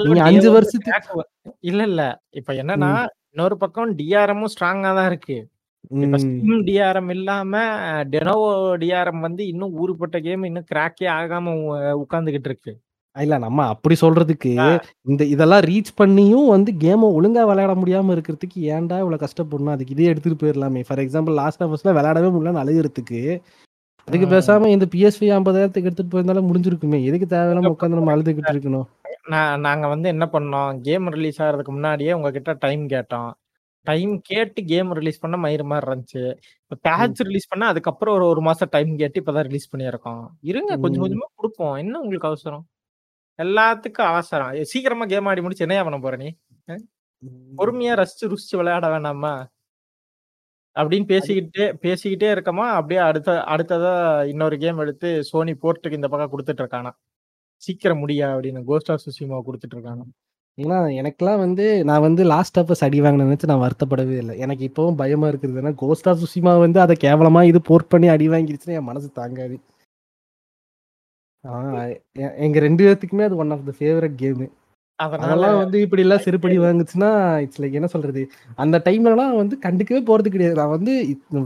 நீங்க 0.05 0.23
அஞ்சு 0.29 0.49
வருஷத்துக்கு 0.57 1.23
இல்ல 1.69 1.81
இல்ல. 1.91 2.01
இப்ப 2.39 2.51
என்னன்னா 2.61 2.91
இன்னொரு 3.33 3.55
பக்கம் 3.57 3.91
டிஆர்எம்மும் 3.99 4.51
ஸ்ட்ராங்கா 4.53 4.91
தான் 4.97 5.09
இருக்கு. 5.11 5.37
ஸ்டீம் 6.23 6.61
டிஆர்எம் 6.67 7.11
இல்லாம 7.15 7.53
டெனோவோ 8.13 8.49
டிஆர்எம் 8.83 9.19
வந்து 9.19 9.43
இன்னும் 9.47 9.75
ஊருப்பட்ட 9.81 10.17
கேம் 10.27 10.43
இன்னும் 10.49 10.69
கிராக்கே 10.71 11.07
ஆகாம 11.17 11.53
உட்கார்ந்துகிட்டு 12.03 12.49
இருக்கு. 12.51 12.73
இல்ல 13.15 13.37
நம்ம 13.37 13.65
அப்படி 13.67 13.95
சொல்றதுக்கு. 14.01 14.51
இந்த 15.09 15.23
இதெல்லாம் 15.33 15.63
ரீச் 15.69 15.91
பண்ணியும் 15.97 16.51
வந்து 16.53 16.71
கேமை 16.83 17.07
ஒழுங்கா 17.17 17.43
விளையாட 17.49 17.73
முடியாம 17.81 18.13
இருக்கிறதுக்கு 18.15 18.59
ஏன்டா 18.75 18.99
இவ்வளவு 19.03 19.23
கஷ்டப்படணும்? 19.25 19.73
அதுக்கு 19.75 19.95
இதே 19.95 20.09
எடுத்துட்டு 20.11 20.41
போயிடலாமே. 20.43 20.83
ஃபார் 20.87 21.01
எக்ஸாம்பிள் 21.05 21.39
லாஸ்ட் 21.41 21.63
ஆஃப் 21.65 21.73
அஸ்ல 21.77 21.95
விளையாடவே 21.97 22.29
முடியலன்னு 22.35 22.63
அழுகிறதுக்கு 22.63 23.19
அதுக்கு. 24.07 24.27
பேசாம 24.33 24.69
இந்த 24.75 24.85
பிஎஸ்பி 24.93 25.27
ஐம்பதாயிரத்துக்கு 25.35 25.89
எடுத்துட்டு 25.89 26.13
போயிருந்தாலும் 26.13 26.47
முடிஞ்சிருக்குமே. 26.49 26.99
எதுக்கு 27.09 27.27
தேவையில்லாம 27.33 27.73
உட்காந்து 27.75 27.99
நம்ம 27.99 28.13
அழுதுகிட்டு 28.15 28.53
இருக்கணும்? 28.55 28.87
நான் 29.33 29.61
நாங்க 29.65 29.85
வந்து 29.93 30.07
என்ன 30.13 30.25
பண்ணோம்? 30.35 30.71
கேம் 30.87 31.13
ரிலீஸ் 31.15 31.41
ஆகிறதுக்கு 31.43 31.75
முன்னாடியே 31.75 32.13
உங்ககிட்ட 32.17 32.53
டைம் 32.65 32.83
கேட்டோம். 32.95 33.29
டைம் 33.81 34.21
கேட்டு 34.21 34.63
கேம் 34.63 34.91
ரிலீஸ் 34.91 35.19
பண்ண 35.19 35.37
மயிறு 35.37 35.63
மாதிரி 35.63 35.91
இருந்துச்சு. 35.91 36.37
இப்போ 36.67 36.97
பேட்ச் 36.97 37.21
ரிலீஸ் 37.21 37.47
பண்ணா 37.47 37.67
அதுக்கப்புறம் 37.67 38.15
ஒரு 38.15 38.25
ஒரு 38.25 38.41
மாசம் 38.41 38.67
டைம் 38.71 38.97
கேட்டு 38.97 39.21
இப்பதான் 39.21 39.41
ரிலீஸ் 39.41 39.75
பண்ணியிருக்கோம். 39.75 40.27
இருங்க 40.41 40.77
கொஞ்சம். 40.77 41.03
கொஞ்சமா 41.03 41.25
கொடுப்போம். 41.35 41.73
என்ன 41.73 41.99
உங்களுக்கு 41.99 42.27
அவசரம்? 42.27 42.67
எல்லாத்துக்கும் 43.37 44.11
அவசரம். 44.13 44.63
சீக்கிரமா 44.63 45.05
கேம் 45.05 45.25
ஆடி 45.25 45.41
முடிச்சு 45.41 45.63
என்னையா 45.63 45.83
பண்ண 45.83 45.99
போற 45.99 46.15
நீ? 46.15 46.35
பொறுமையா 47.57 47.93
ரசிச்சு 47.95 48.25
ருசிச்சு 48.25 48.57
விளையாட 48.57 48.87
வேணாமா? 48.87 49.45
அப்படின்னு 50.75 51.07
பேசிக்கிட்டே 51.13 51.73
பேசிக்கிட்டே 51.81 52.27
இருக்கமா 52.33 52.69
அப்படியே 52.69 52.99
அடுத்த 52.99 53.31
அடுத்ததா 53.31 54.25
இன்னொரு 54.25 54.57
கேம் 54.57 54.77
எடுத்து 54.77 55.23
சோனி 55.23 55.51
போர்ட்டுக்கு 55.51 55.91
இந்த 55.91 56.07
பக்கம் 56.07 56.31
கொடுத்துட்டு 56.31 56.59
இருக்கானா. 56.59 56.91
சீக்கிரம் 57.55 57.97
முடியா 57.97 58.35
அப்படின்னு 58.35 58.63
கோஸ்ட் 58.63 58.91
ஆஃப் 58.91 59.01
சுசிமா 59.05 59.41
கொடுத்துட்டு 59.45 59.75
இருக்கானா. 59.75 60.03
ஏன்னா 60.57 60.77
எனக்கெல்லாம் 61.01 61.41
வந்து 61.43 61.65
நான் 61.89 62.05
வந்து 62.05 62.21
லாஸ்ட் 62.31 62.57
ஆஃப் 62.59 62.71
அடி 62.85 63.01
வாங்கின 63.01 63.25
நினைச்சு 63.27 63.49
நான் 63.51 63.63
வருத்தப்படவே 63.65 64.15
இல்லை. 64.23 64.33
எனக்கு 64.39 64.63
இப்பவும் 64.69 64.99
பயமா 65.01 65.27
இருக்குது. 65.27 65.59
ஏன்னா 65.61 65.73
கோஸ்ட் 65.83 66.09
ஆஃப் 66.09 66.23
சுசிமா 66.23 66.53
வந்து 66.59 66.79
அதை 66.85 66.95
கேவலமா 67.03 67.41
இது 67.51 67.61
போர்ட் 67.69 67.91
பண்ணி 67.93 68.07
அடி 68.07 68.29
வாங்கிருச்சுன்னா 68.29 68.77
என் 68.79 68.89
மனசு 68.89 69.09
தாங்காது. 69.19 69.57
எங்க 72.45 72.57
ரெண்டு 72.67 72.81
பேர்த்துக்குமே 72.87 73.27
அது 73.27 73.39
one 73.43 73.53
of 73.55 73.65
the 73.69 73.73
favourite 73.79 74.17
game 74.23 74.43
அதெல்லாம் 74.99 75.57
வந்து 75.61 75.77
இப்படி 75.81 76.01
எல்லாம் 76.05 76.23
செருப்படி 76.25 76.55
வாங்குச்சுன்னா 76.63 77.11
இட்ஸ் 77.43 77.61
லைக் 77.61 77.77
என்ன 77.79 77.87
சொல்றது? 77.93 78.23
அந்த 78.63 78.81
டைம்லலாம் 78.87 79.35
வந்து 79.41 79.55
கண்டுக்கவே 79.65 80.01
போறது 80.09 80.29
கிடையாது. 80.33 80.57
நான் 80.59 80.75
வந்து 80.77 80.93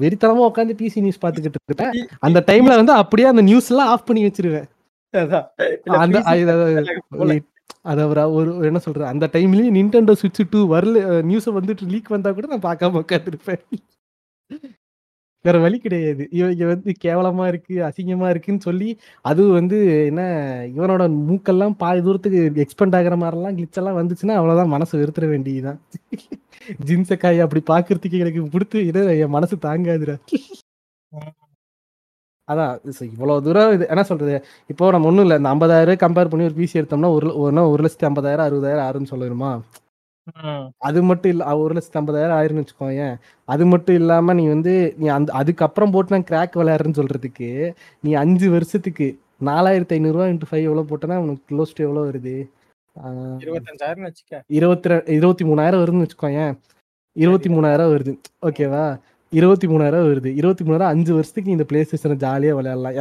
வெறித்தனமா 0.03 0.43
உட்காந்து 0.49 0.75
பிசி 0.81 1.03
நியூஸ் 1.05 1.23
பார்த்துக்கிட்டு 1.25 1.59
இருப்பேன். 1.61 1.93
அந்த 2.27 2.39
டைம்ல 2.51 2.79
வந்து 2.81 2.95
அப்படியே 3.01 3.27
அந்த 3.33 3.43
நியூஸ் 3.49 3.69
எல்லாம் 3.73 3.91
ஆஃப் 3.95 4.07
பண்ணி 4.07 4.23
வச்சிருவேன். 4.27 4.67
அது- 7.85 8.07
போல. 8.07 8.29
ஒரு 8.31 8.57
என்ன 8.57 8.79
சொல்றது 8.79 9.07
அந்த 9.07 9.29
டைம்லயும் 9.33 9.75
நின்டெண்டோ 9.79 10.11
சுவிட்ச் 10.11 10.49
டூ 10.49 10.75
வரல 10.75 10.97
நியூஸை 11.29 11.51
வந்துட்டு 11.57 11.87
லீக் 11.87 12.07
வந்தா 12.07 12.31
கூட 12.31 12.57
நான் 12.57 12.65
பார்க்காம 12.67 13.03
உட்காந்துருப்பேன் 13.03 13.61
வேற 15.45 15.59
வழி 15.59 15.79
கிடையாது. 15.79 16.27
இவங்க 16.31 16.65
வந்து 16.65 16.93
கேவலமா 17.05 17.47
இருக்கு 17.47 17.75
அசிங்கமா 17.81 18.29
இருக்குன்னு 18.29 18.61
சொல்லி 18.61 18.89
அது 19.21 19.47
வந்து 19.47 20.05
என்ன 20.05 20.21
இவனோட 20.75 21.03
மூக்கெல்லாம் 21.27 21.75
பாதி 21.77 22.01
தூரத்துக்கு 22.01 22.41
எக்ஸ்பெண்ட் 22.55 22.95
ஆகிற 22.95 23.17
மாதிரிலாம் 23.17 23.55
கிளிச் 23.55 23.77
எல்லாம் 23.77 23.97
வந்துச்சுன்னா 23.97 24.35
அவ்வளவுதான் 24.35 24.67
மனசு 24.67 24.93
வெறுத்துற 24.99 25.29
வேண்டியதுதான். 25.29 25.79
ஜின்சக்காய் 26.85 27.39
அப்படி 27.41 27.63
பாக்குறதுக்கு 27.67 28.19
எனக்கு 28.19 28.49
கொடுத்து 28.49 28.85
இதை 28.85 29.19
என் 29.19 29.29
மனசு 29.29 29.55
தாங்காதுடா. 29.55 30.17
அதான் 32.47 32.73
so 32.91 33.03
இவ்வளவு 33.07 33.43
தூரம் 33.45 33.71
இது 33.75 33.85
என்ன 33.89 34.01
சொல்றது? 34.03 34.33
இப்போ 34.69 34.89
நம்ம 34.91 35.07
ஒண்ணும் 35.09 35.25
இல்ல 35.25 35.37
இந்த 35.39 35.49
ஐம்பதாயிரம் 35.53 36.03
கம்பேர் 36.03 36.29
பண்ணி 36.31 36.47
ஒரு 36.49 36.57
பிசி 36.57 36.79
எடுத்தோம்னா 36.81 37.09
ஒரு 37.15 37.27
ஒரு 37.69 37.81
லட்சத்தி 37.85 38.07
ஐம்பதாயிரம் 38.09 38.47
அறுபதாயிரம் 38.47 38.85
ஆறுன்னு 38.87 39.11
சொல்லணுமா 39.13 39.51
ம். 40.43 40.65
அது 40.87 40.99
மட்டும் 41.09 41.31
இல்ல 41.33 41.43
ஒரு 41.63 41.73
லட்சத்தி 41.75 41.99
ஐம்பதாயிரம் 41.99 42.37
ஆயிரும்னு 42.37 42.63
வச்சுக்கோங்க 42.63 43.03
அது 43.47 43.63
மட்டும் 43.71 43.95
இல்லாம 43.95 44.33
நீ 44.33 44.45
வந்து 44.47 44.73
நீ 44.97 45.07
அந்த 45.15 45.31
அதுக்கப்புறம் 45.39 45.93
போட்டு 45.93 46.15
நான் 46.15 46.29
கிராக் 46.29 46.59
விளையாடுறேன்னு 46.59 46.99
சொல்றதுக்கு 47.01 47.49
நீ 48.03 48.13
அஞ்சு 48.23 48.47
வருஷத்துக்கு 48.55 49.07
நாலாயிரத்தி 49.41 49.95
ஐநூறு 49.95 50.15
ரூபா 50.15 50.27
இன்ட்டு 50.27 50.49
ஃபைவ் 50.49 50.67
எவ்வளவு 50.67 50.89
போட்டனா 50.91 51.17
உனக்கு 51.23 51.43
க்ளோஸ் 51.49 51.75
டு 51.75 51.83
எவ்வளவு 51.85 52.07
வருது? 52.09 52.35
இருபத்தஞ்சாயிரம் 53.43 54.07
வச்சுக்க. 54.07 54.35
இருபத்தி 54.57 54.89
இருபத்தி 55.15 55.45
மூணாயிரம் 55.45 55.81
வருதுன்னு 55.81 56.05
வச்சுக்கோயேன். 56.05 56.53
இருபத்தி 57.15 57.49
மூணாயிரம் 57.49 57.91
வருது. 57.93 58.13
ஓகேவா? 58.47 58.85
இருபத்தி 59.37 59.67
மூணாயிரம் 59.71 60.05
வருது. 60.09 60.29
இருபத்தி 60.39 60.63
மூணாயிரம் 60.65 60.91
அஞ்சு 60.93 61.11
வருஷத்துக்கு 61.17 61.53
இந்த 61.55 61.65
பிளே 61.69 61.79
ஸ்டேஷனை 61.87 62.15
ஜாலியாக 62.23 62.57
விளையாடலாம். 62.59 62.95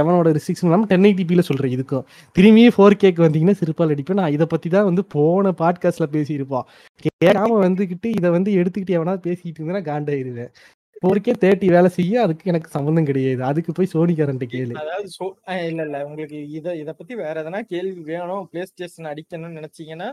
எவனோட 0.00 0.32
ரிஸ்ட்ரிக்ஷன் 0.36 0.68
இல்லாமல் 0.68 0.90
டென் 0.92 1.06
எயிட்டிபியில் 1.08 1.46
சொல்கிறேன் 1.48 1.74
இதுக்கும். 1.76 2.04
திரும்பியும் 2.38 2.74
ஃபோர் 2.76 3.00
கேக்கு 3.02 3.24
வந்தீங்கன்னா 3.26 3.56
சிறுப்பால் 3.60 3.92
அடிப்பேன். 3.94 4.20
நான் 4.22 4.34
இதை 4.36 4.46
பற்றி 4.54 4.70
தான் 4.76 4.88
வந்து 4.90 5.04
போன 5.14 5.52
பாட்காஸ்ட்டில் 5.62 6.12
பேசியிருப்போம். 6.16 6.66
கேட்காம 7.06 7.58
வந்துக்கிட்டு 7.66 8.10
இதை 8.18 8.30
வந்து 8.36 8.52
எடுத்துக்கிட்டு 8.60 8.98
எவனா 8.98 9.14
பேசிக்கிட்டு 9.28 9.60
இருந்தேன்னா 9.60 9.82
காண்டாயிருவேன். 9.90 10.52
ஃபோர் 11.00 11.24
கே 11.24 11.32
தேர்ட்டி 11.42 11.66
வேலை 11.74 11.88
செய்ய 11.96 12.22
அதுக்கு 12.26 12.50
எனக்கு 12.50 12.68
சம்மந்தம் 12.76 13.08
கிடையாது. 13.08 13.42
அதுக்கு 13.50 13.72
போய் 13.78 13.92
சோனிக்காரன்ட்ட 13.94 14.46
கேளு. 14.54 14.74
அதாவது 14.82 15.10
சோ 15.18 15.26
இல்ல 15.70 15.80
இல்ல. 15.88 15.98
உங்களுக்கு 16.08 16.38
இதை 16.58 16.72
இதை 16.82 16.92
பத்தி 17.00 17.14
வேற 17.24 17.34
எதனா 17.42 17.60
கேள்வி 17.72 18.02
வேணும்? 18.12 18.46
பிளே 18.52 18.62
ஸ்டேஷன் 18.70 19.10
அடிக்கணும்னு 19.12 19.58
நினைச்சீங்கன்னா 19.60 20.08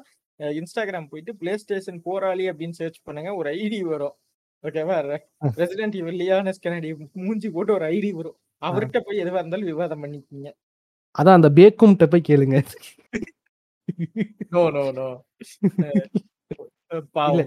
இன்ஸ்டாகிராம் 0.59 1.07
போயிட்டு 1.09 1.31
பிளே 1.41 1.53
ஸ்டேஷன் 1.63 1.99
போராளி 2.07 2.45
அப்படின்னு 2.51 2.77
சர்ச் 2.81 2.99
பண்ணுங்க. 3.07 3.31
ஒரு 3.39 3.49
ஐடி 3.61 3.79
வரும். 3.93 4.15
ஓகேவா 4.63 5.19
ரெசிடென்ட் 5.57 5.95
இவல்லியானஸ் 5.95 6.61
கனடி 6.61 6.95
மூஞ்சி 7.13 7.49
போட்டு 7.49 7.73
ஒரு 7.73 7.85
ஐடி 7.85 8.11
வரும். 8.11 8.35
அவர்கிட்ட 8.65 8.99
போய் 8.99 9.17
எதுவா 9.17 9.33
இருந்தாலும் 9.33 9.65
விவாதம் 9.65 10.03
பண்ணிக்கிங்க 10.03 10.51
அதான் 11.17 11.33
அந்த 11.33 11.49
பேக்கும்ட்ட 11.49 12.05
போய் 12.05 12.21
கேளுங்க. 12.27 12.65
நோ 14.49 14.69
நோ 14.69 14.91
நோ 14.91 15.23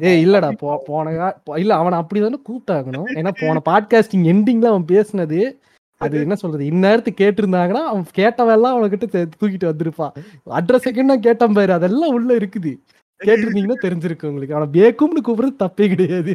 இல்லடா 0.00 0.50
போ 0.50 0.82
போன 0.86 1.10
கா- 1.10 1.50
போ- 1.50 1.58
இல்ல 1.58 1.74
அவனை 1.74 1.98
அப்படிதானே 1.98 2.40
கூப்பிட்டாகணும். 2.48 3.04
ஏன்னா 3.14 3.32
போன 3.40 3.62
பாட்காஸ்டிங் 3.64 4.26
எண்டிங்ல 4.32 4.64
அவன் 4.64 4.84
பேசுனது 4.84 5.58
அது 5.98 6.20
என்ன 6.20 6.34
சொல்றது 6.34 6.64
இந்நேரத்துக்கு 6.64 7.20
கேட்டிருந்தாங்கன்னா 7.20 7.82
அவன் 7.84 8.06
கேட்டவெல்லாம் 8.16 8.74
அவன்கிட்ட 8.74 9.28
தூக்கிட்டு 9.40 9.70
வந்திருப்பான். 9.70 10.10
அட்ரஸ் 10.50 10.86
செகண்ட் 10.86 11.18
கேட்டான் 11.18 11.52
பாரு 11.52 11.72
அதெல்லாம் 11.72 12.12
உள்ள 12.12 12.36
இருக்குது. 12.36 12.76
கேட்டிருந்தீங்கன்னா 13.20 13.78
தெரிஞ்சிருக்கு 13.84 14.30
உங்களுக்கு. 14.30 14.56
அவனை 14.56 14.68
பேக்கும்னு 14.76 15.26
கூப்பிடுறது 15.26 15.62
தப்பே 15.64 15.86
கிடையாது. 15.92 16.32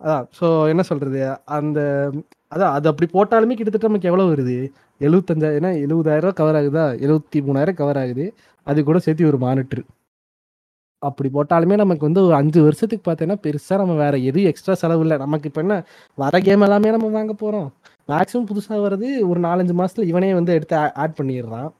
அதான். 0.00 0.26
ஸோ 0.38 0.46
என்ன 0.72 0.82
சொல்றது? 0.90 1.20
அந்த 1.58 1.80
அதான் 2.52 2.74
அது 2.76 2.86
அப்படி 2.90 3.06
போட்டாலுமே 3.16 3.56
கிட்டத்தட்ட 3.58 3.90
நமக்கு 3.90 4.08
எவ்வளவு 4.10 4.32
வருது? 4.32 4.56
எழுபத்தஞ்சாயிரம் 5.00 5.58
ஏன்னா 5.60 5.72
எழுபதாயிரம் 5.84 6.38
கவர் 6.40 6.58
ஆகுதா? 6.60 6.86
எழுபத்தி 7.06 7.40
மூணாயிரம் 7.48 7.78
கவர் 7.80 8.00
ஆகுது. 8.02 8.24
அது 8.66 8.80
கூட 8.88 8.98
சேர்த்து 9.06 9.30
ஒரு 9.32 9.40
மானிட்டர் 9.46 9.84
அப்படி 11.02 11.28
போட்டாலுமே 11.34 11.76
நமக்கு 11.82 12.06
வந்து 12.08 12.22
ஒரு 12.26 12.34
அஞ்சு 12.38 12.60
வருஷத்துக்கு 12.66 13.04
பார்த்தீங்கன்னா 13.04 13.42
பெருசா 13.44 13.76
நம்ம 13.82 13.94
வேற 14.02 14.14
எதுவும் 14.30 14.48
எக்ஸ்ட்ரா 14.50 14.74
செலவு 14.82 15.02
இல்லை. 15.04 15.16
நமக்கு 15.24 15.48
இப்போ 15.50 15.60
என்ன 15.64 15.76
வர 16.18 16.40
கேம் 16.48 16.64
எல்லாமே 16.66 16.92
நம்ம 16.96 17.10
வாங்க 17.18 17.34
போறோம். 17.42 17.68
மேக்ஸிமம் 18.08 18.48
புதுசாக 18.50 18.80
வர்றது 18.86 19.08
ஒரு 19.30 19.40
நாலஞ்சு 19.46 19.74
மாசத்துல 19.80 20.08
இவனே 20.12 20.30
வந்து 20.38 20.54
எடுத்து 20.58 20.76
ஆட் 21.04 21.18
பண்ணிடுறான். 21.20 21.70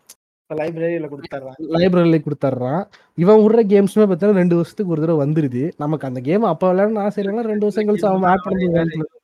லைப்ரரியில 0.58 1.08
கொடுத்துட்றான் 1.12 1.58
லைப்ரரியில 1.76 2.18
கொடுத்துட்றான் 2.24 2.82
இவன் 3.18 3.42
விடுற 3.44 3.62
கேம்ஸுமே 3.72 4.06
பார்த்தீங்கன்னா 4.06 4.42
ரெண்டு 4.42 4.58
வருஷத்துக்கு 4.58 4.94
ஒரு 4.94 5.02
தடவை 5.04 5.18
வந்துருது. 5.24 5.62
நமக்கு 5.84 6.08
அந்த 6.10 6.20
கேம் 6.28 6.50
அப்போ 6.52 6.68
விளையாடணும் 6.72 7.04
ஆசை 7.06 7.20
இல்லைன்னா 7.22 7.46
ரெண்டு 7.52 7.66
வருஷம் 7.66 7.88
கழிச்சு 7.88 8.10
அவன் 8.10 8.30
ஆட் 8.32 8.46
பண்ணி 8.48 8.68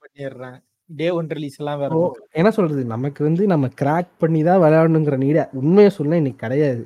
பண்ணிடுறான் 0.05 0.59
டே 0.91 1.07
ஒன் 1.19 1.31
ரிலீஸ் 1.37 1.57
எல்லாம் 1.61 1.81
வேற 1.83 1.95
என்ன 2.41 2.51
சொல்றது? 2.59 2.83
நமக்கு 2.93 3.21
வந்து 3.29 3.45
நம்ம 3.53 3.71
கிராக் 3.81 4.13
பண்ணி 4.23 4.43
தான் 4.49 4.61
விளையாடணுங்கிற 4.65 5.17
நீட 5.25 5.41
உண்மையை 5.61 5.91
சொல்ல 5.97 6.21
இன்னைக்கு 6.21 6.45
கிடையாது. 6.45 6.85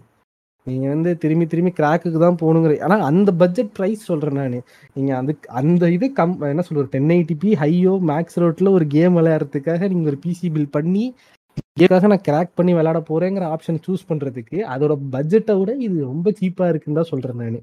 நீங்க 0.66 0.86
வந்து 0.92 1.10
திரும்பி 1.22 1.46
திரும்பி 1.52 1.72
கிராக்குக்கு 1.78 2.18
தான் 2.22 2.38
போகணுங்கிற 2.40 2.72
ஆனா 2.86 2.96
அந்த 3.10 3.30
பட்ஜெட் 3.42 3.70
ப்ரைஸ் 3.76 4.08
சொல்றேன் 4.10 4.38
நான். 4.40 4.56
நீங்க 4.96 5.10
அந்த 5.20 5.32
அந்த 5.60 5.84
இது 5.96 6.06
கம் 6.18 6.34
என்ன 6.52 6.64
சொல்றது? 6.66 6.88
டென் 6.94 7.12
எயிட்டிபி 7.16 7.50
ஹையோ 7.62 7.94
மேக்ஸ் 8.10 8.38
ரோட்ல 8.42 8.72
ஒரு 8.78 8.86
கேம் 8.96 9.16
விளையாடுறதுக்காக 9.18 9.88
நீங்க 9.92 10.08
ஒரு 10.12 10.18
பிசி 10.24 10.48
பில் 10.56 10.74
பண்ணி 10.76 11.04
இதுக்காக 11.78 12.08
நான் 12.12 12.26
கிராக் 12.28 12.56
பண்ணி 12.58 12.72
விளையாட 12.76 13.00
போறேங்கிற 13.10 13.44
ஆப்ஷன் 13.54 13.82
சூஸ் 13.86 14.08
பண்றதுக்கு 14.08 14.58
அதோட 14.74 14.94
பட்ஜெட்டை 15.14 15.54
விட 15.60 15.70
இது 15.86 15.96
ரொம்ப 16.12 16.32
சீப்பா 16.40 16.66
இருக்குன்னு 16.72 16.98
தான் 17.00 17.10
சொல்றேன் 17.12 17.40
நான். 17.42 17.60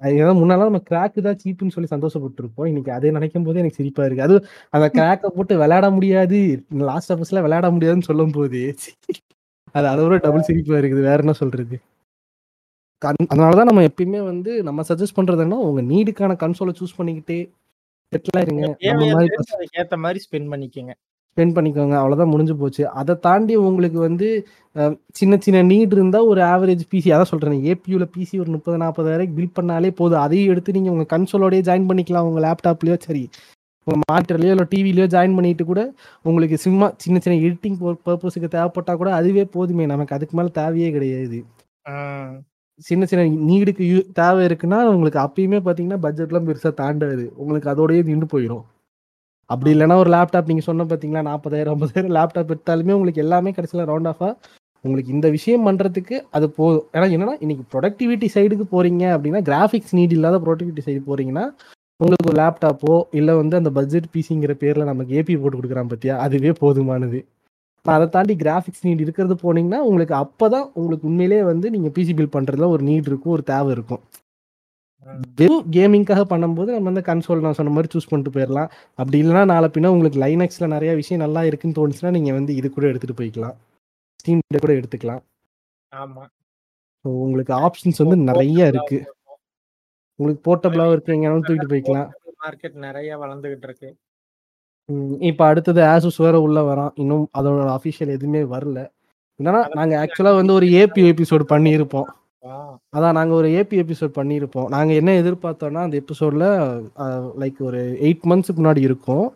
ஏன்னா 0.00 0.32
முன்னாலாம் 0.40 0.68
நம்ம 0.70 0.80
கிராக் 0.90 1.16
தான் 1.26 1.38
சீப்புன்னு 1.42 1.74
சொல்லி 1.74 1.88
சந்தோஷப்பட்டிருப்போம். 1.94 2.68
இன்னைக்கு 2.70 2.90
அதை 2.96 3.10
நினைக்கும் 3.16 3.46
போதே 3.46 3.60
எனக்கு 3.62 3.80
சிரிப்பா 3.80 4.04
இருக்கு. 4.06 4.26
அது 4.26 4.34
அந்த 4.76 4.86
கிராக்கை 4.98 5.30
போட்டு 5.36 5.54
விளையாட 5.62 5.86
முடியாது. 5.96 6.38
லாஸ்ட் 6.90 7.12
ஆஃபீஸ்ல 7.14 7.42
விளையாட 7.46 7.68
முடியாதுன்னு 7.76 8.08
சொல்லும் 8.10 8.34
போது. 8.38 8.60
அது 9.76 9.86
அதோட 9.92 10.18
டபுள் 10.26 10.48
சிரிப்பா 10.50 10.76
இருக்குது. 10.80 11.02
வேற 11.08 11.18
என்ன 11.24 11.34
சொல்றது? 11.42 11.78
அதனாலதான் 13.32 13.68
நம்ம 13.70 13.82
எப்பயுமே 13.88 14.20
வந்து 14.30 14.52
நம்ம 14.68 14.84
சஜஸ்ட் 14.88 15.18
பண்றதுன்னா 15.18 15.58
உங்க 15.66 15.82
நீடுக்கான 15.90 16.36
கன்சோலை 16.44 16.72
சூஸ் 16.78 16.96
பண்ணிக்கிட்டே 17.00 17.40
செட்டில் 18.12 18.38
ஆயிருங்க 18.38 18.68
ஏத்த 19.82 19.96
மாதிரி 20.04 20.20
ஸ்பெண்ட் 20.24 20.50
பண்ணிக்கங்க. 20.52 20.92
ஸ்பெண்ட் 21.36 21.54
பண்ணிக்கோங்க 21.56 21.94
அவ்வளவுதான் 21.98 22.30
முடிஞ்சு 22.32 22.54
போச்சு. 22.60 22.82
அதை 23.00 23.14
தாண்டி 23.26 23.54
உங்களுக்கு 23.66 23.98
வந்து 24.06 24.28
சின்ன 25.18 25.34
சின்ன 25.44 25.62
நீட் 25.70 25.94
இருந்தா 25.96 26.18
ஒரு 26.30 26.40
ஆவரேஜ் 26.52 26.82
பிசி 26.92 27.08
அதான் 27.14 27.30
சொல்றேன் 27.32 27.60
ஏபியூல 27.70 28.04
பிசி 28.16 28.34
ஒரு 28.42 28.50
முப்பது 28.56 28.76
நாற்பதாயிரம் 28.82 29.36
பில் 29.36 29.54
பண்ணாலே 29.58 29.90
போதும். 30.00 30.22
அதையும் 30.24 30.50
எடுத்து 30.52 30.76
நீங்க 30.76 30.90
உங்க 30.94 31.06
கன்சோலோடய 31.14 31.66
ஜாயின் 31.68 31.88
பண்ணிக்கலாம் 31.90 32.28
உங்க 32.30 32.42
லேப்டாப்லயோ 32.46 32.96
சரி 33.06 33.24
உங்க 33.86 33.98
மானிட்டர்லயோ 34.10 34.52
இல்லை 34.54 34.66
டிவிலயோ 34.72 35.06
ஜாயின் 35.14 35.36
பண்ணிட்டு 35.36 35.64
கூட 35.68 35.82
உங்களுக்கு 36.28 36.56
சும்மா 36.64 36.86
சின்ன 37.02 37.20
சின்ன 37.24 37.36
எடிட்டிங் 37.46 37.78
பர்பஸுக்கு 38.06 38.48
தேவைப்பட்டா 38.56 38.94
கூட 39.02 39.10
அதுவே 39.18 39.44
போதுமே. 39.56 39.84
நமக்கு 39.92 40.16
அதுக்கு 40.16 40.36
மேல 40.38 40.50
தேவையே 40.60 40.88
கிடையாது. 40.96 41.38
சின்ன 42.80 43.04
சின்ன 43.10 43.22
நீடுக்கு 43.50 43.84
யூ 43.92 44.00
தேவை 44.18 44.42
இருக்குன்னா 44.48 44.80
உங்களுக்கு 44.94 45.20
அப்பயுமே 45.26 45.60
பார்த்தீங்கன்னா 45.66 46.00
பட்ஜெட்லாம் 46.04 46.48
பெருசாக 46.48 46.74
தாண்டாது. 46.82 47.24
உங்களுக்கு 47.42 47.70
அதோடயே 47.74 48.02
நின்று 48.10 48.28
போயிடும் 48.34 48.64
அப்படி 49.50 49.70
இல்லைன்னா 49.74 49.96
ஒரு 50.02 50.10
லேப்டாப் 50.14 50.50
நீங்கள் 50.50 50.68
சொன்ன 50.68 50.86
பார்த்தீங்களா 50.90 51.22
நாற்பதாயிரம் 51.28 51.74
ஐம்பதாயிரம் 51.74 52.14
லேப்டாப் 52.16 52.52
எடுத்தாலுமே 52.54 52.96
உங்களுக்கு 52.96 53.22
எல்லாமே 53.24 53.50
கடைசியில் 53.56 53.88
ரவுண்ட் 53.90 54.10
ஆஃபாக 54.12 54.32
உங்களுக்கு 54.84 55.14
இந்த 55.16 55.28
விஷயம் 55.36 55.64
பண்ணுறதுக்கு 55.66 56.16
அது 56.36 56.46
போதும். 56.58 56.84
ஏன்னா 56.96 57.06
என்னன்னா 57.14 57.34
இன்னைக்கு 57.44 57.64
ப்ரொடக்டிவிட்டி 57.72 58.26
சைடுக்கு 58.34 58.66
போறீங்க 58.74 59.04
அப்படின்னா 59.14 59.40
கிராஃபிக்ஸ் 59.48 59.94
நீட் 59.98 60.14
இல்லாத 60.18 60.38
ப்ரொடக்டிவிட்டி 60.44 60.84
சைடு 60.88 61.00
போறீங்கன்னா 61.10 61.44
உங்களுக்கு 62.00 62.28
ஒரு 62.30 62.38
லேப்டாப்போ 62.40 62.92
இல்லை 63.18 63.32
வந்து 63.40 63.58
அந்த 63.60 63.70
பட்ஜெட் 63.78 64.12
பிசிங்கிற 64.16 64.52
பேரில் 64.62 64.90
நமக்கு 64.90 65.16
ஏபி 65.20 65.36
போட்டு 65.40 65.58
கொடுக்குறான் 65.58 65.90
பார்த்தியா 65.92 66.16
அதுவே 66.26 66.52
போதுமானது. 66.62 67.20
அதை 67.86 68.06
தாண்டி 68.14 68.34
கிராஃபிக்ஸ் 68.44 68.84
நீட் 68.86 69.02
இருக்கிறது 69.04 69.34
போனீங்கன்னா 69.42 69.80
உங்களுக்கு 69.88 70.14
அப்பதான் 70.22 70.66
உங்களுக்கு 70.78 71.08
உண்மையிலேயே 71.10 71.42
வந்து 71.50 71.66
நீங்க 71.74 71.88
பிசி 71.96 72.14
பில் 72.18 72.34
பண்றதுல 72.36 72.68
ஒரு 72.74 72.82
நீட் 72.88 73.08
இருக்கும் 73.10 73.34
ஒரு 73.36 73.44
தேவை 73.52 73.70
இருக்கும். 73.76 74.02
வெறும் 75.38 75.66
கேமிங்காக 75.70 76.22
பண்ணும்போது 76.32 76.70
நம்ம 76.74 76.88
வந்து 76.90 77.04
கன்சோல் 77.08 77.44
நான் 77.44 77.56
சொன்ன 77.58 77.72
மாதிரி 77.74 77.92
சூஸ் 77.92 78.08
பண்ணிட்டு 78.10 78.32
போயிடலாம் 78.36 78.70
அப்படி 78.98 79.18
இல்லைன்னா 79.22 79.44
நாளை 79.44 79.68
பின்ன 79.74 79.92
உங்களுக்கு 79.94 80.18
லைனக்ஸ்ல 80.24 80.66
நிறைய 80.66 80.92
விஷயம் 80.94 81.22
நல்லா 81.24 81.42
இருக்குன்னு 81.44 81.78
தோணுச்சுன்னா 81.78 82.10
நீங்க 82.10 82.32
வந்து 82.32 82.52
இது 82.54 82.68
கூட 82.70 82.86
எடுத்துட்டு 82.86 83.18
போய்க்கலாம். 83.20 83.56
ஸ்டீம் 84.20 84.42
கூட 84.64 84.72
எடுத்துக்கலாம். 84.80 85.22
ஆமா. 85.92 86.24
ஸோ 87.04 87.08
உங்களுக்கு 87.24 87.52
ஆப்ஷன்ஸ் 87.66 88.02
வந்து 88.04 88.16
நிறைய 88.30 88.66
இருக்கு. 88.72 88.98
உங்களுக்கு 90.18 90.42
போர்ட்டபிளாகவும் 90.48 90.94
இருக்கு 90.96 91.14
எங்கேனாலும் 91.16 91.46
தூக்கிட்டு 91.48 91.72
போய்க்கலாம். 91.74 92.08
மார்க்கெட் 92.44 92.76
நிறைய 92.86 93.10
வளர்ந்துகிட்டு 93.18 93.66
இருக்கு. 93.68 93.88
இப்ப 95.30 95.40
அடுத்தது 95.46 95.80
ஆசூஸ் 95.94 96.22
வேற 96.26 96.36
உள்ள 96.40 96.58
வரான். 96.60 96.92
இன்னும் 96.94 97.24
அதோட 97.38 97.66
அஃபிஷியல் 97.78 98.14
எதுவுமே 98.16 98.42
வரல. 98.54 98.78
என்னன்னா 99.40 99.60
நாங்க 99.78 99.94
ஆக்சுவலா 100.02 100.32
வந்து 100.36 100.52
ஒரு 100.52 100.66
ஏபி 100.82 101.02
எபிசோடு 101.12 101.44
பண்ணியிருப்போம். 101.54 102.08
அதான் 102.96 103.16
நாங்க 103.18 103.32
ஒரு 103.34 103.48
ஏபி 103.60 103.76
எபிசோட் 103.82 104.18
பண்ணியிருப்போம். 104.18 104.68
நாங்க 104.74 104.92
என்ன 105.00 105.10
எதிர்பார்த்தோம்னா 105.22 105.82
அந்த 105.86 105.96
எபிசோட்ல 106.02 106.46
லைக் 107.42 107.60
ஒரு 107.68 107.80
எயிட் 108.06 108.26
மந்த்ஸ்க்கு 108.30 108.60
முன்னாடி 108.62 108.82
இருக்கும். 108.88 109.26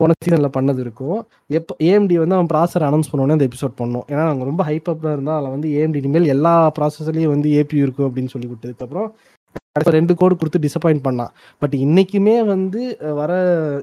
போன 0.00 0.14
சீசன்ல 0.24 0.48
பண்ணது 0.56 0.80
இருக்கும். 0.84 1.18
எப்போ 1.58 1.72
ஏஎம்டி 1.88 2.16
வந்து 2.22 2.36
அவன் 2.38 2.50
ப்ராசர் 2.52 2.86
அனௌன்ஸ் 2.88 3.10
பண்ணோன்னே 3.12 3.36
அந்த 3.36 3.48
எபிசோட் 3.50 3.74
பண்ணோம். 3.80 4.06
ஏன்னா 4.12 4.24
நாங்கள் 4.30 4.48
ரொம்ப 4.50 4.64
ஹைப் 4.68 4.90
அப்ல 4.92 5.14
இருந்தால் 5.16 5.38
அதில் 5.38 5.54
வந்து 5.56 5.68
ஏஎம்டி 5.78 6.00
இனிமேல் 6.02 6.32
எல்லா 6.34 6.54
ப்ராசஸர்லையும் 6.78 7.34
வந்து 7.34 7.50
ஏபி 7.60 7.82
இருக்கும் 7.84 8.08
அப்படின்னு 8.08 8.32
சொல்லி 8.34 8.48
கொடுத்ததுக்கப்புறம் 8.50 9.10
ரெண்டு 9.94 10.12
கோடு 10.20 10.34
கொடுத்து 10.40 10.58
டிசப்பாயிண்ட் 10.64 11.02
பண்ணான் 11.06 11.32
பட் 11.62 11.74
இன்னைக்குமே 11.84 12.36
வந்து 12.52 12.82
வர 13.18 13.32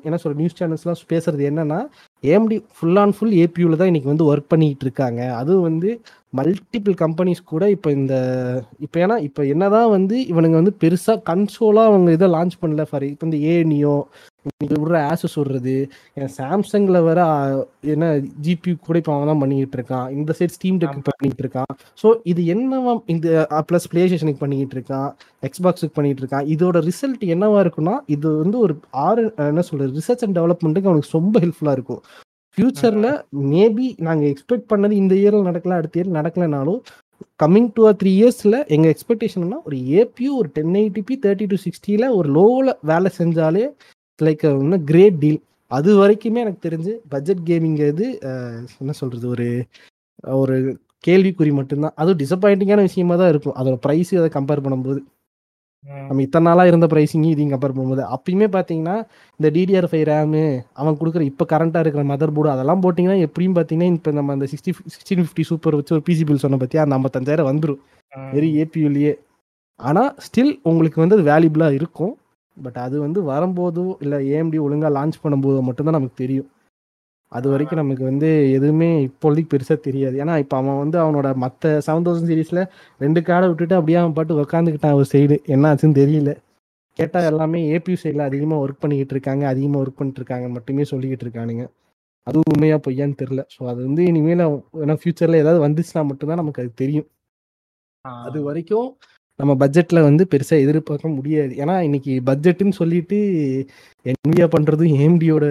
என்ன 0.07 0.17
சொல்ற 0.21 0.37
நியூஸ் 0.39 0.57
சேனல்ஸ்லாம் 0.59 1.11
பேசுறது 1.13 1.43
என்னன்னா 1.49 1.79
ஏஎம்டி 2.23 2.57
ஃபுல் 2.75 2.99
ஆன் 3.01 3.13
ஃபுல் 3.17 3.35
ஏபியூல 3.43 3.77
தான் 3.81 3.91
இன்னைக்கு 3.91 4.11
வந்து 4.13 4.27
ஒர்க் 4.31 4.51
பண்ணிட்டு 4.53 4.85
இருக்காங்க. 4.87 5.21
அதுவும் 5.41 5.67
வந்து 5.69 5.89
மல்டிபிள் 6.37 6.95
கம்பெனிஸ் 7.01 7.41
கூட 7.51 7.63
இப்போ 7.75 7.89
இந்த 7.99 8.13
இப்போ 8.85 8.97
ஏன்னா 9.05 9.15
இப்போ 9.27 9.41
என்னதான் 9.53 9.89
வந்து 9.95 10.15
இவனுங்க 10.31 10.57
வந்து 10.61 10.73
பெருசா 10.83 11.13
கன்சோலா 11.29 11.83
அவங்க 11.89 12.11
இதை 12.17 12.27
லான்ச் 12.35 12.55
பண்ணல. 12.61 12.83
ஃபார் 12.89 13.05
இப்போ 13.09 13.25
இந்த 13.29 13.39
ஏனியோ 13.55 13.95
இன்னைக்கு 14.47 14.77
விடுற 14.79 14.97
ஆசஸ் 15.11 15.35
விடுறது. 15.39 15.75
ஏன் 16.21 16.31
சாம்சங்ல 16.37 16.97
வர 17.09 17.19
என்ன 17.93 18.07
ஜிபி 18.45 18.71
கூட 18.87 18.97
இப்போ 19.01 19.13
அவன் 19.15 19.29
தான் 19.31 19.41
பண்ணிக்கிட்டு 19.43 19.77
இருக்கான். 19.79 20.07
இந்த 20.17 20.31
சைட் 20.39 20.55
ஸ்டீம் 20.55 20.79
டெக். 20.81 20.97
பண்ணிட்டு 21.09 21.43
இருக்கான். 21.45 21.71
ஸோ 22.01 22.09
இது 22.31 22.41
என்னவா 22.55 22.93
இந்த 23.15 23.27
ப்ளஸ் 23.69 23.87
பிளே 23.93 24.03
ஸ்டேஷனுக்கு 24.07 24.43
பண்ணிக்கிட்டு 24.43 24.77
இருக்கான். 24.79 25.09
எக்ஸ்பாக்ஸுக்கு 25.49 25.97
பண்ணிட்டு 25.99 26.23
இருக்கான். 26.23 26.47
இதோட 26.55 26.77
ரிசல்ட் 26.89 27.23
என்னவா 27.35 27.61
இருக்குன்னா 27.65 27.95
இது 28.15 28.27
வந்து 28.43 28.59
ஒரு 28.65 28.75
ஆறு 29.07 29.23
என்ன 29.51 29.65
சொல்றது 29.71 29.97
ரிசர்ச் 30.01 30.25
அண்ட் 30.27 30.37
டெவலப்மெண்ட்டுக்கு 30.39 30.91
அவனுக்கு 30.91 31.17
ரொம்ப 31.19 31.37
ஹெல்ப்ஃபுல்லா 31.45 31.75
இருக்கும். 31.79 32.03
ஃபியூச்சர்ல 32.57 33.07
மேபி 33.51 33.87
நாங்க 33.99 34.23
எக்ஸ்பெக்ட் 34.25 34.69
பண்ணது 34.69 34.93
இந்த 34.93 35.13
இயர்ல 35.15 35.41
நடக்கல 35.49 35.77
அடுத்த 35.79 35.99
இயர் 35.99 36.17
நடக்கலனாலும் 36.17 36.81
கம்மிங் 37.41 37.71
ஆர் 37.87 37.97
த்ரீ 38.01 38.11
இயர்ஸ்ல 38.19 38.57
எங்க 38.75 38.87
எக்ஸ்பெக்டேஷன்னா 38.93 39.59
ஒரு 39.67 39.77
ஏபியூ 40.01 40.31
ஒரு 40.41 40.49
ten 40.57 40.77
eighty P 40.81 41.15
thirty 41.25 41.47
to 41.53 41.57
சிக்ஸ்டியில் 41.65 42.07
ஒரு 42.11 42.29
லோவில் 42.37 42.73
வேலை 42.83 43.11
செஞ்சாலே 43.19 43.65
லைக் 44.19 44.43
uh, 44.43 44.55
இன்னும் 44.63 44.85
கிரேட் 44.89 45.19
டீல் 45.21 45.41
அது 45.71 45.91
வரைக்குமே 46.01 46.39
எனக்கு 46.45 46.65
தெரிஞ்சு 46.67 46.91
பட்ஜெட் 47.09 47.41
கேமிங் 47.47 47.77
இது 47.85 48.07
என்ன 48.81 48.93
சொல்றது 48.99 49.25
ஒரு 49.33 49.47
ஒரு 50.37 50.55
கேள்விக்குறி 51.03 51.51
மட்டும்தான். 51.59 51.95
அதுவும் 51.99 52.19
டிசப்பாயிண்டிங்கான 52.21 52.83
விஷயமா 52.89 53.15
தான் 53.21 53.31
இருக்கும். 53.33 53.55
அதோட 53.59 53.77
ப்ரைஸ் 53.85 54.11
அதை 54.19 54.29
கம்பேர் 54.37 54.63
பண்ணும்போது. 54.65 54.99
நம்ம 56.09 56.21
இத்தனை 56.25 56.45
நாளா 56.47 56.63
இருந்த 56.69 56.87
ப்ரைஸிங் 56.91 57.25
இதையும் 57.31 57.53
கம்பேர் 57.53 57.73
பண்ணும்போது 57.75 58.03
அப்பயுமே 58.15 58.47
பார்த்தீங்கன்னா 58.55 58.95
இந்த 59.39 59.47
டிடிஆர் 59.55 59.87
ஃபைவ் 59.91 60.05
ரேமு 60.09 60.43
அவன் 60.81 60.97
கொடுக்குற 60.99 61.23
இப்போ 61.31 61.45
கரண்ட்டாக 61.53 61.83
இருக்கிற 61.85 62.03
மதர் 62.11 62.33
போர்டு 62.35 62.51
அதெல்லாம் 62.53 62.83
போட்டிங்கன்னா 62.85 63.17
எப்படியும் 63.27 63.55
பார்த்தீங்கன்னா 63.57 63.89
இப்போ 63.97 64.11
நம்ம 64.19 64.33
அந்த 64.37 64.47
சிக்ஸ்டி 64.51 64.73
சிக்ஸ்டீன் 64.93 65.21
ஃபிஃப்டி 65.23 65.45
சூப்பர் 65.51 65.77
வச்சு 65.79 65.95
ஒரு 65.97 66.03
பிசி 66.09 66.25
பில் 66.29 66.43
சொன்ன 66.45 66.59
பற்றியா 66.63 66.83
அந்த 66.85 66.97
ஐம்பத்தஞ்சாயிரம் 66.99 67.49
வந்துடும். 67.51 67.81
வெறும் 68.35 68.55
ஏபியூலேயே 68.63 69.13
ஆனால் 69.79 70.09
ஸ்டில் 70.25 70.53
உங்களுக்கு 70.71 71.01
வந்து 71.03 71.17
அது 71.17 71.25
வேல்யூபிளாக 71.31 71.77
இருக்கும். 71.79 72.13
பட் 72.57 72.79
அது 72.85 72.95
வந்து 73.05 73.19
வரும்போதோ 73.31 73.85
இல்லை 74.03 74.17
ஏஎம்டி 74.33 74.59
ஒழுங்காக 74.65 74.91
லான்ச் 74.97 75.21
பண்ணும்போதோ 75.23 75.61
மட்டும்தான் 75.69 75.97
நமக்கு 75.99 76.21
தெரியும். 76.23 76.47
அது 77.37 77.47
வரைக்கும் 77.53 77.79
நமக்கு 77.81 78.03
வந்து 78.09 78.29
எதுவுமே 78.57 78.89
இப்போதைக்கு 79.07 79.51
பெருசாக 79.53 79.79
தெரியாது. 79.87 80.15
ஏன்னா 80.23 80.33
இப்போ 80.43 80.55
அவன் 80.61 80.81
வந்து 80.83 80.97
அவனோட 81.03 81.27
மற்ற 81.43 81.71
செவன் 81.87 82.05
தௌசண்ட் 82.07 82.31
சீரீஸில் 82.31 82.61
ரெண்டு 83.03 83.19
கார்டை 83.29 83.47
விட்டுட்டு 83.49 83.77
அப்படியே 83.79 83.99
அவன் 84.01 84.15
பாட்டு 84.17 84.41
உட்காந்துக்கிட்டான் 84.43 84.97
ஒரு 84.99 85.07
சைடு 85.13 85.37
என்ன 85.55 85.71
ஆச்சுன்னு 85.71 85.99
தெரியல. 86.01 86.33
கேட்டால் 86.99 87.27
எல்லாமே 87.31 87.59
ஏபியூ 87.75 87.97
சைடில் 88.03 88.27
அதிகமாக 88.29 88.63
ஒர்க் 88.65 88.81
பண்ணிக்கிட்டு 88.83 89.15
இருக்காங்க. 89.17 89.43
அதிகமாக 89.53 89.81
ஒர்க் 89.83 89.99
பண்ணிட்டு 89.99 90.21
இருக்காங்க. 90.21 90.47
மட்டுமே 90.57 90.83
சொல்லிக்கிட்டு 90.91 91.25
இருக்கானுங்க. 91.27 91.63
அது 92.27 92.43
உண்மையா 92.51 92.77
பொய்யான்னு 92.85 93.17
தெரியல. 93.21 93.41
ஸோ 93.55 93.61
அது 93.71 93.79
வந்து 93.87 94.01
இனிமேல் 94.11 94.43
ஏன்னா 94.83 94.95
ஃபியூச்சர்ல 95.01 95.41
ஏதாவது 95.43 95.61
வந்துச்சுன்னா 95.65 96.03
மட்டும்தான் 96.11 96.41
நமக்கு 96.43 96.61
அது 96.63 96.71
தெரியும். 96.83 97.07
அது 98.27 98.39
வரைக்கும் 98.49 98.87
நம்ம 99.39 99.51
பட்ஜெட்ல 99.61 99.99
வந்து 100.07 100.23
பெருசா 100.31 100.55
எதிர்பார்க்க 100.63 101.09
முடியாது. 101.17 101.53
ஏன்னா 101.61 101.75
இன்னைக்கு 101.87 102.13
பட்ஜெட்னு 102.29 102.73
சொல்லிட்டு 102.81 103.17
என்விடியா 104.05 104.47
பண்றதும் 104.55 104.93
ஏஎம்டியோட 104.97 105.45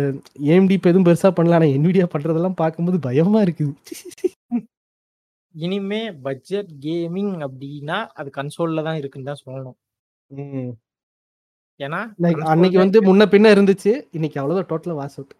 ஏஎம்டி 0.50 0.76
இப்போ 0.78 0.90
எதுவும் 0.92 1.08
பெருசா 1.08 1.30
பண்ணல 1.38 1.56
ஆனா 1.58 1.68
என்விடியா 1.76 2.06
பண்றதெல்லாம் 2.14 2.60
பார்க்கும்போது 2.62 2.98
பயமா 3.08 3.40
இருக்குது. 3.46 3.74
இனிமே 5.54 6.02
பட்ஜெட் 6.26 6.70
கேமிங் 6.84 7.34
அப்படின்னா 7.46 7.98
அது 8.20 8.28
கன்சோல்ல 8.38 8.84
தான் 8.88 9.00
இருக்குன்னு 9.00 9.30
தான் 9.30 9.42
சொல்லணும். 9.44 9.78
ஏன்னா 11.80 12.00
அன்னைக்கு 12.52 12.78
வந்து 12.84 12.98
முன்ன 13.08 13.22
பின்ன 13.34 13.52
இருந்துச்சு. 13.54 13.92
இன்னைக்கு 14.16 14.38
அவ்வளவுதான் 14.40 14.70
டோட்டலா 14.72 14.96
வாஸ் 15.02 15.16
அவுட் 15.18 15.34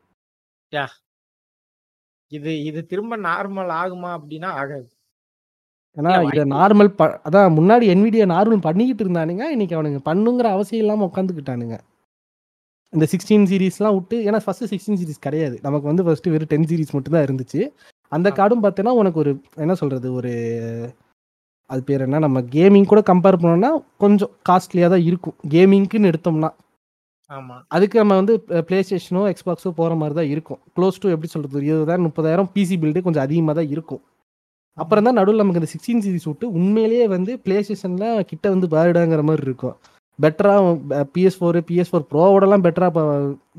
இது 2.33 2.51
இது 2.69 2.81
திரும்ப 2.91 3.15
நார்மல் 3.29 3.71
ஆகுமா 3.83 4.11
அப்படின்னா 4.19 4.51
ஆகாது. 4.61 4.89
ஏன்னா 5.97 6.13
இதை 6.29 6.43
நார்மல் 6.57 6.91
ப 6.99 7.05
அதான் 7.29 7.57
முன்னாடி 7.59 7.87
என்விடியா 7.95 8.27
நார்மல் 8.35 8.67
பண்ணிக்கிட்டு 8.67 9.03
இருந்தானுங்க. 9.05 9.45
இன்னைக்கு 9.55 9.77
அவனுங்க 9.79 10.01
பண்ணுங்கிற 10.09 10.47
அவசியம் 10.57 10.83
இல்லாம 10.85 11.07
உட்காந்துக்கிட்டானுங்க 11.11 11.77
இந்த 12.93 13.05
சிக்ஸ்டீன் 13.13 13.47
சீரிஸ்லாம் 13.51 13.95
விட்டு 13.97 14.17
ஏன்னா 14.29 14.39
ஃபர்ஸ்ட் 14.45 14.67
சிக்ஸ்டீன் 14.73 14.99
சீரிஸ் 15.01 15.27
கிடையாது. 15.27 15.57
நமக்கு 15.67 15.87
வந்து 15.91 16.05
ஃபர்ஸ்ட் 16.07 16.29
வெறும் 16.33 16.51
டென் 16.53 16.67
சீரிஸ் 16.71 16.95
மட்டும் 16.97 17.15
தான் 17.17 17.25
இருந்துச்சு. 17.27 17.61
அந்த. 18.13 18.29
கார்டும் 18.39 18.63
பார்த்தீங்கன்னா 18.65 18.99
உனக்கு 19.03 19.19
ஒரு 19.23 19.31
என்ன 19.65 19.75
சொல்றது 19.83 20.09
ஒரு 20.19 20.33
அது 21.71 21.83
பேர் 21.89 22.05
என்ன? 22.07 22.19
நம்ம 22.27 22.39
கேமிங் 22.55 22.91
கூட 22.91 23.01
கம்பேர் 23.11 23.41
பண்ணோம்னா 23.43 23.71
கொஞ்சம் 24.05 24.33
காஸ்ட்லியாக 24.49 24.91
தான் 24.95 25.05
இருக்கும். 25.11 25.37
கேமிங்க்குன்னு 25.55 26.11
எடுத்தோம்னா. 26.13 26.51
ஆமா. 27.31 27.57
அதுக்கு 27.77 27.97
நம்ம 28.03 28.17
வந்து 28.21 28.35
பிளே 28.69 28.79
ஸ்டேஷனோ 28.87 29.23
எக்ஸ்பாக்ஸோ 29.33 29.71
போகிற 29.79 29.95
மாதிரி 30.01 30.15
தான் 30.21 30.31
இருக்கும். 30.35 30.61
க்ளோஸ் 30.77 31.01
டு 31.03 31.13
எப்படி 31.15 31.31
சொல்கிறது 31.35 31.63
இருபதாயிரம் 31.71 32.07
முப்பதாயிரம் 32.09 32.51
பிசி 32.57 32.77
பில்டு 32.83 33.07
கொஞ்சம் 33.07 33.25
அதிகமாக 33.27 33.55
தான் 33.61 33.71
இருக்கும். 33.75 34.03
அப்புறம் 34.79 35.07
தான் 35.07 35.19
நடுவில் 35.19 35.43
நமக்கு 35.43 35.61
இந்த 35.61 35.71
சிக்ஸ்டீன் 35.73 36.03
சீரிஸ் 36.05 36.29
விட்டு 36.29 36.47
உண்மையிலேயே 36.59 37.07
வந்து 37.15 37.33
பிளே 37.47 37.57
ஸ்டேஷனில் 37.67 38.27
கிட்ட 38.31 38.47
வந்து 38.55 38.67
பேர்டாங்கிற 38.75 39.23
மாதிரி 39.29 39.45
இருக்கும். 39.49 39.77
பெட்டராக 40.19 41.03
பிஎஸ் 41.15 41.37
ஃபோர் 41.39 41.59
பிஎஸ் 41.69 41.91
ஃபோர் 41.91 42.05
ப்ரோவோடலாம் 42.13 42.65
பெட்டராக 42.67 42.91
இப்போ 42.93 43.05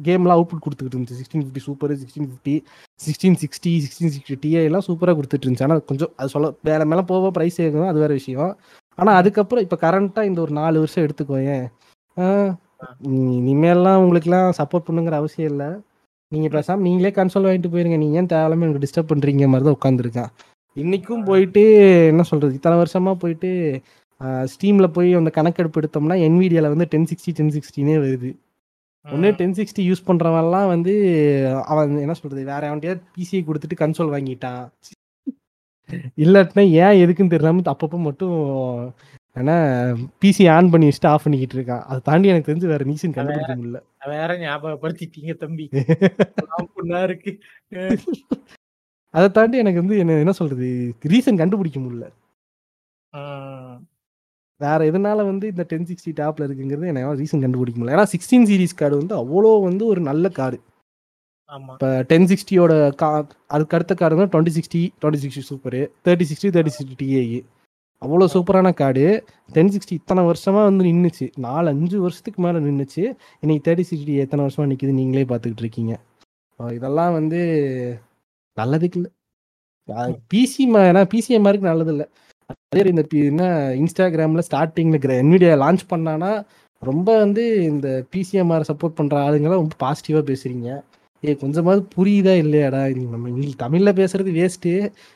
கேம்லாம் 0.07 0.35
அவுட்புட் 0.37 0.63
கொடுத்துக்கிட்டு 0.65 0.97
இருந்துச்சு. 0.97 1.17
Sixteen 1.19 1.43
fifty 1.43 1.63
super 1.67 1.93
sixteen 2.01 2.27
fifty 2.29 2.55
sixteen 3.05 3.37
sixty 3.43 3.71
sixteen 3.85 4.13
sixty 4.15 4.35
Ti 4.43 4.61
எல்லாம் 4.69 4.85
சூப்பராக 4.87 5.15
கொடுத்துட்டு 5.19 5.45
இருந்துச்சு. 5.45 5.67
ஆனால் 5.67 5.81
கொஞ்சம் 5.89 6.11
அது 6.19 6.31
சொல்ல 6.35 6.49
வேற 6.69 6.81
மேலே 6.91 7.03
போக 7.11 7.31
ப்ரைஸ் 7.37 7.57
ஏகும் 7.65 7.89
அது 7.91 8.01
வேறு 8.03 8.19
விஷயம். 8.19 8.53
ஆனால் 8.97 9.17
அதுக்கப்புறம் 9.21 9.65
இப்போ 9.65 9.77
கரண்ட்டாக 9.85 10.29
இந்த 10.29 10.39
ஒரு 10.45 10.53
நாலு 10.61 10.77
வருஷம் 10.83 11.05
எடுத்துக்கோயேன். 11.07 11.65
இனிமேல்லாம் 13.47 14.01
உங்களுக்குலாம் 14.03 14.49
சப்போர்ட் 14.59 14.87
பண்ணுங்கிற 14.87 15.17
அவசியம் 15.21 15.51
இல்லை. 15.53 15.69
நீங்கள் 16.31 16.53
பேசாமல் 16.55 16.85
நீங்களே 16.87 17.13
கன்சோல் 17.19 17.47
வாங்கிட்டு 17.47 17.71
போயிருங்க. 17.73 17.97
நீங்கள் 18.03 18.19
ஏன் 18.21 18.31
தேவையில்லாம 18.33 18.65
எனக்கு 18.67 18.83
டிஸ்டர்ப் 18.85 19.11
பண்ணுறீங்க 19.11 19.47
மாதிரி 19.53 19.67
தான் 19.67 19.77
உட்காந்துருக்கேன் 19.79 20.31
இன்றைக்கும் 20.77 21.23
போயிட்டு 21.23 21.61
என்ன 22.07 22.21
சொல்கிறது 22.23 22.55
இத்தனை 22.55 22.77
வருஷமாக 22.77 23.17
போயிட்டு 23.17 23.49
ஸ்டீமில் 24.53 24.87
போய் 24.87 25.13
அந்த 25.13 25.29
கணக்கெடுப்பு 25.29 25.81
எடுத்தோம்னா 25.81 26.15
என்விடியாவில் 26.27 26.71
வந்து 26.73 26.87
டென் 26.87 27.07
சிக்ஸ்டி 27.09 27.33
டென் 27.33 27.53
சிக்ஸ்டினே 27.55 27.95
வருது. 28.05 28.29
ஒன்று 29.05 29.31
டென் 29.31 29.51
சிக்ஸ்டி 29.51 29.83
யூஸ் 29.89 30.07
பண்ணுறவன்லாம் 30.07 30.67
வந்து 30.67 30.93
அவன் 31.65 31.97
என்ன 31.97 32.13
சொல்கிறது 32.13 32.51
வேற 32.51 32.61
அவன்கிட்ட 32.69 32.95
பிசிஐ 33.15 33.41
கொடுத்துட்டு 33.41 33.79
கன்சோல் 33.79 34.13
வாங்கிட்டான். 34.15 34.63
இல்லாட்டினா 36.17 36.63
ஏன் 36.83 36.99
எதுக்குன்னு 37.03 37.33
தெரியாம 37.35 37.63
அப்பப்போ 37.73 37.97
மட்டும் 37.99 38.37
ஏன்னா 39.35 39.55
பிசி 40.21 40.43
ஆன் 40.51 40.69
பண்ணி 40.69 40.87
வச்சுட்டு 40.87 41.11
ஆஃப் 41.13 41.23
பண்ணிக்கிட்டு 41.23 41.55
இருக்கான். 41.57 41.83
அதை 41.83 41.99
தாண்டி 42.03 42.27
எனக்கு 42.27 42.49
தெரிஞ்சு 42.51 42.67
வேற 42.73 42.85
ரீசன் 42.85 43.17
கண்டுபிடிக்க 43.17 43.55
முடியல. 43.55 43.79
வேற 44.07 44.37
ஞாபகப்படுத்திட்டீங்க 44.37 45.35
தம்பி. 45.43 45.65
இருக்கு. 47.07 47.31
அதை 49.13 49.27
தாண்டி 49.37 49.57
எனக்கு 49.63 49.81
வந்து 49.81 49.95
என்ன 50.03 50.19
என்ன 50.23 50.33
சொல்றது? 50.39 50.67
ரீசன் 51.13 51.39
கண்டுபிடிக்க 51.41 51.79
முடியல. 51.79 52.05
வேற 54.61 54.79
எதனால 54.89 55.19
வந்து 55.31 55.45
இந்த 55.51 55.63
டென் 55.71 55.87
சிக்ஸ்டி 55.89 56.11
டாப்ல 56.19 56.45
இருக்குங்கிறது 56.47 56.91
எனக்கு 56.91 57.21
ரீசன் 57.21 57.43
கண்டுபிடிக்க 57.45 57.77
முடியல. 57.79 57.95
ஏன்னா 57.97 58.07
சிக்ஸ்டீன் 58.13 58.47
சீரிஸ் 58.49 58.79
கார்டு 58.81 59.01
வந்து 59.01 59.15
அவ்வளோ 59.21 59.51
வந்து 59.69 59.83
ஒரு 59.93 60.01
நல்ல 60.09 60.29
கார்டு 60.39 60.59
இப்போ 61.49 61.87
டென் 62.09 62.27
சிக்ஸ்டியோட 62.29 62.73
கா 63.01 63.07
அதுக்கு 63.47 63.75
அடுத்த 63.77 63.93
கார்டு 63.95 64.15
வந்து 64.17 64.31
twenty 64.33 64.53
sixty 64.55 64.81
twenty 65.01 65.19
sixty 65.23 65.43
super 65.49 65.81
thirty 66.05 66.25
sixty 66.29 66.49
thirty 66.55 66.73
sixty 66.77 66.95
Ti 67.01 67.41
அவ்வளோ 68.01 68.25
சூப்பரான 68.35 68.69
கார்டு 68.73 69.03
டென் 69.55 69.71
சிக்ஸ்டி 69.73 69.93
இத்தனை 69.99 70.21
வருஷமா 70.29 70.61
வந்து 70.69 70.85
நின்றுச்சு 70.87 71.25
நாலு 71.45 71.67
அஞ்சு 71.73 71.97
வருஷத்துக்கு 71.99 72.39
மேலே 72.41 72.61
நின்றுச்சு 72.67 73.03
இன்னைக்கு 73.43 73.65
தேர்ட்டி 73.67 73.85
சிக்ஸ்டி 73.91 74.15
எத்தனை 74.23 74.41
வருஷமா 74.45 74.65
நிற்கிது 74.71 74.99
நீங்களே 75.01 75.25
பார்த்துக்கிட்டு 75.31 75.65
இருக்கீங்க. 75.65 75.93
இதெல்லாம் 76.59 77.13
வந்து 77.13 77.41
நல்லதுக்கு 78.57 78.99
இல்லை 78.99 79.11
பிசி 80.31 80.63
ஏன்னா 80.81 81.01
பிசிஎம்ஆருக்கு 81.13 81.71
நல்லது 81.71 81.91
இல்லை 81.91 82.05
அதே 82.49 82.81
இந்த 82.89 83.01
என்ன 83.25 83.43
இன்ஸ்டாகிராமில் 83.79 84.47
ஸ்டார்டிங்கில் 84.47 85.15
என்விடியா 85.17 85.53
லான்ச் 85.59 85.83
பண்ணானா 85.89 86.31
ரொம்ப 86.83 87.09
வந்து 87.17 87.43
இந்த 87.65 87.87
பிசிஎம்ஆர் 88.13 88.69
சப்போர்ட் 88.69 88.97
பண்ணுற 88.97 89.15
ஆளுங்களாம் 89.25 89.61
ரொம்ப 89.61 89.77
பாசிட்டிவாக 89.79 90.23
பேசுகிறீங்க 90.29 90.69
ஏ 91.23 91.33
கொஞ்சமாவது 91.35 91.81
புரியுதா 91.95 92.33
இல்லையாடா? 92.41 92.79
இது 92.87 93.01
நம்ம 93.07 93.29
இங்கிலீஷ் 93.29 93.61
தமிழில் 93.61 93.97
பேசுறது 93.99 94.31
வேஸ்ட்டு 94.31 94.71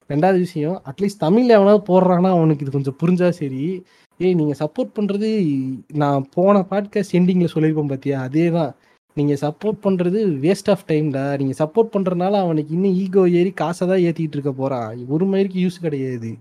ரெண்டாவது 0.10 0.40
விஷயம் 0.40 0.78
அட்லீஸ்ட் 0.86 1.20
தமிழில் 1.20 1.56
எவனாவது 1.56 1.82
போடுறான்னா 1.90 2.30
அவனுக்கு 2.36 2.64
இது 2.66 2.72
கொஞ்சம் 2.72 2.98
புரிஞ்சா 3.02 3.30
சரி. 3.40 3.64
ஏய் 4.20 4.34
நீங்கள் 4.34 4.60
சப்போர்ட் 4.62 4.96
பண்ணுறது 4.96 5.30
நான் 5.96 6.28
போன 6.36 6.62
பாட்காஸ்ட் 6.72 7.18
எண்டிங்கில் 7.20 7.54
சொல்லியிருப்போம் 7.54 7.92
பார்த்தியா 7.92 8.20
அதே 8.24 8.46
தான் 8.50 8.72
நீங்கள் 9.18 9.40
சப்போர்ட் 9.46 9.80
பண்ணுறது 9.86 10.20
வேஸ்ட் 10.44 10.70
ஆஃப் 10.74 10.86
டைம்டா 10.92 11.24
நீங்கள் 11.42 11.60
சப்போர்ட் 11.62 11.94
பண்ணுறதுனால 11.96 12.40
அவனுக்கு 12.46 12.72
இன்னும் 12.78 12.98
ஈகோ 13.04 13.24
ஏறி 13.40 13.52
காசை 13.62 13.84
தான் 13.92 14.04
ஏற்றிட்டு 14.08 14.38
இருக்க 14.38 14.54
போகிறான் 14.62 15.02
ஒரு 15.16 15.26
மயிருக்கு 15.32 15.64
யூஸ் 15.66 15.86
கிடையாது. 15.86 16.32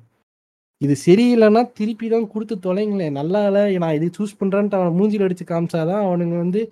இது 0.84 0.94
சரியில்லைன்னா 1.06 1.62
திருப்பி 1.78 2.06
தான் 2.14 2.30
கொடுத்து 2.32 2.54
தொலைங்களேன். 2.66 3.16
நல்லா 3.20 3.40
இல்லை 3.48 3.62
நான் 3.84 3.96
இது 3.98 4.06
சூஸ் 4.18 4.38
பண்ணுறேன்ட்டு 4.40 4.78
அவனை 4.78 4.92
மூஞ்சில் 4.98 5.26
அடித்து 5.26 5.44
காமிச்சாதான் 5.52 6.04
அவனுங்க 6.08 6.36
வந்து 6.44 6.62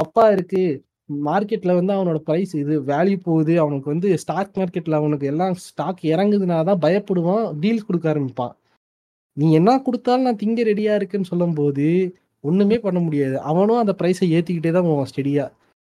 தப்பாக 0.00 0.34
இருக்குது 0.36 0.78
மார்க்கெட்டில் 1.26 1.78
வந்து 1.78 1.92
அவனோட 1.96 2.18
ப்ரைஸ் 2.28 2.52
இது 2.60 2.74
வேல்யூ 2.92 3.18
போகுது. 3.26 3.52
அவனுக்கு 3.64 3.88
வந்து 3.94 4.08
ஸ்டாக் 4.22 4.56
மார்க்கெட்டில் 4.60 4.98
அவனுக்கு 5.00 5.26
எல்லாம் 5.32 5.56
ஸ்டாக் 5.66 6.00
இறங்குதுன்னா 6.12 6.58
தான் 6.70 6.82
பயப்படுவான். 6.86 7.44
டீல்ஸ் 7.62 7.88
கொடுக்க 7.88 8.06
ஆரம்பிப்பான். 8.12 8.54
நீ 9.36 9.46
என்ன 9.58 9.76
கொடுத்தாலும் 9.86 10.26
நான் 10.28 10.40
திங்க 10.42 10.62
ரெடியாக 10.70 10.98
இருக்குன்னு 11.00 11.30
சொல்லும்போது 11.32 11.86
ஒண்ணுமே 12.50 12.76
பண்ண 12.86 12.98
முடியாது. 13.06 13.36
அவனும் 13.50 13.82
அந்த 13.82 13.94
ப்ரைஸை 14.00 14.26
ஏத்திக்கிட்டே 14.36 14.72
தான் 14.76 14.88
போவான் 14.90 15.10
ஸ்டெடியா 15.12 15.46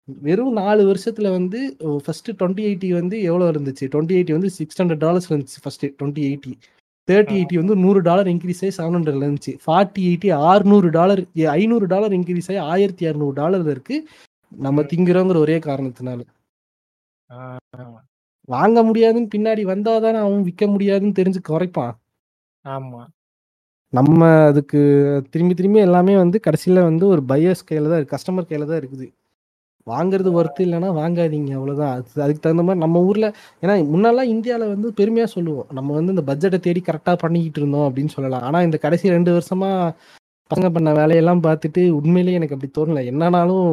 வெறும் 0.07 0.55
நாலு 0.59 0.81
வருஷத்துல 0.89 1.27
வந்து 1.37 1.59
ஃபர்ஸ்ட் 2.03 2.29
டுவெண்ட்டி 2.39 2.63
எயிட்டி 2.69 2.89
வந்து 2.99 3.15
எவ்வளோ 3.29 3.47
இருந்துச்சு? 3.53 3.85
டுவெண்ட்டி 3.93 4.15
எயிட்டி 4.19 4.33
வந்து 4.37 4.49
சிக்ஸ் 4.57 4.79
ஹண்ட்ரட் 4.81 5.03
டாலர்ஸ் 5.05 5.27
இருந்துச்சு 5.31 5.59
first 5.63 5.85
twenty 5.99 6.23
eighty 6.29 6.53
thirty 7.07 7.35
eighty 7.37 7.57
வந்து 7.61 7.75
நூறு 7.83 7.99
டாலர் 8.07 8.27
இன்க்ரீஸ் 8.31 8.59
ஆகி 8.63 8.73
செவன் 8.77 8.95
ஹண்ட்ரட்ல 8.97 9.27
இருந்துச்சு. 9.27 9.53
ஃபார்ட்டி 9.65 10.01
எயிட்டி 10.09 10.29
ஆறுநூறு 10.49 10.89
டாலர் 10.97 11.21
ஐநூறு 11.53 11.85
டாலர் 11.93 12.13
இன்க்ரீஸ் 12.17 12.49
ஆகி 12.51 12.59
ஆயிரத்தி 12.71 13.03
இரநூறு 13.07 13.35
டாலர்ல 13.41 13.73
இருக்கு. 13.75 13.95
நம்ம 14.51 14.81
திங்கிறோங்கிற 14.91 15.39
ஒரே 15.45 15.57
காரணத்தினால. 15.69 16.19
வாங்க 18.49 18.77
முடியாதுன்னு 18.83 19.33
பின்னாடி 19.35 19.63
வந்தாதானே 19.71 20.19
அவன் 20.25 20.45
விற்க 20.49 20.65
முடியாதுன்னு 20.67 21.17
தெரிஞ்சு 21.19 21.41
குறைப்பான். 21.49 21.95
ஆமா. 22.65 23.01
நம்ம 23.93 24.27
அதுக்கு 24.49 24.79
திரும்பி 25.33 25.53
திரும்பி 25.59 25.79
எல்லாமே 25.85 26.15
வந்து 26.23 26.37
கடைசியில் 26.47 26.87
வந்து 26.89 27.05
ஒரு 27.13 27.21
பையர்ஸ் 27.31 27.65
கையில் 27.69 27.87
தான் 27.91 27.99
இருக்குது 27.99 28.15
கஸ்டமர் 28.15 28.47
கையில் 28.49 28.69
தான் 28.71 28.79
இருக்குது. 28.81 29.07
வாங்குறது 29.87 30.29
ஒர்த்து 30.39 30.61
இல்லைன்னா 30.65 30.89
வாங்காதீங்க 30.99 31.51
அவ்வளோதான் 31.57 31.93
அது 31.95 32.21
அதுக்கு 32.25 32.41
தகுந்த 32.43 32.63
மாதிரி 32.67 32.81
நம்ம 32.85 33.01
ஊரில் 33.09 33.27
ஏன்னா 33.63 33.75
முன்னெல்லாம் 33.93 34.31
இந்தியாவில் 34.33 34.73
வந்து 34.73 34.89
பெருமையாக 34.99 35.29
சொல்லுவோம். 35.35 35.67
நம்ம 35.77 35.89
வந்து 35.97 36.13
இந்த 36.15 36.23
பட்ஜெட்டை 36.29 36.59
தேடி 36.67 36.81
கரெக்டாக 36.89 37.17
பண்ணிக்கிட்டு 37.23 37.61
இருந்தோம் 37.61 37.87
அப்படின்னு 37.87 38.13
சொல்லலாம். 38.17 38.45
ஆனால் 38.49 38.65
இந்த 38.67 38.79
கடைசி 38.85 39.15
ரெண்டு 39.17 39.33
வருஷமாக 39.37 39.95
பசங்க 40.51 40.69
பண்ண 40.75 40.91
வேலையெல்லாம் 41.01 41.43
பார்த்துட்டு 41.47 41.81
உண்மையிலேயே 41.99 42.37
எனக்கு 42.39 42.55
அப்படி 42.57 42.71
தோணலை. 42.79 43.03
என்னன்னாலும் 43.13 43.67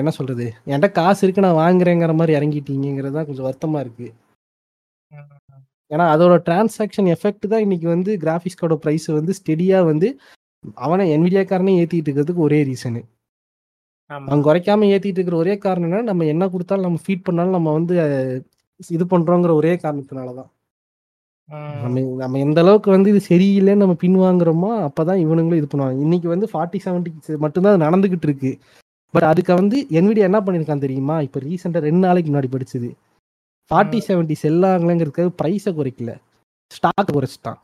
என்ன 0.00 0.10
சொல்கிறது 0.18 0.46
என்கிட்ட 0.70 0.88
காசு 1.00 1.20
இருக்கு 1.24 1.46
நான் 1.46 1.60
வாங்குறேங்கிற 1.64 2.14
மாதிரி 2.20 2.32
இறங்கிட்டீங்கிறது 2.38 3.16
தான் 3.18 3.28
கொஞ்சம் 3.28 3.46
வருத்தமாக 3.48 3.84
இருக்குது 3.86 4.12
ஏன்னா 5.90 6.04
அதோட 6.14 6.34
டிரான்சாக்ஷன் 6.46 7.08
எஃபெக்ட் 7.14 7.46
தான் 7.52 7.64
இன்னைக்கு 7.66 7.88
வந்து 7.94 8.12
கிராஃபிக்ஸ் 8.24 8.58
கார்டோட 8.60 8.80
ப்ரைஸ் 8.84 9.08
வந்து 9.18 9.34
ஸ்டெடியா 9.40 9.80
வந்து 9.90 10.08
அவனை 10.84 11.04
என்விடியாக்காரனே 11.16 11.74
ஏத்திட்டு 11.82 12.08
இருக்கிறதுக்கு 12.08 12.46
ஒரே 12.48 12.58
ரீசனு 12.70 13.02
அவன் 14.10 14.42
குறைக்காம 14.46 14.88
ஏத்திட்டு 14.94 15.18
இருக்கிற 15.18 15.36
ஒரே 15.42 15.54
காரணம் 15.64 15.86
என்னன்னா 15.88 16.08
நம்ம 16.10 16.26
என்ன 16.32 16.44
கொடுத்தாலும் 16.52 16.86
நம்ம 16.88 17.00
ஃபீட் 17.04 17.26
பண்ணாலும் 17.28 17.56
நம்ம 17.56 17.72
வந்து 17.78 17.94
இது 18.90 19.04
பண்றோங்கிற 19.12 19.52
ஒரே 19.60 19.72
காரணத்தினால 19.84 20.28
தான். 20.38 20.50
ம், 21.48 21.74
நம்ம 21.82 22.00
நம்ம 22.22 22.38
எந்த 22.46 22.58
அளவுக்கு 22.64 22.90
வந்து 22.94 23.08
இது 23.12 23.20
சரியில்லைன்னு 23.28 23.82
நம்ம 23.84 23.96
பின்வாங்குறோமோ 24.02 24.70
அப்பதான் 24.88 25.20
இவனுங்களும் 25.24 25.60
இது 25.60 25.68
பண்ணுவாங்க. 25.72 25.98
இன்னைக்கு 26.06 26.28
வந்து 26.34 26.46
ஃபார்ட்டி 26.52 26.78
செவன்ட்டி 26.86 27.10
மட்டும்தான் 27.44 27.74
அது 27.74 27.84
நடந்துகிட்டு 27.86 28.28
இருக்கு. 28.30 28.52
பட் 29.14 29.26
அதுக்கு 29.30 29.52
வந்து 29.60 29.76
என்விடியா 29.98 30.28
என்ன 30.30 30.40
பண்ணியிருக்கான் 30.46 30.84
தெரியுமா? 30.86 31.16
இப்போ 31.26 31.40
ரீசெண்டாக 31.46 31.84
ரெண்டு 31.88 32.02
நாளைக்கு 32.06 32.30
முன்னாடி 32.32 32.50
படிச்சது. 32.54 32.88
ஃபார்ட்டி 33.70 34.00
செவன்ட்டி 34.08 34.34
செல்லாங்களேங்கிறதுக்காக 34.42 35.30
ப்ரைஸை 35.42 35.72
குறைக்கல. 35.72 36.20
ஸ்டாக் 36.72 37.12
குறைச்சிட்டான். 37.12 37.58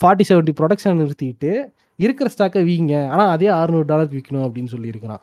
ஃபார்ட்டி 0.00 0.22
செவன்ட்டி 0.28 0.54
ப்ரொடக்ஷன் 0.60 1.00
நிறுத்திட்டு 1.00 1.72
இருக்கிற 1.96 2.30
ஸ்டாக்கை 2.38 2.64
வீங்க. 2.64 3.08
ஆனால் 3.08 3.28
அதே 3.28 3.46
அறுநூறு 3.46 3.84
டாலருக்கு 3.84 4.18
விற்கணும் 4.18 4.40
அப்படின்னு 4.40 4.66
சொல்லியிருக்கிறான். 4.70 5.20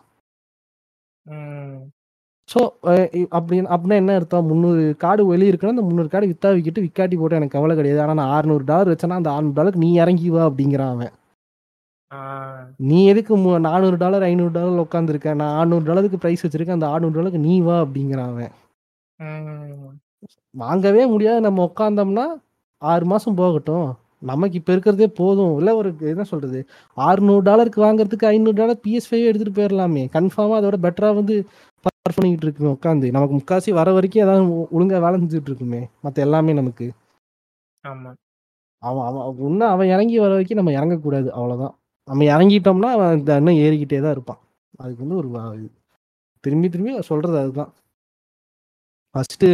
ஸோ 2.53 2.69
அப்படி 3.29 3.61
அப்படின்னா 3.61 3.93
என்ன 3.93 4.13
அர்த்தம்? 4.13 4.45
முந்நூறு 4.45 4.95
கார்டு 4.97 5.25
வெளியே 5.25 5.51
இருக்குன்னா 5.51 5.67
அந்த 5.67 5.81
முந்நூறு 5.81 6.07
கார்டு 6.07 6.27
வித்தா 6.27 6.51
விக்கிட்டு 6.55 6.81
விக்காட்டி 6.81 7.17
போட்டு 7.17 7.35
எனக்கு 7.35 7.47
கவலை 7.47 7.75
கிடையாது. 7.75 8.01
ஆனால் 8.01 8.15
நான் 8.15 8.35
அறுநூறு 8.35 8.63
டாலர் 8.63 8.87
வச்சேன்னா 8.87 9.09
அந்த 9.09 9.31
அறுநூறு 9.31 9.53
டாலருக்கு 9.53 9.85
நீ 9.85 9.93
இறங்கி 9.93 10.29
வா 10.29 10.49
அப்படிங்கிறான் 10.49 10.89
அவன். 10.89 11.11
நீ 12.77 13.05
எதுக்கு 13.05 13.37
மு- 13.37 13.59
நானூறு 13.59 13.97
டாலர் 13.97 14.23
ஐநூறு 14.23 14.51
டாலர் 14.51 14.85
உட்காந்துருக்க 14.85 15.35
நான் 15.35 15.55
ஆறுநூறு 15.55 15.83
டாலருக்கு 15.83 16.27
ப்ரைஸ் 16.27 16.45
வச்சிருக்கேன். 16.47 16.71
அந்த 16.71 16.87
ஆறுநூறு 16.87 17.13
டாலருக்கு 17.13 17.39
நீ 17.39 17.59
வா 17.59 17.81
அப்படிங்கிறான் 17.81 18.27
அவன். 18.27 18.51
வாங்கவே 20.55 21.03
முடியாது. 21.05 21.41
நம்ம 21.41 21.65
உட்காந்தோம்னா 21.69 22.25
ஆறு 22.81 23.05
மாசம் 23.05 23.35
போகட்டும். 23.35 23.87
நமக்கு 24.23 24.57
இப்போ 24.59 24.71
இருக்கிறதே 24.73 25.07
போதும். 25.19 25.57
இல்லை 25.57 25.73
ஒரு 25.73 25.89
என்ன 26.11 26.23
சொல்றது? 26.23 26.59
ஆறுநூறு 26.97 27.43
டாலருக்கு 27.47 27.79
வாங்குறதுக்கு 27.85 28.25
ஐநூறு 28.25 28.57
டாலர் 28.61 28.79
பிஎஸ் 28.85 29.09
ஃபைவ் 29.09 29.27
எடுத்துட்டு 29.29 29.57
போயிடலாமே 29.57 30.03
கன்ஃபார்மாக 30.15 30.59
அதோட 30.61 30.77
பெட்டராக 30.85 31.17
வந்து 31.19 31.35
பர்ஃபார்ம் 31.85 32.17
பண்ணிக்கிட்டு 32.17 32.47
இருக்குமே 32.47 32.71
உட்காந்து 32.75 33.07
நமக்கு 33.15 33.35
முக்காசி 33.39 33.71
வர 33.79 33.91
வரைக்கும் 33.97 34.23
ஏதாவது 34.25 34.45
ஒழுங்கா 34.77 34.99
வேலை 35.05 35.17
செஞ்சுட்டு 35.21 35.51
இருக்குமே. 35.51 35.81
மற்ற 36.01 36.17
எல்லாமே 36.27 36.53
நமக்கு. 36.61 36.87
ஆமா. 37.83 38.11
அவன் 38.83 39.05
அவன் 39.09 39.47
இன்னும் 39.49 39.71
அவன் 39.73 39.91
இறங்கி 39.95 40.17
வர 40.23 40.31
வரைக்கும் 40.35 40.59
நம்ம 40.59 40.73
இறங்கக்கூடாது. 40.79 41.29
அவ்வளோதான் 41.37 41.73
நம்ம 42.07 42.25
இறங்கிட்டோம்னா 42.33 42.89
அவன் 42.97 43.17
இந்த 43.19 43.31
இன்னும் 43.41 43.59
ஏறிக்கிட்டே 43.65 43.99
தான் 44.05 44.15
இருப்பான். 44.17 44.41
அதுக்கு 44.77 45.03
வந்து 45.05 45.19
ஒரு 45.21 45.29
திரும்பி 46.43 46.67
திரும்பி 46.69 46.93
சொல்றது 47.11 47.37
அதுதான். 47.43 47.71
ஃபர்ஸ்ட் 49.15 49.45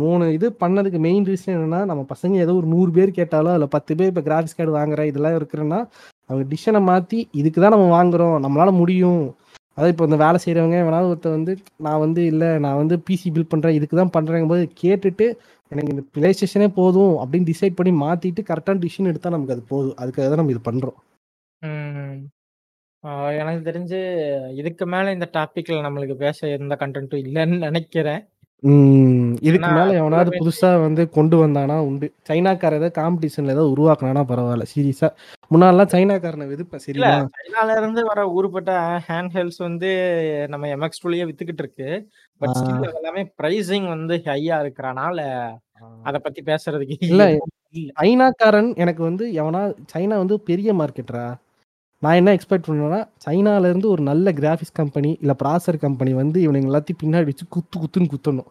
மூணு 0.00 0.24
இது 0.36 0.46
பண்ணதுக்கு 0.60 0.98
மெயின் 1.06 1.24
ரீசன் 1.30 1.54
என்னன்னா 1.54 1.80
நம்ம 1.90 2.02
பசங்க 2.12 2.34
ஏதோ 2.44 2.52
ஒரு 2.60 2.68
நூறு 2.74 2.90
பேர் 2.96 3.10
கேட்டாலும் 3.16 3.52
அதில் 3.54 3.72
பத்து 3.76 3.92
பேர் 3.98 4.10
இப்போ 4.12 4.22
கிராஃபிக்ஸ் 4.28 4.58
கார்டு 4.58 4.76
வாங்குற 4.78 5.04
இதெல்லாம் 5.10 5.38
இருக்கிறேன்னா 5.38 5.80
அவங்க 6.30 6.44
டிஷனை 6.52 6.80
மாற்றி 6.90 7.18
இதுக்கு 7.40 7.58
தான் 7.60 7.74
நம்ம 7.74 7.88
வாங்குறோம் 7.96 8.36
நம்மளால 8.44 8.72
முடியும். 8.80 9.24
அதாவது 9.76 9.92
இப்போ 9.94 10.06
இந்த 10.08 10.18
வேலை 10.22 10.38
செய்கிறவங்க 10.42 10.76
வேணாலும் 10.86 11.10
ஒருத்தர் 11.12 11.36
வந்து 11.38 11.52
நான் 11.86 12.02
வந்து 12.04 12.20
இல்லை 12.32 12.50
நான் 12.64 12.78
வந்து 12.82 12.96
பிசி 13.06 13.28
பில்ட் 13.34 13.50
பண்ணுறேன் 13.52 13.76
இதுக்கு 13.78 13.96
தான் 14.00 14.14
பண்ணுறேங்க 14.16 14.48
போது 14.52 14.64
கேட்டுட்டு 14.82 15.26
எனக்கு 15.72 15.92
இந்த 15.94 16.04
பிளே 16.14 16.30
ஸ்டேஷனே 16.36 16.68
போதும் 16.78 17.14
அப்படின்னு 17.22 17.48
டிசைட் 17.50 17.78
பண்ணி 17.78 17.92
மாற்றிட்டு 18.04 18.42
கரெக்டான 18.50 18.80
டிசிஷன் 18.84 19.10
எடுத்தால் 19.12 19.34
நமக்கு 19.36 19.56
அது 19.56 19.64
போதும். 19.72 19.96
அதுக்காக 20.02 20.26
தான் 20.28 20.40
நம்ம 20.42 20.54
இது 20.56 20.62
பண்ணுறோம் 20.70 20.98
எனக்கு 23.40 23.62
தெரிஞ்சு 23.70 23.98
இதுக்கு 24.60 24.84
மேல 24.94 25.12
இந்த 25.16 25.26
டாபிக்ல 25.36 25.80
நம்மளுக்கு 25.86 26.16
பேச 26.22 26.48
எந்த 26.58 26.74
கண்டென்ட்டும் 26.82 27.24
இல்லைன்னு 27.24 27.58
நினைக்கிறேன். 27.66 28.22
இதுக்கு 29.42 29.70
மேலே 29.70 29.92
எவனாவது 29.98 30.30
புதுசாக 30.38 30.76
வந்து 30.80 31.02
கொண்டு 31.10 31.36
வந்தானா 31.36 31.76
உண்டு. 31.86 32.06
சைனாக்கார 32.28 32.78
ஏதாவது 32.78 32.96
காம்படிஷனில் 33.00 33.54
ஏதாவது 33.54 33.72
உருவாக்குனானா 33.74 34.22
பரவாயில்ல 34.30 34.66
சீரியஸாக 34.72 35.10
முன்னாடிலாம் 35.50 35.92
சைனாக்காரனை 35.94 36.46
வெதுப்பேன் 36.52 36.84
சரிங்களா? 36.84 37.10
சைனால 37.36 37.76
இருந்து 37.78 38.02
வர 38.04 38.20
ஊருப்பட்ட 38.36 38.70
ஹேண்ட் 39.08 39.34
ஹெல்ஸ் 39.36 39.60
வந்து 39.60 39.90
நம்ம 40.48 40.70
எம்எக்ஸ் 40.76 41.02
டூலயே 41.04 41.26
வித்துக்கிட்டு 41.28 41.64
இருக்கு. 41.64 41.90
பட் 42.40 42.56
எல்லாமே 42.92 43.24
பிரைசிங் 43.38 43.88
வந்து 43.88 44.16
ஹையா 44.26 44.58
இருக்கிறனால 44.64 45.18
அத 46.04 46.16
பத்தி 46.18 46.40
பேசுறதுக்கு 46.42 46.96
இல்ல 47.08 47.24
சைனாக்காரன் 47.98 48.70
எனக்கு 48.76 49.02
வந்து 49.02 49.24
எவனா 49.40 49.62
சைனா 49.92 50.16
வந்து 50.18 50.36
பெரிய 50.50 50.72
மார்க்கெட்டரா 50.74 51.26
நான் 52.02 52.18
என்ன 52.20 52.30
எக்ஸ்பெக்ட் 52.36 52.66
பண்ணேன்னா 52.68 53.00
சைனாலேருந்து 53.24 53.88
ஒரு 53.94 54.02
நல்ல 54.10 54.30
கிராஃபிக்ஸ் 54.40 54.76
கம்பெனி 54.80 55.10
இல்லை 55.22 55.34
ப்ராசர் 55.42 55.78
கம்பெனி 55.84 56.12
வந்து 56.22 56.38
இவனுங்க 56.46 56.68
எல்லாத்தையும் 56.70 57.02
பின்னாடி 57.02 57.26
வச்சு 57.30 57.46
குத்து 57.56 57.76
குத்துன்னு 57.82 58.12
குத்தணும். 58.14 58.48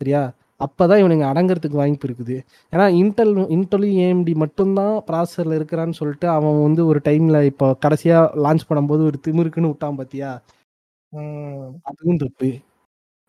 சரியா? 0.00 0.22
அப்போ 0.60 0.84
தான் 0.90 1.00
இவனுங்க 1.02 1.24
அடங்குறதுக்கு 1.30 1.80
வாய்ப்பு 1.80 2.06
இருக்குது. 2.08 2.36
ஏன்னா 2.72 2.86
இன்டெல் 3.00 3.32
இன்டெலும் 3.56 3.94
ஏஎம்டி 4.04 4.34
மட்டும்தான் 4.44 4.94
ப்ராசரில் 5.08 5.56
இருக்கிறான்னு 5.58 5.98
சொல்லிட்டு 6.00 6.28
அவன் 6.36 6.58
வந்து 6.66 6.82
ஒரு 6.90 7.00
டைமில் 7.08 7.40
இப்போ 7.50 7.68
கடைசியாக 7.84 8.32
லான்ச் 8.46 8.68
பண்ணும்போது 8.70 9.04
ஒரு 9.10 9.18
திமிருக்குன்னு 9.26 9.72
விட்டான் 9.72 9.98
பார்த்தியா 10.00 10.30
அதுவும் 11.90 12.22
தப்பு. 12.24 12.50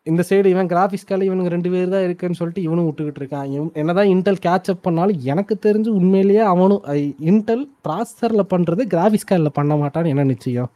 இந்த 0.08 0.22
சைடு 0.30 0.48
இவன் 0.54 0.70
கிராஃபிக்ஸ் 0.72 1.08
கால 1.10 1.26
இவனுங்க 1.28 1.50
ரெண்டு 1.54 1.70
பேர் 1.74 1.94
தான் 1.94 2.06
இருக்குன்னு 2.08 2.40
சொல்லிட்டு 2.40 2.66
இவனும் 2.68 2.88
விட்டுக்கிட்டு 2.88 3.22
இருக்கான். 3.22 3.48
இவன் 3.56 3.70
என்னதான் 3.82 4.12
இன்டெல் 4.14 4.42
கேட்ச் 4.46 4.72
அப் 4.74 4.84
பண்ணாலும் 4.88 5.22
எனக்கு 5.32 5.56
தெரிஞ்சு 5.68 5.92
உண்மையிலேயே 6.00 6.44
அவனும் 6.54 6.84
இன்டெல் 7.32 7.64
ப்ராசஸர்ல 7.88 8.44
பண்றது 8.54 8.84
கிராஃபிக்ஸ் 8.94 9.30
கார்டில் 9.32 9.58
பண்ண 9.60 9.76
மாட்டான்னு 9.84 10.14
என்ன 10.14 10.26
நிச்சயம்? 10.34 10.70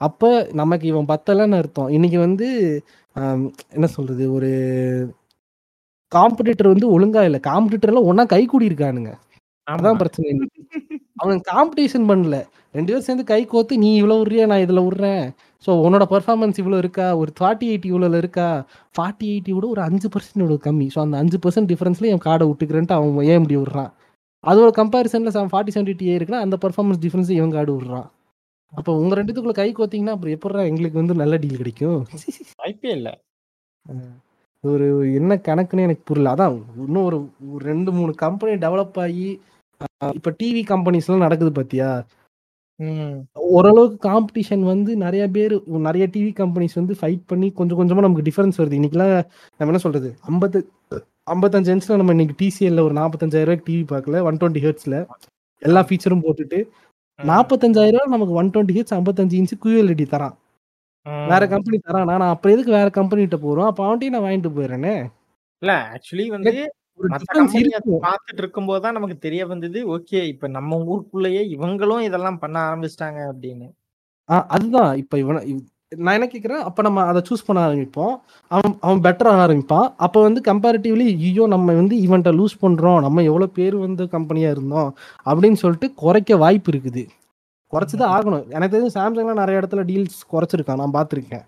அப்போ 0.00 0.30
நமக்கு 0.60 0.86
இவன் 0.92 1.10
பத்தலைன்னு 1.12 1.58
அர்த்தம். 1.62 1.90
இன்னைக்கு 1.96 2.18
வந்து 2.26 2.46
என்ன 3.76 3.86
சொல்றது 3.96 4.24
ஒரு 4.36 4.50
காம்படிட்டர் 6.12 6.72
வந்து 6.72 6.86
ஒழுங்கா 6.94 7.22
இல்லை. 7.28 7.40
காம்படிட்டர்லாம் 7.50 8.08
ஒன்றா 8.10 8.24
கை 8.34 8.42
கூடி 8.52 8.70
இருக்கானுங்க 8.70 9.12
அதான் 9.66 10.00
பிரச்சனை. 10.00 10.26
இன்னைக்கு. 10.34 10.60
அவன் 11.22 11.40
காம்படிஷன் 11.50 12.08
பண்ணல. 12.10 12.36
ரெண்டு 12.76 12.90
பேரும் 12.90 13.06
சேர்ந்து 13.06 13.24
கை 13.30 13.40
கோத்து 13.52 13.74
நீ 13.84 13.90
இவ்வளோ 14.00 14.16
விட்றியா? 14.20 14.44
நான் 14.52 14.64
இதில் 14.64 14.86
விட்றேன். 14.86 15.24
ஸோ 15.66 15.70
உன்னோட 15.86 16.04
பெர்ஃபார்மன்ஸ் 16.12 16.58
இவ்வளோ 16.60 16.78
இருக்கா? 16.78 17.16
ஒரு 17.16 17.32
ஃபார்ட்டி 17.40 17.66
எயிட்டி 17.72 17.88
இவ்வளோ 17.92 18.16
இருக்கா? 18.16 18.64
ஃபார்ட்டி 18.96 19.26
எயிட்டி 19.32 19.50
விட 19.50 19.66
ஒரு 19.66 19.80
அஞ்சு 19.80 20.08
பர்சன்ட் 20.08 20.42
இவ்வளோ 20.44 20.58
கம்மி. 20.68 20.86
ஸோ 20.94 21.00
அந்த 21.00 21.16
அஞ்சு 21.16 21.38
பர்சன்ட் 21.38 21.70
டிஃபரன்ஸ்ல 21.72 22.08
என் 22.14 22.24
கார்டை 22.24 22.46
விட்டுக்கிறேன்ட்டு 22.50 22.92
அவன் 22.92 23.28
ஏன் 23.32 23.40
இப்படி 23.40 23.56
விட்றான்? 23.56 23.92
அதோட 24.44 24.70
கம்பேரிசனில் 24.80 25.52
ஃபார்ட்டி 25.52 25.72
செவன்டி 25.74 25.94
டி 25.96 26.16
இருக்குன்னா 26.16 26.40
அந்த 26.46 26.58
பர்ஃபார்மன்ஸ் 26.64 27.02
டிஃபரன்ஸ் 27.04 27.30
இவன் 27.30 27.50
கார்டு 27.50 27.72
விட்றான். 27.76 28.08
அப்போ 28.72 28.90
உங்கள் 28.96 29.18
ரெண்டுத்துக்குள்ள 29.18 29.52
கை 29.52 29.74
கோத்தீங்கன்னா 29.78 30.14
அப்புறம் 30.14 30.34
எப்படிடா 30.36 30.62
எங்களுக்கு 30.64 31.00
வந்து 31.00 31.14
நல்ல 31.14 31.36
டீல் 31.36 31.56
கிடைக்கும்? 31.56 31.98
இல்ல. 32.82 33.10
ஒரு 34.64 34.86
என்ன 35.14 35.34
கணக்குன்னு 35.48 35.86
எனக்கு 35.86 36.02
புரியல. 36.04 36.32
அதான் 36.34 36.56
இன்னும் 36.86 37.06
ஒரு 37.06 37.18
ரெண்டு 37.58 37.92
மூணு 37.92 38.14
கம்பெனி 38.14 38.52
டெவலப் 38.66 38.98
ஆகி 39.04 39.28
இப்ப 40.14 40.30
டிவி 40.42 40.62
கம்பெனிஸ்லாம் 40.68 41.24
நடக்குது 41.26 41.52
பாத்தியா? 41.52 41.88
உம் 41.98 42.21
ஓரளவுக்கு 43.56 43.98
காம்படிஷன் 44.08 44.62
வந்து 44.62 44.96
நிறைய 44.96 45.28
பேர் 45.28 45.54
நிறைய 45.66 46.04
டிவி 46.12 46.30
கம்பெனிஸ் 46.40 46.78
வந்து 46.80 46.94
ஃபைட் 47.00 47.22
பண்ணி 47.26 47.50
கொஞ்சம் 47.50 47.78
கொஞ்சமா 47.80 48.04
நமக்கு 48.06 48.26
டிஃபரன்ஸ் 48.28 48.60
வருது. 48.60 48.78
இன்னைக்கெல்லாம் 48.80 49.12
நம்ம 49.58 49.70
என்ன 49.72 49.78
சொல்றது? 49.78 50.10
ஐம்பது 50.20 50.58
ஐம்பத்தஞ்சு 51.30 51.70
இன்ச்ல 51.72 51.96
நம்ம 51.96 52.14
இன்னைக்கு 52.16 52.36
டிசிஎல்ல 52.40 52.80
ஒரு 52.80 52.94
நாற்பத்தஞ்சாயிரம் 52.94 53.48
ரூபாய்க்கு 53.48 53.68
டிவி 53.68 53.84
பார்க்கல 53.92 54.22
ஒன் 54.28 54.36
டுவெண்ட்டி 54.36 54.62
ஹெர்ட்ஸ்ல 54.66 54.96
எல்லா 55.62 55.80
ஃபீச்சரும் 55.88 56.24
போட்டுட்டு 56.26 56.60
நாற்பத்தஞ்சாயிரம் 57.18 57.98
ரூபாய் 57.98 58.14
நமக்கு 58.16 58.38
ஒன் 58.40 58.50
டுவெண்ட்டி 58.50 58.76
ஹெர்ட்ஸ் 58.78 58.96
ஐம்பத்தஞ்சு 58.98 59.36
இன்ச்சு 59.40 59.56
QLED 59.64 60.04
தரான். 60.12 60.36
வேற 61.30 61.42
கம்பெனி 61.52 61.78
தரான். 61.86 62.08
நான் 62.10 62.32
அப்புறம் 62.34 62.56
எதுக்கு 62.56 62.76
வேற 62.78 62.88
கம்பெனிகிட்ட 62.98 63.36
போறோம்? 63.44 63.68
அப்ப 63.70 63.80
அவன்கிட்டயும் 63.84 64.14
நான் 64.14 64.26
வாங்கிட்டு 64.26 64.50
போயிடுறேனே. 64.56 64.94
இல்ல 65.62 65.72
ஆக்சுவலி 65.92 66.26
வந்து 66.26 66.52
இருக்கும் 66.98 68.02
பார்த்துட்டு 68.02 68.38
இருக்கும்போது 68.38 68.80
தான் 68.80 68.92
நமக்கு 68.92 69.18
தெரிய 69.18 69.46
வந்தது 69.46 69.98
ஓகே 69.98 70.26
இப்ப 70.26 70.48
நம்ம 70.48 70.76
ஊருக்குள்ளேயே 70.76 71.56
இவங்களும் 71.56 72.00
இதெல்லாம் 72.00 72.38
பண்ண 72.38 72.74
ஆரம்பிச்சிட்டாங்க 72.74 73.32
அப்படின்னு. 73.40 73.70
அதுதான். 74.24 74.96
இப்ப 74.96 75.18
இவன 75.18 75.46
இவ்- 75.46 75.70
நான் 75.96 76.20
என்ன 76.20 76.30
கேக்குறேன் 76.34 76.62
அப்ப 76.62 76.82
நம்ம 76.82 77.02
அதை 77.02 77.22
சூஸ் 77.30 77.44
பண்ண 77.46 77.72
ஆரம்பிப்போம். 77.72 78.16
அவன் 78.48 78.78
அவன் 78.80 79.00
பெட்டராக 79.00 79.50
ஆரம்பிப்பான். 79.50 79.94
அப்ப 79.96 80.22
வந்து 80.22 80.54
கம்பேரிட்டிவ்லி 80.54 81.04
ஐயோ 81.04 81.46
நம்ம 81.46 81.72
வந்து 81.72 81.96
இவன்ட்ட 81.96 82.34
லூஸ் 82.34 82.62
பண்றோம். 82.62 83.00
நம்ம 83.00 83.22
எவ்வளவு 83.22 83.50
பேர் 83.50 83.76
வந்து 83.76 84.08
கம்பெனியா 84.08 84.50
இருந்தோம்? 84.50 84.96
அப்படின்னு 85.24 85.52
சொல்லிட்டு 85.52 85.94
குறைக்க 85.94 86.36
வாய்ப்பு 86.36 86.70
இருக்குது. 86.70 87.08
குறைச்சுதான் 87.72 88.12
ஆகணும். 88.12 88.48
எனக்கு 88.48 88.78
தெரிஞ்சு 88.80 88.96
சாம்சங்லாம் 88.96 89.32
நிறைய 89.32 89.60
இடத்துல 89.60 89.84
டீல்ஸ் 89.84 90.32
குறைச்சிருக்கான். 90.32 90.86
நான் 90.86 91.06
பார்த்திருக்கேன். 91.06 91.42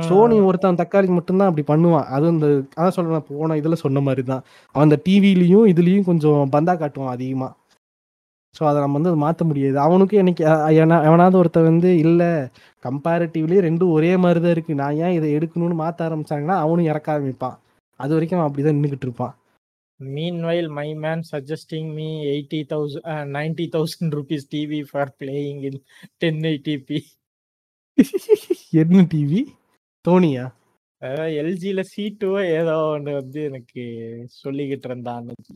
சோனி 0.00 0.40
ஒருத்தன் 0.40 0.74
தக்காளி 0.74 1.08
மட்டும்தான் 1.08 1.54
அப்படி 1.54 1.82
பண்ணுவான். 1.82 2.04
அது 2.04 2.28
இந்த 2.28 2.46
அதான் 2.46 2.88
சொல்றேன் 2.88 3.22
போன 3.28 3.54
இதுல 3.54 3.72
சொன்ன 3.72 4.00
மாதிரி 4.00 4.22
தான் 4.22 4.42
அவன் 4.72 4.90
இந்த 4.90 5.02
டிவிலையும் 5.08 5.70
இதுலயும் 5.70 6.04
கொஞ்சம் 6.04 6.48
பந்தா 6.50 6.74
காட்டுவான் 6.74 7.08
அதிகமா. 7.08 7.56
ஸோ 8.60 8.64
அதை 8.64 8.80
நம்ம 8.80 8.98
வந்து 8.98 9.16
மாற்ற 9.16 9.44
முடியாது. 9.44 9.78
அவனுக்கு 9.78 10.22
என்னைக்கு 10.22 10.42
அ- 10.42 10.70
எவனா- 10.70 11.04
எவனாவது 11.04 11.38
ஒருத்தன் 11.38 11.62
வந்து 11.62 11.98
இல்லை 11.98 12.26
கம்பேரிட்டிவ்லி 12.82 13.58
ரெண்டும் 13.60 13.90
ஒரே 13.90 14.16
மாதிரி 14.16 14.40
தான் 14.40 14.50
இருக்கு. 14.50 14.74
நான் 14.74 14.94
ஏன் 14.94 15.12
இதை 15.12 15.36
எடுக்கணும்னு 15.36 15.74
மாற்ற 15.74 16.08
ஆரம்பிச்சாங்கன்னா 16.08 16.46
அவனும் 16.46 16.84
இறக்க 16.84 17.18
ஆரம்பிப்பான். 17.18 17.58
அது 17.96 18.12
வரைக்கும் 18.12 18.40
அவன் 18.40 18.52
அப்படிதான் 18.52 18.76
நின்றுக்கிட்டு 18.76 19.02
இருப்பான். 19.02 19.36
Meanwhile, 20.04 20.68
my 20.68 20.94
man 20.94 21.22
suggesting 21.32 21.84
me 21.94 22.22
80,000, 22.22 22.98
uh, 23.04 23.24
90,000 23.24 24.04
rupees 24.04 24.40
TV 24.54 24.82
for 24.82 25.08
playing 25.20 25.62
in 25.62 25.82
1080p. 26.24 26.98
என்ன 28.70 29.06
டிவி 29.14 29.44
அதாவது 30.98 31.42
எல்ஜியில் 31.42 31.80
சி 31.80 32.16
டூ 32.18 32.38
ஏதோ 32.38 32.76
ஒன்று 32.78 33.12
வந்து 33.12 33.42
எனக்கு 33.42 33.82
சொல்லிக்கிட்டு 34.44 34.84
இருந்தான் 34.84 35.16
அன்னைக்கு 35.16 35.54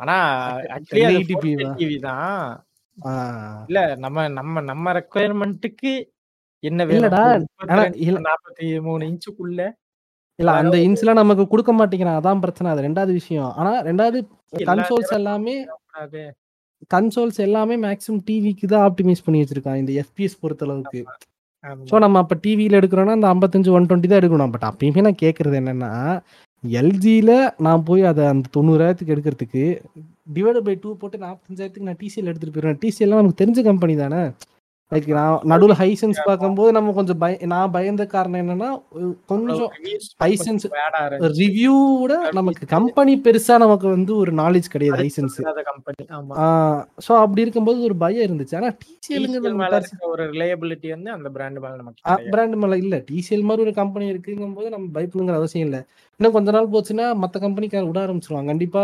ஆனா 0.00 0.16
ஆக்சுவலி 0.58 1.04
அது 1.04 1.18
1080p 1.18 1.62
வா? 1.62 1.74
டிவி 1.74 2.00
தான். 2.00 2.66
இல்ல 3.66 3.94
நம்ம 3.94 4.28
நம்ம 4.28 4.60
நம்ம 4.60 4.92
ரெக்குயர்மெண்ட்டுக்கு 4.92 5.92
என்ன 6.62 6.84
இல்ல- 7.96 8.20
நாற்பத்தி 8.20 8.82
மூணு 8.82 9.04
இன்ச்சுக்குள்ள. 9.06 9.60
இல்ல 10.38 10.50
அந்த 10.52 10.76
இன்ஸ்லாம் 10.78 11.14
நமக்கு 11.14 11.46
கொடுக்க 11.48 11.72
மாட்டேங்கிறான். 11.74 12.18
அதான் 12.20 12.40
பிரச்சனை. 12.40 12.72
அது 12.72 12.82
ரெண்டாவது 12.88 13.12
விஷயம். 13.12 13.52
ஆனா 13.56 13.82
ரெண்டாவது 13.82 14.18
கன்சோல்ஸ் 14.56 15.12
எல்லாமே 15.12 15.54
கன்சோல்ஸ் 16.94 17.36
எல்லாமே 17.36 17.76
மேக்ஸிமம் 17.76 18.22
டிவிக்கு 18.30 18.66
தான் 18.66 18.92
ஆப்டிமைஸ் 18.92 19.24
பண்ணி 19.24 19.42
வச்சிருக்கான். 19.42 19.76
இந்த 19.76 20.04
எஃபிஎஸ் 20.04 20.38
பொறுத்த 20.40 20.66
அளவுக்கு. 20.66 21.04
ஸோ 21.90 21.98
நம்ம 22.04 22.18
அப்போ 22.22 22.36
டிவியில் 22.44 22.78
எடுக்கிறோன்னா 22.80 23.16
அந்த 23.18 23.28
ஐம்பத்தஞ்சு 23.34 23.70
ஒன் 23.76 23.88
டுவெண்ட்டி 23.88 24.10
தான் 24.12 24.20
எடுக்கணும். 24.20 24.52
பட் 24.54 24.68
அப்பயுமே 24.70 25.04
நான் 25.06 25.22
கேட்குறது 25.24 25.56
என்னன்னா 25.62 25.92
எல்ஜியில் 26.64 27.36
நான் 27.66 27.84
போய் 27.88 28.02
அதை 28.10 28.22
அந்த 28.34 28.46
தொண்ணூறாயிரத்துக்கு 28.56 29.14
எடுக்கிறதுக்கு 29.14 29.64
டிவைட் 30.36 30.60
பை 30.68 30.74
டூ 30.82 30.90
போட்டு 31.02 31.18
நாற்பத்தஞ்சாயிரத்துக்கு 31.26 31.88
நான் 31.90 32.00
டிசிஎல் 32.02 32.30
எடுத்துகிட்டு 32.30 32.56
போயிடுவேன். 32.56 32.80
டிசிஎல்லாம் 32.84 33.20
நமக்கு 33.22 33.40
தெரிஞ்ச 33.42 33.62
கம்பெனி 33.70 33.96
தானே. 34.04 34.22
லைக் 34.92 35.08
நான் 35.16 35.42
நடுவுல 35.50 35.74
ஹைசென்ஸ் 35.80 36.18
பார்க்கும்போது 36.26 36.70
நம்ம 36.72 36.92
கொஞ்சம் 36.92 37.18
பய 37.18 37.48
நான் 37.50 37.72
பயந்த 37.72 38.04
காரணம் 38.12 38.40
என்னன்னா 38.42 38.68
கொஞ்சம் 39.30 39.72
Hisense 40.22 40.64
ரிவ்யூவோட 41.38 42.12
நமக்கு 42.38 42.64
கம்பெனி 42.72 43.14
பெருசா 43.26 43.56
நமக்கு 43.58 43.88
வந்து 43.88 44.12
ஒரு 44.16 44.32
நாலேஜ் 44.34 44.68
கிடையாது 44.68 44.98
ஹைசென்ஸ் 45.02 45.36
ஸோ 47.06 47.12
அப்படி 47.22 47.44
இருக்கும்போது 47.44 47.78
ஒரு 47.82 47.96
பயம் 47.96 48.26
இருந்துச்சு. 48.28 48.56
ஆனா 48.56 48.70
டிசிஎல்ங்கிறது 48.82 49.50
ஒரு 50.08 50.24
ரிலையபிலிட்டி 50.32 50.88
வந்து 50.88 51.10
அந்த 51.10 51.28
பிராண்ட் 51.30 51.58
மேல 51.58 51.74
நமக்கு. 51.76 52.00
பிராண்ட் 52.32 52.56
மேல 52.56 52.78
இல்ல. 52.78 52.96
டிசிஎல் 53.10 53.46
மாதிரி 53.48 53.64
ஒரு 53.66 53.74
கம்பெனி 53.74 54.06
இருக்குங்கும் 54.12 54.56
போது 54.58 54.70
நம்ம 54.70 54.88
பயப்படணுங்கிற 54.96 55.38
அவசியம் 55.40 55.68
இல்ல. 55.68 55.80
இன்னும் 56.20 56.34
கொஞ்ச 56.34 56.50
நாள் 56.54 56.70
போச்சுன்னா 56.70 57.04
மத்த 57.22 57.36
கம்பெனிக்கார 57.42 57.82
விட 57.88 57.98
ஆரம்பிச்சிருவாங்க. 58.04 58.48
கண்டிப்பா 58.52 58.80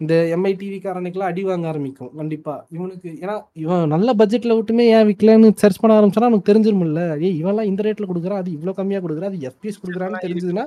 இந்த 0.00 0.14
எம்ஐ 0.34 0.52
டிவி 0.60 0.76
காரனுக்குலாம் 0.84 1.30
அடி 1.30 1.42
வாங்க 1.48 1.66
ஆரம்பிக்கும். 1.70 2.10
கண்டிப்பா. 2.20 2.54
இவனுக்கு 2.76 3.08
ஏன்னா 3.22 3.34
இவன் 3.62 3.90
நல்ல 3.94 4.12
பட்ஜெட்ல 4.20 4.56
விட்டுமே 4.58 4.84
ஏன் 4.96 5.06
விற்கலன்னு 5.08 5.48
சர்ச் 5.62 5.80
பண்ண 5.82 5.96
ஆரம்பிச்சா 5.96 6.26
நமக்கு 6.26 6.48
தெரிஞ்சிருமில்ல 6.50 7.00
ஏய் 7.26 7.34
இவன்லாம் 7.40 7.70
இந்த 7.70 7.86
ரேட்ல 7.86 8.08
கொடுக்குறான் 8.10 8.42
அது 8.42 8.52
இவ்வளவு 8.56 8.78
கம்மியா 8.78 9.00
கொடுக்குறான் 9.04 9.32
அது 9.32 9.40
எஃபிஎஸ் 9.50 9.80
கொடுக்குறான்னு 9.82 10.22
தெரிஞ்சதுன்னா 10.26 10.64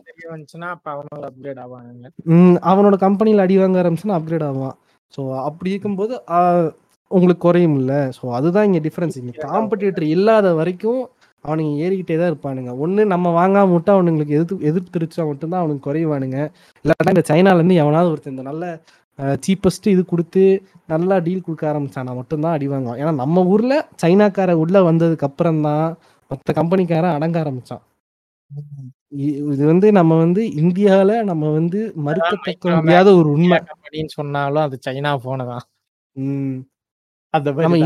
அவனும் 0.93 1.23
அப்கிரேட் 1.29 1.61
ஆவாங்க 1.65 2.11
அவனோட 2.71 2.97
கம்பெனியில் 3.05 3.45
அடி 3.45 3.57
வாங்க 3.61 3.79
ஆரம்பிச்சுன்னா 3.83 4.17
அப்கிரேட் 4.19 4.45
ஆவான். 4.49 4.75
ஸோ 5.13 5.21
அப்படி 5.47 5.73
இருக்கும்போது 5.73 6.13
உங்களுக்கு 7.11 7.45
குறையும் 7.47 7.77
இல்ல 7.81 7.93
ஸோ 8.17 8.25
அதுதான் 8.39 8.67
இங்க 8.69 8.81
டிஃபரன்ஸ் 8.87 9.19
இங்க 9.21 9.33
காம்படிட்டர் 9.47 10.07
இல்லாத 10.15 10.51
வரைக்கும் 10.59 11.01
அவனுங்க 11.45 11.83
ஏறிக்கிட்டே 11.83 12.15
தான் 12.17 12.31
இருப்பானுங்க. 12.31 12.71
ஒண்ணு 12.83 13.01
நம்ம 13.13 13.27
வாங்காம 13.37 13.71
விட்டா 13.73 13.91
அவனுங்களுக்கு 13.97 14.35
எதிர்த்து 14.37 14.67
எதிர்த்து 14.69 14.95
தெரிச்சா 14.95 15.23
மட்டும்தான் 15.29 15.61
அவனுக்கு 15.61 15.87
குறைவானுங்க. 15.87 16.39
இல்லாட்டா 16.85 17.13
இந்த 17.15 17.23
சைனால 17.29 17.59
இருந்து 17.59 17.81
எவனாவது 17.83 18.11
ஒருத்தன் 18.13 18.35
இந்த 18.35 18.45
நல்ல 18.49 18.63
சீப்பஸ்ட் 19.45 19.87
இது 19.93 20.01
கொடுத்து 20.05 20.43
நல்லா 20.89 21.15
டீல் 21.25 21.45
கொடுக்க 21.45 21.63
ஆரம்பிச்சானா 21.71 22.11
மட்டும்தான் 22.19 22.55
அடி 22.57 22.67
வாங்குவான். 22.69 22.99
ஏன்னா 23.01 23.13
நம்ம 23.21 23.43
ஊர்ல 23.53 23.73
சைனாக்கார 24.03 24.51
உள்ள 24.63 24.77
வந்ததுக்கு 24.89 25.27
அப்புறம் 25.29 25.61
தான் 25.67 25.87
மற்ற 26.31 26.53
கம்பெனிக்காரன் 26.59 27.15
அடங்க 27.17 27.37
ஆரம்பிச்சான். 27.43 27.83
இது 29.49 29.63
வந்து 29.71 29.87
நம்ம 29.97 30.13
வந்து 30.23 30.41
இந்தியால 30.61 31.11
நம்ம 31.29 31.51
வந்து 31.57 31.79
மறுக்கத்தக்க 32.05 32.75
முடியாத 32.77 33.09
ஒரு 33.19 33.29
உண்மை. 33.35 33.57
கம்பெனின்னு 33.69 34.13
சொன்னாலும் 34.17 34.65
அது 34.65 34.77
சைனா 34.87 35.11
போன 35.25 35.45
தான். 35.51 35.65
ம். 36.15 36.57
அந்த 37.33 37.49
நம்ம 37.65 37.79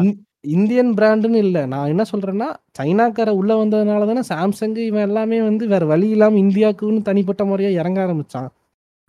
இந்தியன் 0.43 0.91
பிராண்டுன்னு 0.97 1.39
இல்ல. 1.45 1.57
நான் 1.73 1.91
என்ன 1.93 2.03
சொல்றேன்னா 2.11 2.47
சைனாக்கார 2.79 3.29
உள்ள 3.39 3.51
வந்ததுனால 3.61 4.07
தானே 4.09 4.23
சாம்சங் 4.31 4.77
இவன் 4.87 5.07
எல்லாமே 5.09 5.37
வந்து 5.41 5.63
வேற 5.73 5.83
வழி 5.91 6.07
இல்லாம 6.15 6.39
இந்தியாவுக்குன்னு 6.43 7.07
தனிப்பட்ட 7.09 7.43
முறையா 7.51 7.71
இறங்க 7.81 7.99
ஆரம்பிச்சான். 8.05 8.49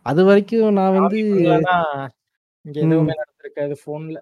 அது 0.06 0.22
வரைக்கும் 0.28 0.78
நான் 0.80 0.96
வந்து 0.98 1.20
நடந்திருக்காது 3.12 3.76
போன்ல 3.86 4.18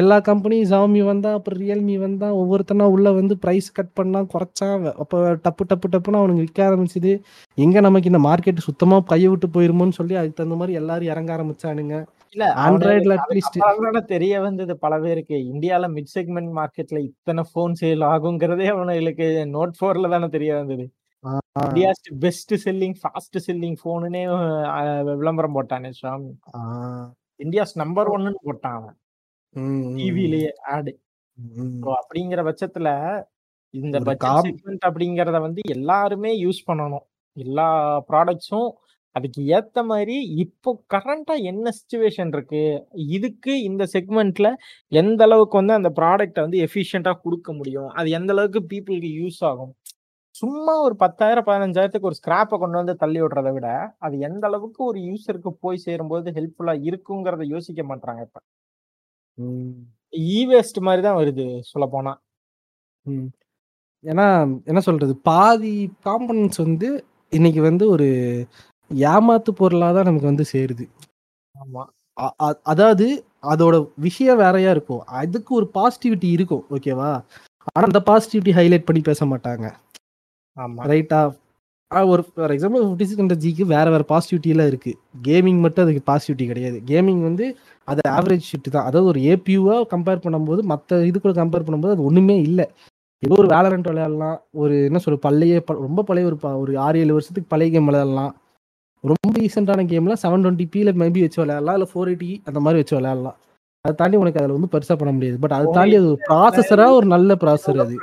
எல்லா 0.00 0.16
கம்பெனியும் 0.28 0.68
ஜாமி 0.70 1.00
வந்தா 1.08 1.30
அப்புறம் 1.36 1.60
ரியல்மி 1.62 1.96
வந்தா 2.04 2.28
ஒவ்வொருத்தனா 2.40 2.86
உள்ள 2.94 3.08
வந்து 3.18 3.34
பிரைஸ் 3.42 3.68
கட் 3.78 3.92
பண்ணா 3.98 4.20
குறைச்சா 4.32 4.68
அப்ப 5.02 5.14
டப்பு 5.44 5.64
டப்பு 5.70 5.88
டப்புன்னு 5.92 6.20
அவனுக்கு 6.20 6.44
விற்க 6.44 6.60
ஆரம்பிச்சுது. 6.68 7.12
எங்க 7.58 7.76
நமக்கு 7.86 8.10
இந்த 8.12 8.20
மார்க்கெட் 8.28 8.66
சுத்தமா 8.68 8.98
கையை 9.12 9.28
விட்டு 9.32 9.48
போயிருமோன்னு 9.56 9.98
சொல்லி 10.00 10.16
அதுக்கு 10.20 10.38
தகுந்த 10.38 10.58
மாதிரி 10.62 10.78
எல்லாரும் 10.80 11.10
இறங்க 11.12 11.30
ஆரம்பிச்சானுங்க. 11.36 11.94
இல்ல 12.36 12.46
ஆண்ட்ராய்டுல 12.62 13.14
அவனுக்கு 13.14 13.22
அட்லீஸ்ட் 13.24 14.10
தெரிய 14.12 14.34
வந்தது 14.46 14.72
பல 14.82 14.94
பேருக்கு. 15.04 15.36
இந்தியால 15.52 15.86
மிட் 15.94 16.10
செக்மெண்ட் 16.14 16.50
மார்க்கெட்ல 16.58 16.98
இத்தனை 17.06 17.42
போன் 17.52 17.76
சேல் 17.80 18.04
ஆகுங்கிறதே 18.10 18.66
அவனுங்களுக்கு 18.72 19.26
நோட் 19.54 19.72
போர்ல 19.80 20.10
தானே 20.14 20.28
தெரிய 20.34 20.52
வந்தது. 20.58 20.84
India's 21.62 22.02
best 22.24 22.52
selling 22.64 22.96
fast 23.00 23.38
selling 23.46 23.78
போனுனே 23.84 24.22
விளம்பரம் 25.20 25.56
போட்டானே 25.56 25.92
ஷாமி 26.00 26.30
இந்தியாஸ் 27.40 27.74
நம்பர் 27.82 28.12
ஒன்னு 28.16 28.32
போட்டான் 28.48 28.76
அவன். 28.80 28.98
டிவிலேயே 29.98 30.52
ஆடு 30.74 30.94
அப்படிங்கிற 31.96 32.42
பட்சத்துல 32.48 32.88
இந்த 33.74 33.98
பட்ஜெட் 34.08 34.86
அப்படிங்கறத 34.88 35.40
வந்து 35.46 35.62
எல்லாருமே 35.76 36.32
யூஸ் 36.44 36.60
பண்ணணும். 36.68 37.06
எல்லா 37.36 37.68
ப்ராடக்ட்ஸும் 38.10 38.68
அதுக்கு 39.16 39.40
ஏத்த 39.56 39.78
மாதிரி 39.90 40.14
இப்போ 40.44 40.70
கரண்டா 40.94 41.34
என்ன 41.50 41.66
சுச்சுவேஷன் 41.78 42.32
இருக்கு? 42.34 42.62
இதுக்கு 43.16 43.52
இந்த 43.68 43.82
செக்மெண்ட்ல 43.94 44.48
எந்த 44.92 45.20
அளவுக்கு 45.28 45.56
வந்து 45.60 45.74
அந்த 45.78 45.90
ப்ராடக்ட்டை 45.98 46.42
வந்து 46.46 46.58
எஃபிஷியண்டா 46.66 47.12
கொடுக்க 47.24 47.48
முடியும்? 47.58 47.88
அது 47.98 48.08
எந்த 48.18 48.30
அளவுக்கு 48.34 48.62
பீப்புளுக்கு 48.72 49.10
யூஸ் 49.20 49.40
ஆகும்? 49.50 49.72
சும்மா 50.34 50.74
ஒரு 50.86 50.94
பத்தாயிரம் 51.02 51.46
பதினஞ்சாயிரத்துக்கு 51.48 52.08
ஒரு 52.10 52.18
ஸ்கிராப்பை 52.20 52.56
கொண்டு 52.58 52.80
வந்து 52.80 52.94
தள்ளி 53.02 53.20
விடுறதை 53.22 53.52
விட 53.56 53.68
அது 54.06 54.16
எந்த 54.28 54.44
அளவுக்கு 54.50 54.80
ஒரு 54.90 55.00
யூசருக்கு 55.10 55.50
போய் 55.64 55.84
சேரும்போது 55.86 56.34
ஹெல்ப்ஃபுல்லா 56.38 56.74
இருக்குங்கிறத 56.88 57.46
யோசிக்க 57.54 57.82
மாட்டாங்க 57.92 58.20
இப்ப. 58.28 58.38
இ 60.32 60.40
வேஸ்ட் 60.50 60.80
மாதிரி 60.86 61.02
தான் 61.06 61.18
வருது 61.20 61.46
சொல்ல 61.72 61.86
போனா. 61.94 62.12
ஏன்னா 64.04 64.26
என்ன 64.70 64.80
சொல்றது? 64.88 65.14
பாதி 65.28 65.74
காம்பனன்ட்ஸ் 66.06 66.62
வந்து 66.66 66.88
இன்னைக்கு 67.32 67.60
வந்து 67.62 67.84
ஒரு 67.94 68.08
ஏமாத்து 68.94 69.50
பொருளாக 69.54 69.94
தான் 69.94 70.04
நமக்கு 70.04 70.26
வந்து 70.26 70.44
சேருது. 70.52 70.88
ஆமா. 71.54 71.84
அ- 72.20 72.34
அ- 72.42 72.60
அதாவது 72.62 73.24
அதோட 73.42 73.88
விஷயம் 73.96 74.36
வேறையா 74.36 74.70
இருக்கும். 74.70 75.00
அதுக்கு 75.00 75.54
ஒரு 75.54 75.70
பாசிட்டிவிட்டி 75.74 76.30
இருக்கும் 76.30 76.64
ஓகேவா 76.70 77.22
ஆனா 77.72 77.86
அந்த 77.92 78.02
பாசிட்டிவிட்டி 78.06 78.52
ஹைலைட் 78.52 78.84
பண்ணி 78.84 79.02
பேச 79.02 79.26
மாட்டாங்க. 79.26 79.72
ஆமா. 80.56 80.80
ரைட்டா 80.84 81.36
ஒரு 82.06 82.24
for 82.24 82.50
example 82.50 82.84
fifty 82.84 83.02
six 83.02 83.20
hundred 83.20 83.50
ஜிக்கு 83.50 83.66
வேற 83.66 83.90
வேற 83.90 84.04
பாசிட்டிவிட்டிலாம் 84.08 84.66
இருக்கு. 84.66 84.98
கேமிங் 85.24 85.60
மட்டும் 85.60 85.86
அதுக்கு 85.86 86.12
பாசிட்டிவிட்டி 86.12 86.46
கிடையாது. 86.46 86.82
கேமிங் 86.86 87.22
வந்து 87.22 87.56
அது 87.84 88.10
ஆவரேஜ் 88.10 88.40
ஷிஃப்ட் 88.40 88.70
தான். 88.70 88.84
அதாவது 88.84 89.04
ஒரு 89.04 89.20
ஏபியூவா 89.20 89.86
கம்பேர் 89.94 90.20
பண்ணும்போது 90.20 90.62
மற்ற 90.62 91.06
இது 91.06 91.20
கூட 91.20 91.44
கம்பேர் 91.44 91.64
பண்ணும்போது 91.64 91.90
அது 91.90 92.04
ஒண்ணுமே 92.04 92.40
இல்லை. 92.40 92.70
ஏதோ 93.18 93.34
ஒரு 93.38 93.48
வேலரண்ட் 93.48 93.86
விளையாடலாம். 93.86 94.42
ஒரு 94.52 94.84
என்ன 94.84 95.00
சொல்ற 95.04 95.14
பழைய 95.14 95.62
ரொம்ப 95.66 96.02
பழைய 96.02 96.36
ஒரு 96.42 96.58
ஒரு 96.58 96.78
ஆறு 96.78 96.98
ஏழு 96.98 97.12
வருஷத்துக்கு 97.12 97.48
பழைய 97.48 97.72
கேம் 97.72 97.84
விளையாடலாம். 97.84 98.36
ரொம்ப 99.04 99.32
ரீசெண்டான 99.36 99.86
கேம்ல 99.88 100.14
செவன் 100.22 100.44
டுவெண்ட்டி 100.44 100.66
பில 100.74 100.92
மேபி 101.00 101.20
வச்சு 101.20 101.40
விளையாடலாம் 101.42 101.76
இல்லை 101.76 101.88
ஃபோர் 101.90 102.08
எயிட்டி 102.10 102.30
அந்த 102.44 102.60
மாதிரி 102.60 102.80
வச்சு 102.80 102.96
விளையாடலாம். 102.96 103.36
அதை 103.84 103.94
தாண்டி 103.94 104.16
உனக்கு 104.16 104.40
அதில் 104.40 104.54
வந்து 104.54 104.70
பெருசா 104.72 104.94
பண்ண 104.96 105.10
முடியாது. 105.12 105.36
பட் 105.38 105.54
அதை 105.56 105.66
தாண்டி 105.76 105.96
அது 105.98 106.08
ஒரு 106.08 106.20
ப்ராசஸரா 106.28 106.86
ஒரு 106.96 107.06
நல்ல 107.06 107.34
ப்ராசஸர் 107.42 107.82
அது. 107.84 107.96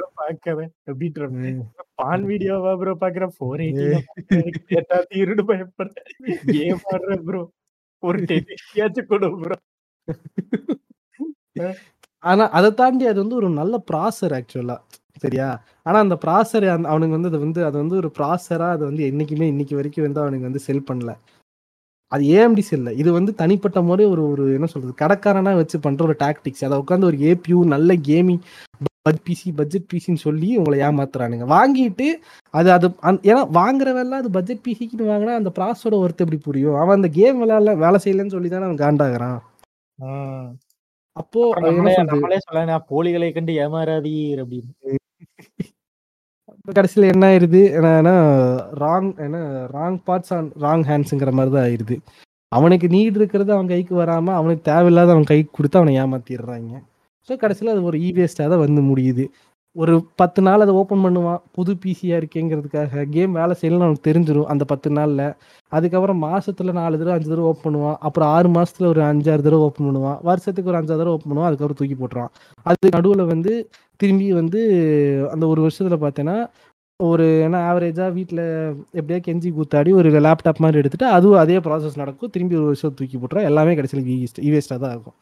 ம். 1.39 1.57
பான் 2.01 2.23
வீடியோவா 2.29 2.71
ப்ரோ 2.75 2.93
பாக்குறேன்? 3.01 3.33
ஃபோர் 3.35 3.63
கேட்டா 4.69 4.97
திருடு 5.11 5.43
பயப்படுறேன். 5.49 6.07
கேம் 6.53 6.83
ஆடுறேன் 6.93 7.23
ப்ரோ 7.27 7.41
ஒரு 8.03 8.19
டென்னியாச்சும் 8.29 9.09
கொடு 9.11 9.29
ப்ரோ 9.41 9.57
ஆனா 12.23 12.43
அதை 12.51 12.69
தாண்டி 12.73 13.05
அது 13.07 13.19
வந்து 13.21 13.35
ஒரு 13.35 13.49
நல்ல 13.53 13.75
ப்ராசர் 13.89 14.33
ஆக்சுவலா 14.37 14.77
சரியா? 15.21 15.47
ஆனா 15.85 15.97
அந்த 15.99 16.15
ப்ராசர் 16.23 16.65
அவனுக்கு 16.91 17.15
வந்து 17.17 17.29
அது 17.31 17.39
வந்து 17.39 17.61
அது 17.65 17.77
வந்து 17.77 17.95
ஒரு 17.95 18.09
ப்ராசரா 18.17 18.67
அது 18.75 18.83
வந்து 18.85 19.03
என்னைக்குமே 19.11 19.47
இன்னைக்கு 19.53 19.75
வரைக்கும் 19.75 20.05
வந்து 20.07 20.21
அவனுக்கு 20.23 20.49
வந்து 20.49 20.65
செல் 20.67 20.87
பண்ணல. 20.89 21.11
அது 22.11 22.23
ஏஎம்டி 22.33 22.63
செல்ல 22.63 22.89
இது 23.01 23.09
வந்து 23.13 23.31
தனிப்பட்ட 23.35 23.79
முறை 23.81 24.05
ஒரு 24.13 24.23
ஒரு 24.29 24.43
என்ன 24.57 24.67
சொல்றது 24.73 24.93
கடைக்காரனா 25.01 25.53
வச்சு 25.55 25.77
பண்ற 25.79 26.01
ஒரு 26.05 26.15
டாக்டிக்ஸ் 26.19 26.65
அதை 26.67 26.77
உட்காந்து 26.83 27.09
ஒரு 27.11 27.17
ஏபியூ 27.31 27.59
நல்ல 27.75 27.93
கேமிங் 28.09 28.43
பிசி 29.27 29.49
பட்ஜெட் 29.57 29.87
பிசின்னு 29.93 30.23
சொல்லி 30.25 30.49
உங்களை 30.59 30.77
ஏமாத்துறானுங்க. 30.87 31.45
வாங்கிட்டு 31.53 32.07
அது 32.53 32.69
அது 32.77 32.87
ஏன்னா 33.31 33.41
வாங்குறவெல்லாம் 33.59 34.21
அது 34.23 34.31
பட்ஜெட் 34.37 34.65
பிசிக்குன்னு 34.67 35.11
வாங்கினா 35.11 35.35
அந்த 35.41 35.51
ப்ராசரோட 35.57 35.97
ஒர்த் 36.03 36.23
எப்படி 36.25 36.39
புரியும்? 36.47 36.77
அவன் 36.81 36.97
அந்த 36.99 37.09
கேம் 37.19 37.41
விளையாடல 37.43 37.75
வேலை 37.85 37.99
செய்யலன்னு 38.05 38.35
சொல்லி 38.37 38.51
தானே 38.51 38.67
அவன் 38.69 38.83
காண்டாகிறான். 38.85 39.39
அப்போ 41.21 41.41
நம்மளே 41.63 42.37
சொல்லலாம் 42.45 42.85
போலிகளை 42.91 43.27
கண்டு 43.33 43.53
ஏமாறாதீர் 43.63 44.39
அப்படின்னு. 44.43 44.71
கடைசியில 46.77 47.09
என்ன 47.13 47.23
ஆயிருது? 47.31 47.61
என்னன்னா 47.77 48.15
ராங் 48.83 49.09
என்ன 49.25 49.37
ராங் 49.75 49.97
பார்ட்ஸ் 50.07 50.33
ஆன் 50.37 50.49
ராங் 50.65 50.85
ஹேண்ட்ஸுங்கிற 50.89 51.31
மாதிரி 51.37 51.51
தான் 51.55 51.65
ஆயிருது. 51.67 51.95
அவனுக்கு 52.51 52.87
நீட் 52.95 53.17
இருக்கிறது 53.19 53.51
அவன் 53.55 53.71
கைக்கு 53.73 53.93
வராம 54.01 54.33
அவனுக்கு 54.39 54.63
தேவையில்லாத 54.71 55.13
அவன் 55.15 55.29
கைக்கு 55.31 55.51
கொடுத்து 55.57 55.79
அவனை 55.79 55.93
ஏமாத்திடுறாங்க. 56.03 56.73
ஸோ 57.29 57.35
கடைசியில் 57.43 57.73
அது 57.73 57.83
ஒரு 57.89 57.97
இவேஸ்டாக 58.09 58.47
தான் 58.53 58.63
வந்து 58.65 58.81
முடியுது. 58.91 59.25
ஒரு 59.75 59.93
பத்து 60.21 60.39
நாள் 60.45 60.63
அதை 60.63 60.73
ஓப்பன் 60.79 61.03
பண்ணுவான். 61.05 61.39
புது 61.57 61.71
பிசியாக 61.83 62.19
இருக்கேங்கிறதுக்காக 62.21 63.03
கேம் 63.15 63.37
வேலை 63.39 63.53
செய்யலன்னு 63.59 63.85
அவனுக்கு 63.85 64.07
தெரிஞ்சிடும் 64.09 64.49
அந்த 64.53 64.63
பத்து 64.71 64.89
நாளில். 64.97 65.23
அதுக்கப்புறம் 65.71 66.19
மாசத்துல 66.25 66.73
நாலு 66.79 66.99
தடவை 66.99 67.15
அஞ்சு 67.15 67.29
தடவை 67.31 67.47
ஓப்பன் 67.51 67.65
பண்ணுவான். 67.67 67.97
அப்புறம் 68.07 68.29
ஆறு 68.35 68.49
மாசத்துல 68.57 68.89
ஒரு 68.93 69.01
அஞ்சாறு 69.11 69.45
தடவை 69.47 69.63
ஓப்பன் 69.69 69.87
பண்ணுவான். 69.89 70.19
வருஷத்துக்கு 70.29 70.71
ஒரு 70.73 70.79
அஞ்சாறு 70.81 70.99
தடவை 71.01 71.15
ஓப்பன் 71.15 71.31
பண்ணுவான். 71.31 71.49
அதுக்கப்புறம் 71.49 71.79
தூக்கி 71.81 71.97
போட்டுருவான். 72.01 72.31
அது 72.65 72.93
நடுவில் 72.97 73.25
வந்து 73.33 73.53
திரும்பி 73.99 74.27
வந்து 74.41 74.61
அந்த 75.33 75.43
ஒரு 75.53 75.61
வருஷத்துல 75.65 75.97
பார்த்தேன்னா 76.05 76.37
ஒரு 76.99 77.25
என்ன 77.45 77.57
ஆவரேஜா 77.69 78.05
வீட்டில் 78.17 78.43
எப்படியா 78.99 79.19
கெஞ்சி 79.27 79.49
கூத்தாடி 79.57 79.91
ஒரு 79.99 80.09
லேப்டாப் 80.25 80.63
மாதிரி 80.65 80.79
எடுத்துட்டு 80.81 81.07
அதுவும் 81.17 81.41
அதே 81.43 81.57
ப்ராசஸ் 81.65 82.01
நடக்கும். 82.01 82.31
திரும்பி 82.35 82.55
ஒரு 82.61 82.67
வருஷம் 82.71 82.95
தூக்கி 82.99 83.17
போட்டுரும் 83.17 83.49
எல்லாமே 83.49 83.75
கடைசியில் 83.79 84.05
இவேஸ்டாக 84.49 84.79
தான் 84.83 84.93
இருக்கும். 84.95 85.17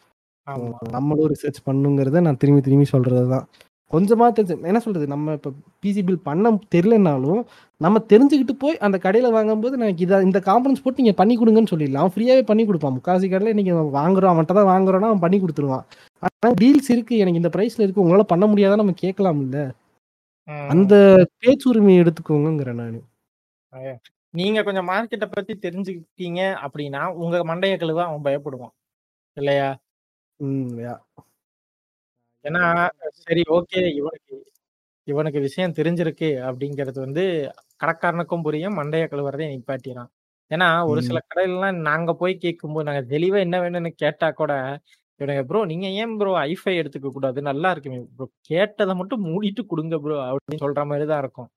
நம்மளும் 0.96 1.30
ரிசர்ச் 1.34 1.60
பண்ணுங்கிறத 1.68 2.22
நான் 2.28 2.40
திரும்பி 2.42 2.62
திரும்பி 2.68 2.88
சொல்றது 2.94 3.28
தான் 3.34 3.46
கொஞ்சமா 3.94 4.26
தெரிஞ்சு 4.38 4.56
என்ன 4.72 4.80
சொல்றது 4.86 5.06
நம்ம 5.14 5.34
இப்போ 5.38 5.50
பிசி 5.84 6.02
பில் 6.08 6.26
பண்ண 6.28 6.52
தெரியலனாலும் 6.76 7.42
நம்ம 7.82 8.00
தெரிஞ்சுக்கிட்டு 8.12 8.56
போய் 8.64 8.82
அந்த 8.86 8.98
கடையில் 9.06 9.36
வாங்கும்போது 9.36 9.78
எனக்கு 9.80 10.06
இதை 10.06 10.18
இந்த 10.28 10.40
காம்பனன்ஸ் 10.50 10.84
போட்டு 10.84 11.02
நீங்கள் 11.04 11.20
பண்ணி 11.22 11.36
கொடுங்கன்னு 11.38 11.72
சொல்லிடலாம். 11.74 12.12
ஃப்ரீயாகவே 12.14 12.44
பண்ணி 12.52 12.64
கொடுப்பான். 12.66 12.96
முக்காசி 12.98 13.28
கடையில் 13.34 13.58
நீங்கள் 13.60 13.92
வாங்குறோம் 14.00 14.32
அவன்கிட்ட 14.34 14.56
தான் 14.60 14.72
வாங்குறோன்னா 14.74 15.10
அவன் 15.12 15.24
பண்ணி 15.26 15.40
கொடுத்துருவான். 15.40 15.86
ஆனால் 16.24 16.58
டீல்ஸ் 16.62 16.92
இருக்கு. 16.96 17.16
எனக்கு 17.24 17.42
இந்த 17.42 17.52
ப்ரைஸில் 17.56 17.86
இருக்கு. 17.86 18.04
உங்களால் 18.06 18.32
பண்ண 18.34 18.46
முடியாதான் 18.52 18.84
நம்ம 18.84 18.96
கேட்கலாம் 19.06 19.42
இல்ல. 19.46 19.58
அந்த 20.74 20.94
பேச்சுரிமையை 21.42 22.00
எடுத்துக்கோங்கிறேன் 22.04 22.82
நான். 22.82 23.00
நீங்க 24.40 24.60
கொஞ்சம் 24.64 24.90
மார்க்கெட்ட 24.90 25.26
பத்தி 25.32 25.54
தெரிஞ்சுக்கிட்டீங்க 25.66 26.42
அப்படின்னா 26.66 27.02
உங்க 27.24 27.38
மண்டைய 27.50 27.76
கழுவ 27.82 28.02
அவன் 28.08 28.26
பயப்படுவான். 28.28 28.74
இல்லையா? 29.38 29.70
ம் 30.40 30.70
ஏன்னா 32.46 32.62
சரி 33.20 33.42
ஓகே 33.50 33.82
இவனுக்கு 33.94 34.36
இவனுக்கு 35.08 35.40
விஷயம் 35.40 35.76
தெரிஞ்சிருக்கு 35.76 36.30
அப்படிங்கிறது 36.48 37.00
வந்து 37.00 37.24
கடைக்காரனுக்கும் 37.82 38.42
புரியும் 38.42 38.78
மண்டைய 38.78 39.06
கழுவுறதே 39.08 39.48
நிப்பாட்டிறான் 39.52 40.10
ஏன்னா 40.52 40.68
ஒரு. 40.86 41.02
சில 41.02 41.20
கடையிலலாம் 41.28 41.78
நாங்க 41.82 42.14
போய் 42.14 42.34
கேட்கும்போது 42.38 42.84
நாங்க 42.84 43.04
தெளிவா 43.10 43.40
என்ன 43.40 43.60
வேணும்னு 43.62 43.92
கேட்டா 43.96 44.32
கூட 44.32 44.54
இவனுங்க 45.20 45.44
ப்ரோ 45.44 45.66
நீங்க 45.66 45.88
ஏன் 45.96 46.18
ப்ரோ 46.18 46.32
ஐஃபை 46.42 46.74
எடுத்துக்க 46.78 47.10
கூடாது? 47.12 47.42
நல்லா 47.42 47.72
இருக்குமே 47.72 48.00
ப்ரோ 48.18 48.26
கேட்டதை 48.42 48.96
மட்டும் 48.96 49.26
மூடிட்டு 49.26 49.66
கொடுங்க 49.66 50.00
ப்ரோ 50.00 50.16
அப்படின்னு 50.28 50.64
சொல்ற 50.64 50.86
மாதிரி 50.86 51.06
தான் 51.06 51.20
இருக்கும். 51.20 51.50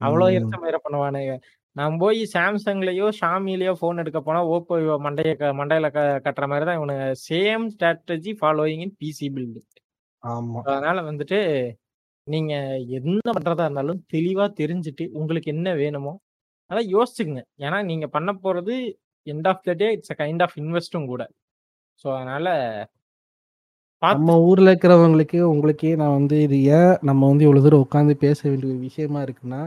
அவ்வளோ. 0.00 0.26
இருக்க 0.30 0.56
மாதிரி 0.58 0.78
பண்ணுவானுங்க. 0.84 1.34
நான் 1.76 1.96
போய் 1.98 2.20
சாம்சங்லயோ 2.32 3.06
ஷாமிலயோ 3.20 3.72
ஃபோன் 3.80 3.96
எடுக்க 3.96 4.20
போனா 4.20 4.40
ஓப்போ 4.46 4.76
மண்டைய 4.98 5.32
க- 5.36 5.54
மண்டையில 5.58 5.88
க 5.90 6.00
கட்டுற 6.24 6.46
மாதிரி 6.46 6.66
தான் 6.66 6.78
இவனுங்க 6.78 7.04
same 7.28 7.64
strategy 7.74 8.32
following 8.40 8.82
in 8.82 8.96
PC 9.00 9.28
build 9.34 9.60
ஆமா. 10.22 10.60
அதனால 10.68 10.98
வந்துட்டு 11.08 11.38
நீங்க 12.26 12.52
என்ன 12.98 13.28
பண்றதா 13.36 13.66
இருந்தாலும் 13.66 14.00
தெளிவா 14.14 14.46
தெரிஞ்சுட்டு 14.60 15.04
உங்களுக்கு 15.20 15.48
என்ன 15.54 15.68
வேணுமோ 15.80 16.12
அதை 16.70 16.82
யோசிச்சுங்க 16.94 17.38
ஏன்னா 17.66 17.78
நீங்க 17.90 18.06
பண்ண 18.16 18.30
போறது 18.42 18.74
end 19.26 19.48
of 19.52 19.64
the 19.64 19.74
day 19.80 19.88
it's 19.96 20.12
a 20.14 20.18
kind 20.20 20.44
of 20.46 20.56
இன்வெஸ்டும் 20.62 21.10
கூட. 21.12 21.22
ஸோ 22.04 22.08
அதனால 22.16 22.48
நம்ம 24.02 24.34
ஊர்ல 24.44 24.70
இருக்கிறவங்களுக்கு 24.70 25.38
உங்களுக்கே 25.50 25.90
நான் 26.00 26.16
வந்து 26.16 26.36
இது 26.44 26.56
ஏன் 26.76 26.92
நம்ம 27.08 27.28
வந்து 27.30 27.44
இவ்வளவு 27.46 27.64
தூரம் 27.66 27.84
உட்காந்து 27.84 28.14
பேச 28.22 28.40
வேண்டிய 28.46 28.70
ஒரு 28.70 28.80
விஷயமா 28.86 29.20
இருக்குன்னா 29.26 29.60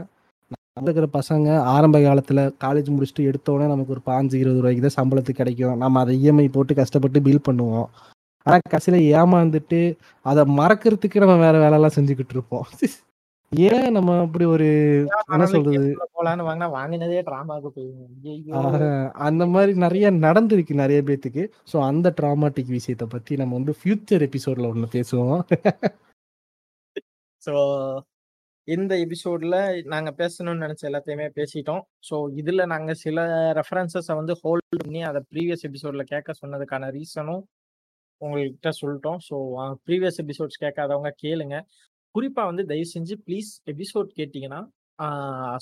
நம்ம 0.76 0.86
இருக்கிற 0.88 1.08
பசங்க 1.16 1.46
ஆரம்ப 1.72 1.98
காலத்துல 2.00 2.42
காலேஜ் 2.64 2.88
முடிச்சுட்டு 2.94 3.28
எடுத்தோடனே 3.30 3.66
நமக்கு 3.72 3.94
ஒரு 3.96 4.02
பாஞ்சு 4.08 4.36
இருபது 4.40 4.60
ரூபாய்க்கு 4.60 4.84
தான் 4.84 4.98
சம்பளத்துக்கு 4.98 5.42
கிடைக்கும். 5.42 5.76
நம்ம 5.82 6.00
அதை 6.04 6.14
இஎம்ஐ 6.20 6.46
போட்டு 6.56 6.74
கஷ்டப்பட்டு 6.80 7.20
பில் 7.26 7.46
பண்ணுவோம். 7.48 7.88
ஆனா 8.46 8.56
கடைசியில 8.72 8.98
ஏமாந்துட்டு 9.18 9.80
அதை 10.26 10.42
மறக்கிறதுக்கு 10.60 11.22
நம்ம 11.22 11.36
வேற 11.46 11.56
வேலையெல்லாம் 11.58 11.96
செஞ்சுக்கிட்டு 11.96 12.34
இருப்போம். 12.36 12.66
ஏன் 13.52 13.92
நம்ம 13.92 14.14
அப்படி 14.20 14.44
ஒரு 14.54 14.66
என்ன 15.34 15.46
சொல்றது? 15.46 15.90
வாங்கினதே 16.76 17.18
அந்த 19.26 19.46
மாதிரி 19.46 19.72
நிறைய 19.84 20.06
நடந்திருக்கு 20.26 20.74
நிறைய 20.82 21.00
பேத்துக்கு. 21.02 21.44
ஸோ 21.72 21.76
அந்த 21.90 22.14
ட்ராமாட்டிக் 22.20 22.74
விஷயத்தை 22.78 23.06
பத்தி 23.06 23.36
நம்ம 23.36 23.54
வந்து 23.54 23.74
ஃபியூச்சர் 23.80 24.24
எபிசோட்ல 24.28 24.70
ஒன்று 24.72 24.88
பேசுவோம். 24.96 25.42
ஸோ 27.42 27.54
இந்த 28.68 28.92
எபிசோட்ல 28.96 29.56
நாங்க 29.92 30.10
பேசணும்னு 30.20 30.64
நினைச்ச 30.64 30.82
எல்லாத்தையுமே 30.90 31.26
பேசிட்டோம். 31.38 31.82
ஸோ 32.10 32.16
இதுல 32.42 32.64
நாங்க 32.66 32.94
சில 32.94 33.24
ரெஃபரன்சஸை 33.60 34.14
வந்து 34.14 34.36
ஹோல்ட் 34.42 34.82
பண்ணி 34.84 35.02
அதை 35.02 35.22
ப்ரீவியஸ் 35.32 35.66
எபிசோட்ல 35.70 36.04
கேட்க 36.12 36.34
சொன்னதுக்கான 36.42 36.90
ரீசனும் 36.98 37.42
உங்கள்கிட்ட 38.24 38.70
சொல்லிட்டோம் 38.80 39.18
ஸோ 39.28 39.36
ப்ரீவியஸ் 39.86 40.20
எபிசோட்ஸ் 40.24 40.62
கேட்காதவங்க 40.64 41.12
கேளுங்க. 41.24 41.56
குறிப்பாக 42.14 42.50
வந்து 42.50 42.64
தயவு 42.70 42.88
செஞ்சு 42.94 43.14
ப்ளீஸ் 43.26 43.50
எபிசோட் 43.72 44.10
கேட்டிங்கன்னா 44.18 44.60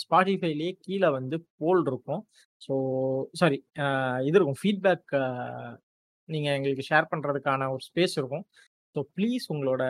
ஸ்பாட்டிஃபைலேயே 0.02 0.72
கீழே 0.86 1.08
வந்து 1.18 1.36
போல் 1.60 1.84
இருக்கும். 1.90 2.22
ஸோ 2.64 2.72
சாரி 3.40 3.58
இது 4.28 4.36
இருக்கும். 4.38 4.60
ஃபீட்பேக் 4.62 5.14
நீங்கள் 6.28 6.54
எங்களுக்கு 6.58 6.84
ஷேர் 6.90 7.10
பண்ணுறதுக்கான 7.12 7.68
ஒரு 7.74 7.82
ஸ்பேஸ் 7.88 8.16
இருக்கும். 8.20 8.44
ஸோ 8.94 9.00
ப்ளீஸ் 9.16 9.44
உங்களோட 9.52 9.82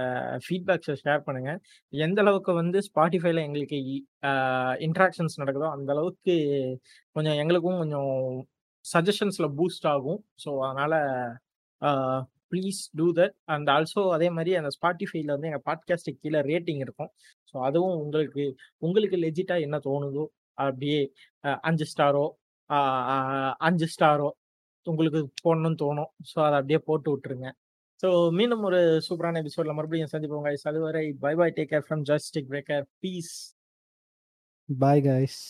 ஃபீட்பேக்ஸை 0.44 0.94
ஷேர் 1.04 1.24
பண்ணுங்கள் 1.26 1.58
எந்த 1.92 2.18
அளவுக்கு 2.24 2.52
வந்து 2.60 2.78
ஸ்பாட்டிஃபைல 2.88 3.42
எங்களுக்கு 3.48 3.78
இன்ட்ராக்ஷன்ஸ் 4.86 5.40
நடக்குதோ 5.42 5.68
அந்த 5.76 5.90
அளவுக்கு 5.96 6.34
கொஞ்சம் 7.16 7.38
எங்களுக்கும் 7.42 7.80
கொஞ்சம் 7.82 8.12
சஜஷன்ஸில் 8.84 9.54
பூஸ்ட் 9.58 9.88
ஆகும். 9.94 10.20
ஸோ 10.44 10.50
அதனால் 10.68 10.96
please 12.52 12.80
do 12.98 13.06
that 13.18 13.34
and 13.54 13.68
also 13.68 14.02
அதே 14.16 14.28
மாதிரி 14.36 14.52
அந்த 14.60 14.70
ஸ்பாட்டிஃபைல 14.76 15.34
வந்து 15.34 15.48
எங்கள் 15.50 15.64
பாட்காஸ்ட்டுக்கு 15.68 16.22
கீழே 16.24 16.40
ரேட்டிங் 16.50 16.80
இருக்கும். 16.86 17.10
ஸோ 17.50 17.56
அதுவும் 17.68 17.96
உங்களுக்கு 18.04 18.44
உங்களுக்கு 18.86 19.18
லெஜிட்டாக 19.24 19.66
என்ன 19.66 19.80
தோணுதோ 19.88 20.24
அப்படியே 20.58 21.00
அஞ்சு 21.68 21.86
ஸ்டாரோ 21.92 22.26
அஞ்சு 23.68 23.86
ஸ்டாரோ 23.94 24.28
உங்களுக்கு 24.86 25.20
போடணும்னு 25.44 25.80
தோணும். 25.84 26.10
ஸோ 26.30 26.38
அதை 26.46 26.54
அப்படியே 26.60 26.80
போட்டு 26.88 27.08
விட்டுருங்க. 27.14 27.48
ஸோ 28.02 28.08
மீண்டும் 28.38 28.64
ஒரு 28.68 28.78
சூப்பரான 29.08 29.40
எபிசோட்ல 29.42 29.74
மறுபடியும் 29.78 30.12
சந்திப்போம் 30.12 30.46
கைஸ் 30.46 30.64
அதுவரை 30.70 31.04
bye 31.24 31.34
bye 31.40 31.48
take 31.58 31.70
care 31.72 31.84
from 31.88 32.02
ஜஸ்டிக் 32.10 32.48
breaker 32.52 32.84
peace 33.04 33.34
bye 34.68 35.02
guys 35.08 35.40